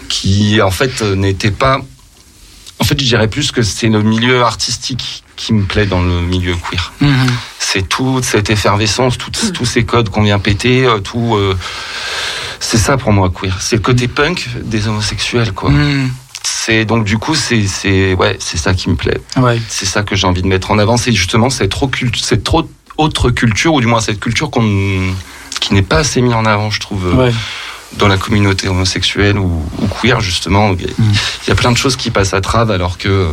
qui 0.07 0.61
en 0.61 0.71
fait 0.71 1.01
euh, 1.01 1.15
n'étaient 1.15 1.51
pas 1.51 1.81
en 2.79 2.83
fait, 2.83 2.99
je 2.99 3.05
dirais 3.05 3.27
plus 3.27 3.51
que 3.51 3.61
c'est 3.61 3.87
le 3.89 4.01
milieu 4.03 4.43
artistique 4.43 5.23
qui 5.35 5.53
me 5.53 5.63
plaît 5.63 5.85
dans 5.85 6.01
le 6.01 6.21
milieu 6.21 6.55
queer. 6.55 6.93
Mhm. 7.01 7.27
C'est 7.59 7.87
toute 7.87 8.23
cette 8.23 8.49
effervescence, 8.49 9.17
tout- 9.17 9.31
tous 9.53 9.65
ces 9.65 9.83
codes 9.85 10.09
qu'on 10.09 10.23
vient 10.23 10.39
péter, 10.39 10.85
euh, 10.85 10.99
tout. 10.99 11.35
euh, 11.35 11.55
c'est 12.59 12.77
ça 12.77 12.97
pour 12.97 13.11
moi 13.13 13.29
queer. 13.29 13.57
C'est 13.59 13.75
le 13.75 13.81
côté 13.81 14.07
punk 14.07 14.47
des 14.63 14.87
homosexuels, 14.87 15.51
quoi. 15.53 15.69
Mhm. 15.69 16.11
C'est 16.43 16.85
donc 16.85 17.03
du 17.03 17.17
coup 17.17 17.35
c'est 17.35 17.65
c'est 17.67 18.13
ouais 18.13 18.37
c'est 18.39 18.57
ça 18.57 18.73
qui 18.73 18.89
me 18.89 18.95
plaît. 18.95 19.19
Ouais. 19.37 19.59
C'est 19.69 19.85
ça 19.85 20.03
que 20.03 20.15
j'ai 20.15 20.25
envie 20.27 20.41
de 20.41 20.47
mettre 20.47 20.71
en 20.71 20.79
avant. 20.79 20.97
C'est 20.97 21.11
justement 21.13 21.49
cette 21.49 21.69
trop 21.71 21.89
cette 22.15 22.43
trop 22.43 22.67
autre 22.97 23.29
culture 23.29 23.73
ou 23.73 23.81
du 23.81 23.87
moins 23.87 23.99
cette 24.01 24.19
culture 24.19 24.49
qu'on 24.49 25.13
qui 25.59 25.73
n'est 25.73 25.81
pas 25.81 25.97
assez 25.97 26.21
mise 26.21 26.33
en 26.33 26.45
avant, 26.45 26.69
je 26.71 26.79
trouve. 26.79 27.05
euh, 27.07 27.13
Ouais. 27.27 27.33
Dans 27.93 28.07
la 28.07 28.17
communauté 28.17 28.67
homosexuelle 28.67 29.37
ou, 29.39 29.63
ou 29.79 29.87
queer 29.87 30.19
justement. 30.21 30.73
Il 30.73 30.81
y, 30.81 30.85
a, 30.85 30.93
Mm. 30.97 31.11
il 31.45 31.49
y 31.49 31.51
a 31.51 31.55
plein 31.55 31.71
de 31.71 31.77
choses 31.77 31.95
qui 31.95 32.11
passent 32.11 32.33
à 32.33 32.41
trave 32.41 32.71
alors 32.71 32.97
que 32.97 33.07
euh, 33.09 33.27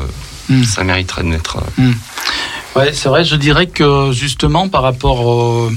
Mm. 0.51 0.63
ça 0.65 0.85
mériterait 0.85 1.23
d'être. 1.25 1.57
euh, 1.79 1.93
Ouais, 2.77 2.91
c'est 2.93 3.09
vrai. 3.09 3.25
Je 3.25 3.37
dirais 3.37 3.67
que 3.67 4.11
justement 4.13 4.69
par 4.69 4.83
rapport 4.83 5.21
au, 5.25 5.71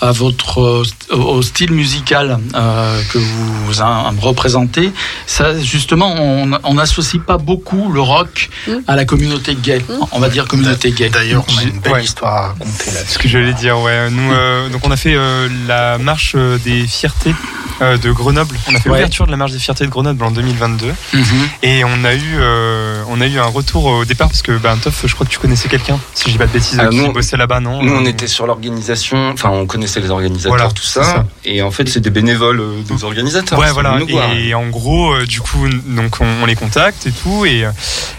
à 0.00 0.12
votre 0.12 0.60
euh, 0.60 0.82
au 1.16 1.42
style 1.42 1.72
musical 1.72 2.38
euh, 2.54 3.02
que 3.12 3.18
vous 3.18 3.82
hein, 3.82 4.14
représentez, 4.20 4.90
ça 5.26 5.58
justement 5.58 6.14
on 6.64 6.74
n'associe 6.74 7.22
pas 7.22 7.36
beaucoup 7.38 7.90
le 7.92 8.00
rock 8.00 8.48
Mm. 8.66 8.72
à 8.86 8.96
la 8.96 9.04
communauté 9.04 9.54
gay. 9.54 9.82
On 10.12 10.18
va 10.18 10.28
dire 10.28 10.46
communauté 10.48 10.90
gay. 10.92 11.08
D'ailleurs, 11.10 11.44
on 11.54 11.58
a 11.58 11.62
une 11.62 11.78
belle 11.80 11.92
Ouais. 11.92 12.04
histoire 12.04 12.34
à 12.34 12.46
raconter 12.48 12.70
C'est 12.76 12.94
là-dessus. 12.94 13.12
ce 13.14 13.18
que 13.18 13.28
j'allais 13.28 13.52
dire, 13.54 13.78
ouais. 13.80 14.10
Nous, 14.10 14.32
euh, 14.32 14.68
donc 14.68 14.80
on 14.86 14.90
a 14.90 14.96
fait 14.96 15.14
euh, 15.14 15.48
la 15.66 15.96
marche 15.98 16.34
des 16.64 16.86
fiertés 16.86 17.34
euh, 17.80 17.96
de 17.96 18.10
Grenoble. 18.10 18.56
On 18.68 18.74
a 18.74 18.80
fait 18.80 18.88
Ouais. 18.88 18.96
l'ouverture 18.96 19.26
de 19.26 19.30
la 19.30 19.36
marche 19.36 19.52
des 19.52 19.58
fiertés 19.58 19.84
de 19.84 19.90
Grenoble 19.90 20.22
en 20.24 20.30
2022. 20.30 20.92
Mhm. 21.12 21.24
Et 21.62 21.84
on 21.84 22.04
a 22.04 22.14
eu, 22.14 22.36
euh, 22.40 23.02
on 23.08 23.20
a 23.20 23.26
eu 23.26 23.38
un 23.38 23.44
retour 23.46 23.84
au 23.86 24.04
départ 24.04 24.28
parce 24.28 24.42
que, 24.42 24.52
ben, 24.58 24.76
Toff, 24.76 25.02
je 25.06 25.14
crois 25.14 25.26
que 25.26 25.30
tu 25.32 25.38
connaissais 25.38 25.68
quelqu'un, 25.68 25.98
si 26.14 26.30
dis 26.38 26.44
pas 26.44 26.46
de 26.46 26.52
bêtises, 26.52 26.78
Ah, 26.80 26.88
qui 26.88 26.96
nous- 26.98 27.12
bossait 27.12 27.36
là-bas, 27.36 27.60
non 27.60 27.82
Nous, 27.82 27.92
on 27.92 28.04
Euh, 28.04 28.08
était 28.08 28.26
sur 28.26 28.46
l'organisation, 28.46 29.30
enfin, 29.32 29.50
on 29.50 29.66
connaissait 29.66 30.00
les 30.00 30.10
organisateurs, 30.10 30.56
Voilà, 30.56 30.70
tout 30.72 30.82
ça, 30.84 31.02
ça. 31.02 31.24
Et 31.44 31.62
en 31.62 31.70
fait, 31.70 31.88
c'est 31.88 32.00
des 32.00 32.10
bénévoles 32.10 32.60
euh, 32.60 32.82
des 32.88 33.04
organisateurs. 33.04 33.58
Ouais, 33.58 33.70
voilà. 33.72 33.98
Et 34.36 34.54
en 34.54 34.68
gros, 34.68 35.12
euh, 35.12 35.26
du 35.26 35.40
coup, 35.40 35.68
donc 35.86 36.16
on, 36.20 36.26
on 36.42 36.46
les 36.46 36.54
contacte 36.54 37.06
et 37.06 37.12
tout, 37.12 37.44
et, 37.44 37.64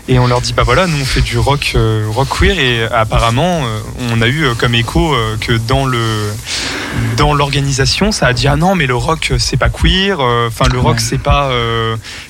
et 0.07 0.19
on 0.19 0.27
leur 0.27 0.41
dit 0.41 0.53
bah 0.53 0.63
voilà, 0.63 0.87
nous 0.87 0.97
on 1.01 1.05
fait 1.05 1.21
du 1.21 1.37
rock, 1.37 1.73
euh, 1.75 2.05
rock 2.09 2.27
queer, 2.39 2.59
et 2.59 2.83
apparemment, 2.91 3.61
on 4.11 4.21
a 4.21 4.27
eu 4.27 4.45
comme 4.57 4.75
écho 4.75 5.13
que 5.41 5.53
dans 5.53 5.85
le 5.85 5.99
dans 7.17 7.33
l'organisation, 7.35 8.11
ça 8.11 8.27
a 8.27 8.33
dit 8.33 8.47
ah 8.47 8.55
non, 8.55 8.75
mais 8.75 8.87
le 8.87 8.95
rock 8.95 9.33
c'est 9.37 9.57
pas 9.57 9.69
queer, 9.69 10.19
enfin 10.19 10.65
le 10.71 10.79
rock 10.79 10.99
c'est 10.99 11.17
pas, 11.19 11.49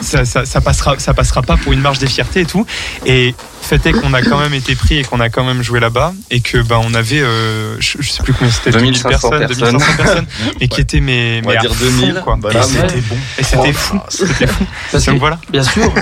ça, 0.01 0.25
ça, 0.25 0.45
ça 0.45 0.61
passera, 0.61 0.99
ça 0.99 1.13
passera 1.13 1.41
pas 1.41 1.57
pour 1.57 1.71
une 1.73 1.81
marche 1.81 1.99
des 1.99 2.07
fiertés 2.07 2.41
et 2.41 2.45
tout. 2.45 2.65
Et 3.05 3.35
fait 3.61 3.85
est 3.85 3.91
qu'on 3.91 4.13
a 4.13 4.21
quand 4.21 4.39
même 4.39 4.53
été 4.53 4.75
pris 4.75 4.97
et 4.99 5.03
qu'on 5.03 5.19
a 5.19 5.29
quand 5.29 5.43
même 5.43 5.61
joué 5.61 5.79
là-bas 5.79 6.13
et 6.31 6.41
que 6.41 6.57
bah 6.59 6.79
on 6.83 6.93
avait, 6.93 7.21
euh, 7.21 7.75
je, 7.79 7.97
je 7.99 8.09
sais 8.11 8.23
plus 8.23 8.33
combien 8.33 8.51
c'était, 8.51 8.71
2500 8.71 9.09
personnes, 9.09 9.39
personnes. 9.39 9.71
2500 9.77 9.97
personnes, 10.03 10.25
et 10.59 10.67
qui 10.67 10.81
étaient 10.81 10.99
mais, 11.01 11.41
On 11.43 11.47
va 11.47 11.53
mais 11.55 11.59
dire 11.61 11.73
fond, 11.75 11.85
2000, 11.85 12.21
quoi. 12.23 12.37
voilà, 12.41 12.59
et 12.59 12.63
mais- 12.73 12.79
c'était 12.89 13.01
bon, 13.01 13.15
et 13.37 13.43
c'était 13.43 13.73
fou, 13.73 13.99
c'était 14.09 14.47
fou. 14.47 14.65
Parce 14.91 15.05
que- 15.05 15.11
Donc 15.11 15.19
voilà. 15.19 15.39
Bien 15.51 15.63
sûr. 15.63 15.93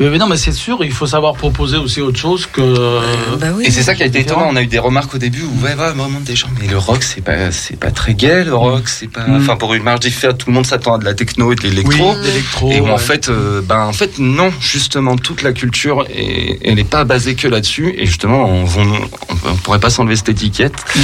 mais 0.00 0.10
mais 0.10 0.18
non, 0.18 0.26
mais 0.28 0.36
c'est 0.36 0.52
sûr, 0.52 0.78
il 0.84 0.92
faut 0.92 1.06
savoir 1.06 1.34
proposer 1.34 1.76
aussi 1.78 2.00
autre 2.00 2.18
chose 2.18 2.46
que. 2.46 3.36
Bah 3.38 3.48
oui. 3.56 3.64
Et 3.66 3.70
c'est 3.70 3.82
ça 3.82 3.94
qui 3.94 4.02
a 4.02 4.06
été 4.06 4.20
étonnant. 4.20 4.46
On 4.50 4.56
a 4.56 4.62
eu 4.62 4.66
des 4.66 4.78
remarques 4.78 5.14
au 5.14 5.18
début 5.18 5.42
où 5.42 5.64
ouais, 5.64 5.74
ouais, 5.74 5.92
vraiment 5.92 6.20
des 6.20 6.36
gens. 6.36 6.48
Mais 6.60 6.68
le 6.68 6.78
rock, 6.78 7.02
c'est 7.02 7.22
pas, 7.22 7.50
c'est 7.50 7.78
pas 7.78 7.90
très 7.90 8.14
gay. 8.14 8.44
Le 8.44 8.54
rock, 8.54 8.88
c'est 8.88 9.08
pas. 9.10 9.26
Mm. 9.26 9.36
Enfin, 9.36 9.56
pour 9.56 9.74
une 9.74 9.82
marche 9.82 10.00
différente, 10.00 10.38
tout 10.38 10.48
le 10.50 10.54
monde 10.54 10.66
s'attend 10.66 10.94
à 10.94 10.98
de 10.98 11.04
la 11.04 11.14
techno 11.14 11.52
et 11.52 11.56
de 11.56 11.62
l'électro. 11.62 12.14
Oui. 12.62 12.72
Et 12.74 12.80
où, 12.80 12.86
en 12.88 12.92
ouais. 12.92 12.98
fait, 12.98 13.28
euh, 13.28 13.62
ben 13.62 13.80
en 13.84 13.92
fait 13.92 14.18
non, 14.18 14.52
justement 14.60 15.16
toute 15.16 15.42
la 15.42 15.52
culture 15.52 16.04
est, 16.14 16.58
elle 16.64 16.74
n'est 16.74 16.84
pas 16.84 17.04
basée 17.06 17.34
que 17.34 17.48
là-dessus. 17.48 17.94
Et 17.96 18.06
justement, 18.06 18.44
on, 18.44 18.64
on, 18.64 19.08
on 19.30 19.56
pourrait 19.56 19.80
pas 19.80 19.90
s'enlever 19.90 20.16
cette 20.16 20.28
étiquette. 20.28 20.74
Mm. 20.94 21.00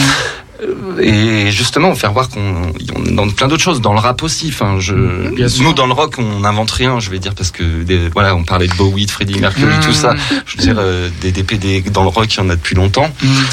Et 1.00 1.50
justement 1.50 1.94
faire 1.94 2.12
voir 2.12 2.28
qu'on 2.28 2.72
est 3.06 3.12
dans 3.12 3.28
plein 3.28 3.48
d'autres 3.48 3.62
choses 3.62 3.80
dans 3.80 3.92
le 3.92 3.98
rap 3.98 4.22
aussi 4.22 4.48
enfin 4.52 4.76
je 4.78 4.94
Bien 5.34 5.48
sûr. 5.48 5.64
nous 5.64 5.72
dans 5.74 5.86
le 5.86 5.92
rock 5.92 6.16
on 6.18 6.40
n'invente 6.40 6.70
rien 6.70 7.00
je 7.00 7.10
vais 7.10 7.18
dire 7.18 7.34
parce 7.34 7.50
que 7.50 7.82
des- 7.82 8.08
voilà 8.10 8.34
on 8.36 8.44
parlait 8.44 8.68
de 8.68 8.74
Bowie 8.74 9.06
de 9.06 9.10
Freddie 9.10 9.38
Mercury 9.40 9.72
tout 9.82 9.92
ça 9.92 10.14
je 10.46 10.56
veux 10.56 10.62
dire 10.62 10.76
euh, 10.78 11.08
des 11.20 11.32
DPD 11.32 11.82
dans 11.90 12.02
le 12.02 12.08
rock 12.10 12.32
il 12.34 12.38
y 12.38 12.40
en 12.40 12.50
a 12.50 12.54
depuis 12.56 12.74
longtemps 12.76 13.10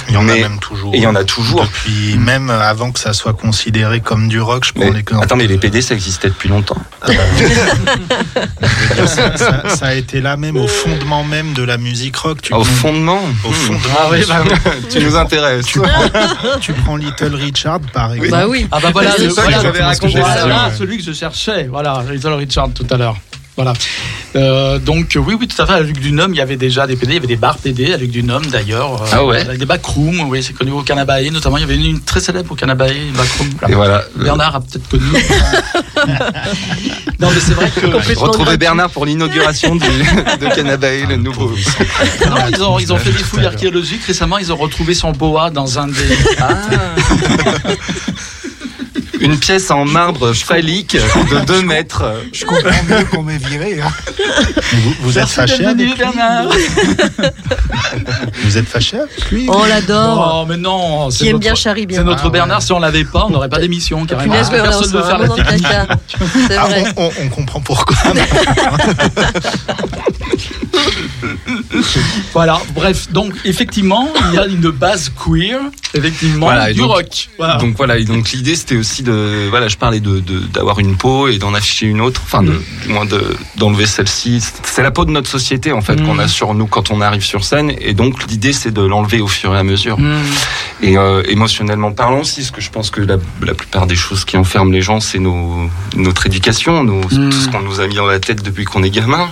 Il 0.08 0.14
y 0.14 0.18
en 0.18 0.24
Mais- 0.24 0.44
a 0.44 0.50
même 0.50 0.60
toujours. 0.60 0.94
et 0.94 0.98
il 0.98 1.04
y 1.04 1.08
en 1.08 1.16
a 1.16 1.24
toujours 1.24 1.62
Depuis 1.64 2.18
même 2.18 2.50
avant 2.50 2.92
que 2.92 3.00
ça 3.00 3.14
soit 3.14 3.34
considéré 3.34 4.02
comme 4.02 4.28
du 4.28 4.40
rock, 4.42 4.66
je 4.66 4.74
prends 4.74 4.92
l'exemple. 4.92 5.24
attends 5.24 5.36
mais 5.36 5.48
les 5.48 5.58
PD 5.58 5.82
ça 5.82 5.96
existait 5.96 6.30
depuis 6.30 6.50
longtemps 6.50 6.78
ça, 9.08 9.38
ça- 9.38 9.70
ça 9.76 9.86
a 9.88 9.94
été 9.94 10.22
là 10.22 10.38
même 10.38 10.58
au 10.58 10.68
fondement 10.68 11.24
même 11.24 11.54
de 11.54 11.64
la 11.64 11.78
musique 11.78 12.16
rock. 12.18 12.42
Tu 12.42 12.54
au 12.54 12.64
fondement 12.64 13.20
Au 13.44 13.50
Hmm. 13.50 13.54
fondement. 13.54 13.80
Ah 13.98 14.08
oui, 14.12 14.20
bah 14.28 14.44
tu 14.92 15.00
nous 15.04 15.16
intéresses 15.16 15.66
Tu 15.66 15.80
prends, 15.80 16.60
tu 16.60 16.74
prends 16.74 16.98
Little 17.00 17.36
Richard 17.36 17.80
par 17.94 18.14
exemple. 18.14 18.32
Bah 18.32 18.48
oui. 18.48 18.68
Ah 18.72 18.80
bah 18.82 18.90
voilà, 18.92 19.12
C'est 19.18 19.24
le- 19.24 19.30
ça 19.30 19.42
que 19.42 19.48
voilà, 19.48 19.62
j'avais 19.62 19.84
raconté, 19.84 20.20
voilà 20.20 20.70
ça. 20.70 20.76
celui 20.78 20.98
que 20.98 21.04
je 21.04 21.12
cherchais, 21.14 21.64
voilà, 21.68 22.04
Little 22.12 22.34
Richard 22.34 22.70
tout 22.74 22.86
à 22.90 22.98
l'heure. 22.98 23.18
Voilà. 23.60 23.74
Euh, 24.38 24.80
donc 24.80 25.18
oui, 25.18 25.36
oui, 25.38 25.46
tout 25.50 25.62
à 25.62 25.66
fait. 25.66 25.74
À 25.74 25.80
Luc 25.82 26.00
Dunhomme, 26.00 26.34
il 26.34 26.38
y 26.38 26.42
avait 26.42 26.56
déjà 26.56 26.88
des 26.88 26.96
PD, 26.96 27.12
il 27.12 27.16
y 27.16 27.18
avait 27.18 27.28
des 27.28 27.36
bars 27.36 27.58
PD 27.58 27.92
à 27.92 27.98
Luc 27.98 28.10
Dunhomme 28.12 28.46
d'ailleurs. 28.46 29.02
euh, 29.02 29.06
Ah 29.12 29.26
ouais. 29.26 29.42
Avec 29.42 29.60
des 29.60 29.66
backrooms, 29.66 30.30
oui, 30.30 30.42
c'est 30.42 30.54
connu 30.54 30.72
au 30.72 30.82
Canabaé 30.82 31.30
notamment. 31.30 31.58
Il 31.58 31.62
y 31.62 31.64
avait 31.66 31.76
une, 31.76 31.86
une 31.86 32.00
très 32.00 32.22
célèbre 32.22 32.50
au 32.54 32.56
Canabaé, 32.56 32.96
backroom. 33.14 33.50
et 33.68 33.74
voilà 33.76 34.04
Bernard 34.16 34.56
a 34.56 34.62
peut-être 34.62 34.88
connu. 34.88 35.04
non, 37.20 37.30
mais 37.34 37.40
c'est 37.46 37.54
vrai 37.54 37.70
que. 37.70 38.16
Retrouver. 38.18 38.56
Bernard 38.56 38.92
pour 38.92 39.06
l'inauguration 39.06 39.76
de 39.76 40.56
Canabae 40.56 41.06
le 41.10 41.18
nouveau 41.18 41.50
Non, 42.30 42.36
ils, 42.54 42.64
ont, 42.64 42.80
ils 42.80 42.94
ont 42.94 42.98
fait 42.98 43.12
des 43.12 43.18
fouilles 43.24 43.46
archéologiques 43.46 44.06
récemment. 44.06 44.38
Ils 44.38 44.54
ont 44.54 44.58
retrouvé 44.58 44.94
son 44.94 45.12
boa 45.12 45.50
dans 45.50 45.80
un 45.80 45.88
des. 45.88 45.94
une 49.20 49.38
pièce 49.38 49.70
en 49.72 49.86
marbre 49.86 50.34
phallique 50.34 50.96
de 50.96 51.46
2 51.46 51.62
mètres 51.64 52.04
Je 52.34 52.46
comprends 52.46 52.70
mieux 52.88 53.04
qu'on 53.06 53.24
m'ait 53.24 53.38
viré. 53.38 53.82
hein. 53.82 53.92
Vous, 54.74 54.94
vous 55.02 55.18
êtes 55.20 55.28
fâché 55.28 55.66
avec 55.66 55.98
Bernard. 55.98 56.48
Vous 58.44 58.58
êtes 58.58 58.68
fâché 58.68 58.98
avec 58.98 59.30
lui 59.32 59.48
On 59.50 59.64
l'adore. 59.66 60.42
Oh, 60.42 60.46
mais 60.48 60.58
non. 60.58 61.10
c'est 61.10 61.18
Qui 61.20 61.26
aime 61.28 61.34
notre- 61.34 61.42
bien 61.42 61.56
Charlie 61.56 61.86
bien. 61.86 62.00
C'est 62.00 62.04
notre 62.04 62.22
Ah 62.24 62.26
ouais. 62.26 62.32
Bernard. 62.32 62.62
Si 62.62 62.72
on 62.72 62.80
l'avait 62.80 63.04
pas, 63.04 63.26
on 63.26 63.30
n'aurait 63.30 63.50
pas 63.50 63.60
d'émission 63.60 64.06
carrément. 64.06 64.34
On 64.34 64.50
Personne 64.50 64.92
ne 64.92 64.98
veut 64.98 65.04
faire 65.04 65.18
la 65.20 65.30
technique. 65.30 65.66
Ah, 65.70 66.66
vrai. 66.68 66.84
on, 66.98 67.04
on- 67.06 67.12
on 67.24 67.30
comprend 67.30 67.60
pourquoi. 67.62 67.96
Voilà. 72.34 72.62
Bref, 72.74 73.12
donc 73.12 73.34
effectivement, 73.46 74.12
il 74.30 74.36
y 74.36 74.38
a 74.40 74.46
une 74.48 74.70
base 74.72 75.12
queer, 75.24 75.60
effectivement, 75.94 76.46
Voilà, 76.48 76.72
du 76.74 76.80
donc- 76.80 76.92
rock. 76.92 77.30
Voilà. 77.38 77.56
Donc 77.58 77.76
voilà, 77.78 77.98
et 77.98 78.04
donc 78.06 78.32
l'idée 78.32 78.56
c'était 78.56 78.76
aussi 78.78 79.04
de, 79.04 79.48
voilà, 79.50 79.68
je 79.68 79.78
parlais 79.78 80.00
de 80.00 80.20
d'avoir 80.54 80.80
une 80.80 80.96
peau 80.98 81.28
et 81.28 81.38
d'en 81.38 81.54
afficher 81.54 81.86
une 81.88 82.02
autre, 82.02 82.22
enfin 82.24 82.44
de, 82.44 82.54
du 82.84 82.90
moins 82.90 83.06
de 83.06 83.22
d'enlever 83.58 83.86
celle-ci. 83.86 84.44
C'est 84.64 84.84
la 84.84 84.92
peau 84.92 85.06
de 85.06 85.12
notre 85.12 85.30
société 85.30 85.72
en 85.72 85.82
fait 85.82 85.96
Mm. 86.00 86.06
qu'on 86.06 86.20
a 86.20 86.28
sur 86.28 86.54
nous 86.54 86.68
quand 86.68 86.92
on 86.92 87.02
arrive 87.02 87.24
sur 87.24 87.44
scène, 87.44 87.72
et 87.80 87.94
donc 87.94 88.26
l'idée 88.30 88.54
c'est 88.54 88.72
de 88.72 88.82
l'enlever 88.82 89.22
au 89.22 89.28
fur 89.28 89.54
et 89.56 89.58
à 89.58 89.64
mesure. 89.64 89.98
Hmm. 90.00 90.22
Et 90.82 90.98
euh, 90.98 91.24
émotionnellement 91.28 91.92
parlant 91.92 92.20
aussi, 92.22 92.42
parce 92.42 92.52
que 92.52 92.62
je 92.62 92.70
pense 92.70 92.90
que 92.90 93.02
la, 93.02 93.18
la 93.44 93.54
plupart 93.54 93.86
des 93.88 93.96
choses 93.96 94.24
qui 94.26 94.38
enferment 94.38 94.72
les 94.72 94.82
gens, 94.82 95.00
c'est 95.00 95.20
nos, 95.20 95.70
notre 95.96 96.26
éducation, 96.28 96.84
nos, 96.84 97.00
Mm. 97.10 97.30
tout 97.30 97.38
ce 97.40 97.48
qu'on 97.50 97.62
nous 97.62 97.80
a 97.80 97.88
mis 97.88 97.96
dans 97.96 98.06
la 98.06 98.20
tête 98.20 98.44
depuis 98.44 98.66
qu'on 98.66 98.84
est 98.84 98.90
gamin. 98.90 99.30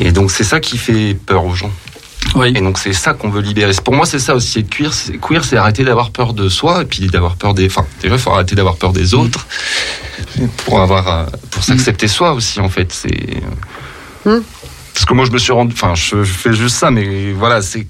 Et 0.00 0.10
donc 0.12 0.30
c'est 0.30 0.44
ça 0.44 0.58
qui 0.60 0.78
fait 0.78 1.16
peur 1.22 1.44
aux 1.44 1.54
gens. 1.54 1.70
Oui. 2.34 2.48
Et 2.48 2.60
donc 2.60 2.78
c'est 2.78 2.92
ça 2.92 3.14
qu'on 3.14 3.30
veut 3.30 3.40
libérer. 3.40 3.72
Pour 3.84 3.94
moi, 3.94 4.06
c'est 4.06 4.18
ça 4.18 4.34
aussi 4.34 4.60
être 4.60 4.70
queer. 4.70 4.92
C'est, 4.92 5.18
queer, 5.18 5.44
c'est 5.44 5.56
arrêter 5.56 5.84
d'avoir 5.84 6.10
peur 6.10 6.34
de 6.34 6.48
soi 6.48 6.82
et 6.82 6.84
puis 6.84 7.06
d'avoir 7.08 7.36
peur 7.36 7.54
des. 7.54 7.66
Enfin, 7.66 7.86
déjà, 8.00 8.14
il 8.14 8.20
faut 8.20 8.30
arrêter 8.30 8.54
d'avoir 8.54 8.76
peur 8.76 8.92
des 8.92 9.14
autres 9.14 9.46
pour 10.64 10.80
avoir, 10.80 11.08
euh, 11.08 11.26
pour 11.50 11.64
s'accepter 11.64 12.08
soi 12.08 12.32
aussi. 12.32 12.60
En 12.60 12.68
fait, 12.68 12.92
c'est. 12.92 13.42
Mm. 14.24 14.40
Parce 14.94 15.04
que 15.06 15.14
moi, 15.14 15.24
je 15.24 15.30
me 15.30 15.38
suis 15.38 15.52
rendu. 15.52 15.72
Enfin, 15.72 15.94
je, 15.94 16.22
je 16.22 16.32
fais 16.32 16.52
juste 16.52 16.76
ça, 16.76 16.90
mais 16.90 17.32
voilà, 17.32 17.60
c'est 17.62 17.86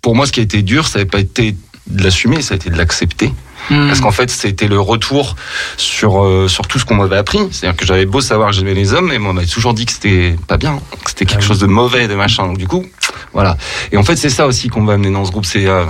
pour 0.00 0.14
moi, 0.14 0.26
ce 0.26 0.32
qui 0.32 0.40
a 0.40 0.44
été 0.44 0.62
dur, 0.62 0.86
ça 0.86 1.00
n'a 1.00 1.06
pas 1.06 1.18
été 1.18 1.56
de 1.88 2.02
l'assumer, 2.02 2.40
ça 2.40 2.54
a 2.54 2.56
été 2.56 2.70
de 2.70 2.76
l'accepter. 2.76 3.32
Hmm. 3.70 3.88
Parce 3.88 4.00
qu'en 4.00 4.10
fait, 4.12 4.30
c'était 4.30 4.68
le 4.68 4.78
retour 4.80 5.34
sur, 5.76 6.22
euh, 6.24 6.46
sur 6.48 6.66
tout 6.68 6.78
ce 6.78 6.84
qu'on 6.84 6.94
m'avait 6.96 7.16
appris. 7.16 7.38
C'est-à-dire 7.50 7.76
que 7.76 7.84
j'avais 7.86 8.06
beau 8.06 8.20
savoir 8.20 8.50
que 8.50 8.56
j'aimais 8.56 8.74
les 8.74 8.92
hommes, 8.94 9.08
mais 9.08 9.18
moi, 9.18 9.30
on 9.30 9.34
m'avait 9.34 9.46
toujours 9.46 9.74
dit 9.74 9.86
que 9.86 9.92
c'était 9.92 10.36
pas 10.46 10.56
bien, 10.56 10.80
que 11.04 11.10
c'était 11.10 11.26
quelque 11.26 11.44
chose 11.44 11.58
de 11.58 11.66
mauvais, 11.66 12.06
de 12.08 12.14
machin. 12.14 12.46
Donc, 12.46 12.58
du 12.58 12.68
coup, 12.68 12.84
voilà. 13.32 13.56
Et 13.92 13.96
en 13.96 14.02
fait, 14.04 14.16
c'est 14.16 14.30
ça 14.30 14.46
aussi 14.46 14.68
qu'on 14.68 14.84
va 14.84 14.94
amener 14.94 15.10
dans 15.10 15.24
ce 15.24 15.30
groupe. 15.32 15.46
C'est 15.46 15.66
euh, 15.66 15.84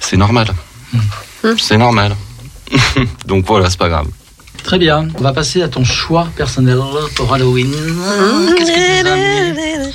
c'est 0.00 0.16
normal. 0.16 0.48
C'est 1.58 1.78
normal. 1.78 2.14
Donc 3.26 3.46
voilà, 3.46 3.68
c'est 3.70 3.78
pas 3.78 3.88
grave. 3.88 4.06
Très 4.62 4.78
bien. 4.78 5.08
On 5.18 5.22
va 5.22 5.32
passer 5.32 5.60
à 5.62 5.68
ton 5.68 5.82
choix 5.84 6.28
personnel 6.36 6.78
pour 7.16 7.32
Halloween. 7.34 7.72
Qu'est-ce 8.56 8.70
que 8.70 8.98
tu 8.98 9.04
nous 9.04 9.08
as 9.08 9.12
amené 9.12 9.72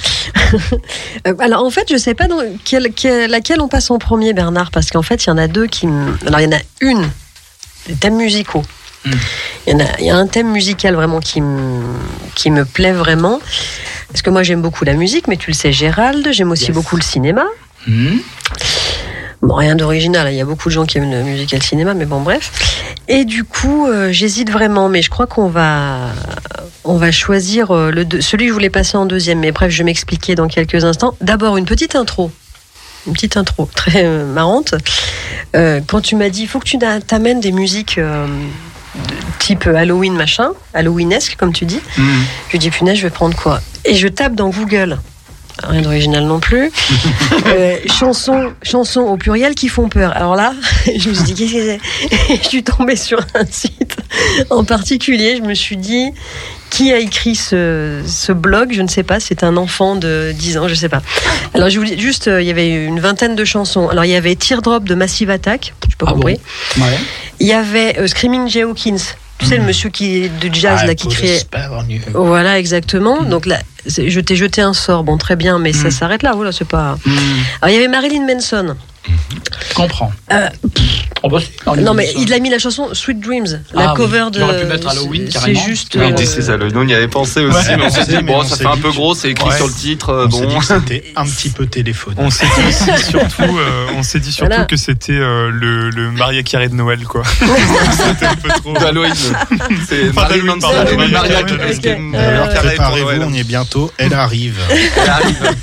Euh, 1.28 1.34
Alors 1.40 1.64
en 1.64 1.70
fait, 1.70 1.88
je 1.92 1.98
sais 1.98 2.14
pas 2.14 2.28
dans 2.28 2.40
quelle, 2.64 2.92
quelle- 2.94 3.30
laquelle 3.30 3.60
on 3.62 3.68
passe 3.68 3.92
en 3.92 3.98
premier, 3.98 4.34
Bernard, 4.34 4.72
parce 4.72 4.90
qu'en 4.92 5.02
fait, 5.02 5.26
il 5.26 5.28
y 5.28 5.32
en 5.32 5.38
a 5.38 5.48
deux 5.48 5.68
qui. 5.68 5.88
Alors 6.26 6.40
il 6.40 6.44
y 6.44 6.48
en 6.48 6.58
a 6.58 6.62
une, 6.82 7.10
des 7.88 7.96
thèmes 7.96 8.18
musicaux. 8.18 8.64
Il 9.06 9.72
y 9.72 9.74
en 9.74 9.80
a, 9.80 9.86
il 10.00 10.06
y 10.06 10.10
a 10.10 10.16
un 10.18 10.28
thème 10.28 10.52
musical 10.52 10.94
vraiment 10.96 11.20
qui 11.20 11.40
me, 11.42 11.82
qui 12.36 12.52
me 12.52 12.66
plaît 12.66 12.92
vraiment. 12.92 13.40
Parce 14.10 14.22
que 14.22 14.30
moi 14.30 14.44
j'aime 14.44 14.62
beaucoup 14.62 14.84
la 14.86 14.94
musique, 14.94 15.28
mais 15.28 15.38
tu 15.38 15.50
le 15.52 15.54
sais, 15.56 15.72
Gérald, 15.72 16.28
j'aime 16.32 16.52
aussi 16.52 16.66
Yes. 16.68 16.76
beaucoup 16.76 16.96
le 16.98 17.02
cinéma. 17.02 17.46
Hmm. 17.88 18.18
Bon, 19.42 19.54
rien 19.56 19.76
d'original, 19.76 20.28
hein. 20.28 20.32
il 20.32 20.36
y 20.36 20.42
a 20.42 20.46
beaucoup 20.46 20.68
de 20.68 20.74
gens 20.74 20.86
qui 20.86 20.98
aiment 20.98 21.12
la 21.12 21.22
musique 21.22 21.54
et 21.54 21.58
le 21.58 21.62
cinéma, 21.62 21.94
mais 21.94 22.06
bon, 22.06 22.22
bref. 22.22 22.52
Et 23.08 23.24
du 23.24 23.44
coup, 23.44 23.86
euh, 23.88 24.12
j'hésite 24.12 24.50
vraiment, 24.52 24.90
mais 24.90 25.02
je 25.02 25.10
crois 25.10 25.28
qu'on 25.28 25.48
va, 25.48 26.08
on 26.84 26.98
va 26.98 27.12
choisir 27.12 27.72
euh, 27.72 27.92
le 27.92 28.04
deux- 28.04 28.20
celui 28.20 28.46
que 28.46 28.50
je 28.50 28.54
voulais 28.54 28.70
passer 28.72 28.98
en 28.98 29.06
deuxième. 29.06 29.40
Mais 29.40 29.52
bref, 29.52 29.70
je 29.72 29.78
vais 29.78 29.84
m'expliquer 29.86 30.34
dans 30.36 30.48
quelques 30.48 30.84
instants. 30.84 31.16
D'abord, 31.22 31.56
une 31.58 31.66
petite 31.66 31.96
intro. 31.96 32.32
Une 33.08 33.14
petite 33.14 33.38
intro 33.38 33.70
très 33.74 34.04
euh, 34.06 34.26
marrante. 34.26 34.76
Euh, 35.56 35.80
quand 35.88 36.02
tu 36.02 36.16
m'as 36.16 36.30
dit, 36.30 36.42
il 36.44 36.48
faut 36.48 36.60
que 36.60 36.68
tu 36.68 36.78
t'a- 36.78 37.00
t'amènes 37.02 37.40
des 37.40 37.52
musiques 37.54 37.98
euh, 37.98 38.28
de 38.28 39.14
type 39.40 39.66
Halloween 39.68 40.14
machin, 40.14 40.50
Halloweenesque, 40.74 41.36
comme 41.38 41.54
tu 41.54 41.66
dis. 41.66 41.80
Hmm. 41.98 42.22
Je 42.50 42.58
dis, 42.58 42.70
punaise, 42.70 42.98
je 42.98 43.04
vais 43.04 43.10
prendre 43.10 43.36
quoi? 43.38 43.62
Et 43.86 43.96
je 43.96 44.08
tape 44.08 44.36
dans 44.36 44.50
Google. 44.50 44.98
Rien 45.64 45.82
d'original 45.82 46.26
non 46.26 46.40
plus. 46.40 46.70
Chansons, 47.98 48.54
chansons 48.62 49.02
au 49.02 49.18
pluriel 49.18 49.56
qui 49.56 49.70
font 49.70 49.90
peur. 49.90 50.12
Alors 50.16 50.36
là, 50.36 50.54
je 50.86 51.10
me 51.10 51.14
suis 51.16 51.24
dit, 51.24 51.34
qu'est-ce 51.34 51.54
que 51.54 51.80
c'est? 52.30 52.36
Je 52.44 52.48
suis 52.48 52.64
tombée 52.64 52.96
sur 52.96 53.20
un 53.34 53.46
site 53.50 53.98
en 54.52 54.64
particulier. 54.64 55.38
Je 55.38 55.42
me 55.42 55.54
suis 55.56 55.78
dit, 55.78 56.12
qui 56.70 56.92
a 56.94 57.00
écrit 57.00 57.36
ce, 57.36 58.02
ce 58.06 58.32
blog 58.32 58.72
Je 58.74 58.82
ne 58.82 58.88
sais 58.88 59.04
pas. 59.04 59.20
C'est 59.20 59.44
un 59.44 59.58
enfant 59.58 59.96
de 59.96 60.32
10 60.36 60.58
ans, 60.58 60.68
je 60.68 60.74
ne 60.74 60.78
sais 60.78 60.90
pas. 60.90 61.02
Alors, 61.54 61.70
je 61.70 61.80
voulais 61.80 61.98
juste, 61.98 62.28
euh, 62.28 62.42
il 62.42 62.48
y 62.48 62.52
avait 62.52 62.70
une 62.86 63.00
vingtaine 63.00 63.36
de 63.36 63.46
chansons. 63.46 63.88
Alors, 63.90 64.06
il 64.06 64.12
y 64.12 64.16
avait 64.16 64.36
Teardrop 64.36 64.84
de 64.84 64.96
Massive 64.96 65.30
Attack. 65.30 65.74
Je 65.90 65.96
pas 65.96 66.08
Ah 66.10 66.14
bon. 66.14 66.26
Ouais. 66.26 66.40
Il 67.40 67.48
y 67.48 67.54
avait 67.54 67.98
euh, 68.00 68.08
Screaming 68.08 68.48
Jay 68.50 68.64
Hawkins. 68.64 68.98
Tu 69.40 69.46
sais, 69.46 69.58
le 69.58 69.64
monsieur 69.64 69.90
qui 69.92 70.30
de 70.30 70.52
jazz 70.54 70.84
là 70.86 70.96
qui 70.96 71.08
criait. 71.10 71.42
Voilà, 72.14 72.58
exactement. 72.58 73.22
Donc 73.22 73.46
là, 73.46 73.60
c'est- 73.86 74.10
je 74.10 74.20
t'ai 74.20 74.36
jeté 74.36 74.62
un 74.62 74.74
sort. 74.74 75.04
Bon, 75.04 75.18
très 75.18 75.36
bien, 75.36 75.60
mais 75.60 75.74
ça 75.74 75.90
Mm. 75.90 75.92
s'arrête 75.92 76.24
là. 76.24 76.32
Voilà, 76.36 76.52
c'est 76.52 76.68
pas. 76.68 76.98
Hmm. 77.06 77.12
Alors, 77.62 77.70
il 77.70 77.74
y 77.74 77.78
avait 77.78 77.88
Marilyn 77.88 78.26
Manson. 78.26 78.76
Je 79.70 79.74
comprends. 79.76 80.12
Euh, 80.32 80.50
Oh, 81.24 81.30
bah, 81.30 81.40
on 81.66 81.76
non, 81.78 81.96
mais 81.96 82.14
il 82.16 82.32
a 82.32 82.38
mis 82.40 82.50
la 82.52 82.60
chanson 82.60 82.94
Sweet 82.94 83.20
Dreams, 83.20 83.62
la 83.74 83.82
Ah 83.90 83.94
oui. 83.94 83.98
cover 83.98 84.26
de. 84.32 84.38
Il 84.38 84.44
aurait 84.44 84.60
pu 84.62 84.68
mettre 84.68 84.88
Halloween, 84.88 85.26
c'est- 85.26 85.34
carrément. 85.34 85.60
C'est 85.60 85.66
juste. 85.68 85.96
Oui, 85.96 86.02
euh, 86.04 86.58
Oui. 86.62 86.72
On 86.76 86.88
y 86.88 86.94
avait 86.94 87.08
pensé 87.08 87.44
aussi, 87.44 87.70
Ouais. 87.70 87.78
mais 87.78 87.86
on 87.86 87.90
s'est 87.90 88.06
dit, 88.06 88.18
bon, 88.24 88.38
on 88.42 88.44
ça 88.44 88.56
fait 88.56 88.66
un 88.68 88.78
peu 88.78 88.92
gros, 88.92 89.16
c'est 89.16 89.32
écrit 89.32 89.50
Ouais. 89.50 89.56
sur 89.56 89.66
le 89.66 89.74
titre. 89.74 90.10
euh, 90.12 90.28
On 90.28 90.32
s'est 90.32 90.46
bon. 90.46 90.50
dit 90.50 90.58
que 90.60 90.66
c'était 90.66 91.04
un 91.16 91.26
petit 91.26 91.50
peu 91.50 91.66
téléphonique. 91.66 92.20
On 92.22 92.30
s'est 92.30 92.46
dit 92.46 92.72
surtout, 93.10 93.58
euh, 93.58 93.88
on 93.98 94.04
s'est 94.04 94.20
dit 94.20 94.32
surtout 94.32 94.52
Voilà. 94.52 94.66
que 94.66 94.78
c'était 94.78 95.14
euh, 95.14 95.50
le, 95.52 95.90
le 95.90 96.12
Maria 96.12 96.44
Carré 96.44 96.70
de 96.70 96.76
Noël, 96.76 97.04
quoi. 97.06 97.24
c'était 97.92 98.28
un 98.28 98.36
peu 98.36 98.50
trop. 98.50 98.78
Halloween. 98.78 99.14
C'est 99.16 100.04
Oui, 100.04 100.12
Maria 100.14 100.44
Maria 100.44 101.44
Carey 102.48 102.54
pour 102.54 102.62
Préparez-vous, 102.62 103.06
Noël. 103.08 103.24
on 103.26 103.34
y 103.34 103.40
est 103.40 103.44
bientôt. 103.44 103.92
Elle 103.98 104.14
arrive. 104.14 104.60
Elle 104.70 105.10
arrive. 105.10 105.56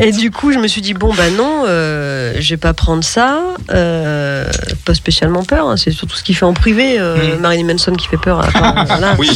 Et 0.00 0.12
du 0.12 0.30
coup, 0.30 0.52
je 0.52 0.58
me 0.58 0.68
suis 0.68 0.80
dit 0.80 0.94
bon 0.94 1.12
bah 1.14 1.30
non, 1.36 1.64
euh, 1.66 2.34
je 2.38 2.50
vais 2.50 2.56
pas 2.56 2.72
prendre 2.74 3.02
ça. 3.04 3.40
euh, 3.70 4.44
pas 4.84 4.94
spécialement 4.94 5.44
peur. 5.44 5.68
hein, 5.68 5.76
c'est 5.76 5.90
surtout 5.90 6.16
ce 6.16 6.22
qu'il 6.22 6.36
fait 6.36 6.44
en 6.46 6.54
privé. 6.54 6.96
euh, 6.98 7.36
Mm. 7.36 7.40
Marilyn 7.40 7.64
Manson 7.66 7.92
qui 7.92 8.06
fait 8.08 8.16
peur. 8.16 8.40
à 8.40 8.50
part, 8.50 8.84
voilà. 8.86 9.14
Oui. 9.18 9.30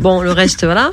Bon, 0.00 0.20
le 0.22 0.32
reste, 0.32 0.64
voilà. 0.64 0.90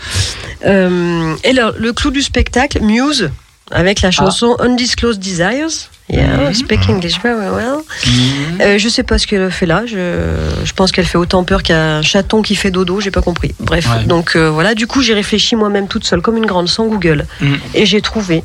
Euh, 0.66 1.36
et 1.44 1.54
le, 1.54 1.74
le 1.78 1.94
clou 1.94 2.12
du 2.12 2.22
spectacle, 2.22 2.80
Muse, 2.82 3.30
avec 3.72 4.02
la 4.02 4.12
chanson 4.12 4.56
Undisclosed 4.60 5.20
Desires. 5.20 5.90
Yeah, 6.08 6.38
Mhm. 6.50 6.54
speak 6.54 6.88
English 6.88 7.20
very 7.24 7.50
well. 7.50 7.78
Hmm. 8.06 8.62
Euh, 8.62 8.78
je 8.78 8.90
sais 8.90 9.02
pas 9.02 9.18
ce 9.18 9.26
qu'elle 9.26 9.50
fait 9.50 9.66
là. 9.66 9.86
Je, 9.88 10.36
je 10.64 10.74
pense 10.74 10.92
qu'elle 10.92 11.06
fait 11.08 11.18
autant 11.18 11.44
peur 11.44 11.64
qu'un 11.64 12.04
chaton 12.04 12.44
qui 12.44 12.56
fait 12.56 12.70
dodo. 12.70 13.02
J'ai 13.02 13.10
pas 13.10 13.24
compris. 13.24 13.56
Bref, 13.60 13.88
Ouais. 13.90 14.04
donc 14.06 14.36
euh, 14.36 14.52
voilà. 14.52 14.76
Du 14.76 14.86
coup, 14.86 15.02
j'ai 15.02 15.16
réfléchi 15.16 15.56
moi-même 15.56 15.88
toute 15.88 16.04
seule, 16.06 16.22
comme 16.22 16.38
une 16.38 16.46
grande, 16.46 16.68
sans 16.70 16.86
Google, 16.86 17.26
Mm. 17.42 17.54
et 17.74 17.86
j'ai 17.88 18.02
trouvé. 18.02 18.44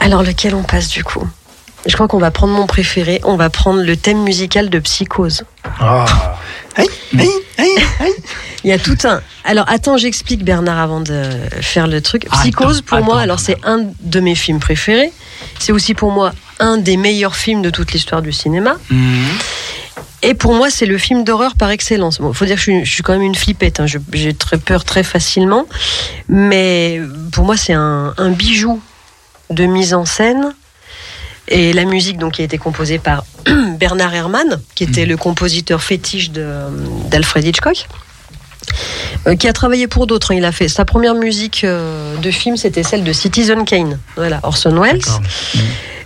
Alors 0.00 0.22
lequel 0.22 0.54
on 0.54 0.62
passe 0.62 0.88
du 0.88 1.04
coup? 1.04 1.26
Je 1.86 1.94
crois 1.94 2.08
qu'on 2.08 2.18
va 2.18 2.30
prendre 2.30 2.52
mon 2.52 2.66
préféré. 2.66 3.20
On 3.24 3.36
va 3.36 3.50
prendre 3.50 3.82
le 3.82 3.96
thème 3.96 4.22
musical 4.22 4.68
de 4.68 4.78
Psychose. 4.80 5.44
Ah. 5.80 6.04
Il 8.64 8.70
y 8.70 8.72
a 8.72 8.78
tout 8.78 8.96
un. 9.04 9.20
Alors 9.44 9.64
attends, 9.68 9.96
j'explique 9.96 10.44
Bernard 10.44 10.78
avant 10.78 11.00
de 11.00 11.22
faire 11.60 11.86
le 11.86 12.00
truc. 12.00 12.26
Attends, 12.26 12.40
Psychose, 12.40 12.82
pour 12.82 12.98
attends, 12.98 13.06
moi, 13.06 13.20
alors 13.20 13.38
c'est 13.40 13.56
un 13.64 13.86
de 14.00 14.20
mes 14.20 14.34
films 14.34 14.58
préférés. 14.58 15.12
C'est 15.58 15.72
aussi 15.72 15.94
pour 15.94 16.10
moi 16.10 16.32
un 16.58 16.76
des 16.76 16.96
meilleurs 16.96 17.36
films 17.36 17.62
de 17.62 17.70
toute 17.70 17.92
l'histoire 17.92 18.20
du 18.20 18.32
cinéma. 18.32 18.74
Mhm. 18.90 19.26
Et 20.22 20.34
pour 20.34 20.52
moi, 20.54 20.68
c'est 20.70 20.86
le 20.86 20.98
film 20.98 21.22
d'horreur 21.22 21.54
par 21.54 21.70
excellence. 21.70 22.18
Bon, 22.18 22.32
faut 22.32 22.44
dire 22.44 22.56
que 22.56 22.60
je 22.60 22.70
suis, 22.70 22.84
je 22.84 22.92
suis 22.92 23.02
quand 23.04 23.12
même 23.12 23.22
une 23.22 23.36
flippette. 23.36 23.78
hein. 23.78 23.86
Je- 23.86 23.98
J'ai 24.12 24.34
très 24.34 24.58
peur 24.58 24.84
très 24.84 25.04
facilement, 25.04 25.66
mais 26.28 27.00
pour 27.30 27.44
moi, 27.44 27.56
c'est 27.56 27.72
un, 27.74 28.14
un 28.18 28.30
bijou 28.30 28.80
de 29.50 29.64
mise 29.66 29.94
en 29.94 30.04
scène. 30.04 30.54
Et 31.50 31.72
la 31.72 31.84
musique, 31.84 32.18
donc, 32.18 32.34
qui 32.34 32.42
a 32.42 32.44
été 32.44 32.58
composée 32.58 32.98
par 32.98 33.24
Bernard 33.78 34.14
Herrmann, 34.14 34.60
qui 34.74 34.84
était 34.84 35.06
le 35.06 35.16
compositeur 35.16 35.82
fétiche 35.82 36.30
d'Alfred 36.30 37.44
Hitchcock, 37.46 37.86
euh, 39.26 39.34
qui 39.34 39.48
a 39.48 39.52
travaillé 39.54 39.86
pour 39.88 40.06
d'autres. 40.06 40.32
hein. 40.32 40.36
Il 40.36 40.44
a 40.44 40.52
fait 40.52 40.68
sa 40.68 40.84
première 40.84 41.14
musique 41.14 41.64
euh, 41.64 42.16
de 42.18 42.30
film, 42.30 42.58
c'était 42.58 42.82
celle 42.82 43.02
de 43.02 43.12
Citizen 43.14 43.64
Kane. 43.64 43.98
Voilà, 44.16 44.40
Orson 44.42 44.78
Welles. 44.78 45.00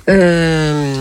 Euh, 0.08 0.94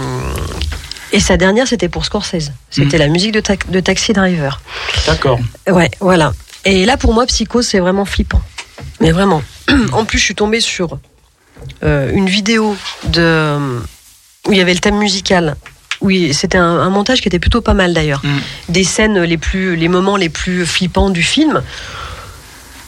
et 1.12 1.20
sa 1.20 1.38
dernière, 1.38 1.68
c'était 1.68 1.90
pour 1.90 2.06
Scorsese. 2.06 2.52
C'était 2.70 2.98
la 2.98 3.08
musique 3.10 3.34
de, 3.34 3.42
Ta- 3.42 3.56
de 3.68 3.80
Taxi 3.80 4.14
Driver. 4.14 4.62
D'accord. 5.06 5.40
Ouais, 5.68 5.92
voilà. 6.00 6.34
Et 6.66 6.86
là, 6.86 6.98
pour 6.98 7.14
moi, 7.14 7.26
Psycho, 7.26 7.62
c'est 7.62 7.80
vraiment 7.80 8.06
flippant. 8.06 8.42
Mais 9.00 9.12
vraiment. 9.12 9.44
En 9.94 10.06
plus, 10.06 10.20
je 10.20 10.24
suis 10.26 10.36
tombée 10.36 10.60
sur 10.62 10.98
euh, 11.84 12.12
une 12.14 12.28
vidéo 12.28 12.76
de 13.06 13.58
où 14.48 14.52
il 14.52 14.58
y 14.58 14.62
avait 14.62 14.74
le 14.74 14.80
thème 14.80 14.98
musical. 14.98 15.56
Oui, 16.02 16.34
c'était 16.34 16.58
un, 16.58 16.64
un 16.80 16.90
montage 16.90 17.22
qui 17.22 17.28
était 17.28 17.38
plutôt 17.40 17.62
pas 17.62 17.76
mal 17.76 17.94
d'ailleurs. 17.94 18.22
Mm. 18.24 18.38
Des 18.70 18.84
scènes 18.84 19.22
les 19.22 19.38
plus, 19.38 19.76
les 19.76 19.88
moments 19.88 20.18
les 20.18 20.30
plus 20.30 20.66
flippants 20.66 21.10
du 21.12 21.22
film. 21.24 21.62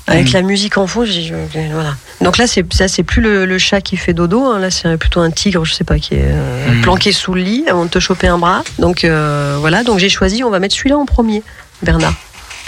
Avec 0.07 0.29
Mm. 0.31 0.33
la 0.33 0.41
musique 0.41 0.77
en 0.77 0.87
fond, 0.87 1.05
j'ai- 1.05 1.21
je- 1.23 1.71
voilà. 1.71 1.95
Donc 2.21 2.37
là, 2.37 2.47
c'est 2.47 2.65
ça, 2.73 2.87
c'est 2.87 3.03
plus 3.03 3.21
le, 3.21 3.45
le 3.45 3.57
chat 3.59 3.81
qui 3.81 3.95
fait 3.97 4.13
dodo. 4.13 4.43
hein. 4.45 4.59
Là, 4.59 4.69
c'est 4.71 4.97
plutôt 4.97 5.19
un 5.21 5.29
tigre, 5.31 5.63
je 5.63 5.73
sais 5.73 5.83
pas, 5.83 5.99
qui 5.99 6.15
est 6.15 6.23
euh, 6.25 6.71
Mm. 6.73 6.81
planqué 6.81 7.11
sous 7.11 7.33
le 7.35 7.41
lit 7.41 7.65
avant 7.69 7.85
de 7.85 7.89
te 7.89 7.99
choper 7.99 8.27
un 8.27 8.37
bras. 8.39 8.63
Donc 8.79 9.03
euh, 9.05 9.57
voilà. 9.59 9.83
Donc 9.83 9.99
j'ai 9.99 10.09
choisi. 10.09 10.43
On 10.43 10.49
va 10.49 10.59
mettre 10.59 10.75
celui-là 10.75 10.97
en 10.97 11.05
premier. 11.05 11.43
Bernard, 11.83 12.15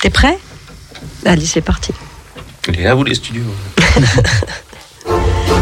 t'es 0.02 0.10
prêt? 0.12 0.38
Allez, 1.26 1.46
c'est 1.46 1.62
parti. 1.62 1.92
Et 2.74 2.86
à 2.86 2.94
vous 2.94 3.04
les 3.04 3.16
studios? 3.16 3.44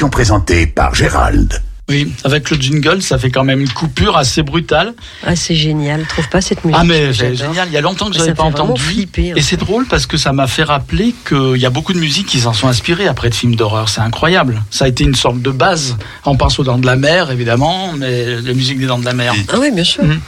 émission 0.00 0.08
présentée 0.08 0.66
par 0.66 0.94
Gérald. 0.94 1.60
Oui, 1.90 2.10
avec 2.24 2.48
le 2.50 2.56
jingle, 2.56 3.02
ça 3.02 3.18
fait 3.18 3.30
quand 3.30 3.44
même 3.44 3.60
une 3.60 3.68
coupure 3.68 4.16
assez 4.16 4.42
brutale. 4.42 4.94
Ah, 5.26 5.36
c'est 5.36 5.54
génial. 5.54 6.06
Trouve 6.06 6.26
pas 6.30 6.40
cette 6.40 6.64
musique 6.64 6.78
Ah 6.80 6.84
mais 6.84 7.12
c'est 7.12 7.34
génial, 7.36 7.68
il 7.68 7.74
y 7.74 7.76
a 7.76 7.82
longtemps 7.82 8.06
que 8.08 8.14
je 8.14 8.20
n'avais 8.20 8.32
pas 8.32 8.44
entendu. 8.44 8.80
flipper, 8.80 9.32
hein. 9.32 9.34
Et 9.36 9.42
c'est 9.42 9.58
drôle 9.58 9.84
parce 9.86 10.06
que 10.06 10.16
ça 10.16 10.32
m'a 10.32 10.46
fait 10.46 10.62
rappeler 10.62 11.14
qu'il 11.28 11.56
y 11.58 11.66
a 11.66 11.70
beaucoup 11.70 11.92
de 11.92 11.98
musiques 11.98 12.28
qui 12.28 12.40
s'en 12.40 12.54
sont 12.54 12.68
inspirées 12.68 13.08
après 13.08 13.28
de 13.28 13.34
films 13.34 13.56
d'horreur. 13.56 13.90
C'est 13.90 14.00
incroyable. 14.00 14.62
Ça 14.70 14.86
a 14.86 14.88
été 14.88 15.04
une 15.04 15.14
sorte 15.16 15.42
de 15.42 15.50
base. 15.50 15.98
On 16.24 16.34
pense 16.38 16.58
aux 16.58 16.64
Dents 16.64 16.78
de 16.78 16.86
la 16.86 16.96
Mer, 16.96 17.30
évidemment, 17.30 17.92
mais 17.92 18.40
la 18.40 18.54
musique 18.54 18.78
des 18.78 18.86
Dents 18.86 18.98
de 19.00 19.04
la 19.04 19.12
Mer. 19.12 19.34
Ah 19.52 19.56
oui, 19.60 19.70
bien 19.70 19.84
sûr. 19.84 20.02
Mm. 20.02 20.18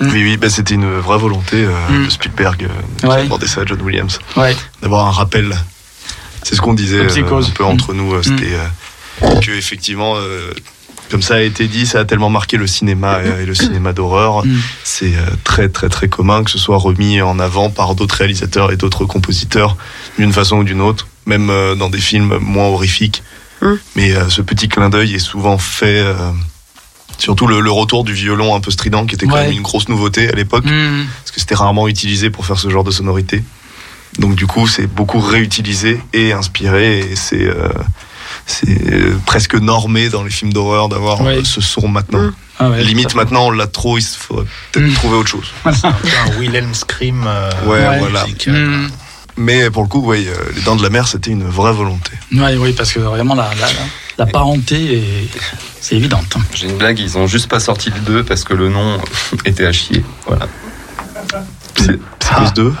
Oui, 0.00 0.08
oui, 0.22 0.36
bah, 0.38 0.48
c'était 0.48 0.74
une 0.76 0.88
vraie 1.00 1.18
volonté 1.18 1.64
euh, 1.64 1.72
Mm. 1.90 2.04
de 2.06 2.10
Spielberg 2.10 2.62
euh, 2.64 2.68
qui 2.98 3.06
Ouais. 3.06 3.20
a 3.20 3.22
demandé 3.24 3.46
ça 3.46 3.60
à 3.60 3.64
John 3.66 3.82
Williams, 3.82 4.20
Ouais. 4.38 4.56
d'avoir 4.80 5.06
un 5.06 5.10
rappel. 5.10 5.54
C'est 6.44 6.54
ce 6.54 6.60
qu'on 6.62 6.72
disait 6.72 7.00
euh, 7.00 7.08
un 7.38 7.42
peu 7.52 7.64
Mm. 7.64 7.66
entre 7.66 7.92
nous, 7.92 8.14
euh, 8.14 8.22
c'était 8.22 8.54
euh, 8.54 8.64
que 9.40 9.50
effectivement, 9.52 10.14
euh, 10.16 10.52
comme 11.10 11.22
ça 11.22 11.36
a 11.36 11.40
été 11.40 11.66
dit, 11.68 11.86
ça 11.86 12.00
a 12.00 12.04
tellement 12.04 12.30
marqué 12.30 12.56
le 12.56 12.66
cinéma 12.66 13.20
et, 13.24 13.42
et 13.42 13.46
le 13.46 13.54
cinéma 13.54 13.92
d'horreur. 13.92 14.44
Mm. 14.44 14.58
C'est 14.84 15.14
euh, 15.16 15.20
très 15.44 15.68
très 15.68 15.88
très 15.88 16.08
commun 16.08 16.44
que 16.44 16.50
ce 16.50 16.58
soit 16.58 16.76
remis 16.78 17.20
en 17.22 17.38
avant 17.38 17.70
par 17.70 17.94
d'autres 17.94 18.16
réalisateurs 18.16 18.72
et 18.72 18.76
d'autres 18.76 19.04
compositeurs 19.06 19.76
d'une 20.18 20.32
façon 20.32 20.58
ou 20.58 20.64
d'une 20.64 20.80
autre, 20.80 21.08
même 21.26 21.50
euh, 21.50 21.74
dans 21.74 21.88
des 21.90 21.98
films 22.00 22.38
moins 22.40 22.66
horrifiques. 22.66 23.22
Mm. 23.62 23.72
Mais 23.96 24.14
euh, 24.14 24.28
ce 24.28 24.42
petit 24.42 24.68
clin 24.68 24.88
d'œil 24.90 25.14
est 25.14 25.18
souvent 25.18 25.58
fait. 25.58 25.98
euh, 26.00 26.14
Surtout 27.20 27.48
le, 27.48 27.58
le 27.60 27.70
retour 27.72 28.04
du 28.04 28.12
violon 28.12 28.54
un 28.54 28.60
peu 28.60 28.70
strident, 28.70 29.04
qui 29.04 29.16
était 29.16 29.26
quand 29.26 29.34
Ouais. 29.34 29.46
même 29.48 29.52
une 29.56 29.62
grosse 29.62 29.88
nouveauté 29.88 30.28
à 30.28 30.36
l'époque, 30.36 30.64
Hmm. 30.66 31.04
parce 31.24 31.32
que 31.32 31.40
c'était 31.40 31.56
rarement 31.56 31.88
utilisé 31.88 32.30
pour 32.30 32.46
faire 32.46 32.60
ce 32.60 32.70
genre 32.70 32.84
de 32.84 32.92
sonorité. 32.92 33.42
Donc 34.20 34.36
du 34.36 34.46
coup, 34.46 34.68
c'est 34.68 34.86
beaucoup 34.86 35.18
réutilisé 35.18 36.00
et 36.12 36.32
inspiré, 36.32 37.00
et 37.00 37.16
c'est 37.16 37.42
euh, 37.42 37.70
c'est 38.48 38.92
euh, 38.92 39.16
presque 39.26 39.54
normé 39.54 40.08
dans 40.08 40.24
les 40.24 40.30
films 40.30 40.52
d'horreur 40.52 40.88
d'avoir 40.88 41.20
Ouais. 41.20 41.36
euh, 41.38 41.44
ce 41.44 41.60
son 41.60 41.86
maintenant. 41.86 42.22
Mm. 42.22 42.32
Ah 42.58 42.70
ouais, 42.70 42.82
Limite 42.82 43.14
maintenant 43.14 43.46
on 43.46 43.50
l'a 43.52 43.68
trop, 43.68 43.98
il 43.98 44.02
faudrait 44.04 44.44
peut-être 44.72 44.86
Mm. 44.90 44.94
trouver 44.94 45.16
autre 45.18 45.28
chose. 45.28 45.52
C'est 45.72 45.86
un 45.86 46.38
Wilhelm 46.40 46.74
Scream. 46.74 47.24
euh, 47.26 47.50
Ouais, 47.66 47.86
Ouais. 47.88 47.98
voilà. 48.00 48.24
musical. 48.24 48.54
Hmm. 48.54 48.88
Mais 49.36 49.70
pour 49.70 49.82
le 49.84 49.88
coup, 49.88 50.02
oui, 50.04 50.26
euh, 50.26 50.34
les 50.56 50.62
Dents 50.62 50.74
de 50.74 50.82
la 50.82 50.90
Mer, 50.90 51.06
c'était 51.06 51.30
une 51.30 51.44
vraie 51.44 51.72
volonté. 51.72 52.10
Ouais, 52.32 52.56
oui, 52.56 52.72
parce 52.72 52.92
que 52.92 52.98
vraiment 52.98 53.36
la, 53.36 53.50
la, 53.60 53.68
la- 54.18 54.26
parenté 54.26 54.96
est, 54.98 55.28
c'est 55.80 55.94
évidente. 55.94 56.34
J'ai 56.54 56.66
une 56.68 56.76
blague, 56.76 56.98
ils 56.98 57.16
ont 57.16 57.28
juste 57.28 57.46
pas 57.48 57.60
sorti 57.60 57.90
le 57.90 58.00
2 58.00 58.24
parce 58.24 58.42
que 58.42 58.54
le 58.54 58.68
nom 58.68 58.98
était 59.44 59.64
à 59.66 59.70
chier. 59.72 60.04
Voilà. 60.26 60.48
C'est 61.76 61.98
Psychose 62.18 62.52
2. 62.54 62.74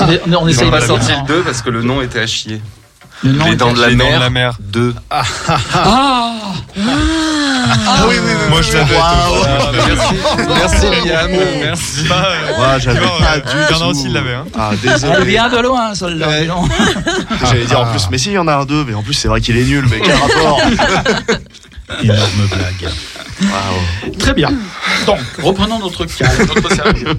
On, 0.00 0.08
est- 0.10 0.20
on, 0.26 0.32
est- 0.32 0.36
on 0.36 0.46
Ils 0.46 0.50
essaye 0.52 0.68
ont 0.68 0.70
pas 0.70 0.80
sorti 0.86 1.10
le 1.10 1.26
2 1.26 1.42
parce 1.42 1.62
que 1.62 1.70
le 1.70 1.82
nom 1.82 2.00
était 2.02 2.20
à 2.20 2.26
chier. 2.28 2.60
Le 3.22 3.32
nom 3.32 3.44
les 3.46 3.56
dents 3.56 3.72
de 3.72 3.80
la 3.80 3.88
Les 3.88 3.96
Dents 3.96 4.04
de 4.04 4.10
mer, 4.10 4.20
la 4.20 4.30
mer. 4.30 4.52
2. 4.60 4.94
Ah, 5.10 5.22
Ah 7.88 8.04
oui, 8.08 8.14
oui, 8.22 8.30
oui. 8.32 8.50
Moi, 8.50 8.62
je 8.62 8.72
l'avais. 8.74 8.96
Merci 10.54 10.86
Liam, 11.08 11.30
merci. 11.60 12.02
Ouais, 12.02 12.80
j'avais 12.80 13.00
Bernard, 13.00 13.18
pas 13.18 13.36
euh, 13.36 13.40
du 13.40 13.56
Bernard 13.56 13.78
tout. 13.78 13.84
aussi 13.86 14.08
l'avait, 14.08 14.34
hein. 14.34 14.44
Ah, 14.56 14.70
elle 14.72 14.78
désolé. 14.80 15.24
vient 15.24 15.48
de 15.48 15.58
loin, 15.58 15.94
celle-là. 15.94 16.28
Ouais. 16.28 16.48
J'allais 17.44 17.64
dire 17.64 17.80
en 17.80 17.86
plus, 17.86 18.06
mais 18.10 18.18
si, 18.18 18.28
il 18.30 18.34
y 18.34 18.38
en 18.38 18.48
a 18.48 18.54
un 18.56 18.64
2, 18.64 18.84
mais 18.86 18.94
en 18.94 19.02
plus, 19.02 19.14
c'est 19.14 19.28
vrai 19.28 19.40
qu'il 19.40 19.56
est 19.56 19.64
nul, 19.64 19.86
mais 19.90 20.00
quel 20.00 20.14
rapport 20.14 20.60
Énorme 22.02 22.46
blague. 22.50 22.92
Très 24.18 24.34
bien. 24.34 24.50
Donc, 25.06 25.18
reprenons 25.42 25.78
notre 25.78 26.04
cas, 26.06 26.28
notre 26.38 26.72
sérieux. 26.74 27.16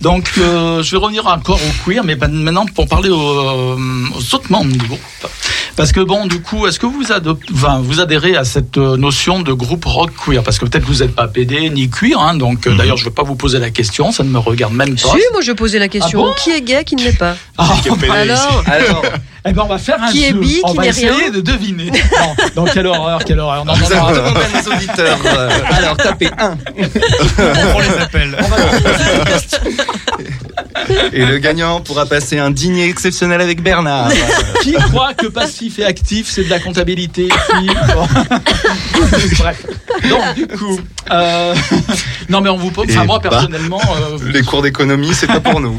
Donc, 0.00 0.32
euh, 0.38 0.82
je 0.82 0.90
vais 0.92 0.96
revenir 1.02 1.26
encore 1.26 1.58
au 1.60 1.88
queer, 1.90 2.02
mais 2.04 2.16
pas- 2.16 2.28
maintenant 2.28 2.66
pour 2.66 2.86
parler 2.86 3.08
aux, 3.10 3.38
euh, 3.38 3.76
aux 4.14 4.34
autres 4.34 4.50
membres 4.50 4.70
du 4.72 4.78
groupe. 4.78 5.00
Parce 5.76 5.90
que 5.90 6.00
bon, 6.00 6.26
du 6.26 6.40
coup, 6.40 6.66
est-ce 6.66 6.78
que 6.78 6.86
vous, 6.86 7.04
adop- 7.04 7.40
enfin, 7.52 7.80
vous 7.82 7.98
adhérez 8.00 8.36
à 8.36 8.44
cette 8.44 8.78
euh, 8.78 8.96
notion 8.96 9.40
de 9.40 9.52
groupe 9.52 9.84
rock 9.86 10.10
queer? 10.24 10.42
Parce 10.42 10.58
que 10.58 10.66
peut-être 10.66 10.84
vous 10.84 11.02
n'êtes 11.02 11.14
pas 11.14 11.26
PD 11.26 11.68
ni 11.70 11.90
queer, 11.90 12.18
hein, 12.20 12.34
donc 12.36 12.66
euh, 12.66 12.76
d'ailleurs, 12.76 12.96
je 12.96 13.04
ne 13.04 13.08
vais 13.10 13.14
pas 13.14 13.24
vous 13.24 13.34
poser 13.34 13.58
la 13.58 13.70
question, 13.70 14.12
ça 14.12 14.22
ne 14.22 14.28
me 14.28 14.38
regarde 14.38 14.72
même 14.74 14.94
pas. 14.94 15.08
Si, 15.08 15.18
moi 15.32 15.40
je 15.42 15.50
posais 15.52 15.78
la 15.80 15.88
question. 15.88 16.22
Ah 16.24 16.28
bon 16.28 16.34
qui 16.40 16.50
est 16.50 16.60
gay, 16.62 16.84
qui 16.84 16.94
ne 16.94 17.02
l'est 17.02 17.18
pas 17.18 17.34
Ah, 17.58 17.74
Alors, 18.12 18.62
Alors, 18.66 19.02
eh 19.46 19.52
ben, 19.52 19.62
on 19.62 19.66
va 19.66 19.78
faire 19.78 20.02
un 20.02 20.10
Qui 20.10 20.24
est 20.24 20.30
jeu. 20.30 20.40
bi, 20.40 20.60
on 20.64 20.70
qui 20.70 20.76
va 20.78 20.86
essayer 20.86 21.10
rien 21.10 21.30
de 21.30 21.40
deviner. 21.40 21.90
non, 21.90 22.34
donc, 22.56 22.72
quelle 22.72 22.86
horreur, 22.86 23.22
quelle 23.24 23.40
horreur. 23.40 23.64
Avez 23.68 23.80
non. 23.80 24.10
demandé 24.10 24.20
à 24.20 24.62
nos 24.62 24.72
auditeurs. 24.74 25.18
Alors, 25.70 25.96
tapez 25.98 26.30
1. 26.38 26.58
On 27.74 27.80
les 27.80 28.02
appels. 28.02 28.36
Et 31.12 31.24
le 31.24 31.38
gagnant 31.38 31.80
pourra 31.80 32.06
passer 32.06 32.38
un 32.38 32.50
dîner 32.50 32.88
exceptionnel 32.88 33.40
avec 33.40 33.62
Bernard. 33.62 34.10
Qui 34.62 34.72
croit 34.74 35.14
que 35.14 35.26
passif 35.26 35.78
et 35.78 35.84
actif, 35.84 36.28
c'est 36.30 36.44
de 36.44 36.50
la 36.50 36.58
comptabilité 36.58 37.24
ici. 37.28 37.68
Bref. 39.38 39.66
Donc, 40.08 40.34
du 40.34 40.46
coup, 40.46 40.80
euh, 41.10 41.54
non, 42.28 42.40
mais 42.40 42.50
on 42.50 42.56
vous 42.56 42.70
pose. 42.70 42.86
Enfin, 42.90 43.00
Eh 43.04 43.06
moi, 43.06 43.18
bah. 43.22 43.30
personnellement, 43.30 43.80
euh, 43.80 44.18
Les 44.32 44.42
cours 44.42 44.62
d'économie, 44.62 45.14
c'est 45.14 45.26
pas 45.26 45.40
pour 45.40 45.60
nous. 45.60 45.78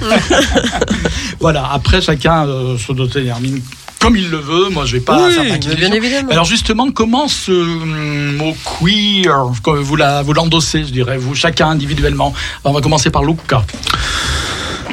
voilà. 1.39 1.69
Après, 1.73 2.01
chacun 2.01 2.47
euh, 2.47 2.77
se 2.77 2.93
détermine 2.93 3.61
comme 3.99 4.17
il 4.17 4.29
le 4.29 4.37
veut. 4.37 4.69
Moi, 4.69 4.85
je 4.85 4.97
vais 4.97 4.99
pas 5.03 5.29
faire 5.31 5.57
bien 5.77 5.91
évidemment. 5.91 6.29
Alors 6.31 6.45
justement, 6.45 6.91
comment 6.91 7.27
ce 7.27 7.51
hum, 7.51 8.35
mot 8.35 8.55
queer, 8.79 9.33
comme 9.63 9.79
vous 9.79 9.95
la- 9.95 10.21
vous 10.21 10.33
l'endossez, 10.33 10.83
je 10.85 10.91
dirais, 10.91 11.17
vous 11.17 11.33
chacun 11.33 11.69
individuellement? 11.69 12.33
On 12.63 12.71
va 12.71 12.81
commencer 12.81 13.09
par 13.09 13.23
Luca. 13.23 13.65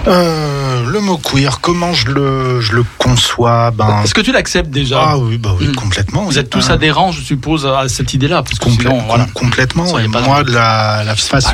Euh, 0.09 0.85
le 0.91 1.01
mot 1.01 1.17
queer, 1.17 1.61
comment 1.61 1.93
je 1.93 2.09
le, 2.09 2.61
je 2.61 2.73
le 2.73 2.85
conçois 2.99 3.71
ben, 3.71 4.01
Est-ce 4.03 4.15
que 4.15 4.21
tu 4.21 4.33
l'acceptes 4.33 4.71
déjà 4.71 5.01
Ah 5.11 5.19
oui, 5.19 5.39
bah 5.39 5.51
oui, 5.59 5.69
Mm. 5.69 5.75
complètement. 5.77 6.23
Vous 6.25 6.31
oui. 6.31 6.39
êtes 6.39 6.51
tous 6.51 6.71
Euh, 6.71 6.75
adhérents, 6.75 7.13
je 7.13 7.21
suppose, 7.21 7.67
à 7.67 7.89
cette 7.89 8.13
idée-là, 8.13 8.43
sinon, 8.61 9.01
voilà. 9.07 9.27
complètement. 9.33 9.87
Soyez 9.87 10.07
Et 10.07 10.09
moi, 10.09 10.43
la, 10.47 11.05
la 11.05 11.15
façon, 11.15 11.53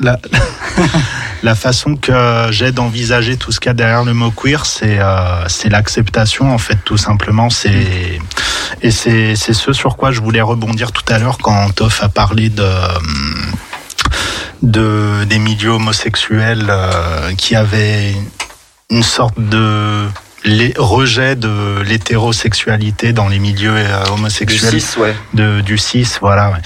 la, 0.00 0.18
la 1.44 1.54
façon 1.54 1.94
que 1.96 2.48
j'ai 2.50 2.72
d'envisager 2.72 3.36
tout 3.36 3.52
ce 3.52 3.60
qu'il 3.60 3.68
y 3.68 3.70
a 3.70 3.74
derrière 3.74 4.02
le 4.04 4.12
mot 4.12 4.32
queer, 4.32 4.66
c'est 4.66 4.98
euh, 4.98 5.46
c'est 5.48 5.68
l'acceptation, 5.68 6.52
en 6.52 6.58
fait, 6.58 6.78
tout 6.84 6.96
simplement. 6.96 7.48
C'est 7.48 8.18
et 8.82 8.90
c'est 8.90 9.36
c'est 9.36 9.52
ce 9.54 9.72
sur 9.72 9.96
quoi 9.96 10.10
je 10.10 10.20
voulais 10.20 10.40
rebondir 10.40 10.90
tout 10.90 11.04
à 11.12 11.18
l'heure 11.18 11.38
quand 11.38 11.70
Toff 11.74 12.02
a 12.02 12.08
parlé 12.08 12.48
de 12.48 12.66
de 14.64 15.24
des 15.24 15.38
milieux 15.38 15.70
homosexuels 15.70 16.66
euh, 16.68 17.32
qui 17.36 17.54
avaient 17.54 18.14
une 18.90 19.02
sorte 19.02 19.38
de 19.38 20.06
les- 20.44 20.74
rejet 20.76 21.36
de 21.36 21.80
l'hétérosexualité 21.82 23.12
dans 23.12 23.28
les 23.28 23.38
milieux 23.38 23.74
euh, 23.76 24.04
Du 24.04 24.10
homosexuels 24.12 24.80
6, 24.80 24.96
ouais. 24.98 25.14
de, 25.34 25.60
du 25.60 25.78
6, 25.78 26.18
voilà. 26.20 26.50
ouais. 26.50 26.58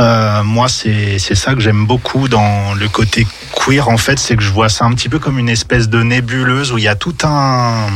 Euh, 0.00 0.42
moi, 0.42 0.68
c'est 0.68 1.18
c'est 1.18 1.34
ça 1.34 1.54
que 1.54 1.60
j'aime 1.60 1.86
beaucoup 1.86 2.28
dans 2.28 2.74
le 2.74 2.88
côté 2.88 3.26
queer, 3.54 3.88
en 3.88 3.96
fait, 3.98 4.18
c'est 4.18 4.36
que 4.36 4.42
je 4.42 4.50
vois 4.50 4.68
ça 4.68 4.84
un 4.84 4.92
petit 4.92 5.08
peu 5.08 5.18
comme 5.18 5.38
une 5.38 5.48
espèce 5.48 5.88
de 5.88 6.02
nébuleuse 6.02 6.72
où 6.72 6.78
il 6.78 6.84
y 6.84 6.88
a 6.88 6.94
tout 6.94 7.16
un, 7.24 7.86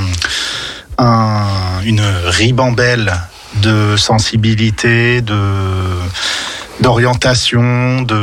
un 0.98 1.44
une 1.84 2.02
ribambelle 2.26 3.12
de 3.62 3.96
sensibilité, 3.96 5.20
de 5.22 5.34
d'orientation, 6.80 8.02
de 8.02 8.20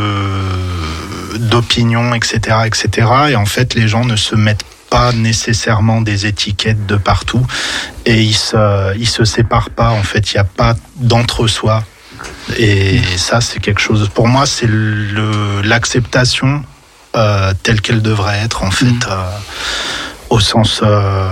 d'opinion, 1.37 2.13
etc., 2.13 2.57
etc. 2.65 3.07
Et 3.29 3.35
en 3.35 3.45
fait, 3.45 3.73
les 3.75 3.87
gens 3.87 4.05
ne 4.05 4.15
se 4.15 4.35
mettent 4.35 4.63
pas 4.89 5.11
nécessairement 5.13 6.01
des 6.01 6.27
étiquettes 6.27 6.85
de 6.85 6.95
partout 6.95 7.45
et 8.05 8.21
ils 8.21 8.35
se 8.35 8.95
ils 8.97 9.07
se 9.09 9.25
séparent 9.25 9.71
pas. 9.71 9.89
En 9.89 10.03
fait, 10.03 10.31
il 10.31 10.35
n'y 10.35 10.41
a 10.41 10.43
pas 10.45 10.75
d'entre-soi. 10.97 11.83
Et 12.57 13.01
ça, 13.17 13.41
c'est 13.41 13.59
quelque 13.59 13.81
chose. 13.81 14.09
Pour 14.13 14.27
moi, 14.27 14.45
c'est 14.45 14.69
l'acceptation 15.63 16.63
euh, 17.15 17.53
telle 17.63 17.81
qu'elle 17.81 18.01
devrait 18.01 18.39
être 18.39 18.63
en 18.63 18.71
fait, 18.71 18.85
Mhm. 18.85 18.99
euh, 19.09 19.25
au 20.29 20.39
sens 20.39 20.81
euh, 20.83 21.27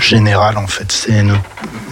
général 0.00 0.56
en 0.58 0.66
fait. 0.66 0.90
C'est 0.92 1.24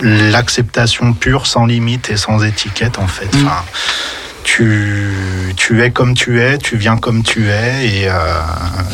l'acceptation 0.03 1.13
pure, 1.13 1.47
sans 1.47 1.67
limite 1.67 2.11
et 2.11 2.17
sans 2.17 2.43
étiquette 2.43 2.99
en 2.99 3.07
fait. 3.07 3.29
Enfin, 3.35 3.63
tu, 4.55 5.55
tu 5.57 5.83
es 5.83 5.91
comme 5.93 6.15
tu 6.15 6.41
es, 6.41 6.59
tu 6.59 6.77
viens 6.77 6.97
comme 6.97 7.23
tu 7.23 7.49
es 7.51 7.87
et 7.89 8.09
euh, 8.09 8.17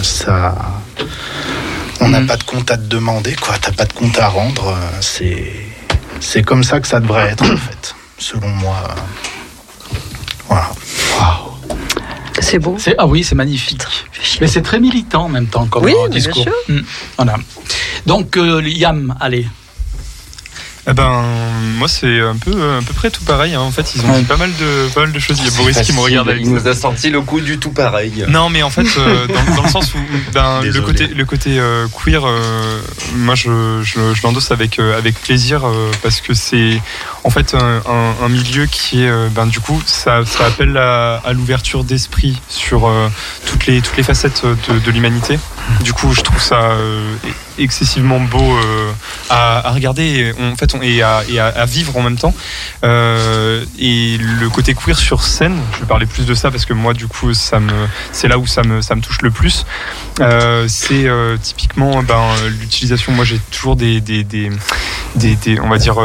ça. 0.03 0.55
On 2.01 2.09
n'a 2.11 2.21
Mhm. 2.21 2.27
pas 2.27 2.37
de 2.37 2.43
compte 2.45 2.71
à 2.71 2.77
te 2.77 2.83
demander, 2.87 3.35
quoi. 3.37 3.55
T'as 3.61 3.73
pas 3.73 3.87
de 3.87 3.93
compte 3.95 4.19
à 4.19 4.29
rendre. 4.29 4.69
euh, 4.69 4.99
C'est, 5.01 5.51
c'est 6.21 6.43
comme 6.43 6.63
ça 6.63 6.79
que 6.81 6.87
ça 6.87 7.01
devrait 7.01 7.31
être, 7.31 7.45
en 7.45 7.57
fait, 7.57 7.95
selon 8.19 8.49
moi. 8.49 8.77
Voilà. 10.49 10.69
C'est 12.41 12.59
beau. 12.59 12.77
C'est- 12.79 12.95
Ah 12.99 13.07
oui, 13.07 13.25
c'est 13.25 13.35
magnifique. 13.35 13.83
Mais 14.43 14.47
c'est 14.47 14.61
très 14.63 14.79
militant 14.79 15.25
en 15.25 15.29
même 15.31 15.47
temps 15.47 15.65
comme 15.67 15.85
Oui, 15.85 15.93
euh, 15.93 16.03
mais 16.05 16.09
bien 16.11 16.19
discours. 16.19 16.43
sûr. 16.43 16.53
Mm, 16.69 16.81
Voilà. 17.17 17.37
Donc, 18.05 18.37
euh, 18.37 18.61
Yam, 18.63 19.15
allez. 19.21 19.47
Eh 20.89 20.93
ben, 20.93 21.25
moi, 21.79 21.89
c'est 21.89 22.21
un 22.21 22.37
peu, 22.37 22.53
à 22.77 22.81
peu 22.81 22.95
près 22.95 23.11
tout 23.11 23.25
pareil. 23.25 23.55
hein. 23.55 23.61
En 23.61 23.73
fait, 23.73 23.95
ils 23.97 24.05
ont 24.07 24.11
Ouais. 24.13 24.19
dit 24.21 24.25
pas 24.25 24.37
mal 24.37 24.53
de, 24.55 24.89
pas 24.95 25.01
mal 25.01 25.13
de 25.13 25.19
choses. 25.19 25.39
Il 25.41 25.45
y 25.45 25.49
a 25.49 25.51
Boris 25.59 25.81
qui 25.81 25.93
me 25.93 25.99
regarde 26.01 26.29
avec 26.29 26.43
Il 26.45 26.53
nous 26.53 26.69
a 26.69 26.75
sorti 26.75 27.11
le 27.11 27.21
coup 27.23 27.41
du 27.41 27.59
tout 27.59 27.71
pareil. 27.73 28.25
Non, 28.29 28.51
mais 28.51 28.63
en 28.63 28.71
fait, 28.71 28.87
euh, 28.99 29.27
dans, 29.49 29.55
dans 29.57 29.63
le 29.65 29.69
sens 29.69 29.93
où 29.95 29.99
ben, 30.33 30.61
le 30.63 30.81
côté, 30.83 31.09
le 31.09 31.25
côté 31.25 31.59
euh, 31.59 31.89
queer, 31.89 32.25
euh, 32.25 32.81
moi 33.17 33.35
je, 33.35 33.81
je, 33.83 34.15
je 34.15 34.23
l'endosse 34.23 34.53
avec, 34.53 34.79
euh, 34.79 34.97
avec 34.97 35.21
plaisir 35.21 35.67
euh, 35.67 35.91
parce 36.05 36.21
que 36.21 36.35
c'est 36.35 36.81
en 37.25 37.31
fait 37.31 37.55
un, 37.57 37.83
un- 37.91 38.25
un 38.25 38.29
milieu 38.29 38.67
qui 38.67 39.03
est, 39.03 39.09
euh, 39.09 39.29
ben, 39.35 39.47
du 39.47 39.59
coup, 39.59 39.83
ça, 39.87 40.25
ça 40.25 40.47
appelle 40.47 40.77
à, 40.77 41.17
à 41.25 41.33
l'ouverture 41.33 41.83
d'esprit 41.83 42.41
sur 42.49 42.87
euh, 42.87 43.09
toutes, 43.47 43.67
les, 43.67 43.83
toutes 43.83 43.97
les 43.97 44.05
facettes 44.05 44.45
de, 44.69 44.79
de 44.79 44.91
l'humanité. 44.93 45.39
Du 45.83 45.93
coup, 45.93 46.13
je 46.15 46.21
trouve 46.21 46.41
ça 46.41 46.61
euh, 46.71 47.17
excessivement 47.59 48.21
beau 48.21 48.41
euh, 48.43 48.91
à, 49.31 49.69
à 49.69 49.71
regarder 49.73 50.03
et, 50.39 50.43
en 50.43 50.57
fait, 50.57 50.75
on- 50.75 50.83
et, 50.83 51.03
à, 51.03 51.23
et 51.29 51.39
à- 51.39 51.47
à 51.49 51.65
vivre 51.67 51.97
en 51.97 52.03
même 52.03 52.17
temps. 52.19 52.35
Euh, 52.85 53.65
et 53.79 54.19
le 54.19 54.49
côté 54.51 54.75
queer 54.75 54.97
sur 54.99 55.23
scène, 55.23 55.59
je 55.75 55.81
vais 55.81 55.87
parler 55.87 56.07
plus 56.07 56.27
de 56.27 56.35
ça 56.35 56.51
parce 56.51 56.65
que 56.65 56.73
moi, 56.73 56.93
du 56.95 57.07
coup, 57.07 57.35
ça 57.35 57.59
me, 57.61 57.73
c'est 58.13 58.29
là 58.29 58.39
où 58.39 58.47
ça 58.47 58.63
me, 58.63 58.81
ça 58.83 58.95
me 58.95 59.01
touche 59.01 59.23
le 59.23 59.31
plus. 59.31 59.65
Euh, 60.21 60.67
c'est 60.69 61.07
typiquement 61.43 62.03
ben, 62.03 62.23
l'utilisation. 62.61 63.13
Moi, 63.13 63.25
j'ai 63.25 63.39
toujours 63.51 63.77
des, 63.77 64.01
des, 64.01 64.25
des, 64.25 64.51
des, 65.15 65.35
des- 65.37 65.61
on 65.61 65.69
va 65.69 65.79
dire, 65.79 65.97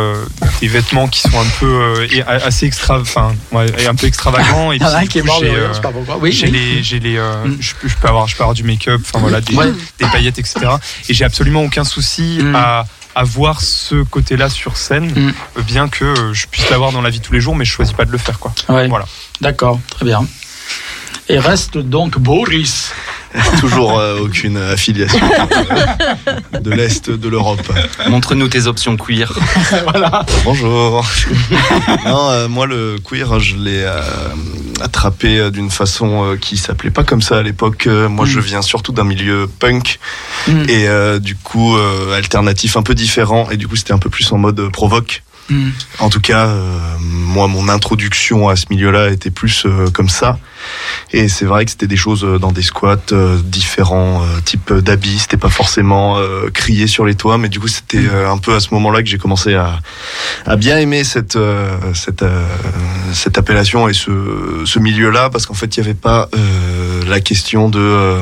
des 0.61 0.67
vêtements 0.67 1.07
qui 1.07 1.21
sont 1.21 1.39
un 1.39 1.49
peu 1.59 2.07
assez 2.27 2.65
extra, 2.65 2.99
enfin, 2.99 3.33
ouais, 3.51 3.65
un 3.87 3.95
peu 3.95 4.07
extravagants. 4.07 4.71
Et 4.71 4.77
Il 4.77 4.81
y 4.81 4.85
en 4.85 4.89
a 4.89 4.97
un 4.97 5.05
puis, 5.05 5.21
de 5.21 5.25
j'ai. 5.39 5.51
Oui, 6.21 6.31
j'ai 6.31 6.47
oui. 6.47 6.51
les, 6.51 6.83
j'ai 6.83 6.99
les, 6.99 7.17
Mm. 7.21 7.57
je, 7.59 7.73
peux, 7.75 7.87
je 7.87 7.95
peux 7.95 8.07
avoir, 8.07 8.27
je 8.27 8.35
peux 8.35 8.43
avoir 8.43 8.53
du 8.55 8.63
make-up, 8.63 9.01
enfin 9.05 9.19
voilà, 9.19 9.41
des, 9.41 9.55
Ouais. 9.55 9.71
des 9.99 10.05
paillettes, 10.07 10.39
etc. 10.39 10.59
Et 11.09 11.13
j'ai 11.13 11.23
absolument 11.25 11.40
aucun 11.65 11.83
souci 11.83 12.39
Mm. 12.41 12.55
à 12.55 12.85
à 13.13 13.23
voir 13.25 13.59
ce 13.59 14.03
côté-là 14.03 14.49
sur 14.49 14.77
scène, 14.77 15.11
Mm. 15.57 15.61
bien 15.63 15.89
que 15.89 16.05
euh, 16.05 16.33
je 16.33 16.47
puisse 16.47 16.69
l'avoir 16.69 16.93
dans 16.93 17.01
la 17.01 17.09
vie 17.09 17.19
tous 17.19 17.33
les 17.33 17.41
jours, 17.41 17.55
mais 17.57 17.65
je 17.65 17.71
choisis 17.71 17.93
pas 17.93 18.05
de 18.05 18.11
le 18.11 18.17
faire, 18.17 18.39
quoi. 18.39 18.53
Ouais. 18.69 18.87
Voilà. 18.87 19.05
D'accord, 19.41 19.79
très 19.89 20.05
bien. 20.05 20.25
Et 21.29 21.39
reste 21.39 21.77
donc 21.77 22.17
Boris. 22.19 22.91
Toujours 23.61 23.97
euh, 23.97 24.19
aucune 24.19 24.57
affiliation 24.57 25.17
de 26.59 26.69
l'Est 26.71 27.09
de 27.09 27.29
l'Europe. 27.29 27.61
Montre-nous 28.09 28.49
tes 28.49 28.67
options 28.67 28.97
queer. 28.97 29.31
voilà. 29.85 30.25
Bonjour. 30.43 31.05
non, 32.05 32.29
euh, 32.31 32.47
moi 32.49 32.65
le 32.67 32.97
queer, 33.01 33.39
je 33.39 33.55
l'ai 33.55 33.83
euh, 33.85 34.01
attrapé 34.81 35.49
d'une 35.51 35.69
façon 35.71 36.25
euh, 36.25 36.35
qui 36.35 36.57
s'appelait 36.57 36.91
pas 36.91 37.05
comme 37.05 37.21
ça 37.21 37.37
à 37.37 37.41
l'époque. 37.41 37.87
Moi, 37.87 38.25
Mm. 38.25 38.29
je 38.29 38.39
viens 38.41 38.61
surtout 38.61 38.91
d'un 38.91 39.05
milieu 39.05 39.47
punk 39.59 39.99
Mm. 40.49 40.63
et 40.67 40.87
euh, 40.89 41.19
du 41.19 41.35
coup 41.37 41.77
euh, 41.77 42.13
alternatif, 42.17 42.75
un 42.75 42.83
peu 42.83 42.95
différent. 42.95 43.47
Et 43.49 43.55
du 43.55 43.69
coup, 43.69 43.77
c'était 43.77 43.93
un 43.93 43.99
peu 43.99 44.09
plus 44.09 44.29
en 44.33 44.37
mode 44.37 44.69
provoque. 44.73 45.23
Mm. 45.49 45.69
En 45.99 46.09
tout 46.09 46.19
cas, 46.21 46.47
euh, 46.47 46.77
moi, 46.99 47.47
mon 47.47 47.69
introduction 47.69 48.49
à 48.49 48.57
ce 48.57 48.65
milieu-là 48.71 49.09
était 49.09 49.31
plus 49.31 49.65
euh, 49.65 49.87
comme 49.93 50.09
ça. 50.09 50.37
Et 51.13 51.27
c'est 51.27 51.45
vrai 51.45 51.65
que 51.65 51.71
c'était 51.71 51.87
des 51.87 51.97
choses 51.97 52.23
euh, 52.23 52.39
dans 52.39 52.51
des 52.51 52.61
squats 52.61 52.97
euh, 53.11 53.37
différents 53.43 54.21
euh, 54.23 54.39
types 54.43 54.73
d'habits. 54.73 55.19
C'était 55.19 55.37
pas 55.37 55.49
forcément 55.49 56.17
euh, 56.17 56.49
crié 56.53 56.87
sur 56.87 57.05
les 57.05 57.15
toits, 57.15 57.37
mais 57.37 57.49
du 57.49 57.59
coup, 57.59 57.67
c'était 57.67 57.97
euh, 58.11 58.29
un 58.31 58.37
peu 58.37 58.55
à 58.55 58.59
ce 58.59 58.73
moment-là 58.73 59.01
que 59.03 59.09
j'ai 59.09 59.17
commencé 59.17 59.53
à, 59.55 59.79
à 60.45 60.55
bien 60.55 60.77
aimer 60.77 61.03
cette 61.03 61.35
euh, 61.35 61.75
cette 61.93 62.23
euh, 62.23 62.45
cette 63.13 63.37
appellation 63.37 63.87
et 63.89 63.93
ce 63.93 64.11
ce 64.65 64.79
milieu-là, 64.79 65.29
parce 65.29 65.45
qu'en 65.45 65.53
fait, 65.53 65.75
il 65.77 65.81
n'y 65.81 65.87
avait 65.87 65.93
pas 65.99 66.29
euh, 66.35 67.03
la 67.07 67.19
question 67.19 67.69
de 67.69 67.79
euh, 67.79 68.21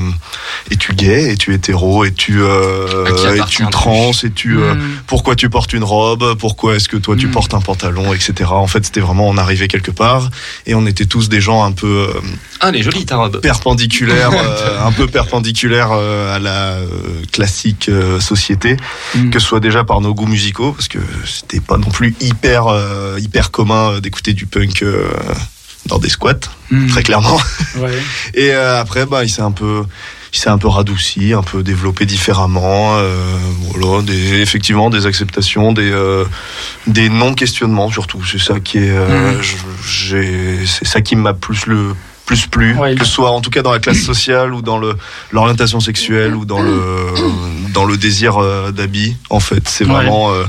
es-tu 0.71 0.93
gay, 0.93 1.31
es-tu 1.33 1.53
hétéro, 1.53 2.05
es-tu 2.05 2.41
euh, 2.41 3.05
es-tu 3.35 3.65
trans, 3.69 4.11
es-tu 4.23 4.57
euh, 4.59 4.69
Mm. 4.69 4.81
pourquoi 5.07 5.35
tu 5.35 5.49
portes 5.49 5.73
une 5.73 5.83
robe, 5.83 6.35
pourquoi 6.37 6.75
est-ce 6.75 6.87
que 6.87 6.97
toi 6.97 7.15
tu 7.15 7.27
Mm. 7.27 7.31
portes 7.31 7.53
un 7.53 7.61
pantalon, 7.61 8.13
etc. 8.13 8.49
En 8.51 8.67
fait, 8.67 8.85
c'était 8.85 8.99
vraiment 8.99 9.27
on 9.27 9.37
arrivait 9.37 9.67
quelque 9.67 9.91
part 9.91 10.29
et 10.67 10.75
on 10.75 10.85
était 10.85 11.05
tous 11.05 11.27
des 11.29 11.41
gens 11.41 11.63
un 11.63 11.71
peu 11.71 12.09
euh, 12.15 12.19
Ah, 12.59 12.69
elle 12.69 12.75
est 12.77 12.83
jolie 12.83 13.05
ta 13.05 13.17
robe. 13.17 13.39
perpendiculaires, 13.41 14.31
euh, 14.33 14.85
un 14.85 14.91
peu 14.91 15.07
perpendiculaires 15.07 15.91
euh, 15.93 16.35
à 16.35 16.39
la 16.39 16.73
euh, 16.73 16.87
classique 17.31 17.89
société, 18.19 18.77
Mm. 19.15 19.29
que 19.31 19.39
ce 19.39 19.47
soit 19.47 19.59
déjà 19.59 19.83
par 19.83 20.01
nos 20.01 20.13
goûts 20.13 20.27
musicaux, 20.27 20.73
parce 20.73 20.87
que 20.87 20.99
c'était 21.25 21.59
pas 21.61 21.77
non 21.77 21.89
plus 21.89 22.15
hyper 22.21 22.65
hyper 23.17 23.51
commun 23.51 23.99
d'écouter 23.99 24.33
du 24.33 24.45
punk 24.45 24.83
dans 25.85 25.97
des 25.99 26.09
squats, 26.09 26.35
Mm. 26.71 26.87
très 26.87 27.03
clairement. 27.03 27.39
Ouais. 27.77 27.97
Et 28.33 28.51
après, 28.51 29.05
bah, 29.05 29.23
il 29.23 29.29
s'est 29.29 29.41
un 29.43 29.51
peu, 29.51 29.83
il 30.33 30.37
s'est 30.39 30.49
un 30.49 30.57
peu 30.57 30.67
radouci, 30.67 31.33
un 31.33 31.43
peu 31.43 31.63
développé 31.63 32.05
différemment. 32.05 32.97
euh, 32.97 33.37
voilà, 33.73 34.01
des, 34.03 34.41
effectivement, 34.41 34.89
des 34.89 35.05
acceptations, 35.05 35.71
des, 35.71 35.89
euh, 35.91 36.25
des 36.87 37.09
non-questionnements 37.09 37.89
surtout. 37.89 38.21
C'est 38.25 38.39
ça 38.39 38.59
qui 38.59 38.79
est, 38.79 38.89
euh, 38.91 39.39
j'ai, 39.87 40.65
c'est 40.65 40.85
ça 40.85 41.01
qui 41.01 41.15
m'a 41.15 41.33
plus 41.33 41.65
le 41.67 41.95
plus 42.29 42.45
plu, 42.45 42.75
Ouais. 42.77 42.93
que 42.93 43.05
ce 43.05 43.11
soit 43.11 43.31
en 43.31 43.41
tout 43.41 43.49
cas 43.49 43.63
dans 43.63 43.71
la 43.71 43.79
classe 43.79 44.01
sociale 44.03 44.53
ou 44.53 44.61
dans 44.61 44.77
le 44.77 44.95
l'orientation 45.31 45.79
sexuelle 45.79 46.35
ou 46.35 46.45
dans 46.45 46.61
le 46.61 46.79
dans 47.73 47.85
le 47.85 47.97
désir 47.97 48.37
euh, 48.37 48.71
d'habit. 48.71 49.15
En 49.31 49.39
fait, 49.39 49.67
c'est 49.67 49.83
Ouais. 49.85 49.91
vraiment 49.93 50.31
euh, 50.31 50.43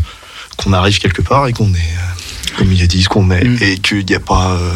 qu'on 0.58 0.74
arrive 0.74 0.98
quelque 0.98 1.22
part 1.22 1.46
et 1.48 1.54
qu'on 1.54 1.72
est 1.72 1.78
euh, 2.02 2.06
comme 2.58 2.70
il 2.72 2.82
a 2.82 2.86
dit, 2.86 3.02
ce 3.02 3.08
qu'on 3.08 3.30
est, 3.30 3.44
Mm. 3.44 3.58
et 3.62 3.78
qu'il 3.78 4.04
n'y 4.04 4.14
a 4.14 4.20
pas, 4.20 4.50
euh, 4.50 4.72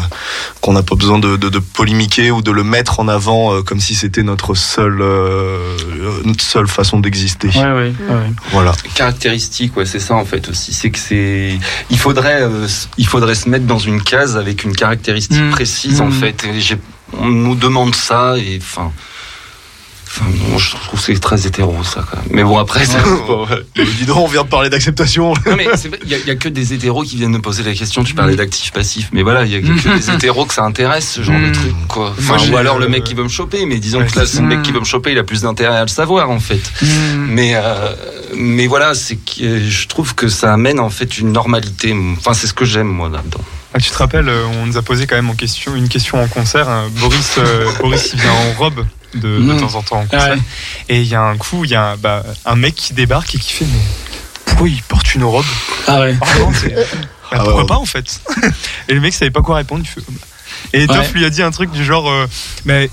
qu'on 0.61 0.73
n'a 0.73 0.81
pas 0.81 0.95
besoin 0.95 1.19
de, 1.19 1.35
de, 1.35 1.49
de 1.49 1.59
polémiquer 1.59 2.31
ou 2.31 2.41
de 2.41 2.49
le 2.49 2.63
mettre 2.63 2.99
en 2.99 3.07
avant 3.07 3.53
euh, 3.53 3.61
comme 3.61 3.79
si 3.79 3.93
c'était 3.93 4.23
notre 4.23 4.55
seule, 4.55 5.01
euh, 5.01 5.77
notre 6.23 6.43
seule 6.43 6.67
façon 6.67 6.99
d'exister. 6.99 7.49
Ouais, 7.49 7.63
ouais, 7.63 7.93
ouais. 8.09 8.31
Voilà. 8.51 8.71
caractéristique, 8.95 9.77
ouais, 9.77 9.85
c'est 9.85 9.99
ça 9.99 10.15
en 10.15 10.25
fait 10.25 10.49
aussi. 10.49 10.73
C'est 10.73 10.89
que 10.89 10.97
c'est, 10.97 11.59
il 11.91 11.99
faudrait, 11.99 12.41
euh, 12.41 12.65
il 12.97 13.05
faudrait 13.05 13.35
se 13.35 13.47
mettre 13.49 13.65
dans 13.65 13.77
une 13.77 14.01
case 14.01 14.35
avec 14.37 14.63
une 14.63 14.75
caractéristique 14.75 15.43
Mm. 15.43 15.51
précise 15.51 16.01
en 16.01 16.07
Mm. 16.07 16.13
fait. 16.13 16.43
Et 16.45 16.61
on 17.19 17.27
nous 17.29 17.55
demande 17.55 17.95
ça 17.95 18.35
et 18.37 18.59
enfin, 18.61 18.91
enfin, 20.07 20.25
bon, 20.29 20.57
je 20.57 20.71
trouve 20.75 20.99
que 20.99 21.05
c'est 21.13 21.19
très 21.19 21.45
hétéro 21.45 21.75
ça. 21.83 22.05
Quand 22.09 22.17
même. 22.17 22.25
Mais 22.31 22.43
bon 22.43 22.57
après, 22.57 22.81
ouais. 22.87 22.95
Euh, 23.77 23.85
dis 23.97 24.05
donc, 24.05 24.17
on 24.17 24.27
vient 24.27 24.43
de 24.43 24.47
parler 24.47 24.69
d'acceptation. 24.69 25.33
Non, 25.45 25.55
mais 25.57 25.67
il 26.03 26.09
y, 26.09 26.29
a- 26.31 26.35
que 26.35 26.47
des 26.49 26.73
hétéros 26.73 27.03
qui 27.03 27.17
viennent 27.17 27.31
me 27.31 27.41
poser 27.41 27.63
la 27.63 27.73
question. 27.73 28.03
Tu 28.03 28.13
parlais 28.13 28.35
d'actif 28.35 28.71
passif, 28.71 29.09
mais 29.11 29.23
voilà, 29.23 29.43
il 29.45 29.51
y 29.51 29.55
a 29.55 29.59
que 29.61 29.97
des 29.97 30.09
hétéros 30.13 30.45
que 30.45 30.53
ça 30.53 30.63
intéresse 30.63 31.11
ce 31.13 31.21
genre 31.23 31.39
de 31.39 31.47
Mm. 31.47 31.51
truc, 31.51 31.73
quoi. 31.89 32.13
Enfin, 32.17 32.37
ou 32.51 32.55
alors 32.57 32.79
le 32.79 32.87
mec 32.87 33.03
qui 33.03 33.13
veut 33.13 33.23
me 33.23 33.29
choper, 33.29 33.65
mais 33.65 33.77
disons 33.79 33.99
ouais, 33.99 34.05
que 34.07 34.19
là, 34.19 34.25
le 34.33 34.41
mec 34.41 34.57
ça. 34.59 34.63
qui 34.63 34.71
veut 34.71 34.79
me 34.79 34.85
choper, 34.85 35.11
il 35.11 35.17
a 35.17 35.23
plus 35.23 35.41
d'intérêt 35.41 35.77
à 35.77 35.81
le 35.81 35.87
savoir 35.89 36.29
en 36.29 36.39
fait. 36.39 36.61
Mm. 36.81 36.87
Mais 37.29 37.51
euh, 37.55 37.93
mais 38.37 38.67
voilà, 38.67 38.93
c'est 38.93 39.15
que 39.17 39.59
je 39.69 39.87
trouve 39.87 40.15
que 40.15 40.27
ça 40.27 40.53
amène 40.53 40.79
en 40.79 40.89
fait 40.89 41.17
une 41.17 41.31
normalité. 41.31 41.95
Enfin, 42.17 42.33
c'est 42.33 42.47
ce 42.47 42.53
que 42.53 42.65
j'aime 42.65 42.87
moi 42.87 43.09
là-dedans. 43.09 43.41
Ah, 43.77 43.79
tu 43.81 43.89
te 43.89 43.97
rappelles, 43.97 44.29
euh, 44.29 44.45
on 44.61 44.67
nous 44.67 44.77
a 44.77 44.81
posé 44.81 45.05
quand 45.05 45.15
même 45.15 45.29
en 45.29 45.33
question, 45.35 45.75
une 45.75 45.89
question 45.89 46.21
en 46.23 46.27
concert. 46.29 46.69
hein. 46.69 46.87
Boris, 46.91 47.33
euh, 47.39 47.69
Boris, 47.81 48.11
il 48.13 48.21
vient 48.21 48.31
en 48.31 48.53
robe 48.53 48.85
de, 49.13 49.19
de 49.19 49.37
Mm. 49.53 49.59
temps 49.59 49.75
en 49.75 49.81
temps 49.83 49.99
en 49.99 50.05
concert. 50.05 50.35
Ouais. 50.35 50.41
Et 50.87 51.01
il 51.01 51.07
y 51.07 51.15
a 51.15 51.21
un 51.21 51.35
coup, 51.35 51.65
il 51.65 51.71
y 51.71 51.75
a 51.75 51.91
un, 51.91 51.97
bah, 51.97 52.23
un 52.45 52.55
mec 52.55 52.73
qui 52.75 52.93
débarque 52.93 53.35
et 53.35 53.37
qui 53.37 53.51
fait 53.51 53.65
Mais 53.65 53.79
pourquoi 54.45 54.69
il 54.69 54.81
porte 54.83 55.13
une 55.13 55.25
robe? 55.25 55.43
Ah 55.87 55.99
ouais. 55.99 56.15
C'est- 56.61 56.73
Bah, 57.31 57.37
Ah 57.39 57.43
Pourquoi 57.43 57.61
ouais. 57.61 57.65
pas 57.67 57.77
en 57.77 57.85
fait? 57.85 58.21
Et 58.87 58.93
le 58.93 59.01
mec 59.01 59.11
savait 59.13 59.31
pas 59.31 59.41
quoi 59.41 59.55
répondre. 59.57 59.83
Il 59.83 59.89
fait, 59.89 60.79
Et 60.83 60.87
Toff 60.87 61.11
lui 61.13 61.25
a 61.25 61.29
dit 61.31 61.41
un 61.41 61.49
truc 61.51 61.71
du 61.71 61.83
genre 61.83 62.07
euh, 62.09 62.27
Mais 62.65 62.89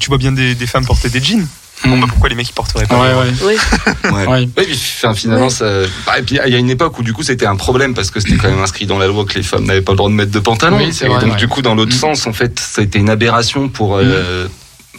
tu 0.00 0.08
vois 0.08 0.16
bien 0.18 0.32
des, 0.32 0.54
des 0.54 0.66
femmes 0.66 0.86
porter 0.86 1.10
des 1.10 1.22
jeans. 1.22 1.46
Bon, 1.86 1.98
bah 1.98 2.06
pourquoi 2.08 2.28
les 2.28 2.34
mecs 2.34 2.48
ils 2.48 2.52
porteraient 2.52 2.86
pas 2.86 3.00
Ouais, 3.00 3.14
ouais. 3.14 3.32
Oui. 3.42 4.12
Ouais. 4.26 4.46
Puis 4.56 4.78
enfin, 4.98 5.14
finalement, 5.14 5.48
ça. 5.50 5.64
bah, 6.06 6.18
et 6.18 6.22
puis 6.22 6.38
il 6.46 6.52
y 6.52 6.56
a 6.56 6.58
une 6.58 6.70
époque 6.70 6.98
où 6.98 7.02
du 7.02 7.12
coup 7.12 7.22
c'était 7.22 7.46
un 7.46 7.56
problème 7.56 7.94
parce 7.94 8.10
que 8.10 8.20
c'était 8.20 8.36
quand 8.36 8.48
même 8.50 8.60
inscrit 8.62 8.86
dans 8.86 8.98
la 8.98 9.06
loi 9.06 9.24
que 9.24 9.34
les 9.34 9.42
femmes 9.42 9.64
n'avaient 9.64 9.82
pas 9.82 9.92
le 9.92 9.96
droit 9.98 10.08
de 10.10 10.14
mettre 10.14 10.30
de 10.32 10.38
pantalon. 10.40 10.78
Oui, 10.78 10.92
c'est 10.92 11.06
et 11.06 11.08
vrai, 11.08 11.20
donc 11.20 11.32
ouais. 11.32 11.36
du 11.38 11.48
coup, 11.48 11.62
dans 11.62 11.74
l'autre 11.74 11.94
Mm. 11.94 11.98
sens, 11.98 12.26
en 12.26 12.32
fait, 12.32 12.58
ça 12.58 12.80
a 12.80 12.84
été 12.84 12.98
une 12.98 13.10
aberration 13.10 13.68
pour. 13.68 13.96
euh, 13.96 14.46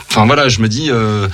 Enfin 0.10 0.26
voilà, 0.26 0.48
je 0.50 0.60
me 0.60 0.68
dis. 0.68 0.90
euh, 0.92 1.28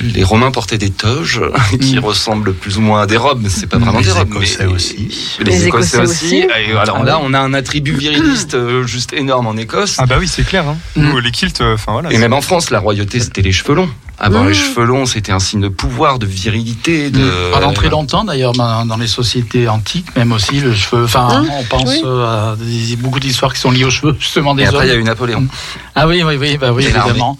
les 0.00 0.22
Romains 0.22 0.52
portaient 0.52 0.78
des 0.78 0.90
toges 0.90 1.40
qui 1.80 1.96
Mm. 1.96 2.04
ressemblent 2.04 2.54
plus 2.54 2.78
ou 2.78 2.80
moins 2.80 3.02
à 3.02 3.06
des 3.06 3.16
robes, 3.16 3.40
mais 3.42 3.48
c'est 3.48 3.66
pas 3.66 3.78
vraiment 3.78 3.98
Les 3.98 4.04
des 4.06 4.12
robes. 4.12 4.28
Écossais 4.30 4.66
mais- 4.66 4.72
aussi. 4.72 5.36
Les, 5.40 5.44
Les 5.46 5.66
Écossais, 5.66 5.96
Écossais 5.98 6.10
aussi. 6.12 6.24
aussi. 6.26 6.36
Et 6.36 6.76
alors 6.76 6.98
Ah 7.00 7.04
là, 7.04 7.18
oui. 7.18 7.24
on 7.28 7.34
a 7.34 7.40
un 7.40 7.52
attribut 7.54 7.92
viriliste 7.92 8.54
euh, 8.54 8.86
juste 8.86 9.12
énorme 9.12 9.48
en 9.48 9.56
Écosse. 9.56 9.96
Ah 9.98 10.06
bah 10.06 10.16
oui, 10.20 10.28
c'est 10.28 10.44
clair. 10.46 10.64
Hein. 10.68 10.76
Mm. 10.94 11.18
Les 11.18 11.30
kilts, 11.32 11.60
enfin 11.60 11.90
voilà. 11.92 12.12
Et 12.12 12.18
même 12.18 12.32
en 12.32 12.40
France, 12.40 12.70
la 12.70 12.78
royauté, 12.78 13.18
c'était 13.18 13.42
les 13.42 13.50
cheveux 13.52 13.74
longs. 13.74 13.90
Avoir 14.22 14.44
Mmh. 14.44 14.48
les 14.48 14.54
cheveux 14.54 14.84
longs, 14.84 15.06
c'était 15.06 15.32
un 15.32 15.38
signe 15.38 15.60
de 15.62 15.68
pouvoir, 15.68 16.18
de 16.18 16.26
virilité. 16.26 17.10
De... 17.10 17.50
Pendant 17.52 17.72
très 17.72 17.88
longtemps, 17.88 18.24
d'ailleurs, 18.24 18.52
dans 18.52 18.96
les 18.98 19.06
sociétés 19.06 19.66
antiques, 19.68 20.14
même 20.16 20.32
aussi, 20.32 20.60
le 20.60 20.74
cheveu. 20.74 21.04
Enfin, 21.04 21.28
Hein 21.30 21.46
on 21.58 21.64
pense 21.64 21.88
Oui. 21.90 22.02
euh, 22.04 22.52
à 22.52 22.56
des- 22.56 22.96
beaucoup 22.96 23.18
d'histoires 23.20 23.52
qui 23.54 23.60
sont 23.60 23.70
liées 23.70 23.84
aux 23.84 23.90
cheveux, 23.90 24.14
justement, 24.18 24.54
des 24.54 24.64
Et 24.64 24.66
après, 24.66 24.86
il 24.86 24.90
y 24.90 24.92
a 24.92 24.96
eu 24.96 25.02
Napoléon. 25.04 25.46
Ah 25.94 26.06
oui, 26.06 26.22
oui, 26.22 26.36
oui, 26.38 26.58
bah 26.58 26.72
oui, 26.72 26.84
évidemment. 26.84 27.38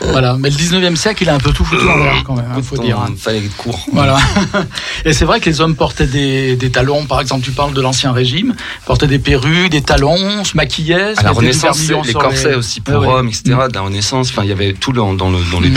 Voilà. 0.00 0.36
Mais 0.38 0.50
le 0.50 0.56
19e 0.56 0.96
siècle, 0.96 1.22
il 1.22 1.28
a 1.28 1.34
un 1.34 1.38
peu 1.38 1.52
tout 1.52 1.64
foutu 1.64 1.86
en 1.88 1.96
l'air, 1.96 2.24
quand 2.24 2.34
même, 2.34 2.46
il 2.56 2.62
faut 2.62 2.74
Autant, 2.74 2.84
dire. 2.84 2.98
hein. 2.98 3.12
fallait 3.16 3.38
être 3.38 3.56
court. 3.56 3.78
Voilà. 3.92 4.18
Et 5.04 5.12
c'est 5.12 5.24
vrai 5.24 5.38
que 5.38 5.48
les 5.48 5.60
hommes 5.60 5.76
portaient 5.76 6.06
des, 6.06 6.56
des 6.56 6.70
talons, 6.70 7.04
par 7.06 7.20
exemple, 7.20 7.44
tu 7.44 7.52
parles 7.52 7.72
de 7.72 7.80
l'Ancien 7.80 8.12
Régime, 8.12 8.54
portaient 8.86 9.06
des 9.06 9.18
perruques, 9.20 9.70
des 9.70 9.82
talons, 9.82 10.44
se 10.44 10.56
macquillaient. 10.56 11.14
se 11.14 11.20
À 11.20 11.24
la 11.24 11.30
Renaissance, 11.30 11.78
vermillon 11.78 12.02
les 12.02 12.12
corsets 12.14 12.54
aussi 12.54 12.80
pour 12.80 12.96
ouais. 13.00 13.06
hommes, 13.08 13.28
etc. 13.28 13.42
De 13.68 13.74
la 13.74 13.80
Renaissance, 13.82 14.30
enfin, 14.30 14.42
il 14.42 14.48
y 14.48 14.52
avait 14.52 14.72
tout 14.72 14.92
dans, 14.92 15.14
dans, 15.14 15.30
le, 15.30 15.38
dans 15.52 15.60
les 15.60 15.70
Mm. 15.70 15.74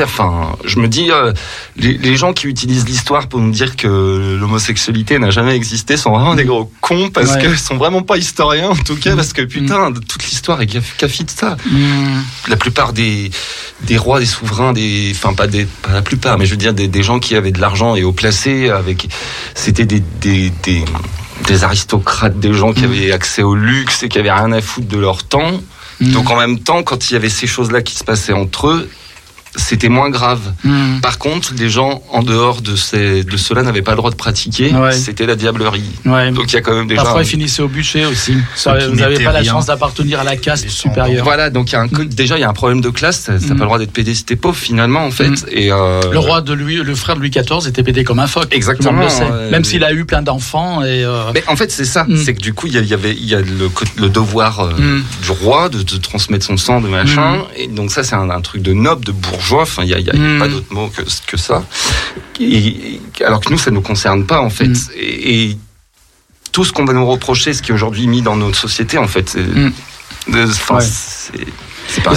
Enfin, 0.00 0.56
je 0.64 0.78
me 0.78 0.88
dis, 0.88 1.10
euh, 1.10 1.32
les, 1.76 1.98
les 1.98 2.16
gens 2.16 2.32
qui 2.32 2.46
utilisent 2.46 2.86
l'histoire 2.86 3.28
pour 3.28 3.40
nous 3.40 3.50
dire 3.52 3.76
que 3.76 4.36
l'homosexualité 4.40 5.18
n'a 5.18 5.30
jamais 5.30 5.54
existé 5.54 5.96
sont 5.96 6.10
vraiment 6.10 6.34
des 6.34 6.44
gros 6.44 6.70
cons 6.80 7.10
parce 7.10 7.32
Ouais. 7.32 7.40
qu'ils 7.42 7.58
sont 7.58 7.76
vraiment 7.76 8.02
pas 8.02 8.16
historiens, 8.16 8.70
en 8.70 8.76
tout 8.76 8.96
cas, 8.96 9.12
Mm. 9.12 9.16
parce 9.16 9.32
que 9.32 9.42
putain, 9.42 9.92
toute 9.92 10.24
l'histoire 10.24 10.60
est 10.62 10.66
gaf- 10.72 10.96
cafie 10.96 11.24
de 11.24 11.30
ça. 11.30 11.56
Hmm. 11.70 12.22
la 12.48 12.56
plupart 12.56 12.92
des, 12.92 13.30
des 13.82 13.96
rois, 13.98 14.20
des 14.20 14.26
souverains, 14.26 14.72
des, 14.72 15.12
enfin 15.14 15.34
pas 15.34 15.46
des, 15.46 15.66
pas 15.82 15.92
la 15.92 16.02
plupart, 16.02 16.38
mais 16.38 16.46
je 16.46 16.50
veux 16.52 16.56
dire 16.56 16.74
des, 16.74 16.88
des 16.88 17.02
gens 17.02 17.18
qui 17.18 17.34
avaient 17.36 17.52
de 17.52 17.60
l'argent 17.60 17.94
et 17.96 18.02
haut 18.04 18.12
placés, 18.12 18.68
avec, 18.70 19.08
c'était 19.54 19.86
des, 19.86 20.02
des, 20.20 20.50
des, 20.62 20.84
des 21.46 21.64
aristocrates, 21.64 22.38
des 22.38 22.52
gens 22.54 22.72
qui 22.72 22.82
Mm. 22.82 22.84
avaient 22.84 23.12
accès 23.12 23.42
au 23.42 23.54
luxe 23.54 24.02
et 24.02 24.08
qui 24.08 24.18
avaient 24.18 24.32
rien 24.32 24.52
à 24.52 24.60
foutre 24.60 24.88
de 24.88 24.98
leur 24.98 25.24
temps. 25.24 25.60
Donc 26.00 26.30
en 26.30 26.36
même 26.36 26.58
temps, 26.58 26.82
quand 26.82 27.10
il 27.10 27.14
y 27.14 27.16
avait 27.16 27.28
ces 27.28 27.46
choses-là 27.46 27.80
qui 27.80 27.94
se 27.94 28.02
passaient 28.02 28.32
entre 28.32 28.66
eux, 28.68 28.90
c'était 29.56 29.88
moins 29.88 30.08
grave. 30.10 30.40
Hmm. 30.64 31.00
Par 31.00 31.18
contre, 31.18 31.52
les 31.58 31.68
gens 31.68 32.02
en 32.10 32.22
dehors 32.22 32.62
de, 32.62 32.74
ces, 32.76 33.22
de 33.24 33.36
cela 33.36 33.62
n'avaient 33.62 33.82
pas 33.82 33.92
le 33.92 33.98
droit 33.98 34.10
de 34.10 34.16
pratiquer. 34.16 34.72
Ouais. 34.72 34.92
C'était 34.92 35.26
la 35.26 35.34
diablerie. 35.36 35.84
Ouais. 36.06 36.30
Donc 36.30 36.52
il 36.52 36.54
y 36.54 36.58
a 36.58 36.62
quand 36.62 36.74
même 36.74 36.86
déjà. 36.86 37.02
Parfois, 37.02 37.20
un- 37.20 37.24
ils 37.24 37.28
finissaient 37.28 37.62
au 37.62 37.68
bûcher 37.68 38.06
aussi. 38.06 38.34
Ça, 38.54 38.78
vous 38.88 38.94
n'avez 38.96 39.22
pas 39.22 39.32
la 39.32 39.44
chance 39.44 39.66
d'appartenir 39.66 40.20
à 40.20 40.24
la 40.24 40.36
caste 40.36 40.68
supérieure. 40.68 41.24
Voilà, 41.24 41.50
donc 41.50 41.70
il 41.70 41.74
y 41.74 41.76
a 41.76 41.80
un, 41.82 41.88
co- 41.88 42.04
déjà 42.04 42.36
il 42.38 42.40
y 42.40 42.44
a 42.44 42.48
un 42.48 42.52
problème 42.54 42.80
de 42.80 42.88
classe. 42.90 43.24
T'as 43.24 43.34
Mm. 43.34 43.48
pas 43.48 43.54
le 43.54 43.64
droit 43.64 43.78
d'être 43.78 43.92
pédé 43.92 44.14
si 44.14 44.24
t'es 44.24 44.36
pauvre 44.36 44.56
finalement 44.56 45.04
en 45.04 45.10
fait. 45.10 45.44
Et 45.50 45.70
euh, 45.72 46.00
Le 46.10 46.18
roi 46.18 46.40
de 46.40 46.52
Louis, 46.54 46.76
le 46.76 46.94
frère 46.94 47.16
de 47.16 47.20
Louis 47.20 47.30
XIV 47.30 47.66
était 47.68 47.82
pédé 47.82 48.04
comme 48.04 48.18
un 48.20 48.26
phoque. 48.26 48.48
Exactement, 48.52 49.02
le 49.02 49.08
sait. 49.08 49.26
Même 49.50 49.64
s'il 49.64 49.84
a 49.84 49.92
eu 49.92 50.04
plein 50.04 50.22
d'enfants 50.22 50.82
et. 50.82 51.04
euh, 51.04 51.30
Mais 51.34 51.44
en 51.46 51.56
fait, 51.56 51.70
c'est 51.70 51.84
ça. 51.84 52.06
C'est 52.24 52.34
que 52.34 52.40
du 52.40 52.54
coup, 52.54 52.66
il 52.68 52.72
y, 52.74 52.94
avait, 52.94 53.12
il 53.12 53.24
y 53.26 53.34
a 53.34 53.40
le, 53.40 53.70
le 53.96 54.08
devoir 54.08 54.60
euh, 54.60 54.72
du 55.22 55.30
roi 55.30 55.68
de, 55.68 55.82
de 55.82 55.96
transmettre 55.96 56.46
son 56.46 56.56
sang, 56.56 56.80
de 56.80 56.88
machin. 56.88 57.42
Et 57.56 57.66
donc 57.68 57.90
ça, 57.90 58.02
c'est 58.02 58.14
un, 58.14 58.30
un 58.30 58.40
truc 58.40 58.62
de 58.62 58.72
noble, 58.72 59.04
de 59.04 59.12
bourgeois. 59.12 59.41
Enfin, 59.50 59.82
il 59.84 59.90
y 59.90 59.94
a, 59.94 59.98
il 59.98 60.06
y 60.06 60.10
a 60.10 60.14
Mm. 60.14 60.38
pas 60.38 60.48
d'autre 60.48 60.72
mot 60.72 60.88
que, 60.88 61.02
que 61.26 61.36
ça. 61.36 61.64
Et- 62.40 63.00
alors 63.24 63.40
que 63.40 63.50
nous, 63.50 63.58
ça 63.58 63.70
nous 63.70 63.82
concerne 63.82 64.24
pas 64.26 64.40
en 64.40 64.50
fait. 64.50 64.68
Mm. 64.68 64.76
Et, 64.96 65.42
et 65.50 65.58
tout 66.52 66.64
ce 66.64 66.72
qu'on 66.72 66.84
va 66.84 66.92
nous 66.92 67.06
reprocher, 67.06 67.52
ce 67.54 67.62
qui 67.62 67.70
est 67.70 67.74
aujourd'hui 67.74 68.06
mis 68.06 68.22
dans 68.22 68.36
notre 68.36 68.58
société, 68.58 68.98
en 68.98 69.08
fait, 69.08 69.28
c'est, 69.28 69.40
Mm. 69.42 69.72
de- 70.28 70.44
enfin, 70.44 70.78
Ouais. 70.78 70.84
Pas 72.00 72.12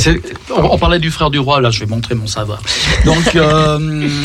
on, 0.55 0.63
on 0.73 0.77
parlait 0.77 0.99
du 0.99 1.11
frère 1.11 1.29
du 1.29 1.39
roi, 1.39 1.59
là 1.61 1.69
je 1.71 1.79
vais 1.81 1.85
montrer 1.85 2.15
mon 2.15 2.27
savoir. 2.27 2.61
Donc 3.05 3.35
euh, 3.35 3.77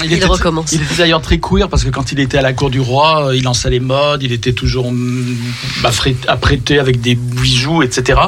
il, 0.05 0.07
Il 0.07 0.13
était, 0.13 0.27
recommence. 0.27 0.73
il 0.73 0.83
était 0.83 0.95
d'ailleurs 0.97 1.21
très 1.23 1.39
queer 1.39 1.69
parce 1.69 1.85
que 1.85 1.91
quand 1.91 2.13
il 2.13 2.21
était 2.21 2.39
à 2.39 2.43
la 2.43 2.53
cour 2.53 2.71
du 2.71 2.81
roi, 2.81 3.27
euh, 3.29 3.37
il 3.37 3.43
lançait 3.45 3.71
les 3.71 3.81
modes, 3.81 4.23
il 4.23 4.33
était 4.33 4.53
toujours 4.53 4.93
affré- 5.85 6.17
apprêté 6.29 6.79
avec 6.79 7.01
des 7.01 7.15
bijoux, 7.15 7.83
etc. 7.83 8.21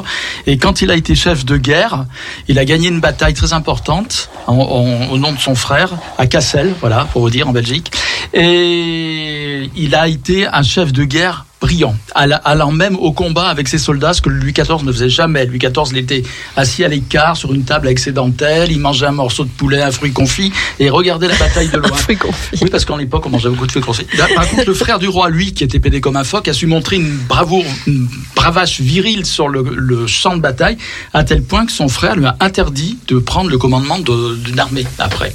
Et 0.47 0.57
quand 0.57 0.81
il 0.81 0.91
a 0.91 0.95
été 0.95 1.15
chef 1.15 1.45
de 1.45 1.57
guerre, 1.57 2.05
il 2.47 2.59
a 2.59 2.65
gagné 2.65 2.87
une 2.89 2.99
bataille 2.99 3.33
très 3.33 3.53
importante 3.53 4.29
en- 4.47 4.53
en- 4.55 5.09
au 5.11 5.17
nom 5.17 5.31
de 5.31 5.39
son 5.39 5.55
frère 5.55 5.91
à 6.17 6.27
Cassel, 6.27 6.73
voilà 6.81 7.07
pour 7.13 7.21
vous 7.21 7.29
dire 7.29 7.47
en 7.47 7.51
Belgique. 7.51 7.91
Et 8.33 9.69
il 9.75 9.95
a 9.95 10.07
été 10.07 10.47
un 10.47 10.63
chef 10.63 10.91
de 10.91 11.03
guerre 11.03 11.45
brillant, 11.63 11.95
alla- 12.13 12.41
allant 12.43 12.71
même 12.71 12.97
au 12.97 13.13
combat 13.13 13.47
avec 13.47 13.69
ses 13.69 13.77
soldats, 13.77 14.13
ce 14.13 14.21
que 14.21 14.27
Louis 14.29 14.51
XIV 14.51 14.83
ne 14.83 14.91
faisait 14.91 15.07
jamais. 15.09 15.45
Louis 15.45 15.59
XIV, 15.59 15.87
il 15.91 15.97
était 15.97 16.23
assis 16.57 16.83
à 16.83 16.89
l'écart 16.89 17.37
sur 17.37 17.53
une 17.53 17.63
table 17.63 17.87
avec 17.87 17.99
ses 17.99 18.11
dentelles, 18.11 18.69
il 18.71 18.79
mangeait 18.79 19.05
un 19.05 19.11
morceau 19.13 19.45
de 19.45 19.49
poulet, 19.49 19.81
un 19.81 19.91
fruit 19.91 20.11
confit, 20.11 20.51
et 20.79 20.89
regardait 20.89 21.29
la 21.29 21.35
bataille 21.37 21.69
de 21.69 21.77
loin. 21.83 21.95
Fruits 21.95 22.17
confits. 22.17 22.59
Oui, 22.61 22.69
parce 22.69 22.83
qu'en 22.83 22.97
l'époque, 22.97 23.25
on 23.25 23.29
mangeait 23.29 23.47
beaucoup 23.49 23.65
de 23.65 23.71
fruits 23.71 23.81
confits. 23.83 24.05
Là, 24.17 24.27
Par 24.35 24.45
contre, 24.49 24.65
le 24.67 24.73
frère 24.73 24.99
du 24.99 25.07
roi, 25.07 25.29
lui, 25.29 25.53
qui 25.53 25.63
était 25.63 25.79
pédé 25.79 26.01
comme 26.01 26.17
un 26.17 26.25
phoque, 26.25 26.49
a 26.49 26.53
su 26.53 26.67
montrer 26.67 26.97
une 26.97 27.15
bravoure, 27.29 27.65
une 27.87 28.09
bravache 28.35 28.81
virile 28.81 29.25
sur 29.25 29.47
le, 29.47 29.63
le 29.73 30.05
champ 30.05 30.35
de 30.35 30.41
bataille, 30.41 30.77
à 31.13 31.23
tel 31.23 31.41
point 31.43 31.65
que 31.65 31.71
son 31.71 31.87
frère 31.87 32.15
lui 32.17 32.25
a 32.25 32.35
interdit 32.41 32.97
de 33.07 33.19
prendre 33.19 33.49
le 33.49 33.57
commandement 33.57 33.99
de- 33.99 34.35
d'une 34.35 34.59
armée 34.59 34.85
après. 34.99 35.33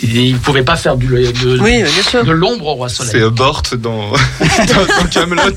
Il 0.00 0.34
ne 0.34 0.38
pouvait 0.38 0.62
pas 0.62 0.76
faire 0.76 0.96
du, 0.96 1.06
de, 1.08 1.58
Oui, 1.60 1.82
de 1.82 2.30
l'ombre 2.30 2.66
au 2.66 2.74
roi 2.74 2.88
soleil. 2.88 3.10
C'est 3.12 3.30
Bort 3.30 3.62
dans, 3.78 4.10
dans, 4.10 5.02
dans 5.02 5.08
Camelot. 5.10 5.42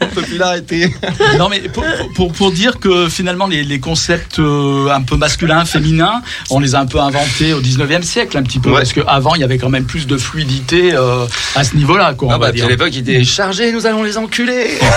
On 0.00 0.06
peut 0.06 0.22
plus 0.22 0.38
l'arrêter. 0.38 0.92
Non, 1.38 1.48
mais 1.48 1.60
pour, 1.60 1.84
pour, 2.14 2.32
pour 2.32 2.50
dire 2.52 2.78
que 2.80 3.08
finalement, 3.08 3.46
les, 3.46 3.62
les 3.62 3.78
concepts 3.80 4.38
euh, 4.40 4.88
un 4.90 5.02
peu 5.02 5.16
masculins, 5.16 5.64
féminins, 5.64 6.22
on 6.50 6.58
les 6.60 6.74
a 6.74 6.80
un 6.80 6.86
peu 6.86 6.98
inventés 6.98 7.52
au 7.52 7.60
19e 7.60 8.02
siècle, 8.02 8.36
un 8.36 8.42
petit 8.42 8.58
peu. 8.58 8.70
Ouais. 8.70 8.76
Parce 8.78 8.92
qu'avant, 8.92 9.34
il 9.34 9.40
y 9.40 9.44
avait 9.44 9.58
quand 9.58 9.68
même 9.68 9.84
plus 9.84 10.06
de 10.06 10.16
fluidité 10.18 10.92
euh, 10.94 11.24
à 11.54 11.62
ce 11.64 11.76
niveau-là, 11.76 12.14
quoi. 12.14 12.28
on 12.28 12.32
Ah 12.32 12.38
va 12.38 12.46
bah, 12.46 12.52
dire. 12.52 12.64
à 12.64 12.68
l'époque, 12.68 12.90
il 12.92 13.00
était 13.08 13.22
chargé, 13.24 13.70
nous 13.72 13.86
allons 13.86 14.02
les 14.02 14.18
enculer. 14.18 14.78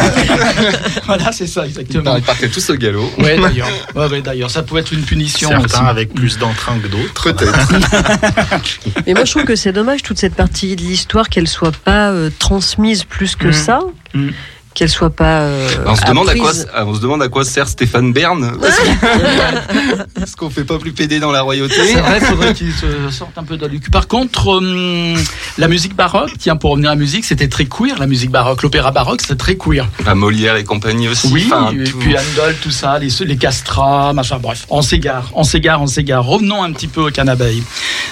Voilà, 1.06 1.32
c'est 1.32 1.48
ça, 1.48 1.66
exactement. 1.66 2.16
Ils 2.16 2.24
partaient 2.24 2.48
tous 2.48 2.70
au 2.70 2.76
galop. 2.76 3.10
Ouais, 3.18 3.38
d'ailleurs. 3.40 3.68
Ouais, 3.96 4.08
ouais, 4.08 4.22
d'ailleurs. 4.22 4.50
Ça 4.50 4.64
pouvait 4.64 4.82
être 4.82 4.94
une 4.94 5.02
punition 5.04 5.50
Certains 5.50 5.83
avec 5.86 6.14
plus 6.14 6.38
d'entrain 6.38 6.78
que 6.80 6.88
d'autres. 6.88 7.32
Peut-être. 7.32 7.70
Mais 9.06 9.14
moi, 9.14 9.26
je 9.26 9.32
trouve 9.32 9.44
que 9.46 9.56
c'est 9.56 9.72
dommage 9.72 10.02
toute 10.04 10.18
cette 10.18 10.36
partie 10.36 10.76
de 10.76 10.82
l'histoire 10.82 11.30
qu'elle 11.30 11.48
soit 11.48 11.72
pas 11.72 12.12
euh, 12.12 12.30
transmise 12.40 13.04
plus 13.04 13.36
que 13.36 13.48
Mm. 13.50 13.54
ça, 13.54 13.80
Mm. 14.16 14.30
Qu'elle 14.74 14.90
soit 14.90 15.10
pas. 15.10 15.42
euh, 15.42 15.70
on, 15.86 15.96
se 15.96 16.06
demande 16.06 16.30
à 16.30 16.36
quoi, 16.36 16.52
on 16.86 16.96
se 16.96 17.02
demande 17.02 17.22
à 17.22 17.28
quoi 17.28 17.46
sert 17.46 17.68
Stéphane 17.68 18.14
Bern. 18.14 18.58
Parce 20.16 20.36
qu'on 20.36 20.50
fait 20.50 20.64
pas 20.64 20.78
plus 20.78 20.94
pédé 20.94 21.20
dans 21.20 21.32
la 21.32 21.42
royauté 21.42 21.76
C'est 21.76 22.00
vrai, 22.00 22.20
il 22.22 22.26
faudrait 22.26 22.54
qu'il 22.54 22.72
se 22.74 23.10
sorte 23.10 23.38
un 23.38 23.44
peu 23.44 23.58
de 23.58 23.66
la 23.66 23.70
cul. 23.80 23.90
Par 23.92 24.08
contre, 24.08 24.48
hum, 24.48 25.16
la 25.58 25.68
musique 25.68 25.96
baroque, 25.96 26.32
tiens, 26.40 26.56
pour 26.56 26.72
revenir 26.72 26.92
à 26.92 26.94
la 26.94 27.00
musique, 27.00 27.26
c'était 27.26 27.48
très 27.48 27.66
queer, 27.66 27.98
la 28.00 28.08
musique 28.08 28.32
baroque. 28.32 28.62
L'opéra 28.64 28.92
baroque, 28.92 29.22
c'était 29.22 29.36
très 29.36 29.56
queer. 29.56 29.88
Bah, 30.04 30.16
Molière 30.16 30.56
et 30.56 30.64
compagnie 30.64 31.08
aussi. 31.08 31.30
Oui, 31.32 31.44
enfin, 31.48 31.72
et 31.72 31.84
tout. 31.84 32.00
puis 32.00 32.16
Handel, 32.18 32.56
tout 32.62 32.72
ça, 32.72 33.00
les, 33.00 33.10
les 33.26 33.38
castrats, 33.38 34.14
machin, 34.14 34.40
bref. 34.42 34.66
On 34.70 34.82
s'égare, 34.82 35.30
on 35.34 35.44
s'égare, 35.44 35.82
on 35.82 35.88
s'égare. 35.88 36.26
Revenons 36.26 36.64
un 36.64 36.72
petit 36.72 36.88
peu 36.88 37.02
au 37.02 37.12
cannabis. 37.12 37.64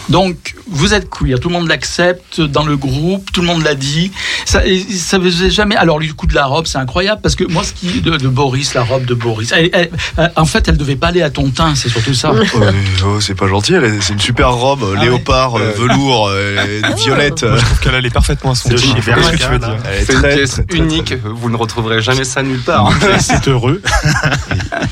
Donc, 0.09 0.55
vous 0.69 0.93
êtes 0.93 1.09
queer, 1.09 1.39
tout 1.39 1.49
le 1.49 1.55
monde 1.55 1.67
l'accepte 1.67 2.41
dans 2.41 2.63
le 2.63 2.77
groupe, 2.77 3.31
tout 3.31 3.41
le 3.41 3.47
monde 3.47 3.63
l'a 3.63 3.75
dit. 3.75 4.11
Ça, 4.45 4.61
ça 4.93 5.19
faisait 5.19 5.49
jamais. 5.49 5.75
Alors, 5.75 5.99
le 5.99 6.11
coup 6.13 6.27
de 6.27 6.35
la 6.35 6.45
robe, 6.51 6.67
c'est 6.67 6.77
incroyable 6.77 7.21
parce 7.21 7.35
que 7.35 7.43
moi, 7.51 7.63
ce 7.63 7.73
qui 7.73 8.01
de, 8.01 8.11
de 8.17 8.27
Boris, 8.27 8.73
la 8.73 8.83
robe 8.83 9.05
de 9.05 9.13
Boris, 9.15 9.51
elle- 9.55 9.69
elle- 9.73 9.89
euh, 10.19 10.27
en 10.35 10.45
fait, 10.45 10.67
elle 10.67 10.77
devait 10.77 10.95
pas 10.95 11.07
aller 11.07 11.21
à 11.21 11.29
ton 11.29 11.49
teint, 11.49 11.73
c'est 11.75 11.89
surtout 11.89 12.13
ça. 12.13 12.31
Oh, 12.53 12.59
oh, 13.05 13.19
c'est 13.21 13.35
pas 13.35 13.47
gentil, 13.47 13.73
c'est 14.01 14.13
une 14.13 14.19
super 14.19 14.51
robe, 14.51 14.83
euh, 14.83 14.95
Ah 14.97 15.03
léopard, 15.03 15.55
euh, 15.55 15.71
velours, 15.77 16.27
euh, 16.29 16.81
violette. 16.97 17.43
Moi, 17.43 17.57
je 17.57 17.65
trouve 17.65 17.79
qu'elle 17.79 17.95
allait 17.95 18.09
parfaitement 18.09 18.51
à 18.51 18.55
son 18.55 18.69
est 18.69 18.77
C'est 18.77 18.85
une 18.87 18.91
très, 19.01 20.35
pièce 20.35 20.51
très, 20.51 20.63
très, 20.63 20.77
unique. 20.77 21.13
Vous 21.23 21.49
ne 21.49 21.55
retrouverez 21.55 22.01
jamais 22.01 22.23
ça 22.23 22.43
nulle 22.43 22.61
part. 22.61 22.91
C'est 23.19 23.47
heureux. 23.47 23.81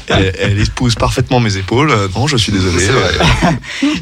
Elle, 0.07 0.34
elle 0.40 0.60
épouse 0.60 0.95
parfaitement 0.95 1.40
mes 1.40 1.56
épaules. 1.57 1.91
Euh, 1.91 2.07
Non, 2.15 2.26
je 2.27 2.36
suis 2.38 2.52
désolé. 2.52 2.84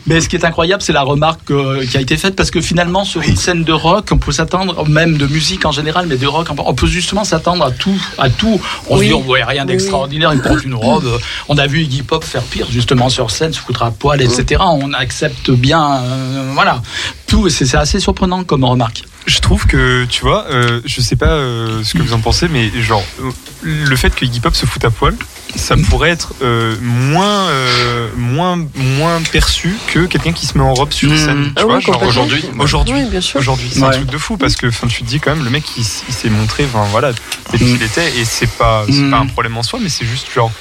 Mais 0.05 0.21
ce 0.21 0.29
qui 0.29 0.35
est 0.37 0.45
incroyable, 0.45 0.81
c'est 0.81 0.93
la 0.93 1.01
remarque 1.01 1.51
euh, 1.51 1.85
qui 1.85 1.97
a 1.97 2.01
été 2.01 2.15
faite 2.17 2.35
parce 2.35 2.49
que 2.51 2.61
finalement, 2.61 3.03
sur 3.03 3.21
une 3.21 3.35
scène 3.35 3.63
de 3.63 3.73
rock, 3.73 4.07
on 4.11 4.17
peut 4.17 4.31
s'attendre, 4.31 4.87
même 4.87 5.17
de 5.17 5.27
musique 5.27 5.65
en 5.65 5.71
général, 5.71 6.05
mais 6.07 6.15
de 6.17 6.25
rock, 6.27 6.47
on 6.57 6.73
peut 6.73 6.87
justement 6.87 7.23
s'attendre 7.23 7.46
à 7.47 7.71
tout, 7.71 7.95
à 8.17 8.29
tout. 8.29 8.59
On 8.89 8.97
Oui. 8.97 9.05
se 9.05 9.09
dit, 9.09 9.13
on 9.13 9.21
voit 9.21 9.43
rien 9.45 9.65
d'extraordinaire, 9.65 10.33
il 10.33 10.41
porte 10.41 10.63
une 10.65 10.73
robe. 10.75 11.19
On 11.49 11.57
a 11.57 11.65
vu 11.67 11.81
Iggy 11.83 12.01
Pop 12.03 12.23
faire 12.23 12.41
pire, 12.43 12.67
justement, 12.69 13.09
sur 13.09 13.31
scène, 13.31 13.53
se 13.53 13.59
foutre 13.59 13.83
à 13.83 13.91
poil, 13.91 14.21
etc. 14.21 14.61
On 14.69 14.91
accepte 14.93 15.49
bien, 15.51 16.01
euh, 16.03 16.51
voilà. 16.53 16.81
Tout, 17.27 17.49
c'est 17.49 17.65
c'est 17.65 17.77
assez 17.77 17.99
surprenant 17.99 18.43
comme 18.43 18.63
remarque. 18.63 19.03
Je 19.25 19.39
trouve 19.39 19.67
que, 19.67 20.05
tu 20.05 20.21
vois, 20.21 20.45
euh, 20.49 20.79
je 20.85 21.01
sais 21.01 21.17
pas 21.17 21.31
euh, 21.31 21.83
ce 21.83 21.93
que 21.95 22.01
vous 22.01 22.13
en 22.13 22.21
pensez, 22.21 22.47
mais 22.47 22.71
genre, 22.81 23.03
euh, 23.21 23.29
le 23.63 23.95
fait 23.97 24.15
que 24.15 24.23
Iggy 24.23 24.39
Pop 24.39 24.55
se 24.55 24.65
foute 24.65 24.85
à 24.85 24.89
poil, 24.89 25.13
ça 25.53 25.75
pourrait 25.89 26.11
être 26.11 26.33
euh, 26.41 26.77
moins, 26.81 27.49
euh, 27.49 28.07
moins, 28.15 28.57
moins 28.75 29.21
perçu 29.29 29.75
que 29.87 30.05
quelqu'un 30.05 30.31
qui 30.31 30.45
se 30.45 30.57
met 30.57 30.63
en 30.63 30.73
robe 30.73 30.93
sur 30.93 31.09
Mhm. 31.11 31.17
scène. 31.17 31.45
Tu 31.47 31.51
Ah 31.57 31.65
vois, 31.65 31.75
oui, 31.77 31.81
genre 31.83 32.01
aujourd'hui, 32.03 32.45
aujourd'hui, 32.59 32.93
Oui, 32.95 33.09
bien 33.09 33.19
sûr. 33.19 33.41
aujourd'hui, 33.41 33.69
c'est 33.69 33.81
Ouais. 33.81 33.87
un 33.87 33.91
truc 33.91 34.09
de 34.09 34.17
fou 34.17 34.37
parce 34.37 34.55
que, 34.55 34.67
tu 34.87 35.03
te 35.03 35.07
dis 35.09 35.19
quand 35.19 35.35
même, 35.35 35.43
le 35.43 35.49
mec, 35.49 35.65
il, 35.77 35.83
s'est 35.83 36.29
montré, 36.29 36.65
voilà, 36.91 37.11
tel 37.51 37.59
qu'il 37.59 37.83
était, 37.83 38.17
et 38.17 38.23
c'est 38.23 38.47
pas 38.49 38.85
un 39.11 39.25
problème 39.25 39.57
en 39.57 39.63
soi, 39.63 39.79
mais 39.81 39.89
c'est 39.89 40.05
juste 40.05 40.27
genre. 40.33 40.51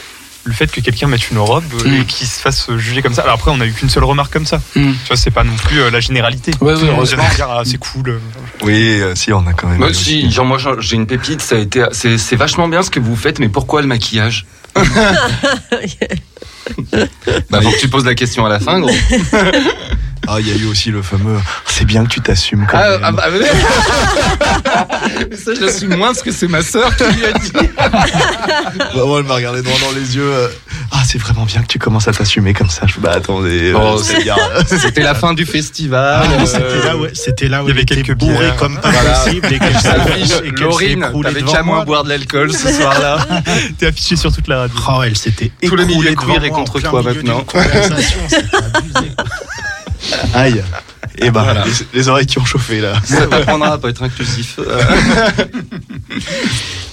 Le 0.47 0.52
fait 0.52 0.70
que 0.70 0.81
quelqu'un 0.81 1.09
mette 1.09 1.28
une 1.31 1.39
robe 1.39 1.64
euh, 1.85 2.01
et 2.01 2.05
qu'il 2.05 2.24
se 2.27 2.39
fasse 2.40 2.70
juger 2.77 3.02
comme 3.02 3.12
ça. 3.14 3.23
Alors 3.23 3.35
après, 3.35 3.51
on 3.51 3.60
a 3.60 3.66
eu 3.66 3.73
qu'une 3.73 3.90
seule 3.90 4.05
remarque 4.05 4.32
comme 4.32 4.47
ça. 4.47 4.60
Mhm. 4.77 4.93
Tu 5.02 5.09
vois, 5.09 5.16
c'est 5.16 5.32
pas 5.32 5.43
non 5.43 5.56
plus 5.56 5.81
euh, 5.81 5.90
la 5.90 5.98
généralité. 5.98 6.52
Ouais, 6.60 6.74
ouais, 6.74 6.89
heureusement. 6.89 7.24
ah, 7.43 7.62
c'est 7.64 7.78
cool. 7.78 8.10
euh, 8.10 8.18
Oui, 8.62 9.01
euh, 9.01 9.16
si, 9.16 9.32
on 9.32 9.44
a 9.48 9.52
quand 9.52 9.66
même. 9.66 9.78
Moi 9.78 9.89
aussi, 9.89 10.31
genre 10.31 10.44
moi 10.47 10.59
j'ai 10.78 10.94
une 10.94 11.06
pépite, 11.09 11.43
ça 11.43 11.56
a 11.56 11.59
été, 11.59 11.85
c'est 11.90 12.16
c'est 12.16 12.36
vachement 12.36 12.68
bien 12.68 12.82
ce 12.85 12.90
que 12.90 13.01
vous 13.01 13.16
faites, 13.16 13.40
mais 13.40 13.48
pourquoi 13.48 13.82
le 13.82 13.89
maquillage? 13.89 14.47
Bah, 17.51 17.60
faut 17.62 17.70
que 17.70 17.78
tu 17.81 17.89
poses 17.89 18.05
la 18.05 18.14
question 18.14 18.44
à 18.44 18.48
la 18.48 18.59
fin, 18.60 18.81
gros. 18.81 18.90
Ah, 20.28 20.36
il 20.40 20.48
y 20.48 20.53
a 20.53 20.57
eu 20.57 20.66
aussi 20.66 20.90
le 20.90 21.03
fameux. 21.03 21.39
C'est 21.66 21.85
bien 21.85 22.05
que 22.05 22.09
tu 22.11 22.20
t'assumes 22.20 22.66
quand 22.70 22.78
Ah, 22.81 22.90
même. 22.90 23.01
ah, 23.05 23.12
bah, 23.12 23.24
mais 25.31 25.36
ça, 25.36 25.53
je 25.55 25.61
l'assume 25.65 25.94
moins 25.97 26.09
parce 26.09 26.23
que 26.23 26.32
c'est 26.32 26.48
ma 26.48 26.62
sœur 26.62 26.94
qui 26.97 27.05
lui 27.05 27.24
a 27.24 27.32
dit. 27.32 27.53
Vraiment, 28.94 29.19
elle 29.19 29.24
m'a 29.24 29.35
regardé 29.35 29.62
droit 29.62 29.78
dans 29.81 29.93
les 29.98 30.16
yeux. 30.16 30.23
euh, 30.32 30.48
Ah, 30.93 31.03
c'est 31.07 31.19
vraiment 31.19 31.44
bien 31.44 31.62
que 31.62 31.66
tu 31.66 31.78
commences 31.78 32.09
à 32.09 32.12
t'assumer 32.12 32.55
comme 32.55 32.69
ça. 32.70 32.82
Je 32.86 32.98
bah 33.01 33.12
attendez. 33.15 33.73
Oh, 33.74 33.97
euh, 33.98 34.03
c'est- 34.03 34.23
bien. 34.23 34.36
C'était 34.66 35.03
la 35.03 35.15
fin 35.15 35.35
du 35.35 35.44
festival. 35.47 36.27
Ah, 36.28 36.32
euh, 36.43 36.47
C'était 36.47 36.86
là, 36.86 36.97
où- 36.97 37.07
c'était 37.15 37.48
là 37.48 37.62
où 37.65 37.66
il 37.66 37.70
y 37.70 37.73
avait 37.73 37.85
quelques 37.85 38.15
bourré 38.15 38.39
bières. 38.47 38.57
comme 38.57 38.78
pas 38.81 38.90
Voilà. 38.90 39.19
possible 39.19 39.47
et 39.53 39.59
qu'elle 39.59 39.78
s'est 39.78 40.51
Laurine, 40.61 41.07
t'avais 41.23 41.43
qu'à 41.43 41.62
moins 41.62 41.77
moi. 41.77 41.85
boire 41.85 42.05
de 42.05 42.09
l'alcool 42.11 42.53
ce 42.53 42.73
soir-là. 42.73 43.19
T'es 43.78 43.86
affiché 43.86 44.16
sur 44.16 44.32
toute 44.32 44.48
la 44.48 44.61
radio. 44.61 44.77
Oh, 44.89 45.03
elle 45.05 45.16
s'était 45.16 45.51
Tout 45.66 45.77
le 45.77 45.85
milieu 45.85 46.15
queer 46.15 46.44
est 46.44 46.51
contre 46.51 46.81
toi 46.81 47.03
maintenant. 47.03 47.44
Aïe. 50.35 50.62
Et 51.18 51.31
bah, 51.31 51.43
Voilà. 51.44 51.64
les, 51.64 51.73
les 51.98 52.09
oreilles 52.09 52.27
qui 52.27 52.39
ont 52.39 52.44
chauffé 52.44 52.81
là. 52.81 52.94
Ça 53.05 53.27
t'apprendra 53.27 53.73
à 53.74 53.78
pas 53.78 53.89
être 53.89 54.02
inclusif. 54.02 54.59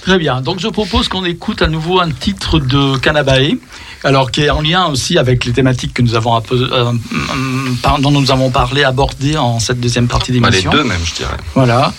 Très 0.02 0.18
bien. 0.18 0.40
Donc 0.40 0.60
je 0.60 0.68
propose 0.68 1.08
qu'on 1.08 1.24
écoute 1.24 1.62
à 1.62 1.66
nouveau 1.66 2.00
un 2.00 2.10
titre 2.10 2.58
de 2.58 2.96
Canabae. 2.98 3.56
Alors, 4.04 4.30
qui 4.30 4.42
est 4.42 4.50
en 4.50 4.60
lien 4.60 4.86
aussi 4.86 5.18
avec 5.18 5.44
les 5.46 5.52
thématiques 5.52 5.94
que 5.94 6.02
nous 6.02 6.14
avons, 6.14 6.36
euh, 6.52 6.84
hum, 6.84 7.76
dont 8.00 8.10
nous 8.10 8.30
avons 8.30 8.50
parlé, 8.50 8.84
abordées 8.84 9.36
en 9.36 9.58
cette 9.58 9.80
deuxième 9.80 10.06
partie 10.08 10.30
Bah, 10.38 10.50
les 10.50 10.58
d'émission. 10.58 10.70
deux 10.70 10.84
même, 10.84 11.00
je 11.04 11.14
dirais. 11.14 11.36
Voilà. 11.54 11.92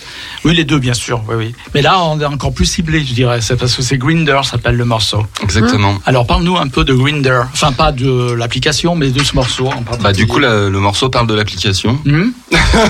Oui, 0.44 0.56
les 0.56 0.64
deux, 0.64 0.78
bien 0.78 0.94
sûr. 0.94 1.24
Oui, 1.28 1.36
oui. 1.36 1.56
Mais 1.74 1.82
là, 1.82 2.00
on 2.04 2.20
est 2.22 2.26
encore 2.26 2.54
plus 2.54 2.66
ciblé, 2.66 3.04
je 3.04 3.14
dirais. 3.14 3.42
C'est 3.42 3.56
parce 3.56 3.74
que 3.76 3.82
c'est 3.82 3.98
Grinder, 3.98 4.40
s'appelle 4.44 4.76
le 4.76 4.86
morceau. 4.86 5.26
Exactement. 5.42 5.98
Alors, 6.06 6.28
parle-nous 6.28 6.56
un 6.58 6.68
peu 6.68 6.84
de 6.84 6.94
Grinder. 6.94 7.42
Enfin, 7.52 7.72
pas 7.72 7.92
de 7.92 8.34
l'application, 8.34 8.96
mais 8.96 9.10
de 9.10 9.24
ce 9.24 9.34
morceau 9.36 9.68
en. 9.68 9.84
Bah, 10.02 10.14
du 10.14 10.28
coup, 10.28 10.38
la- 10.38 10.70
le 10.70 10.80
morceau 10.80 11.10
parle 11.10 11.26
de 11.28 11.34
l'application. 11.34 12.00
Hmm 12.06 12.30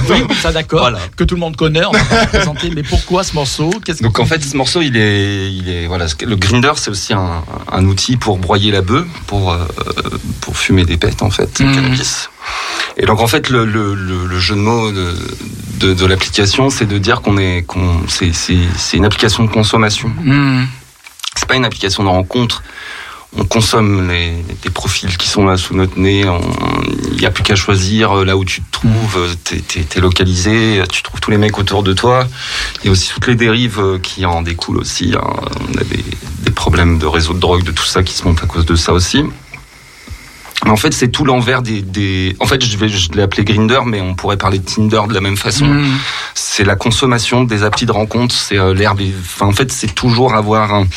oui, 0.09 0.23
ça 0.41 0.51
d'accord. 0.51 0.79
Voilà. 0.79 0.99
Que 1.15 1.23
tout 1.23 1.35
le 1.35 1.39
monde 1.41 1.55
connaît, 1.55 1.85
on 1.85 1.91
va 1.91 1.99
pas 2.03 2.25
présenter. 2.25 2.69
Mais 2.75 2.83
pourquoi 2.83 3.23
ce 3.23 3.33
morceau? 3.33 3.71
Donc 4.01 4.19
en 4.19 4.25
fait, 4.25 4.43
ce 4.43 4.57
morceau, 4.57 4.81
il 4.81 4.97
est, 4.97 5.51
il 5.53 5.69
est, 5.69 5.87
voilà, 5.87 6.05
le 6.25 6.35
grinder, 6.35 6.71
c'est 6.75 6.89
aussi 6.91 7.13
un, 7.13 7.43
un 7.71 7.85
outil 7.85 8.17
pour 8.17 8.37
broyer 8.37 8.71
la 8.71 8.81
bœuf, 8.81 9.04
pour 9.27 9.51
euh, 9.51 9.65
pour 10.41 10.57
fumer 10.57 10.85
des 10.85 10.97
pètes 10.97 11.21
en 11.21 11.29
fait, 11.29 11.59
Mhm. 11.59 11.75
cannabis. 11.75 12.29
Et 12.97 13.05
donc 13.05 13.19
en 13.19 13.27
fait, 13.27 13.49
le, 13.49 13.65
le, 13.65 13.93
le, 13.95 14.39
jeu 14.39 14.55
de 14.55 14.59
mots 14.61 14.91
de, 14.91 15.13
de, 15.79 15.93
de 15.93 16.05
l'application, 16.05 16.69
c'est 16.69 16.85
de 16.85 16.97
dire 16.97 17.21
qu'on 17.21 17.37
est, 17.37 17.63
qu'on, 17.63 18.01
c'est, 18.07 18.31
une 18.93 19.03
application 19.05 19.43
de 19.43 19.49
consommation. 19.49 20.09
Hmm. 20.23 20.65
C'est 21.35 21.47
pas 21.47 21.55
une 21.55 21.65
application 21.65 22.03
de 22.03 22.07
rencontre. 22.09 22.63
On 23.37 23.43
consomme 23.43 24.07
les, 24.09 24.31
les 24.63 24.69
profils 24.69 25.17
qui 25.17 25.27
sont 25.27 25.45
là 25.45 25.57
sous 25.57 25.75
notre 25.75 25.99
nez. 25.99 26.23
Il 27.11 27.17
n'y 27.17 27.25
a 27.25 27.31
plus 27.31 27.43
qu'à 27.43 27.55
choisir 27.55 28.19
euh, 28.19 28.23
là 28.25 28.37
où 28.37 28.45
tu 28.45 28.61
te 28.61 28.71
trouves. 28.71 29.17
euh, 29.17 29.33
T'es, 29.43 29.81
t'es 29.81 29.99
localisé. 29.99 30.81
Tu 30.91 31.03
trouves 31.03 31.19
tous 31.19 31.31
les 31.31 31.37
mecs 31.37 31.57
autour 31.57 31.83
de 31.83 31.91
toi. 31.93 32.25
Il 32.81 32.85
y 32.85 32.89
a 32.89 32.91
aussi 32.91 33.09
toutes 33.13 33.27
les 33.27 33.35
dérives 33.35 33.79
euh, 33.79 33.99
qui 33.99 34.25
en 34.25 34.41
découlent 34.41 34.77
aussi. 34.77 35.13
hein. 35.17 35.21
On 35.73 35.77
a 35.77 35.83
des, 35.83 36.03
des 36.43 36.51
problèmes 36.51 36.97
de 36.97 37.05
réseau 37.05 37.33
de 37.33 37.39
drogue, 37.39 37.63
de 37.63 37.71
tout 37.71 37.83
ça 37.83 38.03
qui 38.03 38.13
se 38.13 38.23
montent 38.23 38.41
à 38.43 38.47
cause 38.47 38.65
de 38.65 38.75
ça 38.75 38.93
aussi. 38.93 39.23
Mais 40.63 40.71
en 40.71 40.77
fait, 40.77 40.93
c'est 40.93 41.09
tout 41.09 41.25
l'envers 41.25 41.61
des, 41.61 41.81
des. 41.81 42.35
En 42.39 42.45
fait, 42.45 42.63
je 42.63 42.77
vais, 42.77 42.87
je 42.87 43.11
l'ai 43.11 43.21
appelé 43.21 43.43
Grinder, 43.43 43.81
mais 43.85 43.99
on 43.99 44.15
pourrait 44.15 44.37
parler 44.37 44.59
de 44.59 44.65
Tinder 44.65 45.01
de 45.09 45.13
la 45.13 45.21
même 45.21 45.35
façon 45.37 45.65
Hmm. 45.65 45.97
c'est 46.33 46.63
la 46.63 46.75
consommation 46.77 47.43
des 47.43 47.63
applis 47.63 47.85
de 47.85 47.91
rencontre, 47.91 48.33
c'est 48.33 48.57
l'herbe. 48.73 49.01
Enfin, 49.19 49.45
en 49.47 49.51
fait, 49.51 49.71
c'est 49.73 49.93
toujours 49.93 50.33
avoir 50.33 50.73
un. 50.73 50.87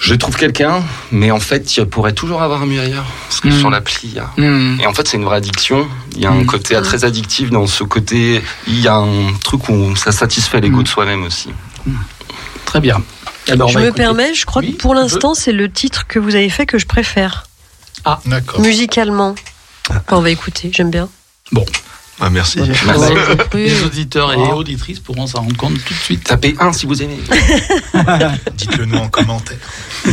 Je 0.00 0.14
trouve 0.14 0.34
quelqu'un, 0.36 0.82
mais 1.12 1.30
en 1.30 1.40
fait, 1.40 1.76
il 1.76 1.84
pourrait 1.84 2.12
toujours 2.14 2.42
avoir 2.42 2.62
un 2.62 2.66
mieux 2.66 2.80
ailleurs. 2.80 3.04
Parce 3.28 3.40
que 3.40 3.48
Mm. 3.48 3.58
sur 3.60 3.70
l'appli, 3.70 3.98
il 4.04 4.14
y 4.14 4.18
a. 4.18 4.30
Hmm. 4.38 4.80
Et 4.80 4.86
en 4.86 4.94
fait, 4.94 5.06
c'est 5.06 5.18
une 5.18 5.24
vraie 5.24 5.36
addiction. 5.36 5.86
Il 6.16 6.22
y 6.22 6.26
a 6.26 6.30
un 6.30 6.42
Mm. 6.42 6.46
côté 6.46 6.80
très 6.82 7.04
addictif 7.04 7.50
dans 7.50 7.66
ce 7.66 7.84
côté. 7.84 8.42
Il 8.66 8.80
y 8.80 8.88
a 8.88 8.94
un 8.94 9.32
truc 9.44 9.68
où 9.68 9.94
ça 9.96 10.10
satisfait 10.10 10.60
l'ego 10.62 10.78
Mm. 10.78 10.82
de 10.84 10.88
soi-même 10.88 11.22
aussi. 11.24 11.50
Très 12.64 12.80
bien. 12.80 12.96
On 13.48 13.52
Je 13.52 13.74
va 13.74 13.80
me 13.80 13.86
écouter. 13.88 13.92
permets, 14.02 14.32
je 14.34 14.46
crois 14.46 14.62
Oui, 14.62 14.72
que 14.74 14.80
pour 14.80 14.94
l'instant, 14.94 15.34
c'est 15.34 15.52
le 15.52 15.70
titre 15.70 16.06
que 16.06 16.18
vous 16.18 16.34
avez 16.34 16.48
fait 16.50 16.64
que 16.66 16.78
je 16.78 16.86
préfère, 16.86 17.44
D'accord. 18.26 18.60
musicalement. 18.60 19.34
Enfin, 19.90 20.02
on 20.12 20.20
va 20.22 20.30
écouter, 20.30 20.70
j'aime 20.72 20.90
bien. 20.90 21.08
Ah, 22.20 22.28
merci. 22.30 22.60
Voilà. 22.84 23.08
Les 23.54 23.82
auditeurs 23.82 24.32
et 24.32 24.36
Oh. 24.38 24.56
auditrices 24.56 25.00
pourront 25.00 25.26
s'en 25.26 25.40
rendre 25.40 25.56
compte 25.56 25.82
tout 25.84 25.94
de 25.94 25.98
suite. 25.98 26.24
Tapez 26.24 26.54
un 26.60 26.72
si 26.72 26.86
vous 26.86 27.02
aimez. 27.02 27.18
Dites-le 28.56 28.84
nous 28.84 28.98
en 28.98 29.08
commentaire. 29.08 29.58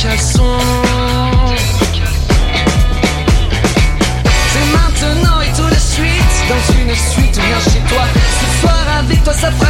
C'est 0.00 0.08
maintenant 4.72 5.42
et 5.42 5.52
tout 5.54 5.68
de 5.68 5.74
suite. 5.74 6.24
Dans 6.48 6.62
une 6.80 6.94
suite 6.94 7.34
bien 7.34 7.60
chez 7.70 7.80
toi. 7.80 8.04
Ce 8.40 8.60
soir 8.62 8.82
avec 8.98 9.22
toi 9.24 9.34
ça 9.34 9.52
fera 9.52 9.69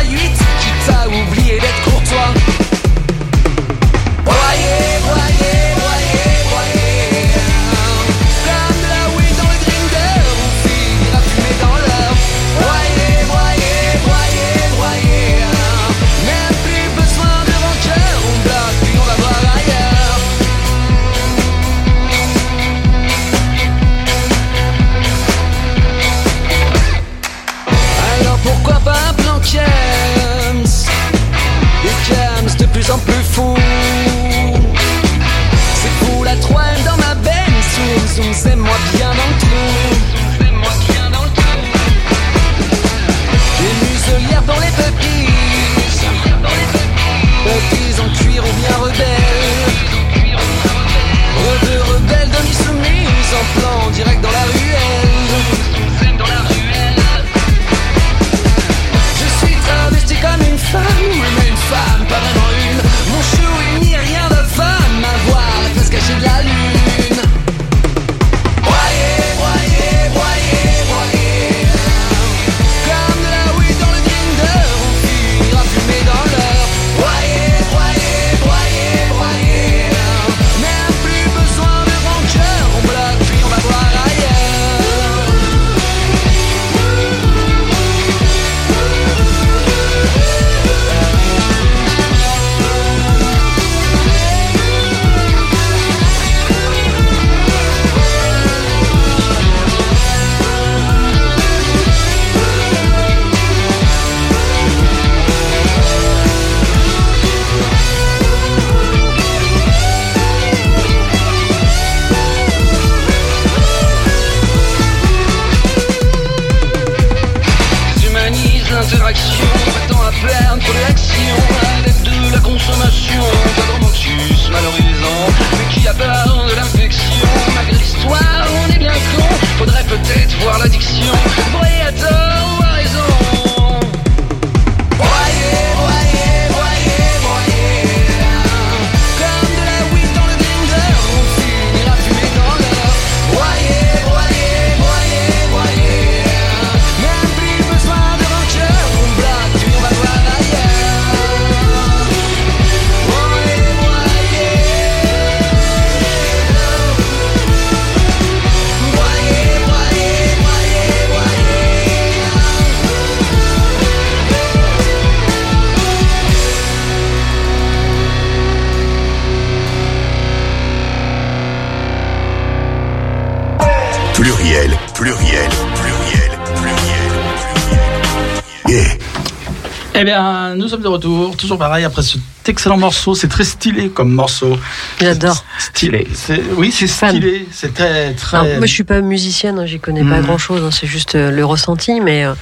Eh 180.02 180.04
bien, 180.04 180.54
nous 180.54 180.66
sommes 180.66 180.80
de 180.80 180.88
retour, 180.88 181.36
toujours 181.36 181.58
pareil, 181.58 181.84
après 181.84 182.00
cet 182.00 182.22
excellent 182.46 182.78
morceau. 182.78 183.14
C'est 183.14 183.28
très 183.28 183.44
stylé 183.44 183.90
comme 183.90 184.10
morceau. 184.10 184.56
J'adore. 184.98 185.44
Stylé. 185.58 186.08
Oui, 186.56 186.72
c'est 186.72 186.86
stylé. 186.86 187.46
C'est 187.52 187.74
très, 187.74 188.14
très. 188.14 188.56
Moi, 188.56 188.64
je 188.66 188.72
suis 188.72 188.82
pas 188.84 189.02
musicienne, 189.02 189.58
hein, 189.58 189.66
j'y 189.66 189.78
connais 189.78 190.00
pas 190.02 190.16
Mhm. 190.20 190.22
grand 190.22 190.38
chose, 190.38 190.74
c'est 190.74 190.86
juste 190.86 191.16
euh, 191.16 191.30
le 191.30 191.44
ressenti. 191.44 192.00
Mais 192.00 192.24
euh, 192.24 192.32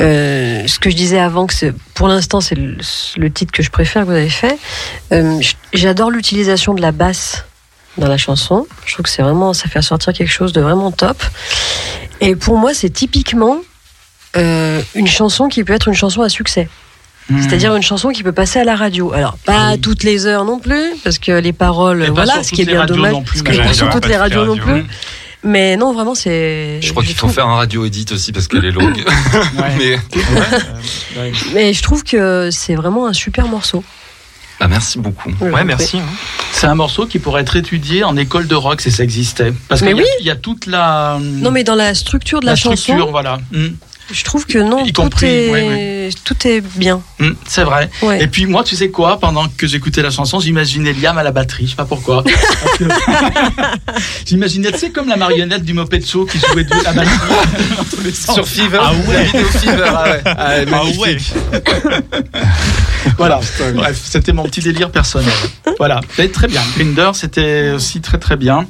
euh, 0.00 0.66
ce 0.66 0.78
que 0.78 0.88
je 0.88 0.96
disais 0.96 1.18
avant, 1.18 1.46
que 1.46 1.54
pour 1.92 2.08
l'instant, 2.08 2.40
c'est 2.40 2.54
le, 2.54 2.78
le 3.18 3.30
titre 3.30 3.52
que 3.52 3.62
je 3.62 3.68
préfère 3.70 4.04
que 4.04 4.06
vous 4.06 4.14
avez 4.16 4.30
fait. 4.30 4.56
Euh, 5.12 5.38
J'adore 5.74 6.10
l'utilisation 6.10 6.72
de 6.72 6.80
la 6.80 6.92
basse 6.92 7.44
dans 7.98 8.08
la 8.08 8.16
chanson. 8.16 8.66
Je 8.86 8.94
trouve 8.94 9.04
que 9.04 9.10
c'est 9.10 9.20
vraiment, 9.20 9.52
ça 9.52 9.68
fait 9.68 9.80
ressortir 9.80 10.14
quelque 10.14 10.32
chose 10.32 10.54
de 10.54 10.62
vraiment 10.62 10.92
top. 10.92 11.22
Et 12.22 12.36
pour 12.36 12.56
moi, 12.56 12.72
c'est 12.72 12.88
typiquement 12.88 13.58
euh, 14.38 14.80
une 14.94 15.06
chanson 15.06 15.48
qui 15.48 15.62
peut 15.62 15.74
être 15.74 15.88
une 15.88 15.94
chanson 15.94 16.22
à 16.22 16.28
succès. 16.30 16.68
Hmm. 17.28 17.40
C'est-à-dire 17.42 17.74
une 17.74 17.82
chanson 17.82 18.10
qui 18.10 18.22
peut 18.22 18.30
passer 18.32 18.60
à 18.60 18.64
la 18.64 18.76
radio. 18.76 19.12
Alors, 19.12 19.36
pas 19.38 19.68
à 19.70 19.76
toutes 19.78 20.04
les 20.04 20.26
heures 20.26 20.44
non 20.44 20.60
plus, 20.60 20.94
parce 21.02 21.18
que 21.18 21.32
les 21.32 21.52
paroles, 21.52 22.04
Et 22.04 22.08
voilà, 22.10 22.42
ce 22.44 22.52
qui 22.52 22.62
est 22.62 22.66
bien 22.66 22.84
dommage. 22.86 23.12
non 23.12 23.22
plus, 23.22 23.38
ce 23.40 23.44
mais 23.44 23.50
qui 23.50 23.56
est 23.58 23.62
pas 23.64 23.72
sur 23.74 23.90
toutes 23.90 24.02
pas 24.02 24.08
les 24.08 24.16
radios 24.16 24.44
non 24.44 24.56
plus. 24.56 24.84
Mais 25.42 25.76
non, 25.76 25.92
vraiment, 25.92 26.14
c'est. 26.14 26.80
Je 26.80 26.90
crois 26.90 27.02
qu'il 27.04 27.14
faut 27.14 27.26
trouve- 27.26 27.34
faire 27.34 27.46
un 27.46 27.56
radio 27.56 27.84
edit 27.84 28.06
aussi 28.12 28.32
parce 28.32 28.46
qu'elle 28.48 28.64
est 28.64 28.70
longue. 28.72 29.04
Ouais. 31.16 31.32
Mais 31.54 31.72
je 31.72 31.82
trouve 31.82 32.02
que 32.04 32.50
c'est 32.52 32.74
vraiment 32.74 33.06
un 33.06 33.12
super 33.12 33.46
morceau. 33.48 33.82
bah, 34.60 34.68
merci 34.68 34.98
beaucoup. 34.98 35.30
Ouais, 35.40 35.64
merci. 35.64 35.98
hein. 35.98 36.02
C'est 36.52 36.66
un 36.66 36.74
morceau 36.74 37.06
qui 37.06 37.18
pourrait 37.18 37.42
être 37.42 37.56
étudié 37.56 38.04
en 38.04 38.16
école 38.16 38.46
de 38.46 38.54
rock 38.54 38.80
si 38.80 38.90
ça 38.90 39.02
existait. 39.04 39.52
Parce 39.68 39.80
qu'il 39.82 39.90
y, 39.90 39.92
a- 39.92 39.96
oui. 39.96 40.04
il 40.20 40.26
y 40.26 40.30
a 40.30 40.36
toute 40.36 40.66
la. 40.66 41.18
Non, 41.20 41.50
mais 41.50 41.64
dans 41.64 41.74
la 41.74 41.94
structure 41.94 42.40
de 42.40 42.46
la, 42.46 42.56
structure, 42.56 42.96
chanson, 42.98 43.10
voilà. 43.10 43.38
Je 44.10 44.22
trouve 44.24 44.46
que 44.46 44.58
non, 44.58 44.84
Y 44.84 44.92
tout, 44.92 45.02
compris, 45.02 45.26
est, 45.26 46.06
oui, 46.08 46.14
tout 46.24 46.36
est 46.46 46.60
bien. 46.60 47.02
Hmm, 47.18 47.32
c'est 47.48 47.64
vrai. 47.64 47.90
Ouais. 48.02 48.22
Et 48.22 48.28
puis 48.28 48.46
moi, 48.46 48.62
tu 48.62 48.76
sais 48.76 48.88
quoi 48.90 49.18
Pendant 49.18 49.48
que 49.48 49.66
j'écoutais 49.66 50.00
la 50.02 50.10
chanson, 50.10 50.38
j'imaginais 50.38 50.92
Liam 50.92 51.18
à 51.18 51.22
la 51.24 51.32
batterie. 51.32 51.64
Je 51.66 51.70
sais 51.70 51.76
pas 51.76 51.84
pourquoi. 51.86 52.22
J'imaginais, 54.26 54.70
tu 54.72 54.78
sais, 54.78 54.90
comme 54.90 55.08
la 55.08 55.16
marionnette 55.16 55.64
du 55.64 55.72
Mopetso 55.74 56.24
qui 56.26 56.38
jouait 56.38 56.64
de 56.64 56.70
la 56.84 56.92
batterie 56.92 57.18
dans 57.76 57.84
tous 57.84 58.02
les 58.02 58.12
sens. 58.12 58.34
Sur 58.36 58.46
Fever, 58.46 58.78
Ah 58.80 58.92
ouais. 58.92 59.14
la 59.14 59.22
vidéo 59.24 59.46
Fever, 59.48 59.84
ah 59.88 60.04
ouais. 60.04 60.20
Ah, 60.24 60.34
Ah 60.36 60.64
magnifique. 60.66 61.32
Voilà. 63.18 63.40
Bref, 63.74 64.00
c'était 64.04 64.32
mon 64.32 64.44
petit 64.44 64.60
délire 64.60 64.90
personnel. 64.90 65.32
Voilà. 65.78 66.00
Mais 66.18 66.28
très 66.28 66.48
bien. 66.48 66.60
Grinder, 66.76 67.10
c'était 67.14 67.70
aussi 67.70 68.00
très 68.00 68.18
très 68.18 68.36
bien. 68.36 68.66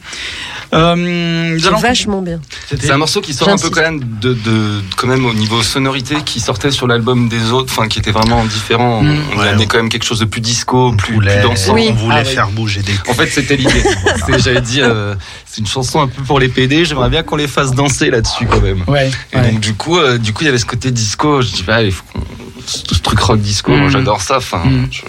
Euh, 0.74 1.58
allons- 1.66 1.78
vachement 1.78 2.22
bien. 2.22 2.40
C'est 2.68 2.90
un 2.90 2.96
morceau 2.98 3.20
qui 3.20 3.32
sort 3.34 3.48
un 3.48 3.56
peu 3.56 3.70
quand 3.70 3.82
même 3.82 4.00
de, 4.20 4.34
de 4.34 4.80
quand 4.96 5.06
même 5.06 5.24
au 5.24 5.32
niveau 5.32 5.62
sonorité 5.62 6.16
qui 6.24 6.40
sortait 6.40 6.70
sur 6.72 6.86
l'album 6.86 7.28
des 7.28 7.52
autres, 7.52 7.72
enfin 7.76 7.86
qui 7.88 7.98
était 8.00 8.10
vraiment 8.10 8.44
différent. 8.44 9.02
Mm. 9.02 9.16
On 9.34 9.38
Ouais. 9.38 9.48
amenait 9.48 9.66
quand 9.66 9.76
même 9.78 9.88
quelque 9.88 10.04
chose 10.04 10.18
de 10.18 10.24
plus 10.24 10.40
disco, 10.40 10.88
On 10.88 10.96
plus, 10.96 11.14
voulait, 11.14 11.34
plus 11.40 11.48
dansant. 11.48 11.74
Oui. 11.74 11.88
on 11.90 11.94
voulait 11.94 12.16
Ah 12.18 12.22
oui. 12.26 12.34
faire 12.34 12.48
bouger 12.50 12.82
des 12.82 12.92
En 13.08 13.14
fait, 13.14 13.28
c'était 13.28 13.56
l'idée. 13.56 13.82
C'est- 14.26 14.38
J'avais 14.40 14.60
dit, 14.60 14.80
euh, 14.82 15.14
c'est 15.46 15.60
une 15.60 15.66
chanson 15.66 16.00
un 16.00 16.08
peu 16.08 16.22
pour 16.22 16.40
les 16.40 16.48
PD. 16.48 16.84
J'aimerais 16.84 17.10
bien 17.10 17.22
qu'on 17.22 17.36
les 17.36 17.48
fasse 17.48 17.72
danser 17.72 18.10
là-dessus 18.10 18.46
quand 18.46 18.60
même. 18.60 18.82
Ouais. 18.88 19.10
Et 19.32 19.36
ouais. 19.36 19.50
donc 19.52 19.60
du 19.60 19.74
coup, 19.74 19.98
euh, 19.98 20.18
du 20.18 20.32
coup, 20.32 20.42
il 20.42 20.46
y 20.46 20.48
avait 20.48 20.58
ce 20.58 20.66
côté 20.66 20.90
disco. 20.90 21.42
Je 21.42 21.48
dis, 21.52 21.62
bah, 21.62 21.82
il 21.82 21.92
faut 21.92 22.04
qu'on- 22.12 22.20
ce 22.66 22.78
ce 22.96 23.00
truc 23.00 23.20
rock 23.20 23.40
disco. 23.40 23.70
Mm. 23.72 23.78
Moi, 23.78 23.88
j'adore 23.90 24.20
ça. 24.26 24.36
Enfin, 24.38 24.62
Mm. 24.64 24.88
je, 24.90 25.02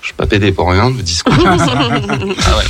je 0.00 0.06
suis 0.06 0.14
pas 0.14 0.26
pédé 0.26 0.52
pour 0.52 0.70
rien. 0.70 0.90
Le 0.90 1.02
disco, 1.02 1.30
ah 1.46 1.56
ouais, 1.56 2.64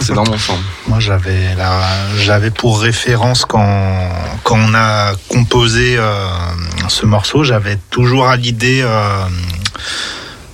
c'est 0.00 0.12
dans 0.14 0.24
mon 0.24 0.38
sang. 0.38 0.58
Moi, 0.88 1.00
j'avais 1.00 1.54
la- 1.56 2.16
j'avais 2.18 2.50
pour 2.50 2.80
référence 2.80 3.44
quand, 3.44 4.08
quand 4.42 4.58
on 4.58 4.74
a 4.74 5.12
composé 5.28 5.96
euh, 5.98 6.26
ce 6.88 7.06
morceau, 7.06 7.44
j'avais 7.44 7.78
toujours 7.90 8.26
à 8.28 8.36
l'idée 8.36 8.82
euh, 8.84 9.26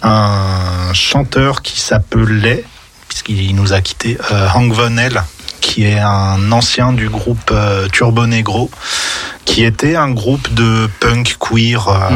un 0.03 0.93
chanteur 0.95 1.63
qui 1.63 1.81
s'appelait, 1.81 2.65
puisqu'il 3.09 3.55
nous 3.55 3.73
a 3.73 3.81
quitté, 3.81 4.17
euh, 4.33 4.49
Hank 4.55 4.73
Von 4.73 4.97
Hell, 4.97 5.23
qui 5.61 5.85
est 5.85 5.99
un 5.99 6.53
ancien 6.53 6.93
du 6.93 7.09
groupe 7.09 7.51
euh, 7.53 7.89
Turbo 7.89 8.27
Negro, 8.27 8.71
qui 9.45 9.65
était 9.65 9.97
un 9.97 10.11
groupe 10.11 10.53
de 10.55 10.89
punk 11.01 11.37
queer. 11.39 11.89
euh, 11.89 12.09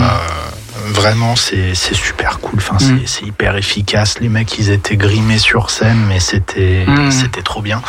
Vraiment, 0.88 1.36
c'est 1.36 1.74
super 1.74 2.40
cool. 2.40 2.58
Enfin, 2.58 2.76
c'est- 2.78 2.92
Mm. 2.92 3.00
c'est 3.06 3.24
hyper 3.26 3.56
efficace. 3.56 4.18
Les 4.20 4.28
mecs, 4.28 4.58
ils 4.58 4.70
étaient 4.70 4.96
grimés 4.96 5.38
sur 5.38 5.70
scène, 5.70 6.04
mais 6.08 6.20
c'était 6.20 6.84
Mm. 6.86 7.10
c'était 7.10 7.42
trop 7.42 7.62
bien. 7.62 7.80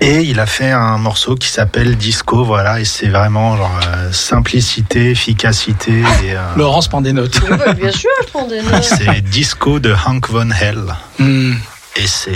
Et 0.00 0.22
il 0.22 0.40
a 0.40 0.46
fait 0.46 0.70
un 0.72 0.98
morceau 0.98 1.36
qui 1.36 1.46
s'appelle 1.48 1.96
Disco, 1.96 2.44
voilà, 2.44 2.80
et 2.80 2.84
c'est 2.84 3.06
vraiment 3.06 3.56
genre 3.56 3.78
euh, 3.86 4.10
simplicité, 4.10 5.10
efficacité. 5.10 5.92
Et, 6.24 6.32
euh, 6.32 6.40
Laurence 6.56 6.88
prend 6.88 7.00
des 7.00 7.12
notes. 7.12 7.38
bien 7.76 7.92
sûr, 7.92 8.10
je 8.22 8.26
prends 8.28 8.48
des 8.48 8.60
c'est 8.82 9.20
Disco 9.20 9.78
de 9.78 9.94
Hank 10.06 10.28
Von 10.28 10.50
Hell. 10.50 10.82
Hmm. 11.20 11.54
Et 11.96 12.06
c'est. 12.08 12.32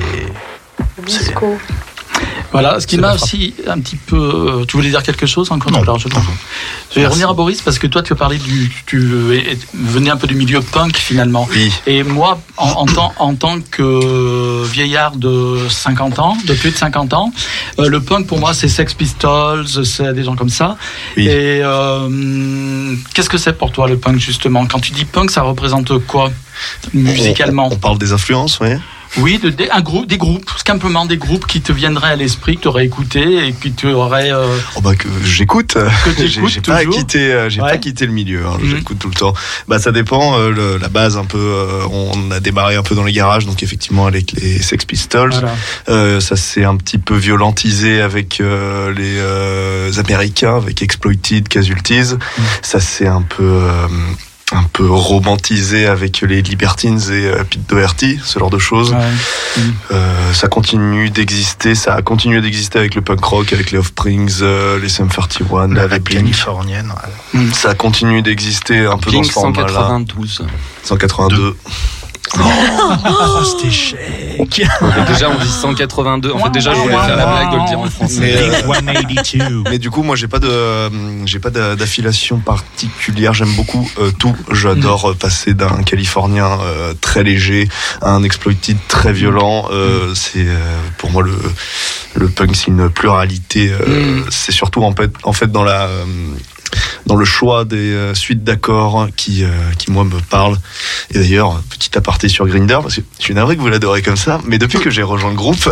Disco. 1.05 1.59
Voilà, 2.53 2.81
ce 2.81 2.87
qui 2.87 2.97
m'a 2.97 3.15
aussi 3.15 3.55
un 3.67 3.79
petit 3.81 3.97
peu. 3.97 4.17
euh, 4.17 4.65
Tu 4.67 4.77
voulais 4.77 4.89
dire 4.89 5.03
quelque 5.03 5.27
chose 5.27 5.51
encore 5.51 5.71
Non. 5.73 5.83
Alors, 5.83 5.99
je, 5.99 6.09
je 6.95 7.01
vais 7.01 7.07
revenir 7.07 7.29
à 7.29 7.35
Boris 7.35 7.61
parce 7.61 7.79
que 7.79 7.87
toi, 7.87 8.03
tu 8.03 8.13
as 8.13 8.17
parlé 8.17 8.39
du. 8.39 8.73
Tu 8.87 8.99
venais 9.75 10.11
un 10.11 10.17
peu 10.17 10.27
du 10.27 10.35
milieu 10.37 10.61
punk 10.63 10.97
finalement. 10.97 11.47
Oui. 11.51 11.71
Et 11.87 12.03
moi, 12.03 12.41
en, 12.57 12.69
en 12.71 12.87
tant, 12.87 13.13
en 13.19 13.35
tant 13.35 13.61
que 13.61 14.65
vieillard 14.65 15.17
de 15.17 15.59
50 15.69 16.19
ans, 16.19 16.37
de 16.47 16.55
plus 16.55 16.71
de 16.71 16.77
50 16.77 17.13
ans, 17.15 17.33
euh, 17.79 17.89
le 17.89 18.01
punk 18.01 18.27
pour 18.27 18.39
moi, 18.39 18.55
c'est 18.55 18.69
Sex 18.69 18.95
Pistols, 18.95 19.67
c'est 19.85 20.15
des 20.15 20.25
gens 20.25 20.37
comme 20.37 20.49
ça. 20.49 20.77
Oui. 21.17 21.27
Et 21.27 21.61
euh, 21.63 22.95
qu'est-ce 23.13 23.29
que 23.29 23.39
c'est 23.39 23.53
pour 23.59 23.73
toi 23.73 23.87
le 23.89 23.99
punk 23.99 24.19
justement? 24.19 24.65
Quand 24.67 24.79
tu 24.81 24.93
dis 24.93 25.05
punk, 25.05 25.31
ça 25.31 25.43
représente 25.43 25.99
quoi 26.07 26.31
musicalement? 26.95 27.69
On, 27.71 27.75
on 27.75 27.77
parle 27.77 27.99
des 27.99 28.13
influences, 28.13 28.61
oui. 28.61 28.71
Oui, 29.19 29.39
de, 29.39 29.49
des- 29.51 29.71
un 29.71 29.81
groupe, 29.81 30.07
des 30.07 30.19
groupes, 30.19 30.51
simplement 30.65 31.07
des 31.07 31.17
groupes 31.17 31.47
qui 31.47 31.61
te 31.63 31.73
viendraient 31.73 32.11
à 32.11 32.17
l'esprit, 32.17 32.57
que 32.57 32.63
tu 32.63 32.69
aurais 32.69 32.85
écouté 32.85 33.47
et 33.49 33.53
qui 33.53 33.73
tu 33.73 33.87
aurais. 33.89 34.31
euh, 34.33 34.47
Oh 34.77 34.81
bah 34.81 34.95
que 34.95 35.09
j'écoute. 35.25 35.75
Que 35.75 36.11
J'ai 36.27 36.35
t'écoutes 36.35 36.51
j'ai 36.51 36.61
pas 36.61 36.85
quitté, 36.85 37.33
euh, 37.33 37.49
j'ai 37.49 37.63
Ouais. 37.63 37.71
pas 37.71 37.79
quitté 37.79 38.05
le 38.07 38.13
milieu. 38.13 38.45
hein, 38.47 38.59
Mhm. 38.61 38.71
J'écoute 38.77 38.99
tout 38.99 39.09
le 39.09 39.15
temps. 39.15 39.33
Bah 39.69 39.79
ça 39.79 39.93
dépend. 39.93 40.39
euh, 40.39 40.51
le- 40.51 40.77
la 40.79 40.89
base 40.89 41.17
un 41.17 41.25
peu. 41.25 41.39
euh, 41.39 41.87
on 41.91 42.31
a 42.31 42.41
démarré 42.41 42.77
un 42.77 42.83
peu 42.83 42.95
dans 42.95 43.05
les 43.05 43.13
garages, 43.13 43.47
donc 43.47 43.63
effectivement 43.63 44.07
avec 44.07 44.33
les 44.33 44.61
Sex 44.61 44.85
Pistols. 44.85 45.31
voilà. 45.33 45.55
Euh, 45.89 46.21
ça 46.21 46.37
s'est 46.37 46.65
un 46.65 46.77
petit 46.77 46.99
peu 46.99 47.17
violentisé 47.17 48.01
avec 48.03 48.41
euh, 48.41 48.93
les 48.93 49.17
euh, 49.19 49.91
Américains, 49.99 50.57
avec 50.57 50.83
Exploited 50.83 51.49
Casualties. 51.49 52.15
Mm. 52.15 52.43
Ça 52.63 52.81
s'est 52.81 53.07
un 53.07 53.23
peu 53.23 53.43
euh, 53.45 53.87
un 54.52 54.62
peu 54.73 54.89
romantisé 54.89 55.86
avec 55.86 56.20
les 56.20 56.40
Libertines 56.40 57.01
et 57.10 57.27
euh, 57.27 57.43
Pete 57.43 57.68
Doherty, 57.68 58.20
ce 58.23 58.39
genre 58.39 58.51
de 58.51 58.59
choses. 58.59 58.93
Ouais. 58.93 59.62
Euh, 59.90 60.32
ça 60.32 60.47
continue 60.47 61.10
d'exister, 61.10 61.74
ça 61.74 61.94
a 61.94 62.02
continué 62.02 62.40
d'exister 62.40 62.78
avec 62.78 62.94
le 62.94 63.01
punk 63.02 63.24
rock, 63.24 63.52
avec 63.52 63.73
les 63.73 63.78
Offsprings, 63.78 64.39
euh, 64.43 64.78
les 64.78 64.89
Sum 64.89 65.09
41, 65.09 65.74
La 65.74 65.82
avec 65.82 65.93
rap 65.94 66.02
Blink. 66.02 66.20
californienne. 66.20 66.93
ouais. 67.35 67.47
Ça 67.55 67.74
continue 67.74 68.23
d'exister 68.23 68.86
un 68.86 68.98
peu 68.98 69.10
dans 69.10 69.24
ce 69.24 69.32
format-là. 69.32 69.66
192. 69.66 70.47
182. 70.85 71.56
Oh, 72.35 73.44
c'était 73.44 73.70
chèque. 73.70 74.62
Déjà, 75.09 75.31
on 75.31 75.39
dit 75.43 75.48
182. 75.48 76.32
En 76.32 76.39
fait, 76.39 76.51
déjà, 76.51 76.74
je 76.74 76.81
voulais 76.81 76.94
faire 76.97 77.16
la 77.16 77.27
blague 77.27 77.53
de 77.53 77.57
le 77.57 77.66
dire 77.69 77.78
en 77.81 77.86
français. 77.90 78.20
Mais, 78.20 78.36
euh, 78.36 78.53
182. 78.62 79.62
Mais 79.70 79.78
du 79.78 79.90
coup, 79.90 80.03
moi, 80.03 80.16
j'ai 80.16 80.28
pas 80.28 80.39
de, 80.39 80.90
j'ai 81.27 81.39
pas 81.39 81.51
d'a- 81.51 81.77
d'affiliation 81.77 82.39
particulière. 82.39 83.32
J'aime 83.35 83.53
beaucoup 83.55 83.89
euh, 83.98 84.11
tout. 84.19 84.35
J'adore 84.51 85.11
euh, 85.11 85.15
passer 85.15 85.55
d'un 85.55 85.82
Californien 85.82 86.59
euh, 86.62 86.94
très 87.01 87.23
léger 87.23 87.69
à 88.03 88.11
un 88.11 88.23
exploited 88.23 88.77
très 88.89 89.12
violent. 89.12 89.69
Euh, 89.70 90.12
C'est 90.15 90.47
euh, 90.47 90.57
pour 90.98 91.11
moi 91.11 91.23
le 91.23 91.32
le 92.15 92.28
punk, 92.28 92.57
c'est 92.57 92.69
une 92.69 92.89
pluralité. 92.90 93.70
euh, 93.73 94.23
C'est 94.31 94.53
surtout 94.53 94.82
en 94.82 94.93
fait, 94.94 95.12
en 95.23 95.32
fait 95.32 95.53
dans 95.53 95.65
la 95.65 95.82
euh, 95.82 96.05
dans 97.07 97.17
le 97.17 97.25
choix 97.25 97.65
des 97.65 97.93
euh, 97.93 98.15
suites 98.15 98.45
d'accords 98.45 99.09
qui, 99.17 99.45
euh, 99.45 99.49
qui 99.79 99.91
moi 99.91 100.05
me 100.05 100.21
parlent. 100.21 100.59
Et 101.11 101.19
d'ailleurs, 101.19 101.61
petit 101.71 101.97
aparté 101.97 102.29
sur 102.29 102.47
Grinder, 102.47 102.79
parce 102.83 102.97
que 102.97 103.03
je 103.19 103.25
suis 103.25 103.35
navré 103.35 103.57
que 103.57 103.61
vous 103.61 103.69
l'adorez 103.69 104.03
comme 104.03 104.17
ça, 104.17 104.41
mais 104.45 104.59
depuis 104.59 104.79
que 104.79 104.91
j'ai 104.91 105.03
rejoint 105.03 105.31
le 105.31 105.37
groupe, 105.37 105.69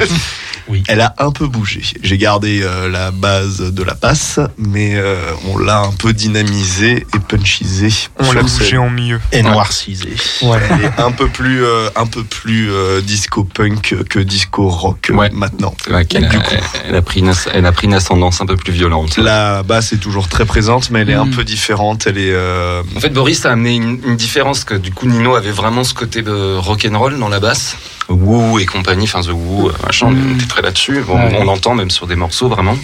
Oui. 0.70 0.82
elle 0.88 1.00
a 1.00 1.14
un 1.18 1.30
peu 1.32 1.46
bougé. 1.46 1.82
J'ai 2.02 2.16
gardé 2.18 2.60
euh, 2.62 2.88
la 2.88 3.10
base 3.10 3.58
de 3.60 3.82
la 3.82 3.94
passe, 3.94 4.38
mais 4.56 4.92
euh, 4.94 5.16
on 5.48 5.58
l'a 5.58 5.80
un 5.80 5.90
peu 5.92 6.12
dynamisé 6.12 7.06
et 7.14 7.18
punchisé. 7.18 7.88
On 8.18 8.32
l'a 8.32 8.42
bougé 8.42 8.78
en 8.78 8.88
mieux. 8.90 9.20
Et 9.32 9.42
noircisé. 9.42 10.14
Ouais. 10.42 10.58
Elle 10.70 10.84
est 10.84 11.00
un 11.00 11.12
peu 11.12 11.28
plus, 11.28 11.64
euh, 11.64 11.88
un 11.96 12.06
peu 12.06 12.22
plus 12.24 12.70
euh, 12.70 13.00
disco 13.00 13.44
punk 13.44 13.96
que 14.08 14.18
disco 14.20 14.68
rock 14.68 15.10
Ouais. 15.12 15.30
maintenant. 15.32 15.74
Ouais, 15.90 16.04
qu'elle 16.04 16.24
a- 16.26 16.30
elle, 16.86 16.94
a 16.96 17.02
pris 17.02 17.20
une, 17.20 17.28
as- 17.30 17.48
elle 17.52 17.66
a 17.66 17.72
pris 17.72 17.86
une 17.86 17.94
ascendance 17.94 18.40
un 18.40 18.46
peu 18.46 18.56
plus 18.56 18.72
violente. 18.72 19.16
La 19.16 19.62
basse 19.62 19.92
est 19.92 19.98
toujours 19.98 20.28
très 20.28 20.44
présente, 20.44 20.90
mais 20.90 21.00
elle 21.00 21.10
est 21.10 21.14
un 21.14 21.24
Mm. 21.26 21.30
peu 21.34 21.44
différente. 21.44 22.06
Elle 22.06 22.18
est 22.18 22.32
euh, 22.32 22.82
En 22.96 23.00
fait, 23.00 23.10
Boris 23.10 23.44
a 23.46 23.52
amené 23.52 23.74
une, 23.74 24.00
une 24.06 24.16
différence 24.16 24.64
que 24.64 24.74
du 24.74 24.92
coup 24.92 25.06
Nino 25.06 25.34
avait 25.34 25.50
vraiment 25.50 25.84
ce 25.84 25.94
côté 25.94 26.22
de 26.22 26.56
rock 26.56 26.86
and 26.90 26.98
roll 26.98 27.18
dans 27.18 27.28
la 27.28 27.40
basse. 27.40 27.76
Woo 28.10 28.58
et 28.58 28.66
compagnie, 28.66 29.04
enfin 29.04 29.20
The 29.22 29.30
Woo, 29.32 29.68
euh, 29.68 29.72
machin, 29.86 30.08
on 30.08 30.34
était 30.36 30.46
très 30.46 30.62
là-dessus. 30.62 31.02
On, 31.08 31.14
Ouais. 31.16 31.36
on 31.40 31.44
l'entend 31.44 31.74
même 31.74 31.90
sur 31.90 32.06
des 32.06 32.16
morceaux 32.16 32.48
vraiment. 32.48 32.76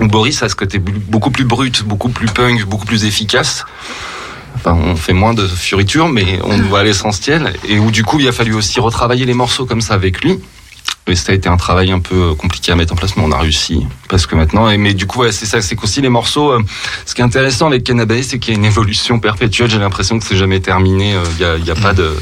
Boris 0.00 0.42
a 0.42 0.48
ce 0.48 0.54
côté 0.54 0.78
beaucoup 0.78 1.30
plus 1.30 1.44
brut, 1.44 1.84
beaucoup 1.84 2.08
plus 2.08 2.26
punk, 2.26 2.64
beaucoup 2.66 2.86
plus 2.86 3.04
efficace. 3.04 3.64
Enfin, 4.56 4.72
on 4.74 4.96
fait 4.96 5.12
moins 5.12 5.34
de 5.34 5.46
fioritures, 5.46 6.08
mais 6.08 6.40
on 6.42 6.56
va 6.62 6.80
à 6.80 6.84
l'essentiel. 6.84 7.52
Et 7.68 7.78
où 7.78 7.90
du 7.90 8.02
coup, 8.04 8.18
il 8.18 8.26
a 8.26 8.32
fallu 8.32 8.54
aussi 8.54 8.80
retravailler 8.80 9.24
les 9.24 9.34
morceaux 9.34 9.66
comme 9.66 9.80
ça 9.80 9.94
avec 9.94 10.22
lui. 10.22 10.38
Et 11.06 11.14
ça 11.14 11.32
a 11.32 11.34
été 11.34 11.48
un 11.48 11.56
travail 11.56 11.90
un 11.92 12.00
peu 12.00 12.34
compliqué 12.34 12.70
à 12.72 12.76
mettre 12.76 12.92
en 12.92 12.96
place, 12.96 13.16
mais 13.16 13.22
on 13.24 13.32
a 13.32 13.38
réussi. 13.38 13.86
Parce 14.08 14.26
que 14.26 14.34
maintenant, 14.34 14.66
mais 14.76 14.92
du 14.94 15.06
coup, 15.06 15.20
ouais, 15.20 15.32
c'est 15.32 15.46
ça, 15.46 15.62
c'est 15.62 15.74
qu'aussi 15.76 16.00
les 16.02 16.08
morceaux. 16.10 16.50
euh, 16.52 16.62
ce 17.06 17.14
qui 17.14 17.20
est 17.22 17.24
intéressant 17.24 17.66
avec 17.68 17.84
Cannabis, 17.84 18.28
c'est 18.28 18.38
qu'il 18.38 18.52
y 18.52 18.56
a 18.56 18.58
une 18.58 18.66
évolution 18.66 19.18
perpétuelle. 19.20 19.70
J'ai 19.70 19.78
l'impression 19.78 20.18
que 20.18 20.24
c'est 20.26 20.36
jamais 20.36 20.60
terminé. 20.60 21.14
euh, 21.14 21.22
Il 21.36 21.40
y 21.40 21.44
a, 21.44 21.56
il 21.56 21.64
y 21.64 21.70
a 21.70 21.74
pas 21.76 21.94
de, 21.94 22.14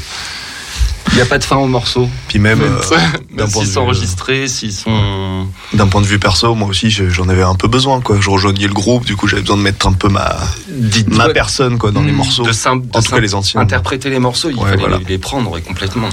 il 1.11 1.17
y 1.17 1.21
a 1.21 1.25
pas 1.25 1.37
de 1.37 1.43
fin 1.43 1.55
aux 1.57 1.67
morceaux. 1.67 2.07
Puis 2.27 2.39
même, 2.39 2.61
euh, 2.61 2.67
Même 2.67 3.37
d'un 3.37 3.47
point 3.47 3.61
s'ils 3.61 3.69
de 3.69 3.73
sont 3.73 3.81
vue, 3.81 3.85
enregistrés, 3.87 4.47
s'ils 4.47 4.73
sont. 4.73 5.47
D'un 5.73 5.87
point 5.87 6.01
de 6.01 6.05
vue 6.07 6.19
perso, 6.19 6.53
moi 6.55 6.67
aussi, 6.67 6.89
je- 6.89 7.09
j'en 7.09 7.27
avais 7.29 7.43
un 7.43 7.55
peu 7.55 7.67
besoin. 7.67 8.01
Quoi. 8.01 8.17
Je 8.19 8.29
rejoignais 8.29 8.67
le 8.67 8.73
groupe, 8.73 9.05
du 9.05 9.15
coup, 9.15 9.27
j'avais 9.27 9.41
besoin 9.41 9.57
de 9.57 9.61
mettre 9.61 9.87
un 9.87 9.93
peu 9.93 10.09
ma, 10.09 10.37
Dites- 10.69 11.09
ma 11.15 11.27
ouais, 11.27 11.33
personne 11.33 11.77
quoi, 11.77 11.91
dans 11.91 12.01
les 12.03 12.11
morceaux. 12.11 12.43
de 12.43 12.51
sim- 12.51 12.75
de 12.77 12.87
en 12.97 13.01
tout 13.01 13.11
cas, 13.11 13.19
les 13.19 13.35
anciens. 13.35 13.61
interpréter 13.61 14.09
les 14.09 14.19
morceaux, 14.19 14.49
il 14.49 14.55
Ouais, 14.57 14.65
fallait 14.69 14.77
voilà. 14.77 14.99
les, 15.07 15.17
prendre 15.17 15.59
complètement. 15.59 16.09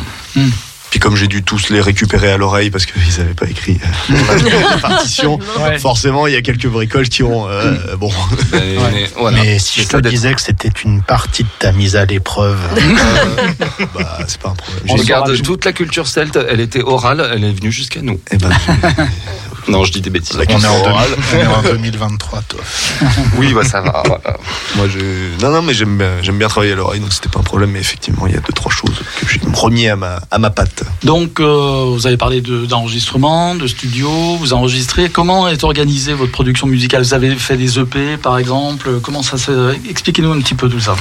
Puis 0.94 1.00
comme 1.00 1.16
j'ai 1.16 1.26
dû 1.26 1.42
tous 1.42 1.70
les 1.70 1.80
récupérer 1.80 2.30
à 2.30 2.36
l'oreille 2.36 2.70
parce 2.70 2.86
qu'ils 2.86 3.02
n'avaient 3.18 3.34
pas 3.34 3.48
écrit 3.48 3.80
euh, 4.12 4.14
la 4.70 4.76
partition, 4.78 5.40
Ouais. 5.58 5.76
forcément, 5.80 6.28
il 6.28 6.34
y 6.34 6.36
a 6.36 6.40
quelques 6.40 6.68
bricoles 6.68 7.08
qui 7.08 7.24
ont... 7.24 7.48
euh, 7.48 7.96
bon, 7.96 8.12
Ben, 8.52 8.62
mais 8.92 9.10
voilà. 9.16 9.42
Mais 9.42 9.58
si 9.58 9.82
je 9.82 9.88
te 9.88 9.96
disais 9.96 10.32
que 10.34 10.40
c'était 10.40 10.70
une 10.84 11.02
partie 11.02 11.42
de 11.42 11.48
ta 11.58 11.72
mise 11.72 11.96
à 11.96 12.04
l'épreuve, 12.04 12.60
bah, 13.92 14.18
c'est 14.28 14.40
pas 14.40 14.50
un 14.50 14.54
problème. 14.54 14.82
On 14.88 14.94
Regarde, 14.94 15.42
toute 15.42 15.64
la 15.64 15.72
culture 15.72 16.06
celte, 16.06 16.38
elle 16.48 16.60
était 16.60 16.82
orale, 16.82 17.28
elle 17.34 17.42
est 17.42 17.52
venue 17.52 17.72
jusqu'à 17.72 18.00
nous. 18.00 18.20
Eh 18.30 18.36
ben, 18.36 18.50
Non, 19.68 19.84
je 19.84 19.92
dis 19.92 20.00
des 20.00 20.10
bêtises. 20.10 20.36
La 20.36 20.44
on 20.48 20.60
est, 20.60 20.66
en 20.66 20.90
orale. 20.90 21.08
2000 21.32 21.48
on 21.48 21.52
est 21.52 21.56
en 21.56 21.62
2023, 21.62 22.42
toi. 22.48 22.60
Oui, 23.38 23.52
bah 23.54 23.64
ça 23.64 23.80
va. 23.80 24.02
voilà. 24.04 24.36
Moi, 24.76 24.86
je... 24.88 25.42
Non, 25.42 25.50
non, 25.52 25.62
mais 25.62 25.74
j'aime 25.74 25.96
bien, 25.98 26.10
j'aime 26.22 26.38
bien 26.38 26.48
travailler 26.48 26.72
à 26.72 26.76
l'oreille, 26.76 27.00
donc 27.00 27.12
c'était 27.12 27.28
pas 27.28 27.40
un 27.40 27.44
problème. 27.44 27.70
Mais 27.70 27.80
effectivement, 27.80 28.26
il 28.26 28.34
y 28.34 28.36
a 28.36 28.40
deux, 28.40 28.52
trois 28.52 28.70
choses 28.72 28.94
que 29.20 29.26
j'ai 29.28 29.40
remis 29.54 29.88
à 29.88 29.96
ma, 29.96 30.20
à 30.30 30.38
ma 30.38 30.50
patte. 30.50 30.84
Donc, 31.02 31.40
euh, 31.40 31.84
vous 31.88 32.06
avez 32.06 32.16
parlé 32.16 32.40
de- 32.40 32.66
d'enregistrement, 32.66 33.54
de, 33.54 33.66
studio, 33.66 34.36
vous 34.36 34.52
enregistrez. 34.52 35.08
Comment 35.08 35.48
est 35.48 35.64
organisée 35.64 36.12
votre 36.12 36.32
production 36.32 36.66
musicale? 36.66 37.02
Vous 37.02 37.14
avez 37.14 37.34
fait 37.36 37.56
des 37.56 37.78
EP, 37.78 38.16
par 38.16 38.38
exemple? 38.38 39.00
Comment 39.02 39.22
ça 39.22 39.38
se... 39.38 39.74
Expliquez-nous 39.88 40.32
un 40.32 40.40
petit 40.40 40.54
peu 40.54 40.68
tout 40.68 40.80
ça. 40.80 40.94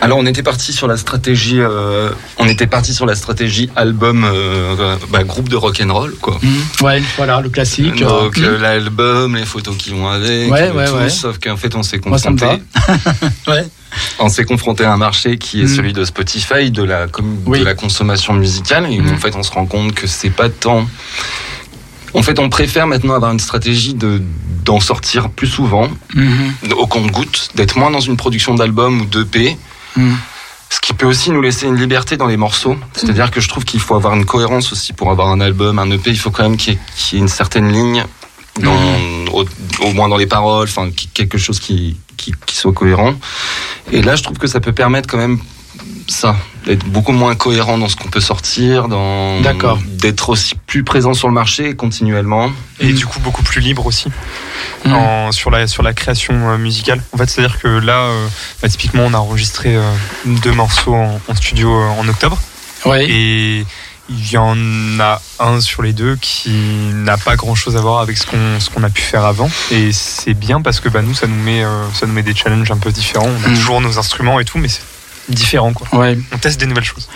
Alors 0.00 0.18
on 0.18 0.26
était 0.26 0.44
parti 0.44 0.72
sur 0.72 0.86
la 0.86 0.96
stratégie, 0.96 1.58
euh, 1.58 2.10
on 2.38 2.46
était 2.46 2.68
parti 2.68 2.94
sur 2.94 3.04
la 3.04 3.16
stratégie 3.16 3.68
album, 3.74 4.22
euh, 4.24 4.96
bah, 5.10 5.24
groupe 5.24 5.48
de 5.48 5.56
rock 5.56 5.82
and 5.84 5.92
roll 5.92 6.14
quoi. 6.20 6.38
Ouais, 6.80 7.02
voilà, 7.16 7.40
le 7.40 7.48
classique. 7.48 7.87
Donc 7.90 8.38
euh, 8.38 8.42
euh, 8.44 8.58
l'album, 8.58 9.36
les 9.36 9.44
photos 9.44 9.76
qui 9.76 9.90
vont 9.90 10.08
avec, 10.08 10.50
Ouais, 10.50 10.62
euh, 10.62 10.72
ouais, 10.72 10.86
tout, 10.86 10.94
ouais. 10.94 11.10
sauf 11.10 11.38
qu'en 11.38 11.56
fait 11.56 11.74
on 11.74 11.82
s'est 11.82 11.98
confronté, 11.98 12.46
on 14.18 14.28
s'est 14.28 14.44
confronté 14.44 14.84
à 14.84 14.92
un 14.92 14.96
marché 14.96 15.38
qui 15.38 15.60
est 15.60 15.64
Mm. 15.64 15.76
celui 15.76 15.92
de 15.92 16.04
Spotify, 16.04 16.70
de 16.70 16.82
la 16.82 17.06
com- 17.08 17.38
Oui. 17.46 17.60
de 17.60 17.64
la 17.64 17.74
consommation 17.74 18.32
musicale, 18.34 18.86
et 18.92 19.00
où, 19.00 19.02
Mm. 19.04 19.14
en 19.14 19.18
fait 19.18 19.34
on 19.36 19.42
se 19.42 19.50
rend 19.52 19.66
compte 19.66 19.94
que 19.94 20.06
c'est 20.06 20.30
pas 20.30 20.48
tant. 20.48 20.86
En 22.14 22.22
fait, 22.22 22.38
on 22.38 22.48
préfère 22.48 22.86
maintenant 22.86 23.14
avoir 23.14 23.32
une 23.32 23.38
stratégie 23.40 23.94
de 23.94 24.22
d'en 24.64 24.80
sortir 24.80 25.30
plus 25.30 25.46
souvent, 25.46 25.88
au 26.76 26.86
compte-goutte, 26.86 27.50
d'être 27.54 27.78
moins 27.78 27.90
dans 27.90 28.00
une 28.00 28.16
production 28.18 28.54
d'album 28.54 29.00
ou 29.02 29.04
d'EP. 29.06 29.56
Ce 30.70 30.80
qui 30.80 30.92
peut 30.92 31.06
aussi 31.06 31.30
nous 31.30 31.40
laisser 31.40 31.66
une 31.66 31.76
liberté 31.76 32.16
dans 32.16 32.26
les 32.26 32.36
morceaux. 32.36 32.76
C'est-à-dire 32.94 33.30
que 33.30 33.40
je 33.40 33.48
trouve 33.48 33.64
qu'il 33.64 33.80
faut 33.80 33.94
avoir 33.94 34.14
une 34.14 34.24
cohérence 34.24 34.72
aussi 34.72 34.92
pour 34.92 35.10
avoir 35.10 35.28
un 35.28 35.40
album, 35.40 35.78
un 35.78 35.90
EP. 35.90 36.10
Il 36.10 36.18
faut 36.18 36.30
quand 36.30 36.42
même 36.42 36.56
qu'il 36.56 36.74
y 36.74 36.76
ait, 36.76 36.80
qu'il 36.96 37.18
y 37.18 37.20
ait 37.20 37.22
une 37.22 37.28
certaine 37.28 37.72
ligne, 37.72 38.04
dans, 38.60 38.76
au, 39.32 39.44
au 39.80 39.92
moins 39.92 40.08
dans 40.08 40.16
les 40.16 40.26
paroles, 40.26 40.68
enfin 40.68 40.90
quelque 41.14 41.38
chose 41.38 41.60
qui, 41.60 41.96
qui, 42.16 42.34
qui 42.46 42.56
soit 42.56 42.72
cohérent. 42.72 43.14
Et 43.92 44.02
là, 44.02 44.16
je 44.16 44.22
trouve 44.22 44.38
que 44.38 44.46
ça 44.46 44.60
peut 44.60 44.72
permettre 44.72 45.08
quand 45.08 45.18
même 45.18 45.38
ça, 46.06 46.36
d'être 46.64 46.84
beaucoup 46.86 47.12
moins 47.12 47.34
cohérent 47.34 47.78
dans 47.78 47.88
ce 47.88 47.96
qu'on 47.96 48.08
peut 48.08 48.20
sortir, 48.20 48.88
dans 48.88 49.40
D'accord. 49.40 49.78
d'être 49.84 50.30
aussi 50.30 50.54
plus 50.66 50.84
présent 50.84 51.14
sur 51.14 51.28
le 51.28 51.34
marché 51.34 51.74
continuellement. 51.76 52.50
Et 52.80 52.92
du 52.92 53.06
coup, 53.06 53.20
beaucoup 53.20 53.42
plus 53.42 53.60
libre 53.60 53.86
aussi 53.86 54.08
en- 54.86 55.32
sur, 55.32 55.50
la, 55.50 55.66
sur 55.66 55.82
la 55.82 55.92
création 55.92 56.34
euh, 56.50 56.56
musicale. 56.58 57.02
En 57.12 57.18
fait, 57.18 57.28
c'est-à-dire 57.28 57.58
que 57.60 57.68
là, 57.68 57.98
euh, 58.04 58.26
bah, 58.62 58.68
typiquement, 58.68 59.02
on 59.04 59.14
a 59.14 59.18
enregistré 59.18 59.76
euh, 59.76 59.82
deux 60.24 60.52
morceaux 60.52 60.94
en, 60.94 61.20
en 61.28 61.34
studio 61.34 61.70
euh, 61.74 61.88
en 62.00 62.08
octobre. 62.08 62.38
Ouais. 62.86 63.06
Et 63.08 63.66
il 64.10 64.30
y 64.30 64.38
en 64.38 64.56
a 65.00 65.20
un 65.38 65.60
sur 65.60 65.82
les 65.82 65.92
deux 65.92 66.16
qui 66.16 66.50
n'a 66.94 67.18
pas 67.18 67.36
grand-chose 67.36 67.76
à 67.76 67.80
voir 67.82 68.00
avec 68.00 68.16
ce 68.16 68.24
qu'on 68.26 68.58
ce 68.58 68.70
qu'on 68.70 68.82
a 68.82 68.88
pu 68.88 69.02
faire 69.02 69.24
avant. 69.26 69.50
Et 69.70 69.92
c'est 69.92 70.32
bien 70.32 70.62
parce 70.62 70.80
que 70.80 70.88
bah, 70.88 71.02
nous, 71.02 71.12
ça 71.12 71.26
nous, 71.26 71.34
met, 71.42 71.62
euh, 71.62 71.84
ça 71.92 72.06
nous 72.06 72.14
met 72.14 72.22
des 72.22 72.34
challenges 72.34 72.70
un 72.70 72.78
peu 72.78 72.90
différents. 72.90 73.26
On 73.28 73.44
a 73.44 73.48
Mhm. 73.48 73.54
toujours 73.56 73.80
nos 73.82 73.98
instruments 73.98 74.40
et 74.40 74.44
tout, 74.46 74.56
mais 74.58 74.68
c'est 74.68 74.80
différent. 75.28 75.72
Quoi. 75.72 75.86
Ouais. 75.98 76.18
On 76.32 76.38
teste 76.38 76.58
des 76.60 76.66
nouvelles 76.66 76.84
choses. 76.84 77.08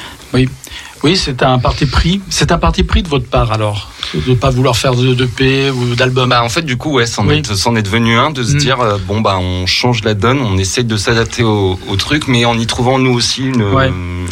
Oui, 1.04 1.16
c'est 1.16 1.42
un 1.42 1.58
parti 1.58 1.86
pris. 1.86 2.20
C'est 2.30 2.52
un 2.52 2.58
parti 2.58 2.84
pris 2.84 3.02
de 3.02 3.08
votre 3.08 3.26
part 3.26 3.50
alors, 3.52 3.90
de 4.14 4.30
ne 4.30 4.34
pas 4.36 4.50
vouloir 4.50 4.76
faire 4.76 4.94
de 4.94 5.14
d'EP 5.14 5.70
ou 5.70 5.94
d'album? 5.96 6.28
Bah 6.28 6.44
en 6.44 6.48
fait 6.48 6.62
du 6.62 6.76
coup 6.76 6.92
ouais 6.92 7.06
c'en 7.06 7.26
Oui. 7.26 7.38
est, 7.38 7.54
c'en 7.54 7.74
est 7.74 7.82
devenu 7.82 8.16
un 8.16 8.30
de 8.30 8.44
se 8.44 8.54
Mm. 8.54 8.58
dire 8.58 8.80
euh, 8.80 8.98
bon 9.04 9.20
bah 9.20 9.36
on 9.40 9.66
change 9.66 10.04
la 10.04 10.14
donne, 10.14 10.38
on 10.40 10.56
essaie 10.58 10.84
de 10.84 10.96
s'adapter 10.96 11.42
au, 11.42 11.76
au 11.88 11.96
truc 11.96 12.28
mais 12.28 12.44
en 12.44 12.56
y 12.56 12.66
trouvant 12.66 12.98
nous 13.00 13.12
aussi 13.12 13.42
une 13.42 13.62
Ouais. 13.62 13.88
euh, 13.90 14.26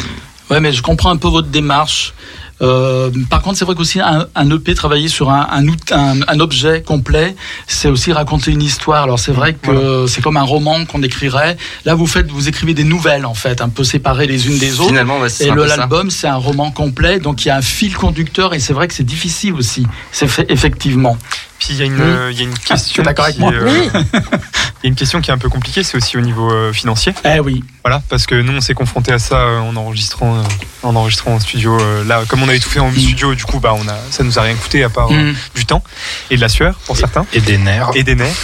Ouais, 0.49 0.59
mais 0.61 0.71
je 0.73 0.81
comprends 0.81 1.09
un 1.11 1.17
peu 1.17 1.27
votre 1.29 1.47
démarche. 1.49 2.13
Euh, 2.61 3.09
par 3.29 3.41
contre, 3.41 3.57
c'est 3.57 3.65
vrai 3.65 3.75
qu'aussi 3.75 3.99
un, 3.99 4.27
un 4.35 4.49
EP 4.51 4.75
travailler 4.75 5.07
sur 5.07 5.29
un, 5.31 5.47
un, 5.51 5.67
out- 5.67 5.91
un, 5.91 6.19
un 6.27 6.39
objet 6.39 6.83
complet, 6.83 7.35
c'est 7.67 7.87
aussi 7.87 8.11
raconter 8.13 8.51
une 8.51 8.61
histoire. 8.61 9.03
Alors 9.03 9.19
c'est 9.19 9.31
vrai 9.31 9.53
que 9.53 10.05
c'est 10.07 10.21
comme 10.21 10.37
un 10.37 10.43
roman 10.43 10.85
qu'on 10.85 11.01
écrirait. 11.01 11.57
Là, 11.85 11.95
vous 11.95 12.07
faites, 12.07 12.29
vous 12.29 12.47
écrivez 12.47 12.73
des 12.73 12.83
nouvelles 12.83 13.25
en 13.25 13.33
fait, 13.33 13.61
un 13.61 13.69
peu 13.69 13.83
séparées 13.83 14.27
les 14.27 14.47
unes 14.47 14.57
des 14.59 14.79
autres. 14.79 14.89
finalement 14.89 15.19
ouais, 15.19 15.29
c'est 15.29 15.45
Et 15.45 15.51
l'album, 15.77 16.11
c'est 16.11 16.27
un 16.27 16.35
roman 16.35 16.71
complet, 16.71 17.19
donc 17.19 17.43
il 17.45 17.47
y 17.47 17.51
a 17.51 17.57
un 17.57 17.61
fil 17.61 17.95
conducteur, 17.95 18.53
et 18.53 18.59
c'est 18.59 18.73
vrai 18.73 18.87
que 18.87 18.93
c'est 18.93 19.03
difficile 19.03 19.53
aussi. 19.53 19.87
C'est 20.11 20.27
fait 20.27 20.45
effectivement. 20.49 21.17
Puis 21.59 21.69
il 21.71 21.77
y 21.77 21.81
a 21.83 21.85
une, 21.85 22.01
euh, 22.01 22.31
il 22.31 22.37
y 22.37 22.41
a 22.41 22.43
une 22.45 22.57
question. 22.57 23.03
d'accord 23.03 23.25
avec 23.25 23.37
moi 23.37 23.51
est, 23.53 23.55
euh, 23.55 23.89
Il 24.83 24.87
y 24.87 24.87
a 24.87 24.89
une 24.89 24.95
question 24.95 25.21
qui 25.21 25.29
est 25.29 25.33
un 25.33 25.37
peu 25.37 25.49
compliquée, 25.49 25.83
c'est 25.83 25.95
aussi 25.95 26.17
au 26.17 26.21
niveau 26.21 26.51
euh, 26.51 26.73
financier. 26.73 27.13
Eh 27.23 27.39
oui. 27.39 27.63
Voilà, 27.83 28.01
parce 28.09 28.25
que 28.25 28.33
nous 28.35 28.53
on 28.53 28.61
s'est 28.61 28.73
confronté 28.73 29.11
à 29.11 29.19
ça 29.19 29.35
euh, 29.37 29.59
en 29.59 29.75
enregistrant, 29.75 30.37
euh, 30.37 30.41
en 30.83 30.95
enregistrant 30.95 31.33
en 31.35 31.39
studio. 31.39 31.79
euh, 31.79 32.03
là, 32.03 32.23
comme 32.27 32.41
on 32.41 32.49
avait 32.49 32.59
tout 32.59 32.69
fait 32.69 32.79
en 32.79 32.91
studio, 32.91 33.35
du 33.35 33.43
coup, 33.45 33.59
bah 33.59 33.73
on 33.77 33.87
a, 33.87 33.95
ça 34.09 34.23
nous 34.23 34.39
a 34.39 34.41
rien 34.41 34.55
coûté 34.55 34.83
à 34.83 34.89
part 34.89 35.11
euh, 35.11 35.31
Mm. 35.31 35.35
du 35.55 35.65
temps 35.65 35.83
et 36.31 36.35
de 36.35 36.41
la 36.41 36.49
sueur 36.49 36.75
pour 36.85 36.97
certains 36.97 37.25
Et 37.33 37.41
des 37.41 37.57
nerfs. 37.59 37.89
et 37.95 38.03
des 38.03 38.15
nerfs. 38.15 38.35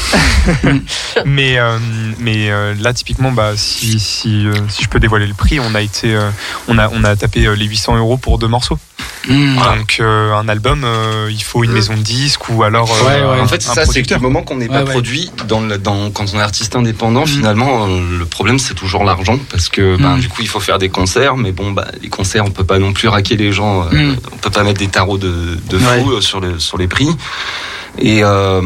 mais 1.25 1.57
euh, 1.57 1.79
mais 2.19 2.49
euh, 2.51 2.73
là 2.79 2.93
typiquement, 2.93 3.31
bah 3.31 3.53
si 3.55 3.99
si, 3.99 4.45
euh, 4.47 4.53
si 4.69 4.83
je 4.83 4.89
peux 4.89 4.99
dévoiler 4.99 5.27
le 5.27 5.33
prix, 5.33 5.59
on 5.59 5.73
a 5.75 5.81
été, 5.81 6.13
euh, 6.15 6.29
on 6.67 6.77
a 6.77 6.89
on 6.89 7.03
a 7.03 7.15
tapé 7.15 7.45
euh, 7.47 7.55
les 7.55 7.65
800 7.65 7.97
euros 7.97 8.17
pour 8.17 8.37
deux 8.37 8.47
morceaux. 8.47 8.77
Mm. 9.27 9.55
Donc 9.57 9.97
euh, 9.99 10.33
un 10.33 10.47
album, 10.47 10.83
euh, 10.85 11.27
il 11.31 11.43
faut 11.43 11.63
une 11.63 11.71
maison 11.73 11.95
de 11.95 12.01
disques 12.01 12.47
ou 12.49 12.63
alors 12.63 12.89
euh, 12.91 13.07
Ouais, 13.07 13.21
ouais. 13.33 13.39
un- 13.39 13.43
En 13.43 13.47
fait, 13.47 13.55
un 13.67 13.73
ça, 13.73 13.85
c'est 13.85 14.01
du 14.01 14.15
moment 14.19 14.41
qu'on 14.43 14.55
n'est 14.55 14.67
Ouais, 14.69 14.73
pas 14.79 14.83
ouais. 14.83 14.91
produit 14.91 15.31
dans 15.47 15.59
le, 15.61 15.77
dans, 15.77 16.11
quand 16.11 16.26
on 16.33 16.39
est 16.39 16.41
artiste 16.41 16.75
indépendant, 16.75 17.23
Mm. 17.23 17.27
finalement, 17.27 17.87
euh, 17.87 18.17
le 18.19 18.25
problème 18.25 18.59
c'est 18.59 18.73
toujours 18.73 19.03
l'argent 19.03 19.37
parce 19.49 19.69
que 19.69 19.97
ben, 19.97 20.17
Mm. 20.17 20.19
du 20.19 20.29
coup 20.29 20.41
il 20.41 20.47
faut 20.47 20.59
faire 20.59 20.77
des 20.79 20.89
concerts, 20.89 21.37
mais 21.37 21.51
bon, 21.51 21.71
bah, 21.71 21.87
les 22.01 22.09
concerts 22.09 22.45
on 22.45 22.51
peut 22.51 22.63
pas 22.63 22.79
non 22.79 22.93
plus 22.93 23.07
raquer 23.07 23.35
les 23.37 23.51
gens, 23.51 23.83
euh, 23.83 23.89
Mm. 24.13 24.17
on 24.33 24.37
peut 24.37 24.49
pas 24.49 24.63
mettre 24.63 24.79
des 24.79 24.87
tarots 24.87 25.17
de, 25.17 25.57
de 25.69 25.77
fou 25.77 26.11
euh, 26.11 26.21
sur, 26.21 26.39
le, 26.39 26.59
sur 26.59 26.77
les 26.77 26.87
prix. 26.87 27.09
Et, 27.99 28.19
euh, 28.23 28.61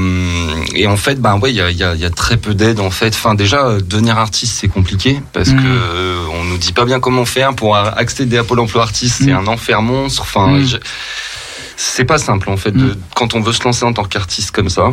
et 0.76 0.88
en 0.88 0.98
fait, 0.98 1.16
ben 1.22 1.38
ouais, 1.40 1.52
il 1.52 1.56
y 1.56 1.62
a, 1.62 1.72
y, 1.72 1.84
a, 1.84 1.96
il 1.96 2.02
y 2.02 2.06
a 2.06 2.10
très 2.10 2.36
peu 2.36 2.54
d'aide 2.54 2.82
en 2.82 2.92
fait. 2.92 3.14
Enfin, 3.16 3.34
déjà, 3.34 3.78
devenir 3.80 4.18
artiste 4.18 4.58
c'est 4.60 4.68
compliqué 4.68 5.22
parce 5.32 5.50
Mm. 5.52 5.56
que 5.58 5.68
euh, 5.68 6.26
on 6.40 6.44
nous 6.44 6.58
dit 6.58 6.74
pas 6.74 6.84
bien 6.84 7.00
comment 7.00 7.24
faire 7.24 7.54
pour 7.56 7.78
accéder 7.78 8.38
à 8.38 8.44
Pôle 8.44 8.60
Emploi 8.60 8.84
artiste. 8.84 9.22
C'est 9.24 9.32
un 9.32 9.48
enfer 9.48 9.82
monstre. 9.82 10.24
Enfin, 10.24 10.60
je- 10.66 10.76
c'est 11.78 12.04
pas 12.06 12.18
simple 12.18 12.50
en 12.50 12.58
fait 12.58 12.72
de, 12.72 12.96
quand 13.16 13.34
on 13.34 13.40
veut 13.42 13.54
se 13.54 13.64
lancer 13.64 13.86
en 13.86 13.94
tant 13.94 14.04
qu'artiste 14.04 14.52
comme 14.52 14.70
ça. 14.70 14.92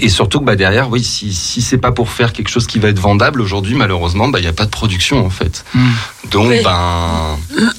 Et 0.00 0.08
surtout 0.08 0.38
que 0.40 0.44
bah, 0.44 0.54
derrière, 0.56 0.88
oui, 0.90 1.02
si, 1.02 1.34
si 1.34 1.60
c'est 1.60 1.76
pas 1.76 1.90
pour 1.90 2.08
faire 2.10 2.32
quelque 2.32 2.48
chose 2.48 2.66
qui 2.68 2.78
va 2.78 2.88
être 2.88 3.00
vendable 3.00 3.40
aujourd'hui, 3.40 3.74
malheureusement, 3.74 4.28
bah, 4.28 4.38
il 4.38 4.42
n'y 4.42 4.48
a 4.48 4.52
pas 4.52 4.64
de 4.64 4.70
production 4.70 5.26
en 5.26 5.30
fait. 5.30 5.64
Mm. 5.74 5.88
Donc, 6.30 6.48
Oui. 6.50 6.60
ben. 6.62 7.36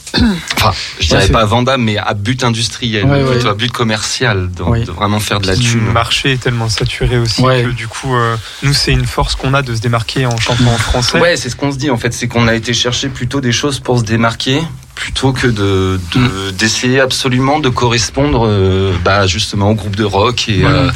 Enfin, 0.57 0.71
je 0.99 1.07
dirais 1.07 1.27
pas 1.29 1.43
vendable, 1.43 1.81
mais 1.83 1.97
à 1.97 2.13
but 2.13 2.43
industriel, 2.43 3.05
Ouais, 3.05 3.23
plutôt 3.25 3.45
ouais. 3.45 3.49
à 3.49 3.53
but 3.55 3.71
commercial, 3.71 4.49
de, 4.51 4.91
vraiment 4.91 5.19
faire 5.19 5.39
de 5.41 5.47
la 5.47 5.55
Le 5.55 5.59
thune. 5.59 5.91
marché 5.91 6.33
est 6.33 6.37
tellement 6.41 6.69
saturé 6.69 7.17
aussi 7.17 7.41
Ouais. 7.41 7.63
que 7.63 7.69
du 7.69 7.87
coup, 7.87 8.15
euh, 8.15 8.35
nous, 8.61 8.73
c'est 8.73 8.91
une 8.91 9.05
force 9.07 9.35
qu'on 9.35 9.53
a 9.55 9.61
de 9.63 9.73
se 9.75 9.81
démarquer 9.81 10.25
en 10.27 10.37
chantant 10.37 10.67
en 10.71 10.77
français. 10.77 11.19
Ouais, 11.19 11.35
c'est 11.35 11.49
ce 11.49 11.55
qu'on 11.55 11.71
se 11.71 11.77
dit 11.77 11.89
en 11.89 11.97
fait, 11.97 12.13
c'est 12.13 12.27
qu'on 12.27 12.47
a 12.47 12.53
été 12.53 12.73
chercher 12.73 13.09
plutôt 13.09 13.41
des 13.41 13.51
choses 13.51 13.79
pour 13.79 13.97
se 13.99 14.03
démarquer 14.03 14.61
plutôt 14.95 15.33
que 15.33 15.47
de 15.47 15.99
de- 16.13 16.51
d'essayer 16.51 16.99
absolument 16.99 17.59
de 17.59 17.69
correspondre 17.69 18.45
euh, 18.47 18.93
bah, 19.03 19.25
justement 19.25 19.71
au 19.71 19.73
groupe 19.75 19.95
de 19.95 20.03
rock 20.03 20.47
et 20.47 20.63
euh, 20.63 20.91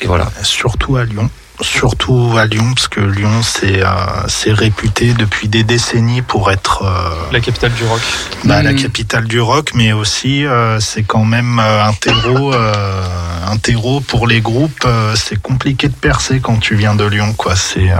et 0.00 0.06
voilà. 0.06 0.28
Surtout 0.42 0.96
à 0.96 1.04
Lyon. 1.04 1.28
Surtout 1.60 2.36
à 2.38 2.46
Lyon, 2.46 2.72
parce 2.72 2.86
que 2.86 3.00
Lyon, 3.00 3.42
c'est 3.42 3.82
euh, 3.82 3.88
c'est 4.28 4.52
réputé 4.52 5.12
depuis 5.12 5.48
des 5.48 5.64
décennies 5.64 6.22
pour 6.22 6.52
être 6.52 6.82
euh, 6.84 7.10
La 7.32 7.40
capitale 7.40 7.72
du 7.72 7.82
rock. 7.84 8.00
bah, 8.44 8.62
la 8.62 8.72
Mm. 8.72 8.76
capitale 8.76 9.24
du 9.26 9.40
rock, 9.40 9.72
mais 9.74 9.92
aussi 9.92 10.46
euh, 10.46 10.78
c'est 10.78 11.02
quand 11.02 11.24
même 11.24 11.58
euh, 11.58 11.84
un 11.84 11.92
terreau, 11.94 12.54
euh, 12.54 13.48
un 13.48 13.56
terreau 13.56 13.98
pour 14.00 14.28
les 14.28 14.40
groupes. 14.40 14.84
euh, 14.86 15.16
c'est 15.16 15.42
compliqué 15.42 15.88
de 15.88 15.94
percer 15.94 16.38
quand 16.38 16.58
tu 16.60 16.76
viens 16.76 16.94
de 16.94 17.04
Lyon, 17.04 17.32
quoi. 17.36 17.56
C'est 17.56 17.90
euh, 17.90 17.96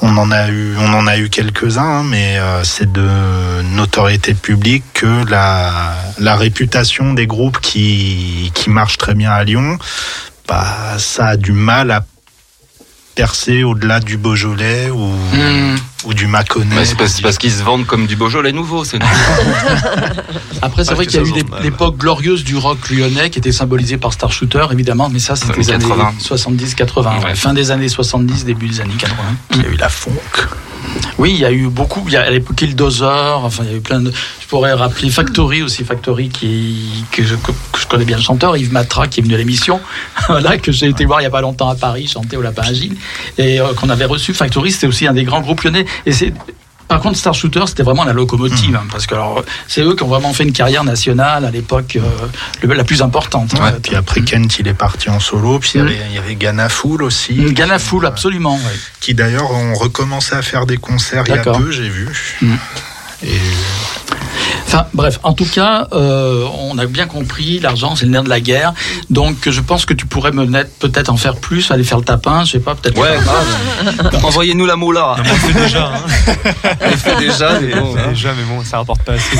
on 0.00 0.16
en 0.16 0.30
a 0.30 0.48
eu, 0.50 0.76
on 0.78 0.92
en 0.94 1.08
a 1.08 1.16
eu 1.18 1.28
quelques-uns, 1.30 1.82
hein, 1.82 2.02
mais 2.04 2.38
euh, 2.38 2.62
c'est 2.62 2.92
de 2.92 3.08
notoriété 3.74 4.34
publique 4.34 4.84
que 4.94 5.28
la 5.28 5.72
la 6.20 6.36
réputation 6.36 7.12
des 7.12 7.26
groupes 7.26 7.58
qui 7.60 8.52
qui 8.54 8.70
marchent 8.70 8.98
très 8.98 9.14
bien 9.14 9.32
à 9.32 9.42
Lyon, 9.42 9.78
bah 10.46 10.96
ça 10.98 11.28
a 11.28 11.36
du 11.36 11.52
mal 11.52 11.90
à 11.90 12.04
percer 13.14 13.62
au-delà 13.64 14.00
du 14.00 14.16
Beaujolais 14.16 14.90
ou, 14.90 15.06
Hmm. 15.32 15.76
Ou 16.04 16.14
du 16.14 16.26
Mâconnais. 16.26 16.84
C'est 16.84 16.96
parce, 16.96 17.38
qu'ils 17.38 17.52
se 17.52 17.62
vendent 17.62 17.86
comme 17.86 18.06
du 18.06 18.16
Beaujolais 18.16 18.52
nouveau, 18.52 18.84
c'est. 18.84 18.98
Après, 20.62 20.84
c'est 20.84 20.94
vrai 20.94 21.06
qu'il 21.06 21.20
y 21.20 21.24
a 21.24 21.26
eu 21.26 21.62
l'époque 21.62 21.96
glorieuse 21.96 22.44
du 22.44 22.56
rock 22.56 22.90
lyonnais 22.90 23.30
qui 23.30 23.38
était 23.38 23.52
symbolisée 23.52 23.96
par 23.96 24.12
Star 24.12 24.32
Shooter, 24.32 24.66
évidemment, 24.72 25.08
mais 25.08 25.18
ça, 25.18 25.36
c'était 25.36 25.52
Années 25.52 25.62
les 25.62 25.70
années 25.70 25.84
80. 25.88 26.14
70-80. 26.20 27.18
ouais. 27.18 27.24
Ouais. 27.24 27.34
Fin 27.34 27.54
des 27.54 27.70
années 27.70 27.88
70, 27.88 28.44
début 28.44 28.68
des 28.68 28.80
années 28.80 28.94
80. 28.98 29.16
Il 29.52 29.62
y 29.62 29.64
a 29.64 29.68
eu 29.68 29.76
la 29.76 29.88
funk. 29.88 30.12
Oui, 31.18 31.32
il 31.32 31.40
y 31.40 31.44
a 31.44 31.52
eu 31.52 31.68
beaucoup. 31.68 32.04
Il 32.06 32.12
y 32.12 32.16
a 32.16 32.22
à 32.22 32.30
l'époque 32.30 32.56
Killdozer, 32.56 33.38
enfin, 33.42 33.62
il 33.64 33.70
y 33.70 33.74
a 33.74 33.76
eu 33.76 33.80
plein 33.80 34.00
de. 34.00 34.10
Je 34.40 34.46
pourrais 34.46 34.72
rappeler 34.72 35.10
Factory 35.10 35.62
aussi, 35.62 35.84
Factory 35.84 36.28
qui, 36.28 37.04
que, 37.10 37.22
je, 37.22 37.34
que 37.34 37.52
je 37.80 37.86
connais 37.86 38.04
bien 38.04 38.16
le 38.16 38.22
chanteur, 38.22 38.56
Yves 38.56 38.72
Matra, 38.72 39.06
qui 39.06 39.20
est 39.20 39.22
venu 39.22 39.34
à 39.34 39.38
l'émission, 39.38 39.80
voilà, 40.28 40.58
que 40.58 40.72
j'ai 40.72 40.88
été 40.88 41.04
voir 41.04 41.20
il 41.20 41.24
y 41.24 41.26
a 41.26 41.30
pas 41.30 41.40
longtemps 41.40 41.68
à 41.68 41.74
Paris, 41.74 42.06
chanter 42.06 42.36
au 42.36 42.42
Lapin 42.42 42.62
Agile, 42.62 42.96
et 43.38 43.60
euh, 43.60 43.74
qu'on 43.74 43.88
avait 43.88 44.04
reçu. 44.04 44.34
Factory, 44.34 44.70
c'était 44.72 44.86
aussi 44.86 45.06
un 45.06 45.12
des 45.12 45.24
grands 45.24 45.40
groupes 45.40 45.62
lyonnais. 45.62 45.86
Et 46.06 46.12
c'est. 46.12 46.32
Par 46.86 47.00
contre, 47.00 47.16
Star 47.16 47.32
Shooter, 47.32 47.62
c'était 47.66 47.82
vraiment 47.82 48.04
la 48.04 48.12
locomotive, 48.12 48.76
hein, 48.76 48.84
parce 48.92 49.06
que 49.06 49.14
c'est 49.66 49.80
eux 49.80 49.96
qui 49.96 50.02
ont 50.02 50.06
vraiment 50.06 50.34
fait 50.34 50.44
une 50.44 50.52
carrière 50.52 50.84
nationale 50.84 51.46
à 51.46 51.50
l'époque 51.50 51.96
euh, 51.96 52.72
la 52.74 52.84
plus 52.84 53.00
importante. 53.00 53.54
hein. 53.54 53.64
Ouais, 53.64 53.72
puis 53.82 53.96
après 53.96 54.20
Kent, 54.20 54.58
il 54.58 54.68
est 54.68 54.74
parti 54.74 55.08
en 55.08 55.18
solo. 55.18 55.58
Puis 55.58 55.72
il 55.74 55.78
y 55.78 55.80
avait, 55.80 55.98
il 56.10 56.14
y 56.14 56.18
avait 56.18 56.34
Ghana 56.34 56.68
Full 56.68 57.02
aussi. 57.02 57.32
Ghana 57.52 57.78
Full, 57.78 58.04
absolument. 58.04 58.56
ouais. 58.56 58.78
Qui 59.00 59.14
d'ailleurs 59.14 59.50
ont 59.50 59.72
recommencé 59.74 60.34
à 60.34 60.42
faire 60.42 60.66
des 60.66 60.76
concerts 60.76 61.24
il 61.26 61.34
y 61.34 61.38
a 61.38 61.42
peu, 61.42 61.70
j'ai 61.70 61.88
vu. 61.88 62.06
Mm. 62.42 62.54
Et 63.24 63.40
Enfin, 64.74 64.86
bref, 64.92 65.20
en 65.22 65.34
tout 65.34 65.44
cas, 65.44 65.86
euh, 65.92 66.44
on 66.58 66.76
a 66.78 66.86
bien 66.86 67.06
compris, 67.06 67.60
l'argent, 67.60 67.94
c'est 67.94 68.06
le 68.06 68.10
nerf 68.10 68.24
de 68.24 68.28
la 68.28 68.40
guerre. 68.40 68.74
Donc, 69.08 69.48
je 69.48 69.60
pense 69.60 69.86
que 69.86 69.94
tu 69.94 70.04
pourrais 70.04 70.32
me 70.32 70.44
peut-être 70.80 71.10
en 71.10 71.16
faire 71.16 71.36
plus, 71.36 71.70
aller 71.70 71.84
faire 71.84 71.98
le 71.98 72.04
tapin, 72.04 72.44
je 72.44 72.52
sais 72.52 72.58
pas, 72.58 72.74
peut-être. 72.74 72.98
Ouais, 73.00 73.16
grave. 73.22 74.24
Envoyez-nous 74.24 74.66
la 74.66 74.74
moula. 74.74 75.14
On 75.16 75.22
le 75.22 75.24
fait 75.28 75.60
déjà. 75.60 75.92
hein. 75.94 76.32
On 76.80 76.90
le 76.90 76.96
fait 76.96 77.16
déjà, 77.20 77.60
mais 77.60 77.72
On 77.76 77.82
bon. 77.82 77.92
le 77.94 77.98
fait 78.00 78.04
hein. 78.04 78.10
déjà, 78.10 78.28
mais 78.36 78.42
bon, 78.42 78.64
ça 78.64 78.78
rapporte 78.78 79.02
pas 79.02 79.12
assez. 79.12 79.36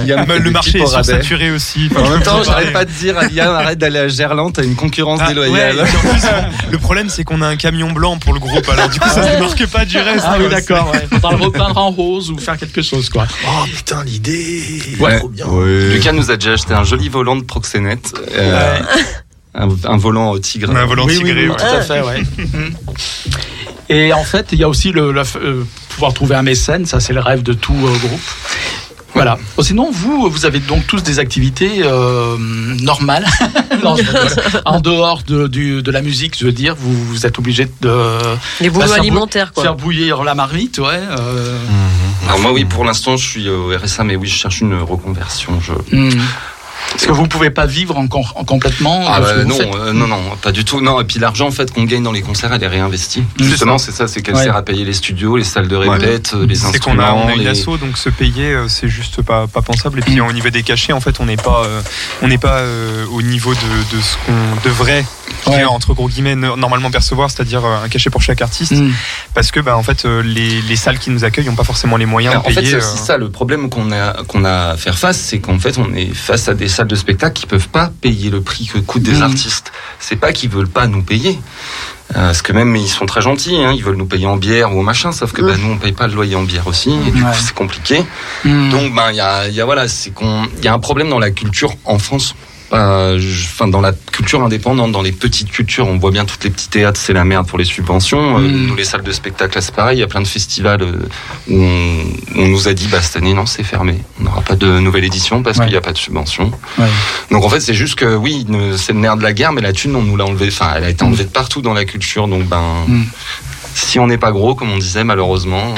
Il 0.00 0.06
y 0.06 0.12
a 0.14 0.24
Le 0.24 0.50
marché 0.50 0.78
est 0.80 0.86
sursaturé 0.86 1.50
aussi. 1.50 1.90
En 1.94 2.08
même 2.08 2.22
temps, 2.22 2.42
j'arrête 2.42 2.72
pas 2.72 2.86
de 2.86 2.90
dire 2.90 3.18
à 3.18 3.26
Liam, 3.26 3.54
arrête 3.54 3.78
d'aller 3.78 3.98
à 3.98 4.08
Gerland, 4.08 4.52
t'as 4.54 4.64
une 4.64 4.74
concurrence 4.74 5.20
Ah, 5.22 5.28
déloyale. 5.28 5.76
ouais, 5.76 5.82
plus, 5.84 6.70
le 6.70 6.78
problème, 6.78 7.10
c'est 7.10 7.24
qu'on 7.24 7.42
a 7.42 7.46
un 7.46 7.56
camion 7.56 7.92
blanc 7.92 8.16
pour 8.16 8.32
le 8.32 8.40
groupe, 8.40 8.66
alors 8.70 8.88
du 8.88 8.98
coup, 8.98 9.08
ça 9.10 9.22
se 9.22 9.34
démarque 9.36 9.66
pas 9.66 9.84
du 9.84 9.98
reste. 9.98 10.24
Ah 10.26 10.36
oui, 10.38 10.46
quoi. 10.48 10.54
d'accord, 10.54 10.90
ouais. 10.92 11.06
Faudra 11.10 11.32
le 11.32 11.44
repeindre 11.44 11.76
en 11.76 11.90
rose 11.90 12.30
ou 12.30 12.38
faire 12.38 12.56
quelque 12.56 12.80
chose, 12.80 13.10
quoi. 13.10 13.26
oh 13.46 13.64
putain, 13.74 14.02
l'idée. 14.04 14.61
Ouais. 15.00 15.18
Trop 15.18 15.28
bien. 15.28 15.46
Lucas 15.92 16.12
nous 16.12 16.30
a 16.30 16.36
déjà 16.36 16.52
acheté 16.52 16.74
un 16.74 16.84
joli 16.84 17.08
volant 17.08 17.36
de 17.36 17.44
proxénète. 17.44 18.12
euh, 18.32 18.78
un, 19.54 19.68
un 19.84 19.96
volant 19.98 20.30
au 20.30 20.38
tigre. 20.38 20.74
Un 20.74 20.86
volant 20.86 21.04
Oui, 21.06 21.16
tigré. 21.16 21.32
oui, 21.44 21.48
ouais. 21.48 21.56
tout 21.56 21.64
à 21.64 21.80
fait, 21.82 22.00
ouais. 22.00 22.22
Et 23.88 24.12
en 24.12 24.24
fait, 24.24 24.46
il 24.52 24.58
y 24.58 24.64
a 24.64 24.68
aussi 24.68 24.92
le, 24.92 25.12
le- 25.12 25.22
euh, 25.36 25.64
pouvoir 25.90 26.14
trouver 26.14 26.34
un 26.36 26.42
mécène, 26.42 26.86
ça 26.86 27.00
c'est 27.00 27.12
le 27.12 27.20
rêve 27.20 27.42
de 27.42 27.52
tout 27.52 27.74
euh, 27.74 27.98
groupe. 27.98 28.20
Voilà. 29.14 29.38
Oh, 29.58 29.62
sinon, 29.62 29.90
vous, 29.90 30.30
vous 30.30 30.46
avez 30.46 30.58
donc 30.58 30.86
tous 30.86 31.02
des 31.02 31.18
activités 31.18 31.82
euh, 31.82 32.36
normales, 32.80 33.26
Non, 33.84 33.94
je 33.96 34.02
rigole. 34.02 34.62
en 34.64 34.80
dehors 34.80 35.22
de, 35.26 35.46
du- 35.48 35.82
de 35.82 35.90
la 35.90 36.00
musique, 36.02 36.36
je 36.38 36.46
veux 36.46 36.52
dire, 36.52 36.74
vous, 36.78 36.92
vous 37.06 37.26
êtes 37.26 37.38
obligé 37.38 37.68
de 37.82 38.18
Les 38.60 38.70
boulots 38.70 38.86
Bah, 38.86 38.86
faire 38.88 38.96
bou- 38.96 39.02
alimentaires, 39.02 39.52
quoi. 39.52 39.62
faire 39.64 39.74
bouillir 39.74 40.24
la 40.24 40.34
marmite, 40.34 40.78
ouais. 40.78 40.86
euh, 41.18 41.58
Alors 42.26 42.38
moi 42.40 42.52
oui, 42.52 42.64
pour 42.64 42.84
l'instant 42.84 43.16
je 43.18 43.26
suis 43.28 43.48
au 43.50 43.70
RSA, 43.76 44.04
mais 44.04 44.16
oui, 44.16 44.28
je 44.28 44.36
cherche 44.36 44.60
une 44.62 44.80
reconversion. 44.80 45.60
Je... 45.60 45.72
hmm. 45.96 46.20
Parce 46.92 47.06
que 47.06 47.12
vous 47.12 47.26
pouvez 47.26 47.50
pas 47.50 47.66
vivre 47.66 47.96
en, 47.98 48.04
en 48.04 48.44
complètement. 48.44 49.02
Ah 49.08 49.16
ce 49.22 49.22
bah, 49.22 49.44
non, 49.44 49.58
euh, 49.76 49.92
non, 49.92 50.06
non, 50.06 50.20
pas 50.42 50.52
du 50.52 50.64
tout. 50.64 50.80
Non, 50.80 51.00
et 51.00 51.04
puis 51.04 51.18
l'argent 51.18 51.48
en 51.48 51.50
fait 51.50 51.72
qu'on 51.72 51.84
gagne 51.84 52.02
dans 52.02 52.12
les 52.12 52.22
concerts, 52.22 52.52
elle 52.52 52.62
est 52.62 52.66
réinvestie. 52.68 53.24
Justement, 53.40 53.78
c'est 53.78 53.92
ça, 53.92 54.08
c'est 54.08 54.20
qu'elle 54.22 54.36
Ouais. 54.36 54.44
sert 54.44 54.56
à 54.56 54.62
payer 54.62 54.84
les 54.84 54.92
studios, 54.92 55.36
les 55.36 55.44
salles 55.44 55.68
de 55.68 55.76
répète, 55.76 56.32
euh, 56.34 56.46
les 56.46 56.54
C'est 56.54 56.78
qu'on 56.80 56.98
a, 56.98 57.02
instruments. 57.04 57.24
on 57.24 57.28
a 57.28 57.34
une 57.34 57.40
les- 57.42 57.48
asso, 57.48 57.78
donc 57.80 57.96
se 57.98 58.08
payer, 58.10 58.52
euh, 58.52 58.68
c'est 58.68 58.88
juste 58.88 59.22
pas, 59.22 59.46
pas 59.46 59.62
pensable. 59.62 59.98
Et 60.00 60.02
puis 60.02 60.16
Mm. 60.20 60.26
au 60.28 60.32
niveau 60.32 60.50
des 60.50 60.62
cachets, 60.62 60.92
en 60.92 61.00
fait, 61.00 61.18
on 61.20 61.24
n'est 61.26 61.36
pas, 61.36 61.62
euh, 61.64 61.80
on 62.22 62.28
n'est 62.28 62.38
pas 62.38 62.58
euh, 62.58 63.04
au 63.12 63.22
niveau 63.22 63.54
de, 63.54 63.96
de 63.96 64.00
ce 64.02 64.16
qu'on 64.26 64.68
devrait, 64.68 65.04
Ouais. 65.46 65.64
entre 65.64 65.92
gros 65.94 66.08
guillemets, 66.08 66.36
no- 66.36 66.56
normalement 66.56 66.90
percevoir, 66.90 67.30
c'est-à-dire 67.30 67.64
euh, 67.64 67.84
un 67.84 67.88
cachet 67.88 68.10
pour 68.10 68.22
chaque 68.22 68.40
artiste, 68.42 68.72
Hmm. 68.72 68.92
parce 69.34 69.50
que 69.50 69.60
bah, 69.60 69.76
en 69.76 69.82
fait, 69.82 70.04
euh, 70.04 70.22
les, 70.22 70.62
les 70.62 70.76
salles 70.76 70.98
qui 70.98 71.10
nous 71.10 71.24
accueillent 71.24 71.46
n'ont 71.46 71.56
pas 71.56 71.64
forcément 71.64 71.96
les 71.96 72.06
moyens 72.06 72.32
Alors, 72.32 72.44
de 72.44 72.48
en 72.50 72.54
fait, 72.54 72.60
payer. 72.60 72.70
c'est 72.70 72.76
euh, 72.76 72.92
aussi 72.94 72.98
ça 73.04 73.16
le 73.16 73.28
problème 73.30 73.68
qu'on 73.68 73.90
a 73.92 74.22
qu'on 74.28 74.44
a 74.44 74.70
à 74.70 74.76
faire 74.76 74.98
face, 74.98 75.18
c'est 75.18 75.40
qu'en 75.40 75.58
fait, 75.58 75.78
on 75.78 75.92
est 75.94 76.14
face 76.14 76.48
à 76.48 76.54
des 76.54 76.68
salles 76.68 76.86
de 76.88 76.94
spectacle 76.94 77.34
qui 77.40 77.46
peuvent 77.46 77.68
pas 77.68 77.90
payer 78.00 78.30
le 78.30 78.40
prix 78.40 78.66
que 78.72 78.78
coûtent 78.78 79.02
des 79.02 79.14
Mhm. 79.16 79.22
artistes. 79.22 79.72
C'est 79.98 80.16
pas 80.16 80.32
qu'ils 80.32 80.50
veulent 80.50 80.68
pas 80.68 80.86
nous 80.86 81.02
payer. 81.02 81.38
Parce 82.14 82.42
que 82.42 82.52
même 82.52 82.76
ils 82.76 82.88
sont 82.88 83.06
très 83.06 83.22
gentils, 83.22 83.56
hein, 83.56 83.72
ils 83.74 83.82
veulent 83.82 83.96
nous 83.96 84.04
payer 84.06 84.26
en 84.26 84.36
bière 84.36 84.74
ou 84.76 84.80
au 84.80 84.82
machin, 84.82 85.12
sauf 85.12 85.32
que 85.32 85.40
bah, 85.40 85.54
nous 85.58 85.70
on 85.72 85.78
paye 85.78 85.92
pas 85.92 86.06
le 86.08 86.14
loyer 86.14 86.36
en 86.36 86.42
bière 86.42 86.66
aussi, 86.66 86.90
et 86.90 87.10
du 87.10 87.22
Ouais. 87.24 87.30
coup 87.30 87.38
c'est 87.40 87.54
compliqué. 87.54 88.04
Hmm. 88.44 88.68
Donc 88.70 88.94
ben 88.94 89.10
il 89.10 89.16
y 89.16 89.20
a, 89.20 89.48
y 89.48 89.60
a 89.62 89.64
voilà, 89.64 89.88
c'est 89.88 90.10
qu'on 90.10 90.46
il 90.58 90.64
y 90.64 90.68
a 90.68 90.74
un 90.74 90.78
problème 90.78 91.08
dans 91.08 91.18
la 91.18 91.30
culture 91.30 91.72
en 91.86 91.98
France. 91.98 92.34
Euh, 92.72 93.18
je- 93.18 93.42
Enfin, 93.52 93.68
dans 93.68 93.82
la 93.82 93.92
culture 93.92 94.42
indépendante, 94.42 94.92
dans 94.92 95.02
les 95.02 95.12
petites 95.12 95.50
cultures, 95.50 95.86
on 95.86 95.98
voit 95.98 96.10
bien 96.10 96.24
toutes 96.24 96.42
les 96.44 96.48
petits 96.50 96.68
théâtres, 96.70 96.98
c'est 96.98 97.12
la 97.12 97.22
merde 97.24 97.46
pour 97.46 97.58
les 97.58 97.66
subventions. 97.66 98.38
Euh, 98.38 98.40
Mm. 98.40 98.66
nous, 98.68 98.74
les 98.76 98.84
salles 98.84 99.02
de 99.02 99.12
spectacle, 99.12 99.58
c'est 99.60 99.74
pareil. 99.74 99.98
Il 99.98 100.00
y 100.00 100.02
a 100.02 100.06
plein 100.06 100.22
de 100.22 100.26
festivals 100.26 100.80
euh, 100.82 100.92
où 101.50 101.62
on, 101.62 102.04
on 102.36 102.48
nous 102.48 102.68
a 102.68 102.72
dit, 102.72 102.88
bah 102.88 103.02
cette 103.02 103.16
année, 103.16 103.34
non, 103.34 103.44
c'est 103.44 103.62
fermé. 103.62 103.98
On 104.20 104.24
n'aura 104.24 104.40
pas 104.40 104.56
de 104.56 104.78
nouvelle 104.80 105.04
édition 105.04 105.42
parce 105.42 105.58
Ouais. 105.58 105.64
qu'il 105.66 105.72
n'y 105.72 105.76
a 105.78 105.82
pas 105.82 105.92
de 105.92 105.98
subvention. 105.98 106.50
Ouais. 106.78 106.86
Donc 107.30 107.44
en 107.44 107.48
fait, 107.50 107.60
c'est 107.60 107.74
juste 107.74 107.94
que 107.96 108.14
oui, 108.16 108.46
c'est 108.78 108.94
le 108.94 109.00
nerf 109.00 109.16
de 109.18 109.22
la 109.22 109.34
guerre, 109.34 109.52
mais 109.52 109.60
la 109.60 109.72
thune, 109.74 109.94
on 109.94 110.02
nous 110.02 110.16
l'a 110.16 110.24
enlevée. 110.24 110.48
Enfin, 110.48 110.72
elle 110.76 110.84
a 110.84 110.88
été 110.88 111.04
enlevée 111.04 111.24
de 111.24 111.30
partout 111.30 111.60
dans 111.60 111.74
la 111.74 111.84
culture. 111.84 112.26
Donc 112.26 112.44
ben, 112.44 112.84
Mm. 112.88 113.02
Si 113.74 113.98
on 113.98 114.06
n'est 114.06 114.18
pas 114.18 114.32
gros, 114.32 114.54
comme 114.54 114.70
on 114.70 114.78
disait, 114.78 115.04
malheureusement, 115.04 115.74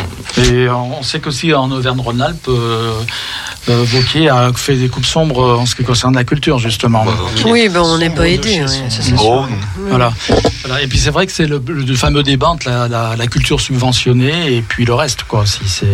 Et 0.51 0.69
on 0.69 1.03
sait 1.03 1.21
qu'aussi 1.21 1.53
en 1.55 1.71
Auvergne-Rhône-Alpes, 1.71 2.49
euh, 2.49 2.93
euh, 3.69 3.85
Vauquier 3.85 4.29
a 4.29 4.53
fait 4.55 4.75
des 4.77 4.89
coupes 4.89 5.07
sombres 5.07 5.59
en 5.61 5.67
ce 5.67 5.75
qui 5.75 5.85
concerne 5.85 6.15
la 6.15 6.25
culture, 6.25 6.59
justement. 6.59 7.05
bah, 7.05 7.13
Oui, 7.47 7.69
ben 7.69 7.81
on 7.83 7.99
n'est 7.99 8.11
pas 8.11 8.29
aidé. 8.29 8.63
c'est 8.89 9.03
sûr. 9.03 9.17
Oh, 9.25 9.41
non. 9.49 9.89
Voilà. 9.89 10.13
Voilà. 10.65 10.83
Et 10.83 10.87
puis 10.87 10.99
c'est 10.99 11.11
vrai 11.11 11.27
que 11.27 11.33
c'est 11.33 11.47
le, 11.47 11.63
le 11.67 11.95
fameux 11.95 12.23
débat 12.23 12.49
entre 12.49 12.69
la, 12.69 12.89
la- 12.89 13.17
la 13.17 13.27
culture 13.27 13.61
subventionnée 13.61 14.57
et 14.57 14.63
puis 14.63 14.85
le 14.85 14.95
reste, 14.95 15.25
quoi. 15.25 15.45
Si 15.47 15.69
c'est. 15.69 15.87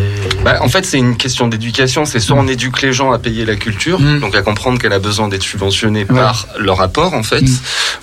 Bah, 0.44 0.58
en 0.62 0.68
fait, 0.68 0.84
c'est 0.84 0.98
une 0.98 1.16
question 1.16 1.48
d'éducation. 1.48 2.04
C'est 2.04 2.20
soit 2.20 2.36
on 2.36 2.46
éduque 2.48 2.80
les 2.82 2.92
gens 2.92 3.12
à 3.12 3.18
payer 3.18 3.44
la 3.44 3.56
culture, 3.56 4.00
Mm. 4.00 4.20
donc 4.20 4.34
à 4.34 4.42
comprendre 4.42 4.78
qu'elle 4.78 4.92
a 4.92 4.98
besoin 4.98 5.28
d'être 5.28 5.42
subventionnée 5.42 6.06
Ouais. 6.08 6.16
par 6.16 6.46
leur 6.58 6.80
apport, 6.80 7.14
en 7.14 7.22
fait, 7.22 7.42
Mm. 7.42 7.56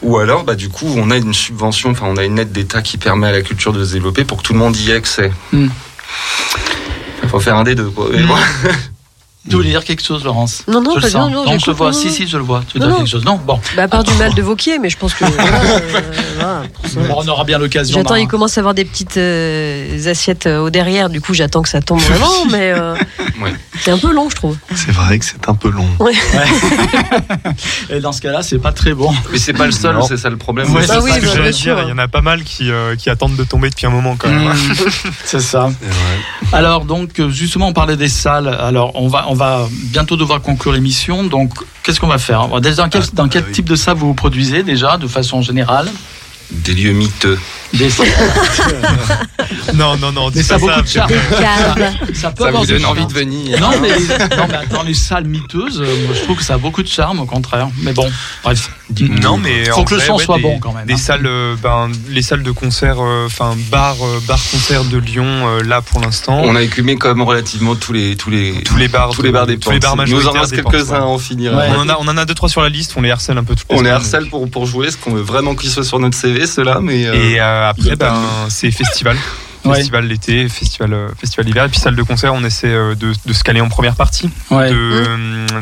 ou 0.04 0.18
alors, 0.18 0.44
bah, 0.44 0.56
du 0.56 0.70
coup, 0.70 0.88
on 0.98 1.10
a 1.12 1.18
une 1.18 1.34
subvention, 1.34 1.92
enfin, 1.92 2.06
on 2.10 2.18
a 2.18 2.24
une 2.26 2.38
aide 2.40 2.52
d'État 2.52 2.82
qui 2.82 2.98
permet 2.98 3.28
à 3.28 3.32
la 3.32 3.42
culture 3.42 3.74
de 3.74 3.84
se 3.88 3.94
développer 3.94 4.24
pour 4.24 4.38
que 4.38 4.44
tout 4.44 4.54
le 4.54 4.60
monde 4.60 4.76
y 4.76 4.92
ait 4.92 4.96
accès. 4.96 5.32
Il 7.24 7.30
faut 7.30 7.40
faire 7.40 7.56
un 7.56 7.64
des 7.64 7.76
deux, 7.76 7.90
quoi. 7.90 8.10
Tu 9.50 9.56
voulais 9.56 9.70
dire 9.70 9.84
quelque 9.84 10.04
chose, 10.04 10.24
Laurence? 10.24 10.64
Non, 10.68 10.82
non, 10.82 10.92
je 10.96 11.00
pas 11.02 11.06
le 11.08 11.12
sens. 11.12 11.30
bien, 11.32 11.44
non, 11.46 11.58
je 11.60 11.66
le 11.72 11.76
vois. 11.76 11.88
non, 11.88 11.94
Si, 11.94 12.08
non. 12.08 12.14
si, 12.14 12.28
je 12.28 12.38
le 12.38 12.44
vois. 12.44 12.64
Tu 12.68 12.78
veux 12.78 12.80
Non, 12.82 12.88
dire 12.88 12.94
non. 12.94 12.98
quelque 13.04 13.12
chose? 13.12 13.26
Non 13.26 13.40
Bon. 13.46 13.60
Bah, 13.76 13.84
à 13.84 13.88
part 13.88 14.04
du 14.04 14.14
mal 14.16 14.34
de 14.34 14.42
Vauquier, 14.42 14.80
mais 14.80 14.90
je 14.90 14.98
pense 14.98 15.14
que. 15.14 15.26
voilà, 15.36 15.60
euh, 15.60 15.80
voilà. 16.36 16.62
Bon, 17.08 17.16
on 17.24 17.28
aura 17.28 17.44
bien 17.44 17.58
l'occasion. 17.58 17.98
J'attends, 17.98 18.16
il 18.16 18.28
commence 18.28 18.58
à 18.58 18.62
avoir 18.62 18.74
des 18.74 18.86
petites 18.86 19.18
euh, 19.18 20.10
assiettes 20.10 20.48
euh, 20.48 20.60
au 20.60 20.70
derrière, 20.70 21.10
du 21.10 21.22
coup 21.22 21.34
j'attends 21.34 21.62
que 21.62 21.70
ça 21.70 21.82
tombe 21.82 22.00
vraiment, 22.02 22.46
mais 22.50 22.72
euh, 22.72 22.96
Ouais. 23.42 23.54
c'est 23.82 23.92
un 23.92 23.98
peu 23.98 24.12
long, 24.14 24.30
je 24.30 24.36
trouve. 24.36 24.58
C'est 24.76 24.92
vrai 24.92 25.20
que 25.20 25.26
c'est 25.26 25.48
un 25.48 25.54
peu 25.56 25.70
long. 25.70 25.88
Et 27.90 28.00
dans 28.00 28.12
ce 28.12 28.22
cas-là, 28.22 28.42
c'est 28.44 28.60
pas 28.60 28.72
très 28.72 28.94
bon. 28.94 29.14
Mais 29.32 29.38
c'est 29.38 29.54
pas 29.54 29.66
le 29.66 29.72
seul, 29.72 29.96
Non. 29.96 30.02
c'est 30.04 30.18
ça 30.18 30.30
le 30.30 30.38
problème. 30.38 30.70
Ouais, 30.74 30.82
c'est 30.82 30.88
bah 30.88 30.94
ça 30.96 31.02
oui, 31.04 31.12
que 31.20 31.26
bah, 31.26 31.32
j'allais 31.36 31.52
dire. 31.52 31.80
Il 31.84 31.90
y 31.90 31.92
en 31.92 31.98
a 31.98 32.08
pas 32.08 32.22
mal 32.22 32.44
qui, 32.44 32.72
euh, 32.72 32.96
qui 32.96 33.10
attendent 33.10 33.36
de 33.36 33.44
tomber 33.44 33.70
depuis 33.70 33.86
un 33.86 33.90
moment 33.92 34.16
quand 34.18 34.30
même. 34.30 34.48
Mm. 34.50 34.76
c'est 35.24 35.40
ça. 35.40 35.70
Alors 36.52 36.86
donc 36.86 37.22
justement 37.30 37.68
on 37.68 37.74
parlait 37.74 37.98
des 37.98 38.08
salles. 38.10 38.48
Alors 38.48 38.92
on 38.96 39.08
va 39.08 39.26
va 39.38 39.68
bientôt 39.94 40.18
devoir 40.18 40.42
conclure 40.42 40.74
l'émission. 40.74 41.24
Donc 41.24 41.54
qu'est-ce 41.84 42.00
qu'on 42.02 42.08
va 42.08 42.18
faire? 42.18 42.60
Déjà, 42.60 42.84
Dans 42.84 42.90
quel, 42.90 43.04
Ah, 43.04 43.10
dans 43.14 43.28
quel 43.30 43.46
oui. 43.46 43.52
type 43.54 43.70
de 43.70 43.76
salle 43.76 43.96
vous 43.98 44.08
vous 44.08 44.14
produisez 44.14 44.64
déjà 44.64 44.98
de 44.98 45.08
façon 45.08 45.42
générale? 45.42 45.90
Des 46.52 46.74
lieux 46.74 46.94
miteux. 46.94 47.38
Des. 47.74 47.90
Non, 49.74 49.98
non, 49.98 50.12
non, 50.12 50.30
Mais 50.34 50.44
ça 50.44 50.56
a 50.56 50.60
pas 50.60 50.66
beaucoup 50.68 50.82
de 50.82 50.88
charme. 50.88 51.12
Ça 52.14 52.32
peut 52.32 52.44
Ça 52.44 52.48
avoir 52.48 52.62
vous 52.64 52.68
donne 52.68 52.86
envie 52.86 53.06
de 53.06 53.14
venir. 53.14 53.60
Non 53.60 53.72
mais, 53.82 53.90
non 54.36 54.48
mais 54.50 54.56
attends 54.56 54.84
les 54.84 54.94
salles 54.94 55.26
miteuses, 55.26 55.80
moi, 55.80 56.16
je 56.16 56.22
trouve 56.24 56.38
que 56.38 56.44
ça 56.44 56.56
a 56.56 56.58
beaucoup 56.58 56.84
de 56.84 56.88
charme 56.88 57.20
au 57.20 57.26
contraire. 57.26 57.68
Mais 57.82 57.94
bon, 57.94 58.10
bref. 58.44 58.70
Non, 59.22 59.38
mais 59.38 59.66
Faut 59.66 59.82
en 59.82 59.84
que 59.84 59.96
le 59.96 60.00
son 60.00 60.16
ouais, 60.16 60.24
soit 60.24 60.38
des- 60.38 60.44
bon 60.44 60.60
quand 60.60 60.72
même. 60.74 60.86
Des 60.86 60.94
hein. 60.94 60.98
salles, 60.98 61.26
euh, 61.26 61.56
ben, 61.62 61.90
les 62.10 62.22
salles 62.22 62.44
de 62.44 62.52
concert, 62.52 62.98
euh, 63.00 63.26
enfin 63.26 63.56
bar, 63.70 63.96
euh, 64.02 64.20
bar 64.28 64.40
concert 64.52 64.84
de 64.86 64.98
Lyon, 64.98 65.26
euh, 65.26 65.64
là 65.64 65.82
pour 65.82 66.00
l'instant. 66.00 66.42
On 66.44 66.56
a 66.56 66.62
écumé 66.62 66.96
quand 66.96 67.10
même 67.10 67.22
relativement 67.22 67.76
tous 67.76 67.92
les 67.94 68.16
tous 68.16 68.30
les 68.30 68.64
tous 68.64 68.78
les 68.78 68.88
bars, 68.88 69.10
tous 69.10 69.22
les 69.22 69.32
bars 69.32 69.46
des 69.46 69.58
tous 69.58 69.72
les 69.72 69.80
bars 69.80 69.96
Nous 69.96 70.28
en 70.28 70.32
reste 70.32 70.56
quelques-uns 70.56 71.06
ouais. 71.06 71.18
Ouais. 71.50 71.68
On 71.76 71.80
en 71.82 71.90
a, 71.90 71.98
on 72.00 72.08
en 72.08 72.18
a 72.18 72.26
deux 72.26 72.34
trois 72.34 72.50
sur 72.50 72.62
la 72.62 72.70
liste. 72.70 72.94
On 72.96 73.02
les 73.02 73.12
harcèle 73.12 73.38
un 73.38 73.44
peu 73.44 73.56
toutes 73.56 73.70
les 73.72 73.78
On 73.78 73.82
les 73.82 73.90
harcèle 73.90 74.30
pour, 74.30 74.50
pour 74.50 74.66
jouer, 74.66 74.90
ce 74.92 74.98
qu'on 74.98 75.12
veut 75.14 75.22
vraiment 75.22 75.56
qu'ils 75.56 75.70
soient 75.70 75.84
sur 75.84 76.00
notre 76.00 76.18
CV, 76.18 76.48
ceux-là, 76.48 76.80
mais. 76.82 77.06
euh, 77.06 77.14
Et 77.14 77.40
euh, 77.40 77.70
après, 77.70 77.96
ben, 77.96 78.14
c'est 78.50 78.72
festival. 78.72 79.18
Ouais. 79.66 79.76
Festival 79.78 80.06
l'été, 80.08 80.48
festival, 80.48 80.94
euh, 80.94 81.08
festival 81.20 81.46
l'hiver, 81.46 81.66
et 81.66 81.70
puis 81.70 81.80
salle 81.80 81.96
de 81.96 82.04
concert, 82.04 82.34
on 82.34 82.44
essaie 82.44 82.68
euh, 82.68 82.96
de, 82.96 83.12
de 83.26 83.34
se 83.34 83.44
caler 83.44 83.60
en 83.62 83.68
première 83.70 83.96
partie 83.96 84.30
Ouais. 84.50 84.70
de, 84.72 85.04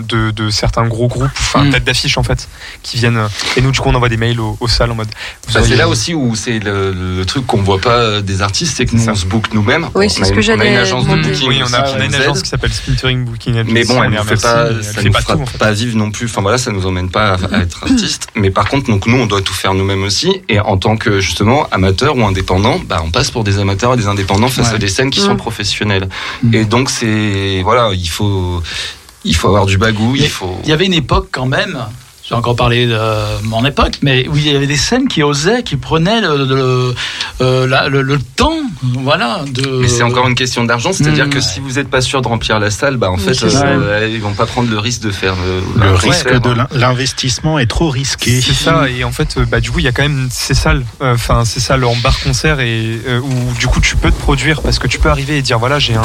de, 0.07 0.31
de 0.31 0.49
certains 0.49 0.85
gros 0.87 1.07
groupes, 1.07 1.29
enfin 1.33 1.63
Mm. 1.65 1.69
tête 1.71 1.83
d'affiche 1.85 2.17
en 2.17 2.23
fait, 2.23 2.47
qui 2.83 2.97
viennent. 2.97 3.19
Et 3.57 3.61
nous, 3.61 3.71
du 3.71 3.79
coup, 3.79 3.89
on 3.89 3.95
envoie 3.95 4.09
des 4.09 4.17
mails 4.17 4.39
aux, 4.39 4.57
aux 4.59 4.67
salles 4.67 4.91
en 4.91 4.95
mode. 4.95 5.07
Bah, 5.53 5.61
c'est 5.63 5.75
là 5.75 5.87
aussi 5.87 6.13
où 6.13 6.35
c'est 6.35 6.59
le, 6.59 6.91
le 7.17 7.25
truc 7.25 7.47
qu'on 7.47 7.61
voit 7.61 7.79
pas 7.79 7.97
euh, 7.97 8.21
des 8.21 8.41
artistes, 8.41 8.75
c'est 8.77 8.85
que 8.85 8.95
nous 8.95 9.03
ça. 9.03 9.11
on 9.11 9.15
se 9.15 9.25
book 9.25 9.45
nous-mêmes. 9.53 9.87
Oui, 9.95 10.09
c'est 10.09 10.21
a 10.21 10.25
ce 10.25 10.31
que 10.31 10.35
On 10.35 10.39
a 10.39 10.41
une 10.41 10.59
j'allais 10.59 10.77
agence 10.77 11.07
de 11.07 11.15
booking. 11.15 11.47
Oui, 11.47 11.61
on 11.67 11.73
a, 11.73 11.89
on 11.97 12.01
une 12.03 12.13
agence 12.15 12.41
qui 12.43 12.49
s'appelle 12.49 12.71
Splintering 12.73 13.25
Booking 13.25 13.55
Agency. 13.57 13.73
Mais 13.73 13.85
bon, 13.85 13.99
on 13.99 14.03
elle 14.03 14.11
nous 14.11 14.23
fait 14.23 14.35
pas, 14.41 14.69
ça 14.83 14.93
fait 15.01 15.03
nous 15.05 15.11
pas 15.11 15.21
fera 15.21 15.35
tout, 15.35 15.41
en 15.41 15.45
fait. 15.45 15.57
pas 15.57 15.71
vivre 15.71 15.97
non 15.97 16.11
plus. 16.11 16.25
Enfin 16.25 16.41
voilà, 16.41 16.57
ça 16.57 16.71
nous 16.71 16.85
emmène 16.85 17.09
pas 17.09 17.33
à, 17.35 17.55
à 17.55 17.61
être 17.61 17.83
artiste. 17.83 18.27
Mais 18.35 18.51
par 18.51 18.67
contre, 18.69 18.87
donc 18.89 19.07
nous, 19.07 19.17
on 19.17 19.25
doit 19.25 19.41
tout 19.41 19.53
faire 19.53 19.73
nous-mêmes 19.73 20.03
aussi. 20.03 20.41
Et 20.49 20.59
en 20.59 20.77
tant 20.77 20.97
que 20.97 21.19
justement 21.19 21.67
amateur 21.71 22.15
ou 22.17 22.23
indépendant, 22.25 22.79
bah 22.87 23.01
on 23.03 23.09
passe 23.11 23.31
pour 23.31 23.43
des 23.43 23.57
amateurs 23.59 23.84
des 23.95 24.07
indépendants 24.07 24.47
face 24.47 24.69
Ouais. 24.69 24.75
à 24.75 24.77
des 24.79 24.87
scènes 24.87 25.11
qui 25.11 25.19
sont 25.19 25.35
professionnelles. 25.35 26.09
Mm. 26.41 26.53
Et 26.55 26.65
donc 26.65 26.89
c'est 26.89 27.61
voilà, 27.63 27.91
il 27.93 28.09
faut 28.09 28.61
il 29.23 29.35
faut 29.35 29.47
avoir 29.47 29.65
du 29.65 29.77
bagou, 29.77 30.15
il 30.15 30.27
faut. 30.29 30.57
Il 30.63 30.69
y 30.69 30.73
avait 30.73 30.85
une 30.85 30.93
époque 30.93 31.29
quand 31.31 31.45
même, 31.45 31.77
j'ai 32.27 32.33
encore 32.33 32.55
parlé 32.55 32.87
de 32.87 32.97
mon 33.43 33.63
époque, 33.65 33.99
mais 34.01 34.27
où 34.27 34.35
il 34.35 34.51
y 34.51 34.55
avait 34.55 34.65
des 34.65 34.77
scènes 34.77 35.07
qui 35.07 35.21
osaient, 35.21 35.61
qui 35.61 35.75
prenaient 35.77 36.21
le, 36.21 36.37
le, 36.45 36.95
euh, 37.41 37.67
la- 37.67 37.87
le- 37.87 38.01
le 38.01 38.17
temps, 38.19 38.57
voilà. 39.03 39.41
De... 39.51 39.61
Mais 39.81 39.87
c'est 39.87 40.01
encore 40.01 40.27
une 40.27 40.33
question 40.33 40.63
d'argent, 40.63 40.91
c'est-à-dire 40.91 41.29
que 41.29 41.39
si 41.39 41.59
vous 41.59 41.73
n'êtes 41.73 41.87
pas 41.89 42.01
sûr 42.01 42.23
de 42.23 42.27
remplir 42.27 42.59
la 42.59 42.71
salle, 42.71 42.97
bah 42.97 43.11
en 43.11 43.17
fait, 43.17 43.33
euh, 43.43 44.09
ils 44.11 44.21
vont 44.21 44.33
pas 44.33 44.47
prendre 44.47 44.71
le 44.71 44.79
risque 44.79 45.01
de 45.01 45.11
faire 45.11 45.35
le, 45.75 45.91
risque 45.93 46.23
concert. 46.23 46.41
de 46.41 46.49
l'in- 46.51 46.67
l'investissement 46.71 47.59
est 47.59 47.67
trop 47.67 47.89
risqué. 47.89 48.41
C'est 48.41 48.53
ça, 48.53 48.89
et 48.89 49.03
en 49.03 49.11
fait, 49.11 49.35
euh, 49.37 49.45
bah, 49.45 49.59
du 49.59 49.69
coup, 49.69 49.77
il 49.79 49.85
y 49.85 49.87
a 49.87 49.91
quand 49.91 50.01
même 50.03 50.27
ces 50.31 50.55
salles, 50.55 50.83
euh, 51.03 51.13
enfin, 51.13 51.45
ces 51.45 51.59
salles 51.59 51.83
en 51.83 51.95
bar-concert 51.97 52.59
et 52.59 52.99
euh, 53.07 53.19
où 53.19 53.53
du 53.59 53.67
coup, 53.67 53.81
tu 53.81 53.95
peux 53.97 54.09
te 54.09 54.19
produire 54.19 54.63
parce 54.63 54.79
que 54.79 54.87
tu 54.87 54.97
peux 54.97 55.09
arriver 55.09 55.37
et 55.37 55.41
dire 55.43 55.59
voilà, 55.59 55.77
j'ai 55.77 55.93
un, 55.95 56.01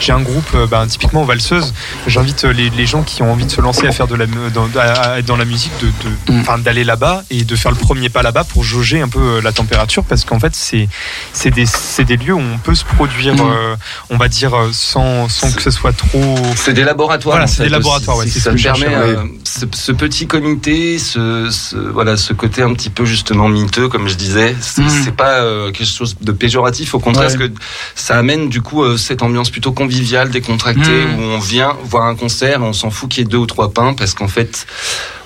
j'ai 0.00 0.10
un 0.12 0.20
groupe, 0.20 0.50
euh, 0.56 0.66
bah, 0.66 0.84
typiquement 0.88 1.22
valseuse. 1.24 1.72
J'invite 2.08 2.44
euh, 2.44 2.52
les, 2.52 2.70
les 2.70 2.86
gens 2.86 3.02
qui 3.02 3.22
ont 3.22 3.30
envie 3.30 3.46
de 3.46 3.50
se 3.52 3.60
lancer 3.60 3.86
à 3.86 3.92
faire 3.92 4.08
de 4.08 4.16
la, 4.16 4.26
mu- 4.26 4.50
dans, 4.52 4.66
à- 4.76 4.80
à 5.12 5.18
être 5.20 5.26
dans 5.26 5.36
la 5.36 5.44
musique, 5.44 5.59
de, 5.82 5.86
de- 5.88 6.32
Mm. 6.32 6.62
d'aller 6.62 6.84
là-bas 6.84 7.22
et 7.30 7.44
de 7.44 7.56
faire 7.56 7.70
le 7.72 7.76
premier 7.76 8.08
pas 8.08 8.22
là-bas 8.22 8.44
pour 8.44 8.62
jauger 8.64 9.00
un 9.00 9.08
peu 9.08 9.18
euh, 9.20 9.40
la 9.42 9.52
température 9.52 10.04
parce 10.04 10.24
qu'en 10.24 10.38
fait, 10.40 10.54
c'est, 10.54 10.88
c'est 11.32 11.50
des, 11.50 11.66
c'est 11.66 12.04
des 12.04 12.16
lieux 12.16 12.34
où 12.34 12.40
on 12.40 12.58
peut 12.58 12.74
se 12.74 12.84
produire, 12.84 13.34
Mm. 13.34 13.40
euh, 13.40 13.76
on 14.10 14.16
va 14.16 14.28
dire, 14.28 14.54
euh, 14.54 14.68
sans, 14.72 15.28
sans 15.28 15.50
que 15.52 15.62
ce 15.62 15.70
soit 15.70 15.92
trop. 15.92 16.36
C'est 16.56 16.72
des 16.74 16.84
laboratoires. 16.84 17.34
Voilà, 17.36 17.46
c'est 17.46 17.58
fait, 17.58 17.62
des 17.64 17.68
laboratoires, 17.70 18.16
ouais, 18.18 18.26
c'est 18.28 18.40
ça 18.40 18.56
ce 18.56 18.62
permet 18.62 18.86
euh, 18.94 19.24
ce, 19.44 19.66
ce 19.72 19.92
petit 19.92 20.26
comité, 20.26 20.98
ce, 20.98 21.48
ce- 21.50 21.76
voilà, 21.76 22.16
ce 22.16 22.32
côté 22.32 22.62
un 22.62 22.72
petit 22.74 22.90
peu 22.90 23.04
justement 23.04 23.48
miteux, 23.48 23.88
comme 23.88 24.08
je 24.08 24.14
disais. 24.14 24.54
C'est 24.60 24.82
Mm. 24.82 24.88
c'est 25.04 25.16
pas 25.16 25.40
euh, 25.40 25.70
quelque 25.72 25.88
chose 25.90 26.16
de 26.20 26.32
péjoratif, 26.32 26.94
au 26.94 26.98
contraire, 26.98 27.28
Ouais. 27.30 27.36
parce 27.38 27.48
que 27.50 27.54
ça 27.94 28.16
amène 28.18 28.48
du 28.48 28.60
coup 28.62 28.82
euh, 28.82 28.96
cette 28.96 29.22
ambiance 29.22 29.50
plutôt 29.50 29.72
conviviale, 29.72 30.30
décontractée, 30.30 31.04
Mm. 31.06 31.18
où 31.18 31.22
on 31.22 31.38
vient 31.38 31.76
voir 31.84 32.04
un 32.04 32.14
concert, 32.14 32.60
et 32.60 32.64
on 32.64 32.72
s'en 32.72 32.90
fout 32.90 33.08
qu'il 33.10 33.22
y 33.22 33.26
ait 33.26 33.28
deux 33.28 33.38
ou 33.38 33.46
trois 33.46 33.72
pains, 33.72 33.94
parce 33.94 34.14
qu'en 34.14 34.28
fait, 34.28 34.66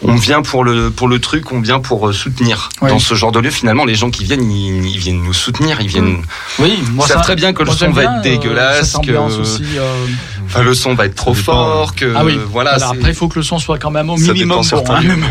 on 0.03 0.15
vient 0.25 0.43
pour 0.43 0.65
le 0.65 0.91
pour 0.91 1.09
le 1.09 1.19
truc, 1.19 1.53
on 1.53 1.61
vient 1.61 1.81
pour 1.81 2.09
euh, 2.09 2.13
soutenir. 2.13 2.69
Ouais. 2.81 2.91
Dans 2.91 2.99
ce 2.99 3.15
genre 3.15 3.33
de 3.33 3.39
lieu, 3.41 3.51
finalement, 3.51 3.85
les 3.85 3.95
gens 3.95 4.11
qui 4.11 4.25
viennent, 4.25 4.51
ils, 4.51 4.87
ils 4.87 4.99
viennent 4.99 5.23
nous 5.23 5.33
soutenir, 5.33 5.81
ils 5.81 5.89
viennent. 5.89 6.19
Oui, 6.59 6.79
Ils 6.87 6.93
moi 6.93 7.07
savent 7.07 7.19
ça- 7.19 7.23
très 7.25 7.37
bien 7.37 7.53
que 7.53 7.63
le 7.63 7.71
son 7.71 7.91
va 7.91 8.03
bien, 8.03 8.11
être 8.13 8.19
euh, 8.19 8.23
dégueulasse, 8.23 8.87
cette 8.91 8.97
ambiance 9.01 9.35
que- 9.37 9.41
aussi, 9.43 9.63
euh, 9.77 10.07
Enfin, 10.47 10.63
le 10.63 10.75
son 10.75 10.95
va 10.95 11.07
être 11.07 11.15
trop 11.15 11.33
fort, 11.35 11.95
que 11.95 12.13
Ah 12.15 12.23
oui, 12.25 12.39
voilà. 12.53 12.75
après 12.75 13.09
il 13.09 13.15
faut 13.15 13.29
que 13.29 13.39
le 13.39 13.43
son 13.43 13.59
soit 13.59 13.79
quand 13.79 13.91
même 13.91 14.11
au 14.11 14.17
minimum 14.17 14.61
hein. 14.61 14.83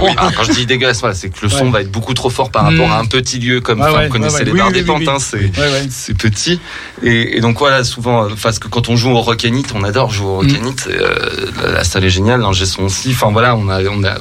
Oui, 0.02 0.10
alors, 0.18 0.34
quand 0.36 0.44
je 0.44 0.52
dis 0.53 0.65
dégueulasse, 0.65 0.99
voilà, 1.02 1.14
c'est 1.15 1.30
que 1.30 1.38
le 1.44 1.49
son 1.49 1.65
Ouais. 1.65 1.72
va 1.72 1.82
être 1.82 1.91
beaucoup 1.91 2.14
trop 2.15 2.30
fort 2.32 2.49
par 2.49 2.64
rapport 2.64 2.88
Mm. 2.88 2.91
à 2.91 2.98
un 2.99 3.06
petit 3.06 3.38
lieu 3.40 3.61
comme 3.61 3.80
Ouais, 3.80 3.88
enfin, 3.90 3.98
ouais, 3.99 4.06
vous 4.07 4.11
connaissez 4.11 4.34
ouais, 4.38 4.40
ouais. 4.40 4.45
les 4.45 4.52
Oui, 4.52 4.57
bars 4.57 4.68
oui, 4.68 4.74
des 4.74 4.90
oui, 4.90 4.95
oui. 4.99 5.06
hein, 5.07 5.18
c'est 5.20 5.38
Ouais, 5.38 5.52
ouais. 5.72 5.88
c'est 5.90 6.18
petit. 6.18 6.60
Et, 7.03 7.38
et 7.38 7.41
donc 7.41 7.60
voilà, 7.60 7.84
souvent, 7.84 8.26
euh, 8.26 8.30
parce 8.41 8.57
que 8.60 8.68
quand 8.68 8.90
on 8.90 8.95
joue 8.95 9.11
au 9.11 9.22
Rockanit, 9.22 9.65
on 9.76 9.84
adore 9.84 10.11
jouer 10.11 10.28
au 10.28 10.36
Rockanit. 10.38 10.57
Mm. 10.72 10.90
euh, 10.90 11.45
la, 11.64 11.72
la 11.72 11.84
salle 11.84 12.03
est 12.06 12.10
géniale, 12.10 12.41
l'ingé 12.41 12.65
son 12.65 12.84
aussi. 12.84 13.11
Enfin 13.11 13.30
voilà, 13.32 13.56
on 13.56 13.70
a, 13.70 13.82
on 13.84 14.03
a, 14.03 14.15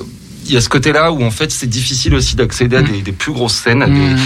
il 0.52 0.56
y 0.56 0.58
a 0.58 0.60
ce 0.60 0.68
côté-là 0.68 1.10
où 1.12 1.24
en 1.24 1.30
fait 1.30 1.50
c'est 1.50 1.66
difficile 1.66 2.14
aussi 2.14 2.36
d'accéder 2.36 2.76
à 2.76 2.82
Mm. 2.82 2.88
des, 2.90 3.00
des 3.00 3.12
plus 3.12 3.32
grosses 3.32 3.54
scènes, 3.54 3.80
des- 3.86 3.90
Mm. 4.14 4.18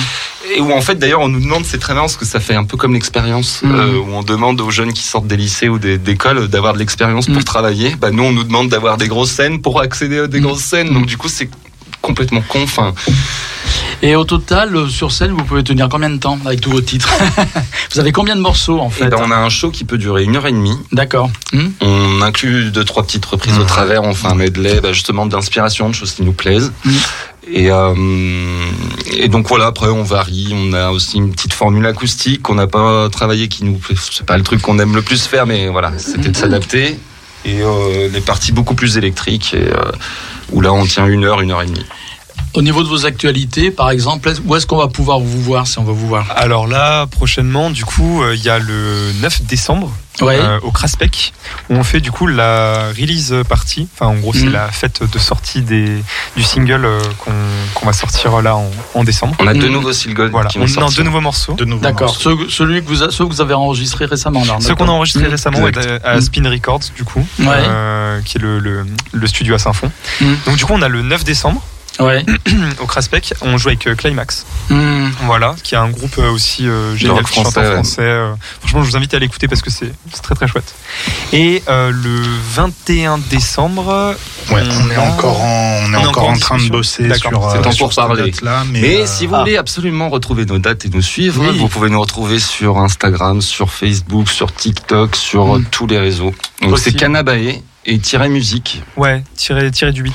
et 0.57 0.61
où 0.61 0.73
en 0.73 0.81
fait 0.81 0.97
d'ailleurs 0.97 1.21
on 1.21 1.29
nous 1.29 1.39
demande, 1.41 1.65
c'est 1.65 1.79
très 1.79 1.95
marrant 1.95 2.07
parce 2.07 2.17
que 2.17 2.25
ça 2.25 2.41
fait 2.41 2.57
un 2.57 2.65
peu 2.65 2.77
comme 2.77 2.95
l'expérience 2.95 3.61
Mm. 3.63 3.71
euh, 3.75 3.99
où 4.01 4.09
on 4.13 4.25
demande 4.25 4.61
aux 4.61 4.71
jeunes 4.71 4.93
qui 4.93 5.05
sortent 5.05 5.29
des 5.29 5.37
lycées 5.37 5.69
ou 5.69 5.79
des 5.79 5.99
d'écoles 5.99 6.49
d'avoir 6.49 6.75
de 6.75 6.79
l'expérience 6.81 7.27
pour 7.29 7.45
travailler. 7.45 7.95
Bah 8.01 8.11
nous 8.11 8.25
on 8.25 8.33
nous 8.33 8.43
demande 8.43 8.69
d'avoir 8.69 8.97
des 8.97 9.07
grosses 9.07 9.31
scènes 9.31 9.61
pour 9.63 9.81
accéder 9.81 10.19
à 10.19 10.27
des 10.27 10.41
grosses 10.41 10.65
scènes. 10.65 10.93
Donc 10.93 11.07
du 11.07 11.17
coup 11.17 11.29
c'est 11.29 11.49
complètement 12.07 12.43
con. 12.49 12.63
Enfin, 12.63 12.95
Et 14.03 14.15
au 14.15 14.25
total, 14.25 14.75
euh, 14.77 14.89
sur 14.89 15.11
scène, 15.11 15.33
vous 15.33 15.45
pouvez 15.45 15.65
tenir 15.65 15.89
combien 15.89 16.11
de 16.11 16.19
temps 16.19 16.39
avec 16.45 16.61
tous 16.61 16.71
vos 16.71 16.81
titres 16.81 17.09
Vous 17.93 18.01
avez 18.01 18.13
combien 18.13 18.37
de 18.37 18.41
morceaux 18.41 18.79
en 18.81 18.91
fait 18.91 19.09
ben, 19.09 19.19
on 19.21 19.31
a 19.31 19.37
un 19.37 19.49
show 19.49 19.71
qui 19.71 19.85
peut 19.85 19.99
durer 19.99 20.23
une 20.25 20.37
heure 20.37 20.47
et 20.47 20.53
demie. 20.53 20.77
D'accord. 20.93 21.31
Hmm 21.53 21.69
On 21.81 22.23
inclut 22.23 22.71
deux 22.71 22.85
trois 22.85 23.03
petites 23.05 23.25
reprises 23.25 23.57
au 23.59 23.63
Mhm. 23.63 23.67
travers. 23.67 24.03
On 24.05 24.15
fait 24.15 24.29
un 24.29 24.35
medley 24.35 24.81
bah, 24.81 24.93
justement 24.93 25.27
d'inspiration, 25.27 25.89
de 25.89 25.95
choses 25.95 26.13
qui 26.13 26.23
nous 26.23 26.33
plaisent. 26.33 26.73
Et, 27.53 27.71
euh, 27.71 27.95
et 29.17 29.29
donc 29.29 29.49
voilà, 29.49 29.67
après 29.67 29.89
on 29.89 30.03
varie. 30.03 30.53
On 30.53 30.73
a 30.73 30.91
aussi 30.91 31.17
une 31.19 31.33
petite 31.33 31.53
formule 31.53 31.87
acoustique 31.87 32.43
qu'on 32.43 32.55
n'a 32.57 32.67
pas 32.67 33.09
travaillé, 33.11 33.49
qui 33.49 33.65
nous, 33.65 33.81
c'est 34.11 34.27
pas 34.27 34.37
le 34.37 34.43
truc 34.43 34.61
qu'on 34.63 34.79
aime 34.79 34.95
le 34.95 35.03
plus 35.03 35.27
faire, 35.27 35.47
mais 35.47 35.69
voilà, 35.69 35.93
c'était 35.99 36.29
de 36.31 36.37
s'adapter. 36.37 36.99
Et 37.45 37.63
euh, 37.63 38.09
des 38.09 38.21
parties 38.21 38.51
beaucoup 38.51 38.75
plus 38.75 38.99
électriques, 38.99 39.55
et, 39.55 39.59
euh, 39.69 39.93
où 40.53 40.61
là 40.61 40.73
on 40.73 40.85
tient 40.85 41.07
une 41.07 41.25
heure, 41.25 41.41
une 41.41 41.51
heure 41.51 41.63
et 41.63 41.67
demie. 41.67 41.87
Au 42.57 42.63
niveau 42.63 42.83
de 42.83 42.89
vos 42.89 43.05
actualités, 43.05 43.71
par 43.71 43.91
exemple, 43.91 44.33
où 44.47 44.57
est-ce 44.57 44.67
qu'on 44.67 44.79
va 44.79 44.89
pouvoir 44.89 45.21
vous 45.21 45.43
voir 45.43 45.67
si 45.67 45.79
on 45.79 45.85
veut 45.85 45.93
vous 45.93 46.09
voir? 46.09 46.27
Alors 46.37 46.67
là, 46.67 47.07
prochainement, 47.07 47.69
du 47.71 47.85
coup, 47.85 48.23
euh, 48.23 48.35
il 48.35 48.43
y 48.43 48.49
a 48.49 48.59
le 48.59 49.13
9 49.21 49.43
décembre 49.43 49.93
Ouais. 50.23 50.39
euh, 50.41 50.59
au 50.63 50.71
Craspec 50.71 51.35
où 51.69 51.75
on 51.75 51.83
fait 51.85 52.01
du 52.01 52.11
coup 52.11 52.27
la 52.27 52.89
release 52.99 53.35
party. 53.47 53.87
Enfin, 53.93 54.07
en 54.07 54.15
gros, 54.15 54.33
c'est 54.33 54.47
Mhm. 54.47 54.53
la 54.53 54.69
fête 54.73 55.03
de 55.03 55.19
sortie 55.19 55.61
des, 55.61 56.03
du 56.35 56.43
single 56.43 56.87
euh, 56.87 56.99
qu'on 57.19 57.33
qu'on 57.75 57.85
va 57.85 57.93
sortir 57.93 58.41
là 58.41 58.57
en, 58.57 58.71
en 58.95 59.05
décembre. 59.05 59.35
On 59.39 59.47
a 59.47 59.53
deux 59.53 59.67
Mhm. 59.67 59.73
nouveaux 59.75 59.93
singles 59.93 60.31
Voilà, 60.31 60.49
qui 60.49 60.57
on 60.59 60.65
vont 60.65 60.87
a 60.87 60.91
deux 60.91 61.03
nouveaux 61.03 61.21
morceaux. 61.21 61.55
D'accord. 61.83 62.17
celui 62.49 62.83
que 62.83 62.89
vous 62.89 63.03
a- 63.03 63.11
ceux 63.11 63.27
que 63.27 63.31
vous 63.31 63.43
avez 63.43 63.53
enregistrés 63.53 64.07
récemment. 64.07 64.43
alors, 64.43 64.63
Ceux 64.63 64.69
qu'on 64.69 64.85
a 64.85 64.87
d'accord. 64.87 64.95
enregistrés 64.95 65.29
Hmm. 65.29 65.33
récemment 65.33 65.69
Exact. 65.69 66.01
à, 66.03 66.13
à 66.13 66.21
Spin 66.23 66.49
Records, 66.49 66.81
du 66.97 67.05
coup, 67.05 67.21
Ouais. 67.41 67.47
euh, 67.49 68.23
qui 68.23 68.39
est 68.39 68.41
le, 68.41 68.59
le, 68.59 68.87
le 69.13 69.27
studio 69.27 69.55
à 69.55 69.59
Saint-Fond. 69.59 69.93
Mhm. 70.23 70.37
Donc, 70.47 70.57
du 70.57 70.65
coup, 70.65 70.73
on 70.75 70.81
a 70.81 70.89
le 70.89 71.03
9 71.03 71.25
décembre 71.25 71.63
Ouais. 71.99 72.25
au 72.81 72.87
Craspec. 72.87 73.33
On 73.43 73.57
joue 73.59 73.69
avec 73.69 73.87
euh, 73.87 73.95
Climax. 73.95 74.45
Hmm. 74.69 75.09
Voilà, 75.25 75.55
qui 75.63 75.75
est 75.75 75.79
un 75.79 75.89
groupe 75.91 76.19
euh, 76.19 76.31
aussi 76.31 76.69
euh, 76.69 76.95
génial 76.97 77.25
qui 77.25 77.35
chante 77.35 77.47
en 77.47 77.51
français, 77.51 78.03
euh, 78.03 78.35
franchement, 78.61 78.83
je 78.83 78.91
vous 78.91 78.97
invite 78.97 79.15
à 79.15 79.19
l'écouter 79.19 79.49
parce 79.49 79.63
que 79.63 79.71
c'est 79.71 79.93
très 80.23 80.35
très 80.35 80.47
chouette. 80.49 80.75
Et 81.33 81.63
euh, 81.69 81.91
le 81.91 82.23
21 82.55 83.19
décembre, 83.19 84.15
Ouais, 84.51 84.63
On 84.63 84.87
on 84.87 84.91
est 84.91 84.95
a- 84.97 85.01
encore 85.03 85.41
en, 85.41 85.81
on 85.85 85.93
est 85.93 85.97
on 85.97 86.01
est 86.01 86.07
encore 86.07 86.09
encore 86.25 86.29
en 86.31 86.39
train 86.39 86.59
de 86.59 86.69
bosser 86.69 87.09
sur, 87.15 87.51
c'est 87.53 87.59
euh, 87.67 87.73
pourparler. 87.79 88.25
cette 88.25 88.35
date-là, 88.35 88.65
mais, 88.71 88.81
Mais 88.81 88.97
euh, 89.03 89.07
si 89.07 89.27
vous 89.27 89.35
ah. 89.35 89.41
voulez 89.41 89.57
absolument 89.57 90.09
retrouver 90.09 90.45
nos 90.45 90.59
dates 90.59 90.85
et 90.85 90.89
nous 90.89 91.03
suivre, 91.03 91.43
Oui. 91.49 91.59
vous 91.59 91.69
pouvez 91.69 91.89
nous 91.91 92.01
retrouver 92.01 92.39
sur 92.39 92.79
Instagram, 92.79 93.41
sur 93.41 93.73
Facebook, 93.73 94.29
sur 94.29 94.53
TikTok, 94.55 95.17
sur 95.17 95.47
Mm. 95.47 95.61
euh, 95.61 95.65
tous 95.71 95.87
les 95.87 95.99
réseaux. 95.99 96.35
Donc 96.63 96.79
c'est. 96.79 96.93
Canabae 96.93 97.61
et 97.87 97.99
tiret 97.99 98.29
musique, 98.29 98.83
ouais, 98.97 99.23
tiré, 99.37 99.71
tiré 99.71 99.93
du 99.93 100.03
8. 100.03 100.15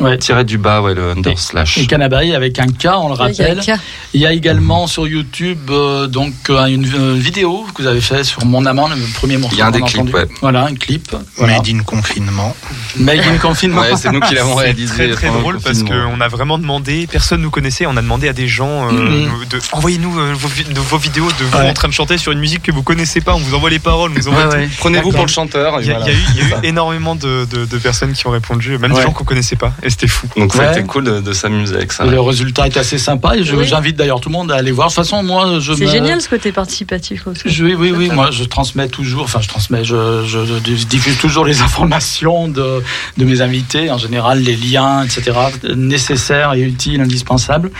Ouais. 0.00 0.18
tiret 0.18 0.44
du 0.44 0.58
bas, 0.58 0.80
ouais, 0.82 0.94
le 0.94 1.10
under 1.10 1.38
slash. 1.38 1.78
Et 1.78 1.86
Canabaye 1.86 2.34
avec 2.34 2.58
un 2.58 2.66
K, 2.66 2.86
on 2.96 3.08
le 3.10 3.14
Il 3.14 3.36
y 3.36 3.42
a 3.42 3.44
un 3.44 3.54
rappelle. 3.54 3.78
Il 4.14 4.20
y 4.20 4.26
a 4.26 4.32
également 4.32 4.86
sur 4.86 5.06
YouTube 5.06 5.70
euh, 5.70 6.06
donc 6.06 6.32
euh, 6.50 6.64
une 6.66 6.86
euh, 6.94 7.14
vidéo 7.14 7.64
que 7.74 7.82
vous 7.82 7.88
avez 7.88 8.00
fait 8.00 8.24
sur 8.24 8.44
Mon 8.44 8.66
Amant, 8.66 8.88
le 8.88 8.96
premier 9.14 9.36
morceau. 9.36 9.54
Il 9.56 9.58
y 9.60 9.62
a 9.62 9.66
un 9.66 9.70
des 9.70 9.80
clips, 9.80 9.94
entendu. 10.00 10.12
ouais. 10.14 10.28
Voilà, 10.40 10.64
un 10.66 10.74
clip. 10.74 11.14
Voilà. 11.36 11.54
Made 11.58 11.68
in 11.68 11.82
confinement. 11.84 12.56
Made 12.96 13.20
in 13.20 13.36
confinement. 13.38 13.82
Ouais, 13.82 13.96
c'est 13.96 14.10
nous 14.10 14.20
qui 14.20 14.34
l'avons 14.34 14.56
C'est 14.56 14.62
réalisé. 14.64 14.92
très 14.94 15.08
très 15.10 15.26
le 15.30 15.38
drôle 15.38 15.60
parce 15.60 15.82
qu'on 15.82 16.20
a 16.20 16.28
vraiment 16.28 16.58
demandé, 16.58 17.06
personne 17.10 17.42
nous 17.42 17.50
connaissait, 17.50 17.86
on 17.86 17.96
a 17.96 18.02
demandé 18.02 18.28
à 18.28 18.32
des 18.32 18.48
gens 18.48 18.88
euh, 18.88 18.92
nous- 18.92 19.44
de 19.44 19.58
envoyez-nous 19.72 20.18
euh, 20.18 20.32
vos, 20.34 20.48
vos 20.82 20.98
vidéos 20.98 21.28
de 21.38 21.44
vous 21.44 21.56
Ouais. 21.58 21.68
en 21.70 21.74
train 21.74 21.88
de 21.88 21.92
chanter 21.92 22.18
sur 22.18 22.32
une 22.32 22.38
musique 22.40 22.62
que 22.62 22.72
vous 22.72 22.82
connaissez 22.82 23.20
pas, 23.20 23.34
on 23.34 23.38
vous 23.38 23.54
envoie 23.54 23.70
les 23.70 23.78
paroles, 23.78 24.10
on 24.16 24.18
vous 24.20 24.28
envoie 24.28 24.44
Ouais, 24.46 24.50
tout. 24.50 24.56
ouais. 24.56 24.68
Prenez-vous 24.78 25.12
pour 25.12 25.22
le 25.26 25.30
chanteur. 25.30 25.80
Il 25.80 25.86
y, 25.86 25.90
a, 25.92 25.98
voilà. 25.98 26.10
il 26.12 26.14
y 26.14 26.16
a 26.16 26.18
eu, 26.18 26.24
il 26.34 26.36
y 26.38 26.40
a 26.40 26.46
eu 26.46 26.50
Ça. 26.50 26.56
énormément 26.64 27.14
de, 27.14 27.46
de- 27.50 27.66
de 27.66 27.78
personnes 27.78 28.12
qui 28.14 28.26
ont 28.26 28.30
répondu, 28.30 28.78
même 28.78 28.92
Ouais. 28.92 28.98
des 28.98 29.02
gens 29.04 29.12
qu'on 29.12 29.24
connaissait 29.24 29.56
pas. 29.56 29.72
Et 29.82 29.90
c'était 29.90 30.06
fou. 30.06 30.26
Donc 30.36 30.54
Ouais. 30.54 30.68
c'était 30.68 30.84
cool 30.86 31.04
de, 31.04 31.20
de 31.20 31.32
s'amuser 31.32 31.74
avec 31.76 31.92
ça. 31.92 32.04
Et 32.04 32.10
le 32.10 32.20
résultat 32.20 32.66
est 32.66 32.76
assez 32.76 32.98
sympa 32.98 33.36
et 33.36 33.40
Oui. 33.52 33.66
j'invite 33.66 33.96
d'ailleurs 33.96 34.20
tout 34.20 34.28
le 34.28 34.34
monde 34.34 34.50
à 34.52 34.56
aller 34.56 34.72
voir. 34.72 34.88
De 34.88 34.94
toute 34.94 35.02
façon, 35.04 35.22
moi, 35.22 35.58
je 35.60 35.72
C'est 35.74 35.84
me- 35.86 35.90
génial 35.90 36.20
ce 36.20 36.28
côté 36.28 36.52
participatif. 36.52 37.24
Je- 37.44 37.64
oui, 37.64 37.74
oui, 37.78 37.92
oui. 37.96 38.10
Moi, 38.12 38.30
je 38.30 38.44
transmets 38.44 38.88
toujours, 38.88 39.24
enfin, 39.24 39.40
je 39.40 39.48
transmets, 39.48 39.84
je, 39.84 40.24
je- 40.26 40.44
je 40.44 40.84
diffuse 40.86 41.18
toujours 41.18 41.44
les 41.44 41.60
informations 41.68 42.48
de, 42.48 42.82
de 43.18 43.24
mes 43.24 43.40
invités, 43.40 43.90
en 43.90 43.98
général, 43.98 44.40
les 44.42 44.56
liens, 44.56 45.02
etc., 45.04 45.32
nécessaires 45.76 46.54
et 46.54 46.60
utiles, 46.60 47.00
indispensables. 47.00 47.70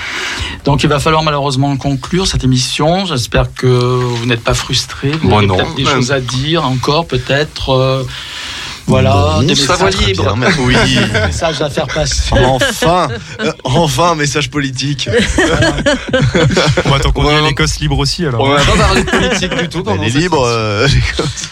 Donc, 0.65 0.83
il 0.83 0.89
va 0.89 0.99
falloir 1.01 1.23
malheureusement 1.23 1.77
conclure 1.77 2.27
cette 2.27 2.45
émission. 2.45 3.05
J'espère 3.07 3.53
que 3.55 3.67
vous 3.67 4.27
n'êtes 4.27 4.43
pas 4.45 4.55
frustrés. 4.55 5.13
Vous 5.23 5.29
Bon, 5.29 5.39
avez 5.39 5.47
non. 5.47 5.57
peut-être 5.57 5.75
des 5.75 5.85
choses 5.85 6.13
à 6.13 6.21
dire 6.21 6.65
encore, 6.65 7.07
peut-être. 7.07 7.71
euh, 7.71 8.03
voilà, 8.87 9.11
va 9.39 9.43
messages, 9.43 9.97
libre. 10.07 10.35
Oui. 10.61 10.75
messages 11.27 11.61
à 11.63 11.71
faire 11.71 11.87
passer. 11.87 12.31
Enfin, 12.33 13.09
euh, 13.41 13.53
enfin 13.65 14.11
un 14.13 14.15
message 14.15 14.51
politique. 14.51 15.09
Bon, 16.87 16.99
tant 16.99 17.13
qu'on 17.13 17.25
Ouais, 17.25 17.35
est 17.35 17.43
l'Écosse 17.43 17.79
libre 17.81 17.99
aussi, 17.99 18.27
alors. 18.27 18.41
On 18.43 18.49
va 18.51 18.57
pas 18.63 18.73
parler 18.77 19.05
de 19.05 19.11
politique 19.11 19.55
du 19.57 19.69
tout. 19.69 19.79
Elle 19.79 19.85
pendant 19.85 20.03
est 20.03 20.11
cette 20.11 20.21
libre. 20.23 20.45
euh, 20.47 20.89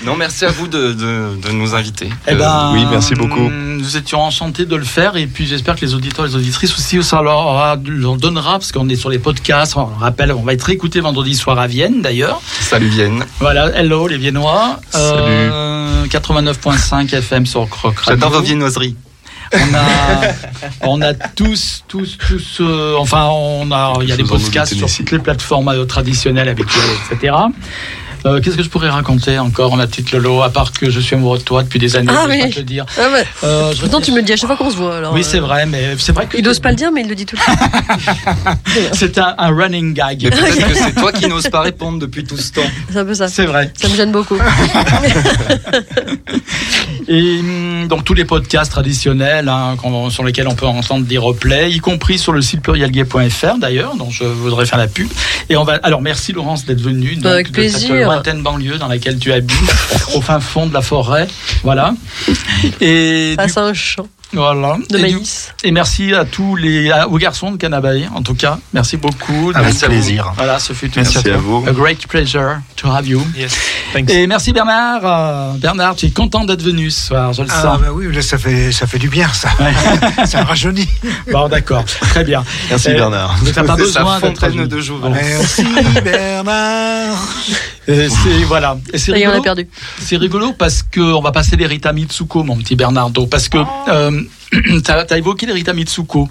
Non, 0.04 0.16
merci 0.16 0.44
à 0.44 0.50
vous 0.50 0.66
de, 0.66 0.92
de, 0.92 1.36
de 1.40 1.52
nous 1.52 1.74
inviter. 1.74 2.10
Eh 2.26 2.34
ben, 2.34 2.70
oui, 2.74 2.84
merci 2.90 3.14
beaucoup. 3.14 3.48
Nous 3.50 3.96
étions 3.96 4.20
enchantés 4.20 4.66
de 4.66 4.76
le 4.76 4.84
faire 4.84 5.16
et 5.16 5.26
puis 5.26 5.46
j'espère 5.46 5.76
que 5.76 5.82
les 5.84 5.94
auditeurs 5.94 6.24
et 6.26 6.28
les 6.28 6.36
auditrices 6.36 6.74
aussi, 6.74 7.02
ça 7.02 7.22
leur, 7.22 7.38
aura- 7.38 7.78
leur 7.84 8.16
donnera, 8.16 8.52
parce 8.58 8.72
qu'on 8.72 8.88
est 8.88 8.96
sur 8.96 9.08
les 9.10 9.18
podcasts, 9.18 9.76
on 9.76 9.86
rappelle, 9.86 10.32
on 10.32 10.42
va 10.42 10.52
être 10.52 10.68
écouté 10.70 11.00
vendredi 11.00 11.34
soir 11.34 11.58
à 11.58 11.66
Vienne 11.66 12.02
d'ailleurs. 12.02 12.40
Salut 12.60 12.88
Vienne. 12.88 13.24
Voilà, 13.38 13.68
hello 13.76 14.06
les 14.08 14.18
Viennois. 14.18 14.80
Euh, 14.94 16.04
89.5 16.06 17.14
FM 17.20 17.46
sur 17.46 17.68
Croc. 17.68 17.94
J'adore 18.04 18.30
vos 18.30 18.40
viennoiseries. 18.40 18.96
On 19.52 19.74
a, 19.74 20.20
on 20.88 21.02
a 21.02 21.14
tous, 21.14 21.84
tous, 21.88 22.18
tous, 22.18 22.58
euh, 22.60 22.94
enfin, 22.96 23.28
on 23.32 23.70
a, 23.72 23.94
il 24.02 24.08
y 24.08 24.12
a 24.12 24.16
des 24.16 24.24
podcasts 24.24 24.74
sur 24.74 24.88
toutes 24.88 25.10
les 25.10 25.18
plateformes 25.18 25.68
euh, 25.68 25.84
traditionnelles, 25.84 26.48
habituelles, 26.48 26.90
etc. 27.10 27.34
Euh, 28.26 28.40
Qu'est-ce 28.40 28.56
que 28.56 28.62
je 28.62 28.68
pourrais 28.68 28.88
raconter 28.90 29.38
encore, 29.38 29.76
ma 29.76 29.86
petite 29.86 30.12
Lolo, 30.12 30.42
à 30.42 30.50
part 30.50 30.72
que 30.72 30.90
je 30.90 31.00
suis 31.00 31.16
amoureux 31.16 31.38
de 31.38 31.42
toi 31.42 31.62
depuis 31.62 31.78
des 31.78 31.96
années, 31.96 32.12
Ah 32.14 32.24
je 32.26 32.30
oui. 32.30 32.40
pas 32.42 32.48
te 32.48 32.56
le 32.58 32.62
dire. 32.64 32.84
Ah 32.98 33.10
ouais. 33.12 33.24
Euh, 33.44 33.72
je 33.74 33.80
Pourtant, 33.80 34.00
tu 34.00 34.10
me 34.12 34.16
le 34.16 34.22
dis 34.22 34.32
à 34.32 34.36
chaque 34.36 34.46
fois 34.48 34.56
qu'on 34.56 34.70
se 34.70 34.76
voit. 34.76 34.96
Alors, 34.98 35.12
oui, 35.14 35.20
euh, 35.20 35.24
c'est 35.24 35.38
vrai, 35.40 35.66
mais 35.66 35.94
c'est 35.98 36.12
vrai 36.12 36.26
que 36.26 36.36
Il 36.36 36.44
n'ose 36.44 36.60
pas 36.60 36.70
le 36.70 36.76
dire, 36.76 36.90
mais 36.92 37.00
il 37.02 37.08
le 37.08 37.14
dit 37.14 37.26
tout 37.26 37.36
le 37.36 37.42
temps. 38.44 38.58
c'est 38.92 39.18
un, 39.18 39.34
un 39.38 39.48
running 39.54 39.94
gag. 39.94 40.22
Mais 40.24 40.30
peut-être 40.30 40.68
que 40.68 40.74
c'est 40.74 40.94
toi 40.94 41.12
qui 41.12 41.26
n'oses 41.28 41.48
pas 41.48 41.60
répondre 41.62 41.98
depuis 41.98 42.24
tout 42.24 42.36
ce 42.36 42.52
temps. 42.52 42.60
C'est 42.90 42.98
un 42.98 43.04
peu 43.04 43.14
ça. 43.14 43.28
C'est 43.28 43.46
vrai. 43.46 43.72
Ça 43.80 43.88
me 43.88 43.94
gêne 43.94 44.12
beaucoup. 44.12 44.36
Et 47.08 47.38
hum, 47.40 47.88
donc 47.88 48.04
tous 48.04 48.14
les 48.14 48.24
podcasts 48.24 48.70
traditionnels 48.70 49.48
hein, 49.48 49.76
sur 50.10 50.22
lesquels 50.22 50.46
on 50.46 50.54
peut 50.54 50.66
entendre 50.66 51.04
des 51.06 51.18
replays, 51.18 51.70
y 51.72 51.78
compris 51.78 52.18
sur 52.18 52.32
le 52.32 52.40
site 52.42 52.60
plurielgay.fr 52.62 53.58
d'ailleurs, 53.58 53.96
dont 53.96 54.10
je 54.10 54.24
voudrais 54.24 54.66
faire 54.66 54.78
la 54.78 54.86
pub. 54.86 55.08
Et 55.48 55.56
on 55.56 55.64
va. 55.64 55.80
Alors 55.82 56.02
merci 56.02 56.32
Laurence 56.32 56.64
d'être 56.66 56.80
venue 56.80 57.16
donc, 57.16 57.26
Avec 57.32 57.48
de 57.48 57.52
plaisir. 57.52 58.09
Lointaine 58.14 58.42
banlieue 58.42 58.78
dans 58.78 58.88
laquelle 58.88 59.18
tu 59.18 59.32
habites, 59.32 59.58
au 60.14 60.20
fin 60.20 60.40
fond 60.40 60.66
de 60.66 60.74
la 60.74 60.82
forêt. 60.82 61.26
Voilà. 61.62 61.94
Et 62.80 63.30
du- 63.30 63.42
Face 63.42 63.56
à 63.56 63.62
un 63.62 63.74
champ 63.74 64.06
voilà. 64.32 64.76
de 64.88 64.96
Et 64.96 65.02
du- 65.08 65.14
maïs. 65.16 65.52
Et 65.64 65.72
merci 65.72 66.14
à 66.14 66.24
tous 66.24 66.54
les 66.54 66.90
à- 66.92 67.08
aux 67.08 67.18
garçons 67.18 67.50
de 67.50 67.56
Canabaye, 67.56 68.08
en 68.14 68.22
tout 68.22 68.34
cas. 68.36 68.58
Merci 68.72 68.96
beaucoup. 68.96 69.50
Avec 69.54 69.64
Merci 69.72 69.84
à 69.84 69.88
vous. 69.88 69.92
plaisir. 69.94 70.32
Voilà, 70.36 70.58
ce 70.60 70.72
fut 70.72 70.90
Merci 70.94 71.18
à 71.18 71.22
Merci 71.24 71.30
à 71.30 71.36
vous. 71.36 71.64
a 71.66 71.72
great 71.72 72.06
pleasure 72.06 72.58
to 72.76 72.88
have 72.88 73.06
you. 73.08 73.26
Yes. 73.36 73.56
Thanks. 73.92 74.08
Et 74.10 74.26
merci 74.28 74.52
Bernard. 74.52 75.00
Euh, 75.04 75.52
Bernard, 75.56 75.96
tu 75.96 76.06
es 76.06 76.10
content 76.10 76.44
d'être 76.44 76.62
venu 76.62 76.90
ce 76.92 77.08
soir, 77.08 77.32
je 77.32 77.42
le 77.42 77.48
Ah 77.50 77.62
sens. 77.62 77.80
bah 77.80 77.88
oui, 77.92 78.12
là, 78.14 78.22
ça 78.22 78.38
fait, 78.38 78.70
ça 78.70 78.86
fait 78.86 78.98
du 79.00 79.08
bien, 79.08 79.26
ça. 79.32 79.48
ça 80.26 80.44
rajeunit. 80.44 80.88
Bon, 81.32 81.48
d'accord, 81.48 81.84
très 81.84 82.22
bien. 82.22 82.44
Merci 82.68 82.90
Euh, 82.90 82.94
Bernard. 82.94 83.36
N'avez 83.42 83.52
pas 83.66 83.74
besoin 83.76 84.20
d'être 84.20 84.48
de. 84.48 84.80
Merci 85.10 85.64
Bernard. 86.04 87.16
Et 87.88 88.08
c'est 88.08 88.44
voilà. 88.44 88.76
Et 88.92 88.98
c'est 88.98 89.12
rigolo. 89.12 89.42
perdu. 89.42 89.68
C'est 89.98 90.16
rigolo 90.16 90.52
parce 90.52 90.82
que 90.82 91.00
on 91.00 91.20
va 91.20 91.32
passer 91.32 91.56
les 91.56 91.66
Rita 91.66 91.92
Mitsuko, 91.92 92.42
mon 92.42 92.56
petit 92.56 92.76
Bernardo, 92.76 93.26
parce 93.26 93.48
que 93.48 93.58
euh, 93.88 94.22
t'as 94.84 95.04
as 95.08 95.18
évoqué 95.18 95.46
les 95.46 95.52
Rita 95.52 95.72
Mitsuko 95.72 96.28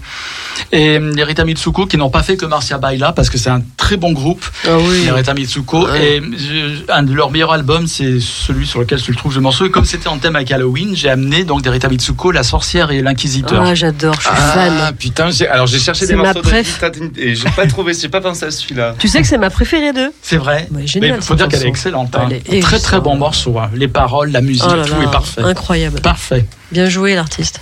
et 0.72 0.98
euh, 0.98 1.12
les 1.16 1.24
Rita 1.24 1.46
Mitsuko 1.46 1.86
qui 1.86 1.98
n'ont 1.98 2.10
pas 2.10 2.22
fait 2.24 2.36
que 2.38 2.46
Marcia 2.46 2.78
Baila 2.78 3.14
parce 3.14 3.30
que 3.30 3.38
c'est 3.38 3.50
un 3.50 3.62
très 3.78 3.96
bon 3.98 4.12
groupe. 4.12 4.46
Ah 4.68 4.78
oui. 4.78 5.04
Les 5.06 5.12
Rita 5.12 5.34
Mitsuko 5.34 5.88
Ouais. 5.88 6.18
et 6.18 6.22
je- 6.22 6.92
un 6.92 7.04
de 7.04 7.14
leurs 7.14 7.32
meilleurs 7.32 7.54
albums, 7.54 7.88
c'est 7.88 8.20
celui 8.20 8.68
sur 8.68 8.80
lequel 8.82 9.02
tu 9.02 9.12
le 9.12 9.18
trouves 9.18 9.36
le 9.36 9.42
morceau. 9.42 9.66
Et 9.66 9.72
comme 9.72 9.86
c'était 9.86 10.08
en 10.10 10.18
thème 10.18 10.36
avec 10.36 10.52
Halloween, 10.52 10.96
j'ai 10.96 11.10
amené 11.10 11.44
donc 11.46 11.62
des 11.62 11.70
Rita 11.70 11.88
Mitsuko, 11.88 12.32
la 12.32 12.44
sorcière 12.44 12.92
et 12.92 13.02
l'inquisiteur. 13.02 13.64
Ah, 13.66 13.74
j'adore, 13.76 14.16
je 14.16 14.22
suis 14.22 14.30
Ah 14.32 14.52
fan. 14.54 14.96
putain, 14.98 15.30
alors 15.50 15.68
j'ai 15.68 15.80
cherché 15.80 16.06
des 16.08 16.16
morceaux 16.16 16.34
de 16.34 16.40
préf. 16.42 16.82
Et 17.18 17.36
j'ai 17.36 17.50
pas 17.56 17.66
trouvé, 17.68 17.94
j'ai 17.94 18.10
pas 18.10 18.22
pensé 18.22 18.46
à 18.46 18.52
celui-là. 18.52 18.96
Tu 19.00 19.08
sais 19.08 19.22
que 19.22 19.28
c'est 19.28 19.38
ma 19.38 19.50
préférée 19.50 19.94
d'eux 19.94 20.12
C'est 20.22 20.38
vrai. 20.38 20.50
Ouais, 20.50 20.68
Mais 20.82 20.88
génial, 20.88 21.16
il 21.18 21.24
faut 21.24 21.36
dire 21.36 21.48
qu'elle 21.48 21.64
est 21.64 21.68
excellente. 21.68 22.14
hein. 22.16 22.28
Elle 22.30 22.58
est 22.58 22.62
Très 22.62 22.80
très 22.80 23.00
bon 23.00 23.16
morceau. 23.16 23.58
hein. 23.60 23.70
Les 23.74 23.88
paroles, 23.88 24.32
la 24.32 24.42
musique, 24.42 24.64
Oh 24.70 24.76
là 24.76 24.84
tout 24.84 25.02
est 25.02 25.12
parfait. 25.12 25.42
Incroyable. 25.42 26.02
Parfait. 26.02 26.46
Bien 26.72 26.90
joué, 26.90 27.16
l'artiste. 27.16 27.62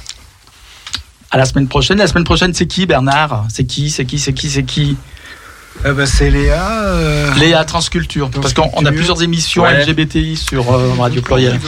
À 1.32 1.38
la 1.38 1.46
semaine 1.46 1.68
prochaine. 1.68 1.98
La 1.98 2.08
semaine 2.08 2.24
prochaine, 2.24 2.54
c'est 2.54 2.68
qui, 2.68 2.86
Bernard? 2.86 3.46
C'est 3.50 3.66
qui? 3.66 3.90
C'est 3.90 4.06
qui? 4.06 4.18
C'est 4.20 4.34
qui? 4.34 4.50
C'est 4.50 4.64
qui? 4.64 4.96
Ah 5.86 5.92
bah, 5.94 6.06
c'est 6.06 6.32
Léa. 6.32 6.84
euh, 6.86 7.34
Léa 7.36 7.64
Transculture. 7.66 8.30
Parce 8.32 8.54
qu'on 8.54 8.70
on 8.74 8.86
a 8.86 8.92
plusieurs 8.92 9.22
émissions 9.22 9.64
Ouais. 9.64 9.84
LGBTI 9.86 10.36
sur 10.38 10.72
euh, 10.74 10.94
Radio 10.98 11.22
Pluriel. 11.22 11.60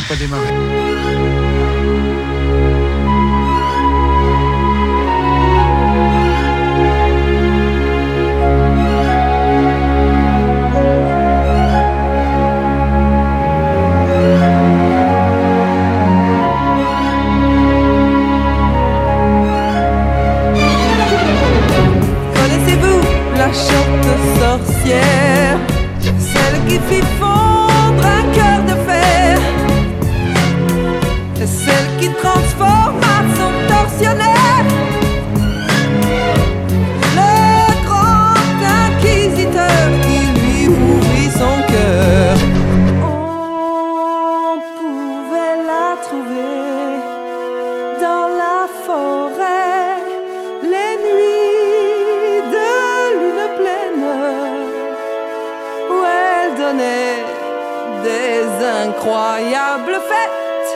Incroyables 58.99 59.99
fêtes 60.09 60.71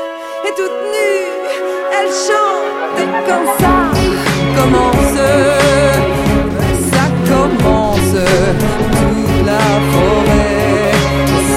et 0.46 0.56
toute 0.56 0.78
nue 0.94 1.28
elle 1.92 2.12
chantait 2.26 3.12
comme 3.28 3.50
ça. 3.60 3.74
Commence 4.56 5.18
ça 6.92 7.06
commence. 7.28 8.16
Toute 8.60 9.46
la 9.46 9.66
forêt 9.92 10.92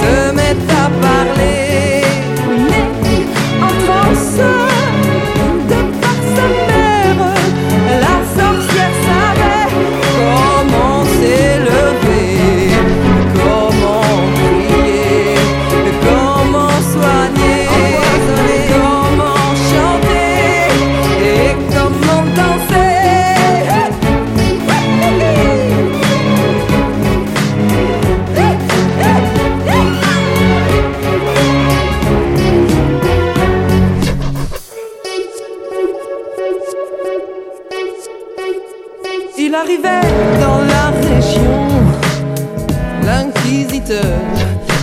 se 0.01 0.33
met 0.33 0.57
à 0.73 0.91
parler 1.07 1.96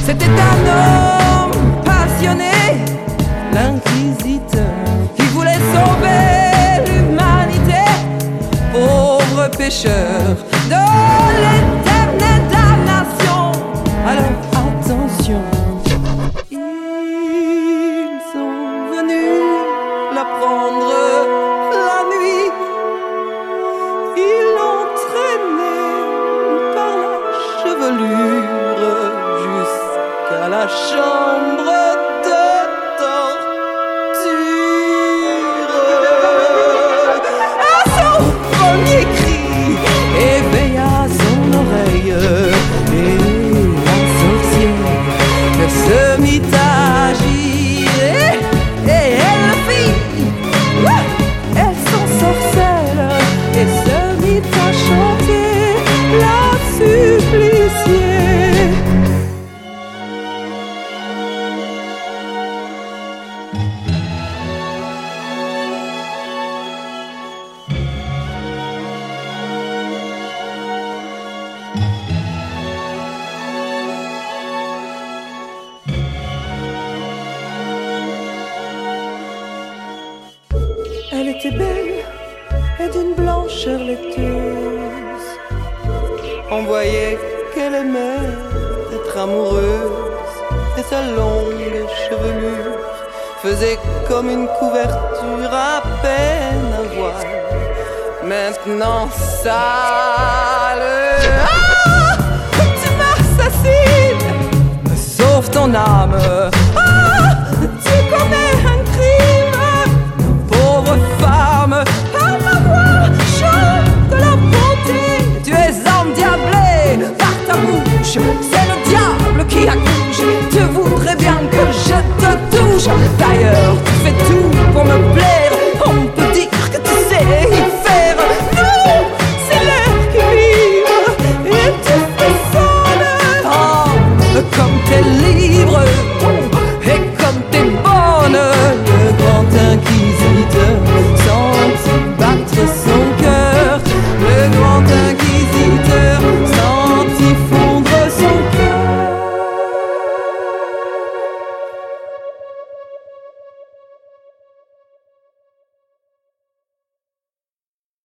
C'était 0.05 0.25
un 0.25 0.29
homme 0.29 1.02